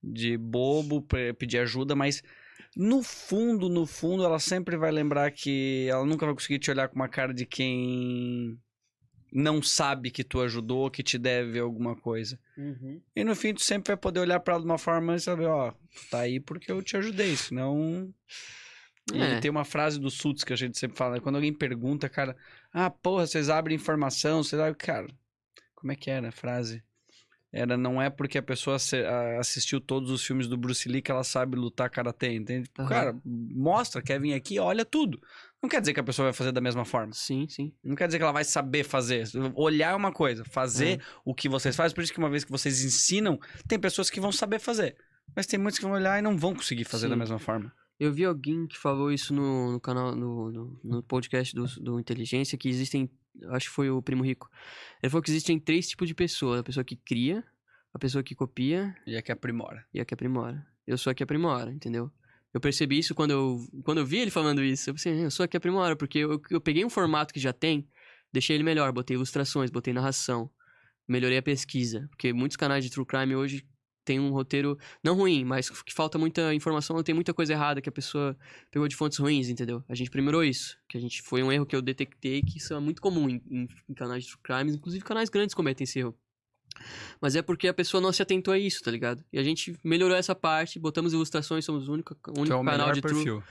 de 0.02 0.38
bobo, 0.38 1.04
pedir 1.36 1.58
ajuda, 1.58 1.94
mas 1.96 2.22
no 2.76 3.02
fundo, 3.02 3.68
no 3.68 3.84
fundo, 3.84 4.24
ela 4.24 4.38
sempre 4.38 4.76
vai 4.76 4.92
lembrar 4.92 5.30
que 5.32 5.86
ela 5.90 6.06
nunca 6.06 6.24
vai 6.24 6.34
conseguir 6.34 6.60
te 6.60 6.70
olhar 6.70 6.88
com 6.88 6.94
uma 6.94 7.08
cara 7.08 7.34
de 7.34 7.44
quem 7.44 8.56
não 9.32 9.62
sabe 9.62 10.10
que 10.10 10.24
tu 10.24 10.40
ajudou, 10.40 10.90
que 10.90 11.02
te 11.02 11.18
deve 11.18 11.58
alguma 11.58 11.94
coisa. 11.96 12.38
E 13.14 13.22
no 13.24 13.34
fim, 13.36 13.54
tu 13.54 13.62
sempre 13.62 13.88
vai 13.92 13.96
poder 13.96 14.20
olhar 14.20 14.40
pra 14.40 14.54
ela 14.54 14.62
de 14.62 14.68
uma 14.68 14.78
forma 14.78 15.14
e 15.14 15.20
saber, 15.20 15.46
ó, 15.46 15.70
tu 15.70 16.10
tá 16.10 16.20
aí 16.20 16.40
porque 16.40 16.70
eu 16.70 16.82
te 16.82 16.96
ajudei, 16.96 17.36
senão. 17.36 18.12
E 19.12 19.18
É. 19.20 19.40
tem 19.40 19.50
uma 19.50 19.64
frase 19.64 19.98
do 19.98 20.10
Suits 20.10 20.44
que 20.44 20.52
a 20.52 20.56
gente 20.56 20.78
sempre 20.78 20.96
fala, 20.96 21.14
né? 21.14 21.20
quando 21.20 21.36
alguém 21.36 21.52
pergunta, 21.52 22.08
cara, 22.08 22.36
ah, 22.72 22.90
porra, 22.90 23.26
vocês 23.26 23.48
abrem 23.48 23.74
informação, 23.76 24.42
vocês 24.42 24.60
abrem. 24.60 24.76
Cara, 24.76 25.06
como 25.74 25.90
é 25.92 25.96
que 25.96 26.10
era 26.10 26.28
a 26.28 26.32
frase? 26.32 26.82
Era, 27.52 27.76
não 27.76 28.00
é 28.00 28.08
porque 28.08 28.38
a 28.38 28.42
pessoa 28.42 28.76
assistiu 29.38 29.80
todos 29.80 30.10
os 30.10 30.24
filmes 30.24 30.46
do 30.46 30.56
Bruce 30.56 30.88
Lee 30.88 31.02
que 31.02 31.10
ela 31.10 31.24
sabe 31.24 31.56
lutar 31.56 31.90
karatê, 31.90 32.34
entende? 32.34 32.64
Tipo, 32.64 32.82
Aham. 32.82 32.88
Cara, 32.88 33.20
mostra, 33.24 34.00
quer 34.00 34.20
vir 34.20 34.34
aqui, 34.34 34.58
olha 34.60 34.84
tudo. 34.84 35.20
Não 35.60 35.68
quer 35.68 35.80
dizer 35.80 35.92
que 35.92 36.00
a 36.00 36.04
pessoa 36.04 36.26
vai 36.26 36.32
fazer 36.32 36.52
da 36.52 36.60
mesma 36.60 36.84
forma. 36.84 37.12
Sim, 37.12 37.46
sim. 37.48 37.72
Não 37.82 37.96
quer 37.96 38.06
dizer 38.06 38.18
que 38.18 38.22
ela 38.22 38.32
vai 38.32 38.44
saber 38.44 38.84
fazer. 38.84 39.24
Olhar 39.54 39.92
é 39.92 39.94
uma 39.96 40.12
coisa, 40.12 40.44
fazer 40.44 41.02
o 41.24 41.34
que 41.34 41.48
vocês 41.48 41.74
fazem. 41.74 41.94
Por 41.94 42.02
isso 42.02 42.12
que 42.12 42.18
uma 42.18 42.30
vez 42.30 42.44
que 42.44 42.50
vocês 42.50 42.84
ensinam, 42.84 43.38
tem 43.66 43.78
pessoas 43.78 44.08
que 44.08 44.20
vão 44.20 44.30
saber 44.32 44.58
fazer. 44.58 44.96
Mas 45.34 45.46
tem 45.46 45.58
muitos 45.58 45.78
que 45.78 45.84
vão 45.84 45.94
olhar 45.94 46.18
e 46.18 46.22
não 46.22 46.36
vão 46.36 46.54
conseguir 46.54 46.84
fazer 46.84 47.08
da 47.08 47.14
Sim. 47.14 47.20
mesma 47.20 47.38
forma. 47.38 47.72
Eu 47.98 48.12
vi 48.12 48.24
alguém 48.24 48.66
que 48.66 48.78
falou 48.78 49.12
isso 49.12 49.34
no, 49.34 49.72
no 49.72 49.80
canal, 49.80 50.16
no, 50.16 50.50
no, 50.50 50.80
no 50.82 51.02
podcast 51.02 51.54
do, 51.54 51.66
do 51.82 52.00
Inteligência, 52.00 52.56
que 52.56 52.68
existem, 52.68 53.10
acho 53.50 53.68
que 53.68 53.74
foi 53.74 53.90
o 53.90 54.02
Primo 54.02 54.24
Rico. 54.24 54.50
Ele 55.02 55.10
falou 55.10 55.22
que 55.22 55.30
existem 55.30 55.58
três 55.58 55.88
tipos 55.88 56.08
de 56.08 56.14
pessoa. 56.14 56.60
A 56.60 56.62
pessoa 56.62 56.84
que 56.84 56.96
cria, 56.96 57.44
a 57.92 57.98
pessoa 57.98 58.22
que 58.22 58.34
copia 58.34 58.94
E 59.06 59.16
é 59.16 59.22
que 59.22 59.32
aprimora. 59.32 59.84
e 59.92 60.00
a 60.00 60.04
que 60.04 60.14
aprimora. 60.14 60.66
Eu 60.86 60.98
sou 60.98 61.10
a 61.10 61.14
que 61.14 61.22
aprimora, 61.22 61.72
entendeu? 61.72 62.10
Eu 62.52 62.60
percebi 62.60 62.98
isso 62.98 63.14
quando 63.14 63.30
eu, 63.30 63.58
quando 63.84 63.98
eu 63.98 64.06
vi 64.06 64.18
ele 64.18 64.30
falando 64.30 64.62
isso. 64.62 64.90
Eu 64.90 64.94
pensei, 64.94 65.24
eu 65.24 65.30
sou 65.30 65.44
a 65.44 65.48
que 65.48 65.56
aprimora, 65.56 65.94
porque 65.94 66.18
eu, 66.18 66.40
eu 66.50 66.60
peguei 66.60 66.84
um 66.84 66.90
formato 66.90 67.32
que 67.32 67.38
já 67.38 67.52
tem, 67.52 67.88
deixei 68.32 68.56
ele 68.56 68.64
melhor, 68.64 68.90
botei 68.92 69.14
ilustrações, 69.14 69.70
botei 69.70 69.94
narração, 69.94 70.50
melhorei 71.06 71.38
a 71.38 71.42
pesquisa. 71.42 72.08
Porque 72.10 72.32
muitos 72.32 72.56
canais 72.56 72.84
de 72.84 72.90
true 72.90 73.06
crime 73.06 73.36
hoje 73.36 73.64
têm 74.10 74.18
um 74.18 74.30
roteiro 74.32 74.76
não 75.04 75.14
ruim, 75.14 75.44
mas 75.44 75.70
que 75.70 75.92
falta 75.92 76.18
muita 76.18 76.52
informação, 76.52 77.00
tem 77.02 77.14
muita 77.14 77.32
coisa 77.32 77.52
errada 77.52 77.80
que 77.80 77.88
a 77.88 77.92
pessoa 77.92 78.36
pegou 78.70 78.88
de 78.88 78.96
fontes 78.96 79.18
ruins, 79.18 79.48
entendeu? 79.48 79.84
A 79.88 79.94
gente 79.94 80.10
primorou 80.10 80.42
isso, 80.42 80.76
que 80.88 80.98
a 80.98 81.00
gente 81.00 81.22
foi 81.22 81.42
um 81.44 81.52
erro 81.52 81.64
que 81.64 81.76
eu 81.76 81.80
detectei 81.82 82.42
que 82.42 82.58
isso 82.58 82.74
é 82.74 82.80
muito 82.80 83.00
comum 83.00 83.28
em, 83.28 83.40
em- 83.48 83.68
em 83.88 83.94
canais 83.94 84.24
de 84.24 84.30
true 84.30 84.40
crime, 84.42 84.72
inclusive 84.72 85.04
canais 85.04 85.28
grandes 85.28 85.54
cometem 85.54 85.84
esse 85.84 86.00
erro. 86.00 86.14
Mas 87.20 87.36
é 87.36 87.42
porque 87.42 87.68
a 87.68 87.74
pessoa 87.74 88.00
não 88.00 88.12
se 88.12 88.22
atentou 88.22 88.52
a 88.54 88.58
isso, 88.58 88.82
tá 88.82 88.90
ligado? 88.90 89.22
E 89.32 89.38
a 89.38 89.42
gente 89.42 89.76
melhorou 89.84 90.16
essa 90.16 90.34
parte, 90.34 90.78
botamos 90.78 91.12
ilustrações, 91.12 91.64
somos 91.64 91.88
o 91.88 91.92
único, 91.92 92.16
único 92.36 92.52
é 92.52 92.56
o 92.56 92.64
canal 92.64 92.92
de 92.92 93.00
true. 93.00 93.14
perfil. 93.14 93.42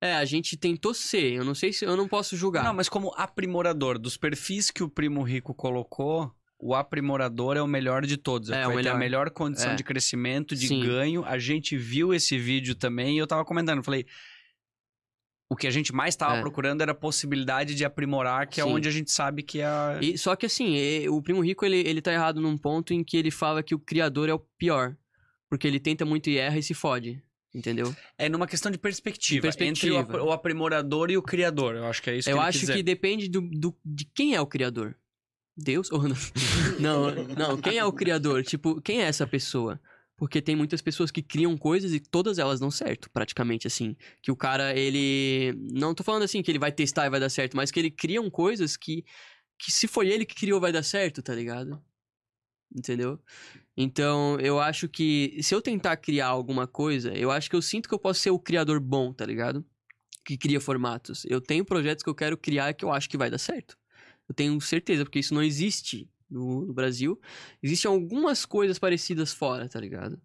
É, 0.00 0.14
a 0.14 0.24
gente 0.24 0.56
tentou 0.56 0.94
ser. 0.94 1.34
Eu 1.34 1.44
não 1.44 1.54
sei 1.54 1.72
se 1.74 1.84
eu 1.84 1.94
não 1.96 2.08
posso 2.08 2.34
julgar. 2.36 2.64
Não, 2.64 2.72
mas 2.72 2.88
como 2.88 3.12
aprimorador, 3.16 3.98
dos 3.98 4.16
perfis 4.16 4.70
que 4.70 4.82
o 4.82 4.88
Primo 4.88 5.22
Rico 5.22 5.52
colocou, 5.52 6.32
o 6.62 6.74
aprimorador 6.74 7.56
é 7.56 7.62
o 7.62 7.66
melhor 7.66 8.04
de 8.04 8.16
todos. 8.16 8.50
É, 8.50 8.62
É, 8.62 8.66
o 8.66 8.70
ter 8.70 8.72
a 8.72 8.76
melhor. 8.76 8.98
melhor 8.98 9.30
condição 9.30 9.72
É. 9.72 9.74
de 9.74 9.82
crescimento, 9.82 10.54
de 10.54 10.68
Sim. 10.68 10.84
ganho. 10.84 11.24
A 11.24 11.38
gente 11.38 11.76
viu 11.76 12.12
esse 12.14 12.36
vídeo 12.38 12.74
também 12.74 13.16
e 13.16 13.18
eu 13.18 13.26
tava 13.26 13.44
comentando, 13.44 13.82
falei... 13.82 14.04
O 15.52 15.56
que 15.56 15.66
a 15.66 15.70
gente 15.70 15.92
mais 15.92 16.14
tava 16.14 16.36
É. 16.36 16.40
procurando 16.40 16.80
era 16.80 16.92
a 16.92 16.94
possibilidade 16.94 17.74
de 17.74 17.84
aprimorar, 17.84 18.46
que 18.46 18.60
é 18.60 18.64
Sim. 18.64 18.70
onde 18.70 18.86
a 18.86 18.90
gente 18.92 19.10
sabe 19.10 19.42
que 19.42 19.60
é... 19.60 19.64
a- 19.66 19.98
E- 20.00 20.16
só 20.16 20.36
que 20.36 20.46
assim, 20.46 21.08
o 21.08 21.20
Primo 21.20 21.40
Rico, 21.40 21.64
ele, 21.64 21.78
ele 21.78 22.00
tá 22.00 22.12
errado 22.12 22.40
num 22.40 22.56
ponto 22.56 22.94
em 22.94 23.02
que 23.02 23.16
ele 23.16 23.32
fala 23.32 23.60
que 23.60 23.74
o 23.74 23.78
criador 23.78 24.28
é 24.28 24.32
o 24.34 24.38
pior. 24.56 24.96
Porque 25.48 25.66
ele 25.66 25.80
tenta 25.80 26.04
muito 26.04 26.30
e 26.30 26.36
erra 26.38 26.56
e 26.56 26.62
se 26.62 26.72
fode. 26.72 27.20
Entendeu? 27.52 27.92
É 28.16 28.28
numa 28.28 28.46
questão 28.46 28.70
de 28.70 28.78
perspectiva, 28.78 29.38
De 29.38 29.42
perspectiva. 29.42 29.96
entre 29.96 30.12
o, 30.14 30.18
ap- 30.20 30.24
o 30.28 30.30
aprimorador 30.30 31.10
e 31.10 31.16
o 31.16 31.22
criador. 31.22 31.74
Eu 31.74 31.84
acho 31.86 32.00
que 32.00 32.10
é 32.10 32.16
isso 32.16 32.28
que 32.28 32.32
eu 32.32 32.40
acho 32.40 32.64
que 32.72 32.80
depende 32.80 33.28
do, 33.28 33.40
do- 33.40 33.76
de 33.84 34.04
quem 34.04 34.36
é 34.36 34.40
o 34.40 34.46
criador. 34.46 34.96
Deus 35.56 35.90
ou 35.90 36.02
não? 36.02 36.16
não, 36.80 37.14
não, 37.36 37.56
quem 37.60 37.78
é 37.78 37.84
o 37.84 37.92
criador? 37.92 38.42
Tipo, 38.42 38.80
quem 38.80 39.02
é 39.02 39.04
essa 39.04 39.26
pessoa? 39.26 39.80
Porque 40.16 40.42
tem 40.42 40.54
muitas 40.54 40.82
pessoas 40.82 41.10
que 41.10 41.22
criam 41.22 41.56
coisas 41.56 41.94
e 41.94 42.00
todas 42.00 42.38
elas 42.38 42.60
dão 42.60 42.70
certo, 42.70 43.08
praticamente, 43.10 43.66
assim. 43.66 43.96
Que 44.22 44.30
o 44.30 44.36
cara, 44.36 44.76
ele. 44.76 45.54
Não 45.72 45.94
tô 45.94 46.04
falando 46.04 46.24
assim 46.24 46.42
que 46.42 46.50
ele 46.50 46.58
vai 46.58 46.70
testar 46.70 47.06
e 47.06 47.10
vai 47.10 47.18
dar 47.18 47.30
certo, 47.30 47.56
mas 47.56 47.70
que 47.70 47.80
ele 47.80 47.90
criam 47.90 48.28
coisas 48.28 48.76
que. 48.76 49.04
Que 49.58 49.72
se 49.72 49.86
foi 49.88 50.08
ele 50.08 50.26
que 50.26 50.34
criou, 50.34 50.60
vai 50.60 50.72
dar 50.72 50.82
certo, 50.82 51.22
tá 51.22 51.34
ligado? 51.34 51.82
Entendeu? 52.74 53.18
Então, 53.76 54.38
eu 54.40 54.60
acho 54.60 54.88
que 54.88 55.38
se 55.42 55.54
eu 55.54 55.62
tentar 55.62 55.96
criar 55.96 56.26
alguma 56.26 56.66
coisa, 56.66 57.12
eu 57.14 57.30
acho 57.30 57.48
que 57.48 57.56
eu 57.56 57.62
sinto 57.62 57.88
que 57.88 57.94
eu 57.94 57.98
posso 57.98 58.20
ser 58.20 58.30
o 58.30 58.38
criador 58.38 58.78
bom, 58.78 59.12
tá 59.12 59.24
ligado? 59.24 59.64
Que 60.24 60.36
cria 60.36 60.60
formatos. 60.60 61.24
Eu 61.24 61.40
tenho 61.40 61.64
projetos 61.64 62.02
que 62.02 62.10
eu 62.10 62.14
quero 62.14 62.36
criar 62.36 62.74
que 62.74 62.84
eu 62.84 62.92
acho 62.92 63.08
que 63.08 63.16
vai 63.16 63.30
dar 63.30 63.38
certo. 63.38 63.76
Eu 64.30 64.34
tenho 64.34 64.60
certeza, 64.60 65.04
porque 65.04 65.18
isso 65.18 65.34
não 65.34 65.42
existe 65.42 66.08
no, 66.30 66.64
no 66.64 66.72
Brasil. 66.72 67.20
Existem 67.60 67.90
algumas 67.90 68.46
coisas 68.46 68.78
parecidas 68.78 69.32
fora, 69.32 69.68
tá 69.68 69.80
ligado? 69.80 70.20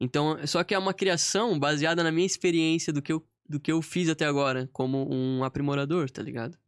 Então, 0.00 0.36
só 0.44 0.64
que 0.64 0.74
é 0.74 0.78
uma 0.78 0.92
criação 0.92 1.56
baseada 1.56 2.02
na 2.02 2.10
minha 2.10 2.26
experiência 2.26 2.92
do 2.92 3.00
que 3.00 3.12
eu, 3.12 3.24
do 3.48 3.60
que 3.60 3.70
eu 3.70 3.80
fiz 3.80 4.08
até 4.08 4.24
agora, 4.26 4.68
como 4.72 5.06
um 5.08 5.44
aprimorador, 5.44 6.10
tá 6.10 6.20
ligado? 6.20 6.58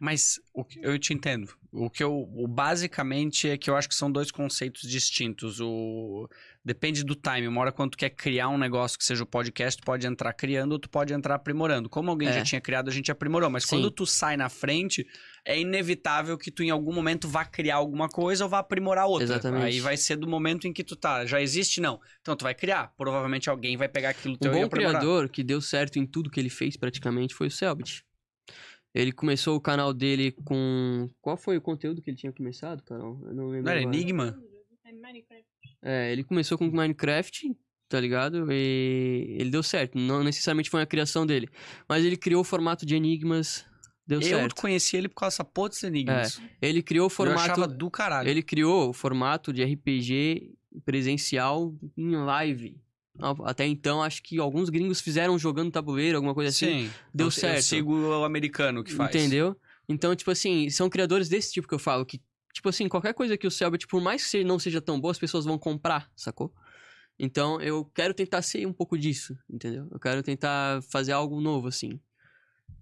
Mas 0.00 0.40
o 0.52 0.64
que- 0.64 0.80
eu 0.82 0.98
te 0.98 1.14
entendo. 1.14 1.48
O 1.74 1.88
que 1.88 2.04
eu. 2.04 2.28
O, 2.34 2.46
basicamente 2.46 3.48
é 3.48 3.56
que 3.56 3.70
eu 3.70 3.74
acho 3.74 3.88
que 3.88 3.94
são 3.94 4.12
dois 4.12 4.30
conceitos 4.30 4.82
distintos. 4.82 5.58
O. 5.58 6.28
Depende 6.62 7.02
do 7.02 7.14
time. 7.14 7.48
Uma 7.48 7.62
hora 7.62 7.72
quando 7.72 7.92
tu 7.92 7.96
quer 7.98 8.10
criar 8.10 8.48
um 8.50 8.58
negócio 8.58 8.98
que 8.98 9.04
seja 9.04 9.22
o 9.22 9.26
podcast, 9.26 9.80
tu 9.80 9.84
pode 9.86 10.06
entrar 10.06 10.32
criando 10.34 10.72
ou 10.72 10.78
tu 10.78 10.88
pode 10.90 11.14
entrar 11.14 11.34
aprimorando. 11.34 11.88
Como 11.88 12.10
alguém 12.10 12.28
É. 12.28 12.32
já 12.34 12.42
tinha 12.42 12.60
criado, 12.60 12.88
a 12.88 12.92
gente 12.92 13.10
aprimorou. 13.10 13.48
Mas 13.48 13.64
Sim. 13.64 13.70
quando 13.76 13.90
tu 13.90 14.04
sai 14.04 14.36
na 14.36 14.50
frente, 14.50 15.06
é 15.46 15.58
inevitável 15.58 16.36
que 16.36 16.50
tu 16.50 16.62
em 16.62 16.68
algum 16.70 16.92
momento 16.92 17.26
vá 17.26 17.42
criar 17.44 17.76
alguma 17.76 18.06
coisa 18.08 18.44
ou 18.44 18.50
vá 18.50 18.58
aprimorar 18.58 19.06
outra. 19.06 19.24
Exatamente. 19.24 19.64
Aí 19.64 19.80
vai 19.80 19.96
ser 19.96 20.16
do 20.16 20.28
momento 20.28 20.68
em 20.68 20.72
que 20.74 20.84
tu 20.84 20.94
tá. 20.94 21.24
Já 21.24 21.40
existe, 21.40 21.80
não. 21.80 21.98
Então 22.20 22.36
tu 22.36 22.42
vai 22.42 22.54
criar. 22.54 22.92
Provavelmente 22.98 23.48
alguém 23.48 23.78
vai 23.78 23.88
pegar 23.88 24.10
aquilo 24.10 24.34
Um 24.34 24.36
teu 24.36 24.52
e 24.52 24.56
bom 24.56 24.64
aprimorar. 24.66 25.00
criador 25.00 25.28
que 25.30 25.42
deu 25.42 25.60
certo 25.62 25.98
em 25.98 26.04
tudo 26.06 26.28
que 26.30 26.38
ele 26.38 26.50
fez 26.50 26.76
praticamente 26.76 27.34
foi 27.34 27.46
o 27.46 27.50
Selbit. 27.50 28.04
Ele 28.94 29.10
começou 29.12 29.56
o 29.56 29.60
canal 29.60 29.92
dele 29.94 30.32
com. 30.44 31.08
Qual 31.20 31.36
foi 31.36 31.56
o 31.56 31.60
conteúdo 31.62 32.02
que 32.02 32.10
ele 32.10 32.16
tinha 32.16 32.32
começado, 32.32 32.82
Carol? 32.82 33.18
Eu 33.26 33.34
não 33.34 33.46
lembro. 33.48 33.64
Não 33.64 33.70
era 33.72 33.80
agora. 33.80 33.96
Enigma? 33.96 34.38
É. 35.82 36.08
É, 36.08 36.12
ele 36.12 36.22
começou 36.22 36.56
com 36.58 36.66
Minecraft, 36.70 37.56
tá 37.88 37.98
ligado? 37.98 38.46
E 38.52 39.36
ele 39.38 39.50
deu 39.50 39.62
certo. 39.62 39.98
Não 39.98 40.22
necessariamente 40.22 40.68
foi 40.70 40.82
a 40.82 40.86
criação 40.86 41.26
dele. 41.26 41.48
Mas 41.88 42.04
ele 42.04 42.16
criou 42.16 42.42
o 42.42 42.44
formato 42.44 42.84
de 42.86 42.94
enigmas. 42.94 43.64
Deu 44.06 44.20
Eu 44.20 44.26
certo. 44.26 44.56
conheci 44.56 44.96
ele 44.96 45.08
por 45.08 45.14
causa 45.16 45.34
dessa 45.38 45.44
porra 45.44 45.70
desses 45.70 45.84
enigmas. 45.84 46.40
Ele 46.60 46.82
criou 46.82 47.06
o 47.06 47.06
Eu 47.06 47.10
formato. 47.10 47.40
achava 47.40 47.66
do 47.68 47.90
caralho. 47.90 48.28
Ele 48.28 48.42
criou 48.42 48.90
o 48.90 48.92
formato 48.92 49.52
de 49.52 49.64
RPG 49.64 50.54
presencial 50.84 51.74
em 51.96 52.14
live. 52.16 52.76
Até 53.44 53.66
então, 53.66 54.02
acho 54.02 54.22
que 54.22 54.38
alguns 54.38 54.70
gringos 54.70 55.00
fizeram 55.00 55.38
jogando 55.38 55.70
tabuleiro, 55.70 56.16
alguma 56.16 56.34
coisa 56.34 56.50
assim. 56.50 56.86
Sim. 56.86 56.90
deu 57.14 57.26
eu, 57.26 57.30
certo. 57.30 57.56
Eu 57.56 57.62
sigo 57.62 57.94
o 57.94 58.24
americano 58.24 58.82
que 58.82 58.92
faz. 58.92 59.14
Entendeu? 59.14 59.56
Então, 59.88 60.14
tipo 60.16 60.30
assim, 60.30 60.70
são 60.70 60.88
criadores 60.88 61.28
desse 61.28 61.52
tipo 61.52 61.68
que 61.68 61.74
eu 61.74 61.78
falo, 61.78 62.06
que, 62.06 62.20
tipo 62.52 62.68
assim, 62.68 62.88
qualquer 62.88 63.12
coisa 63.12 63.36
que 63.36 63.46
o 63.46 63.50
Selbit, 63.50 63.86
por 63.86 64.00
mais 64.00 64.28
que 64.28 64.42
não 64.42 64.58
seja 64.58 64.80
tão 64.80 65.00
boa, 65.00 65.12
as 65.12 65.18
pessoas 65.18 65.44
vão 65.44 65.58
comprar, 65.58 66.10
sacou? 66.16 66.52
Então, 67.18 67.60
eu 67.60 67.84
quero 67.84 68.14
tentar 68.14 68.42
ser 68.42 68.66
um 68.66 68.72
pouco 68.72 68.96
disso, 68.96 69.36
entendeu? 69.50 69.86
Eu 69.90 70.00
quero 70.00 70.22
tentar 70.22 70.82
fazer 70.90 71.12
algo 71.12 71.40
novo, 71.40 71.68
assim. 71.68 72.00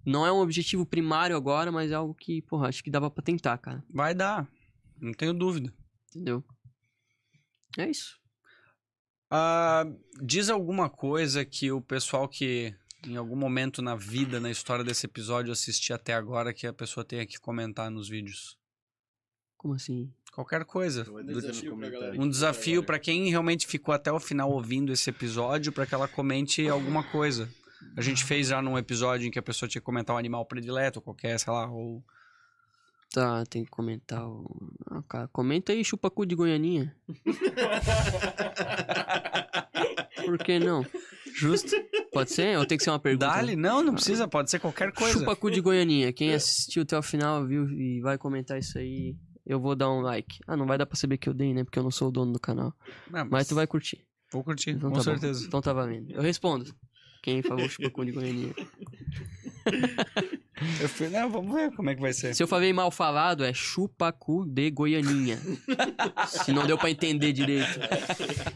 Não 0.05 0.25
é 0.25 0.31
um 0.31 0.39
objetivo 0.39 0.85
primário 0.85 1.35
agora, 1.35 1.71
mas 1.71 1.91
é 1.91 1.95
algo 1.95 2.15
que, 2.15 2.41
porra, 2.43 2.69
acho 2.69 2.83
que 2.83 2.89
dava 2.89 3.11
pra 3.11 3.23
tentar, 3.23 3.57
cara. 3.57 3.83
Vai 3.89 4.15
dar. 4.15 4.47
Não 4.99 5.13
tenho 5.13 5.33
dúvida. 5.33 5.73
Entendeu? 6.09 6.43
É 7.77 7.89
isso. 7.89 8.20
Ah, 9.31 9.85
diz 10.21 10.49
alguma 10.49 10.89
coisa 10.89 11.45
que 11.45 11.71
o 11.71 11.79
pessoal 11.81 12.27
que 12.27 12.75
em 13.07 13.15
algum 13.15 13.35
momento 13.35 13.81
na 13.81 13.95
vida, 13.95 14.39
na 14.39 14.51
história 14.51 14.83
desse 14.83 15.05
episódio, 15.05 15.51
assistir 15.51 15.93
até 15.93 16.13
agora, 16.13 16.53
que 16.53 16.67
a 16.67 16.73
pessoa 16.73 17.03
tenha 17.03 17.25
que 17.25 17.39
comentar 17.39 17.89
nos 17.89 18.07
vídeos. 18.07 18.57
Como 19.57 19.73
assim? 19.73 20.11
Qualquer 20.31 20.65
coisa. 20.65 21.03
No 21.03 21.69
comentário. 21.69 22.21
Um 22.21 22.29
desafio 22.29 22.83
pra 22.83 22.99
quem 22.99 23.29
realmente 23.29 23.65
ficou 23.67 23.93
até 23.93 24.11
o 24.11 24.19
final 24.19 24.51
ouvindo 24.51 24.91
esse 24.91 25.09
episódio, 25.09 25.71
pra 25.71 25.85
que 25.85 25.93
ela 25.93 26.07
comente 26.07 26.67
alguma 26.67 27.03
coisa. 27.03 27.49
A 27.97 28.01
gente 28.01 28.23
fez 28.23 28.47
já 28.47 28.61
num 28.61 28.77
episódio 28.77 29.27
em 29.27 29.31
que 29.31 29.39
a 29.39 29.43
pessoa 29.43 29.67
tinha 29.67 29.81
que 29.81 29.85
comentar 29.85 30.15
um 30.15 30.19
animal 30.19 30.45
predileto, 30.45 31.01
qualquer, 31.01 31.39
sei 31.39 31.51
lá, 31.51 31.69
ou. 31.69 32.03
Tá, 33.13 33.43
tem 33.45 33.65
que 33.65 33.69
comentar 33.69 34.25
o. 34.25 34.71
Ah, 34.89 35.03
cara, 35.07 35.27
comenta 35.27 35.73
aí, 35.73 35.83
chupa 35.83 36.09
cu 36.09 36.25
de 36.25 36.33
Goianinha. 36.35 36.95
Por 40.25 40.37
que 40.37 40.59
não? 40.59 40.85
Justo. 41.33 41.69
Pode 42.13 42.31
ser? 42.31 42.57
Ou 42.57 42.65
tem 42.65 42.77
que 42.77 42.83
ser 42.83 42.89
uma 42.91 42.99
pergunta? 42.99 43.27
Dali? 43.27 43.55
Não, 43.55 43.83
não 43.83 43.93
precisa, 43.93 44.27
pode 44.27 44.49
ser 44.49 44.59
qualquer 44.59 44.91
coisa. 44.93 45.19
Chupa 45.19 45.35
cu 45.35 45.49
de 45.51 45.59
Goianinha. 45.61 46.13
Quem 46.13 46.33
assistiu 46.33 46.83
até 46.83 46.97
o 46.97 47.01
final, 47.01 47.45
viu 47.45 47.69
e 47.69 47.99
vai 48.01 48.17
comentar 48.17 48.57
isso 48.57 48.77
aí, 48.77 49.15
eu 49.45 49.59
vou 49.59 49.75
dar 49.75 49.91
um 49.91 49.99
like. 50.01 50.39
Ah, 50.47 50.55
não 50.55 50.65
vai 50.65 50.77
dar 50.77 50.85
pra 50.85 50.95
saber 50.95 51.17
que 51.17 51.27
eu 51.27 51.33
dei, 51.33 51.53
né? 51.53 51.63
Porque 51.65 51.79
eu 51.79 51.83
não 51.83 51.91
sou 51.91 52.07
o 52.09 52.11
dono 52.11 52.31
do 52.31 52.39
canal. 52.39 52.73
Não, 53.09 53.25
Mas 53.29 53.47
tu 53.47 53.55
vai 53.55 53.67
curtir. 53.67 54.05
Vou 54.31 54.43
curtir, 54.43 54.71
Então 54.71 54.89
com 54.89 54.95
tá 54.97 54.99
bom. 54.99 55.03
certeza. 55.03 55.45
Então 55.45 55.61
tá 55.61 55.73
valendo. 55.73 56.11
Eu 56.11 56.21
respondo. 56.21 56.73
Quem 57.23 57.41
falou 57.41 57.67
chupa 57.67 57.89
cu 57.89 58.05
de 58.05 58.11
Goianinha. 58.13 58.53
Eu 60.79 60.89
fui, 60.89 61.09
não, 61.09 61.29
vamos 61.29 61.53
ver 61.53 61.71
como 61.75 61.89
é 61.89 61.95
que 61.95 62.01
vai 62.01 62.13
ser. 62.13 62.35
Se 62.35 62.43
eu 62.43 62.47
falei 62.47 62.71
mal 62.73 62.91
falado, 62.91 63.43
é 63.43 63.53
chupa 63.53 64.11
cu 64.11 64.45
de 64.45 64.69
Goianinha. 64.71 65.37
Se 66.27 66.51
não 66.51 66.65
deu 66.65 66.77
pra 66.77 66.89
entender 66.89 67.33
direito. 67.33 67.79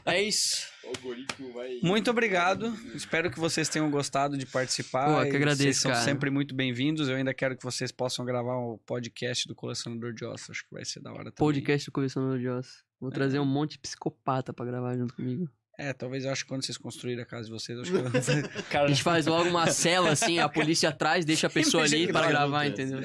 É 0.06 0.22
isso. 0.22 0.68
O 0.84 0.90
algoritmo 0.90 1.52
vai. 1.53 1.80
Muito 1.82 2.11
obrigado. 2.11 2.68
Espero 2.94 3.32
que 3.32 3.40
vocês 3.40 3.68
tenham 3.68 3.90
gostado 3.90 4.38
de 4.38 4.45
participar. 4.45 5.23
Pô, 5.23 5.30
que 5.30 5.36
agradeço, 5.36 5.64
Vocês 5.64 5.77
são 5.77 5.91
cara. 5.91 6.03
sempre 6.03 6.30
muito 6.30 6.53
bem-vindos. 6.53 7.10
Eu 7.10 7.15
ainda 7.15 7.34
quero 7.34 7.57
que 7.57 7.64
vocês 7.64 7.91
possam 7.91 8.23
gravar 8.23 8.56
o 8.56 8.77
podcast 8.86 9.48
do 9.48 9.56
Colecionador 9.56 10.14
de 10.14 10.23
Ossos. 10.26 10.52
Acho 10.52 10.64
que 10.68 10.73
vai 10.73 10.86
ser 10.86 10.99
da 11.02 11.11
hora 11.11 11.32
também. 11.32 11.38
Podcast 11.38 11.88
do 11.90 11.91
Colecionador 11.91 12.38
de 12.38 12.48
Ossos. 12.48 12.84
Vou 12.99 13.10
trazer 13.11 13.40
um 13.40 13.45
monte 13.45 13.72
de 13.72 13.80
psicopata 13.80 14.53
pra 14.53 14.65
gravar 14.65 14.95
junto 14.95 15.15
comigo. 15.15 15.49
É, 15.77 15.91
talvez 15.93 16.23
eu 16.26 16.31
acho 16.31 16.43
que 16.43 16.49
quando 16.49 16.64
vocês 16.65 16.77
construírem 16.77 17.22
a 17.22 17.26
casa 17.26 17.45
de 17.45 17.52
vocês, 17.52 17.77
eu 17.77 17.84
acho 17.84 17.91
que 17.91 18.10
fazer- 18.11 18.45
A 18.45 18.61
Cara, 18.64 18.88
gente 18.88 19.03
faz 19.03 19.26
logo 19.26 19.49
uma 19.49 19.68
cela 19.68 20.11
assim, 20.11 20.39
a 20.39 20.47
polícia 20.47 20.89
atrás, 20.89 21.26
deixa 21.26 21.47
a 21.47 21.49
pessoa 21.52 21.84
ali 21.84 22.07
que 22.07 22.11
gravar, 22.14 22.65
Puta, 22.69 22.81
entendeu? 22.81 23.02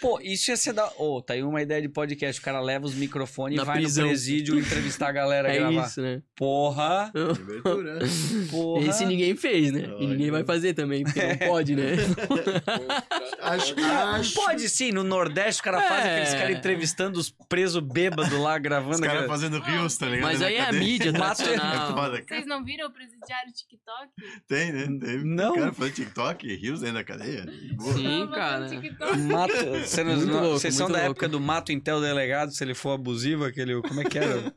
Pô, 0.00 0.20
isso 0.22 0.50
ia 0.50 0.56
ser 0.56 0.72
da. 0.72 0.90
Ô, 0.98 1.20
tá 1.22 1.34
aí 1.34 1.42
uma 1.42 1.60
ideia 1.62 1.80
de 1.82 1.88
podcast. 1.88 2.40
O 2.40 2.44
cara 2.44 2.60
leva 2.60 2.86
os 2.86 2.94
microfones 2.94 3.56
Na 3.56 3.62
e 3.62 3.66
vai 3.66 3.76
prisão. 3.78 4.04
no 4.04 4.10
presídio 4.10 4.58
entrevistar 4.58 5.08
a 5.08 5.12
galera 5.12 5.48
É 5.52 5.58
gravar. 5.58 5.86
isso, 5.86 6.00
né? 6.02 6.22
Porra! 6.36 7.10
Abertura. 7.14 7.98
Porra! 8.50 8.86
Esse 8.86 9.04
ninguém 9.06 9.34
fez, 9.36 9.72
né? 9.72 9.84
E 9.98 10.06
ninguém 10.06 10.30
vai 10.30 10.44
fazer 10.44 10.74
também, 10.74 11.04
porque 11.04 11.22
não 11.22 11.36
pode, 11.48 11.74
né? 11.74 11.92
Acho, 13.40 13.74
acho. 13.80 14.34
Pode 14.34 14.68
sim, 14.68 14.92
no 14.92 15.02
Nordeste 15.02 15.60
o 15.60 15.64
cara 15.64 15.80
faz 15.80 16.04
É. 16.04 16.12
aqueles 16.12 16.34
caras 16.34 16.56
entrevistando 16.58 17.18
os 17.18 17.30
presos 17.48 17.82
bêbados 17.82 18.32
lá 18.38 18.58
gravando. 18.58 18.94
Os 18.96 19.00
caras 19.00 19.26
fazendo 19.26 19.58
rios, 19.60 19.96
tá 19.96 20.06
ligado? 20.06 20.22
Mas 20.22 20.42
aí 20.42 20.56
é 20.56 20.68
a 20.68 20.72
mídia 20.72 21.08
É 21.10 21.12
tradicional. 21.12 22.10
Vocês 22.26 22.46
não 22.46 22.62
viram 22.64 22.88
o 22.88 22.92
presidiário 22.92 23.50
TikTok? 23.52 24.08
Tem, 24.46 24.72
né? 24.72 24.86
Tem. 25.00 25.24
Não. 25.24 25.52
O 25.52 25.54
cara 25.54 25.72
fazendo 25.72 25.94
TikTok, 25.94 26.56
rios 26.56 26.80
dentro 26.80 26.96
da 26.96 27.04
cadeia. 27.04 27.46
Boa. 27.76 27.94
Sim, 27.94 28.28
cara. 28.34 28.68
no 28.68 29.77
TikTok. 29.80 29.86
Mato, 29.86 29.88
você 29.88 30.04
não- 30.04 30.16
Muito 30.16 30.26
não- 30.32 30.40
louco, 30.42 30.58
vocês 30.58 30.74
são 30.74 30.86
muito 30.86 30.96
da 30.98 31.04
louco. 31.04 31.12
época 31.12 31.28
do 31.28 31.40
Mato 31.40 31.72
Intel 31.72 32.00
Delegado, 32.00 32.50
se 32.52 32.62
ele 32.64 32.74
for 32.74 32.90
abusivo, 32.90 33.44
aquele. 33.44 33.80
Como 33.82 34.00
é 34.00 34.04
que 34.04 34.18
era? 34.18 34.54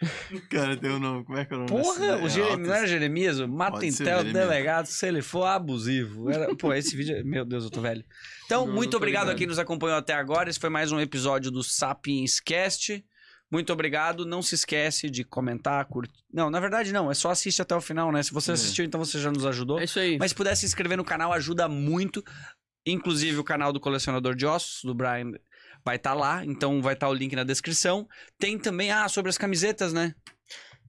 Cara, 0.48 0.76
tem 0.76 0.90
um 0.90 0.98
nome. 1.00 1.24
Como 1.24 1.36
é 1.38 1.44
que 1.44 1.52
é 1.52 1.56
o 1.56 1.60
nome 1.60 1.70
Porra, 1.72 2.16
o 2.22 2.26
é, 2.26 2.28
Jeremias, 2.28 2.68
não 2.68 2.74
era 2.74 2.86
Jeremias? 2.86 3.40
O 3.40 3.48
Mato 3.48 3.84
Intel. 3.84 4.22
Delegado, 4.24 4.86
se 4.86 5.06
ele 5.06 5.22
for 5.22 5.44
abusivo. 5.44 6.30
Era, 6.30 6.54
pô, 6.54 6.72
esse 6.72 6.96
vídeo. 6.96 7.20
Meu 7.24 7.44
Deus, 7.44 7.64
eu 7.64 7.70
tô 7.70 7.80
velho. 7.80 8.04
Então, 8.46 8.64
Não, 8.64 8.72
muito 8.72 8.92
não 8.92 8.98
obrigado 8.98 9.22
ligado. 9.24 9.34
a 9.34 9.38
quem 9.38 9.46
nos 9.48 9.58
acompanhou 9.58 9.96
até 9.98 10.12
agora. 10.14 10.48
Esse 10.48 10.60
foi 10.60 10.70
mais 10.70 10.92
um 10.92 11.00
episódio 11.00 11.50
do 11.50 11.64
Sapiens 11.64 12.38
Cast. 12.38 13.04
Muito 13.50 13.72
obrigado. 13.72 14.24
Não 14.24 14.40
se 14.40 14.54
esquece 14.54 15.10
de 15.10 15.24
comentar, 15.24 15.84
curtir. 15.86 16.22
Não, 16.32 16.48
na 16.48 16.60
verdade, 16.60 16.92
não. 16.92 17.10
É 17.10 17.14
só 17.14 17.30
assiste 17.32 17.60
até 17.60 17.74
o 17.74 17.80
final, 17.80 18.12
né? 18.12 18.22
Se 18.22 18.32
você 18.32 18.52
É. 18.52 18.54
assistiu, 18.54 18.84
então 18.84 19.02
você 19.04 19.18
já 19.18 19.32
nos 19.32 19.44
ajudou. 19.46 19.80
É 19.80 19.84
isso 19.84 19.98
aí. 19.98 20.16
Mas 20.16 20.30
se 20.30 20.34
puder 20.36 20.54
se 20.54 20.64
inscrever 20.64 20.96
no 20.96 21.04
canal, 21.04 21.32
ajuda 21.32 21.66
muito. 21.68 22.22
Inclusive 22.86 23.38
o 23.38 23.44
canal 23.44 23.72
do 23.72 23.80
Colecionador 23.80 24.34
de 24.34 24.46
Ossos, 24.46 24.82
do 24.82 24.94
Brian, 24.94 25.32
vai 25.84 25.96
estar 25.96 26.14
lá. 26.14 26.44
Então 26.44 26.80
vai 26.80 26.94
estar 26.94 27.08
o 27.08 27.14
link 27.14 27.34
na 27.34 27.44
descrição. 27.44 28.08
Tem 28.38 28.58
também, 28.58 28.90
ah, 28.90 29.08
sobre 29.08 29.28
as 29.28 29.38
camisetas, 29.38 29.92
né? 29.92 30.14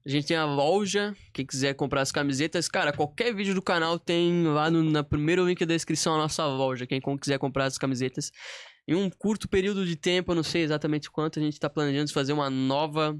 A 0.05 0.09
gente 0.09 0.27
tem 0.27 0.37
a 0.37 0.45
loja, 0.45 1.13
quem 1.33 1.45
quiser 1.45 1.73
comprar 1.73 2.01
as 2.01 2.11
camisetas, 2.11 2.69
cara, 2.69 2.93
qualquer 2.93 3.35
vídeo 3.35 3.53
do 3.53 3.61
canal 3.61 3.99
tem 3.99 4.43
lá 4.45 4.71
no 4.71 4.81
na 4.81 5.03
primeiro 5.03 5.45
link 5.45 5.59
da 5.59 5.73
descrição 5.73 6.15
a 6.15 6.17
nossa 6.17 6.45
loja, 6.45 6.87
quem 6.87 7.01
quiser 7.17 7.37
comprar 7.37 7.65
as 7.65 7.77
camisetas. 7.77 8.31
Em 8.87 8.95
um 8.95 9.09
curto 9.09 9.47
período 9.47 9.85
de 9.85 9.95
tempo, 9.95 10.31
eu 10.31 10.35
não 10.35 10.43
sei 10.43 10.63
exatamente 10.63 11.11
quanto, 11.11 11.37
a 11.37 11.41
gente 11.41 11.59
tá 11.59 11.69
planejando 11.69 12.11
fazer 12.13 12.31
uma 12.33 12.49
nova 12.49 13.15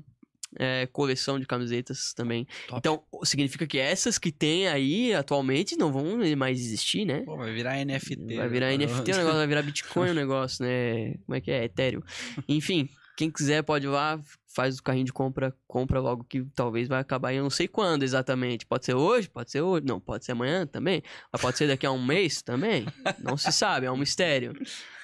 é, 0.57 0.87
coleção 0.87 1.39
de 1.39 1.45
camisetas 1.45 2.13
também. 2.13 2.47
Top. 2.67 2.79
Então, 2.79 3.03
significa 3.23 3.67
que 3.67 3.77
essas 3.77 4.17
que 4.17 4.31
tem 4.31 4.67
aí 4.67 5.13
atualmente 5.13 5.75
não 5.75 5.91
vão 5.91 6.17
mais 6.35 6.59
existir, 6.59 7.05
né? 7.05 7.21
Pô, 7.21 7.37
vai 7.37 7.53
virar 7.53 7.83
NFT. 7.83 8.35
Vai 8.35 8.49
virar 8.49 8.77
NFT 8.77 9.11
o 9.11 9.17
negócio, 9.17 9.37
vai 9.37 9.47
virar 9.47 9.61
Bitcoin 9.61 10.09
o 10.09 10.13
negócio, 10.15 10.65
né? 10.65 11.15
Como 11.25 11.35
é 11.35 11.41
que 11.41 11.51
é? 11.51 11.65
Ethereum. 11.65 12.01
Enfim, 12.47 12.89
quem 13.15 13.29
quiser 13.29 13.63
pode 13.63 13.85
ir 13.85 13.89
lá, 13.89 14.19
faz 14.47 14.79
o 14.79 14.83
carrinho 14.83 15.05
de 15.05 15.13
compra, 15.13 15.55
compra 15.67 15.99
logo 15.99 16.23
que 16.23 16.43
talvez 16.55 16.87
vai 16.87 16.99
acabar. 16.99 17.33
Eu 17.33 17.43
não 17.43 17.49
sei 17.49 17.67
quando 17.67 18.03
exatamente. 18.03 18.65
Pode 18.65 18.85
ser 18.85 18.93
hoje, 18.93 19.29
pode 19.29 19.51
ser 19.51 19.61
hoje. 19.61 19.85
Não, 19.85 19.99
pode 19.99 20.25
ser 20.25 20.31
amanhã 20.31 20.65
também. 20.65 21.03
Mas 21.31 21.41
pode 21.41 21.57
ser 21.57 21.67
daqui 21.67 21.85
a 21.85 21.91
um 21.91 22.03
mês 22.03 22.41
também. 22.41 22.85
Não 23.19 23.37
se 23.37 23.51
sabe, 23.51 23.85
é 23.85 23.91
um 23.91 23.97
mistério. 23.97 24.53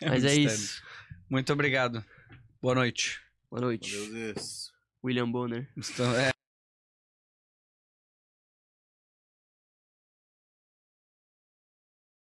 É 0.02 0.08
um 0.08 0.10
Mas 0.10 0.24
é 0.24 0.30
mistério. 0.30 0.48
isso. 0.48 0.84
Muito 1.30 1.54
obrigado. 1.54 2.04
Boa 2.62 2.76
noite. 2.76 3.20
Boa 3.50 3.62
noite. 3.62 3.96
Meu 3.96 4.12
Deus. 4.12 4.75
William 5.06 5.32
Bonner. 5.32 5.70
Então, 5.78 6.12
é. 6.16 6.32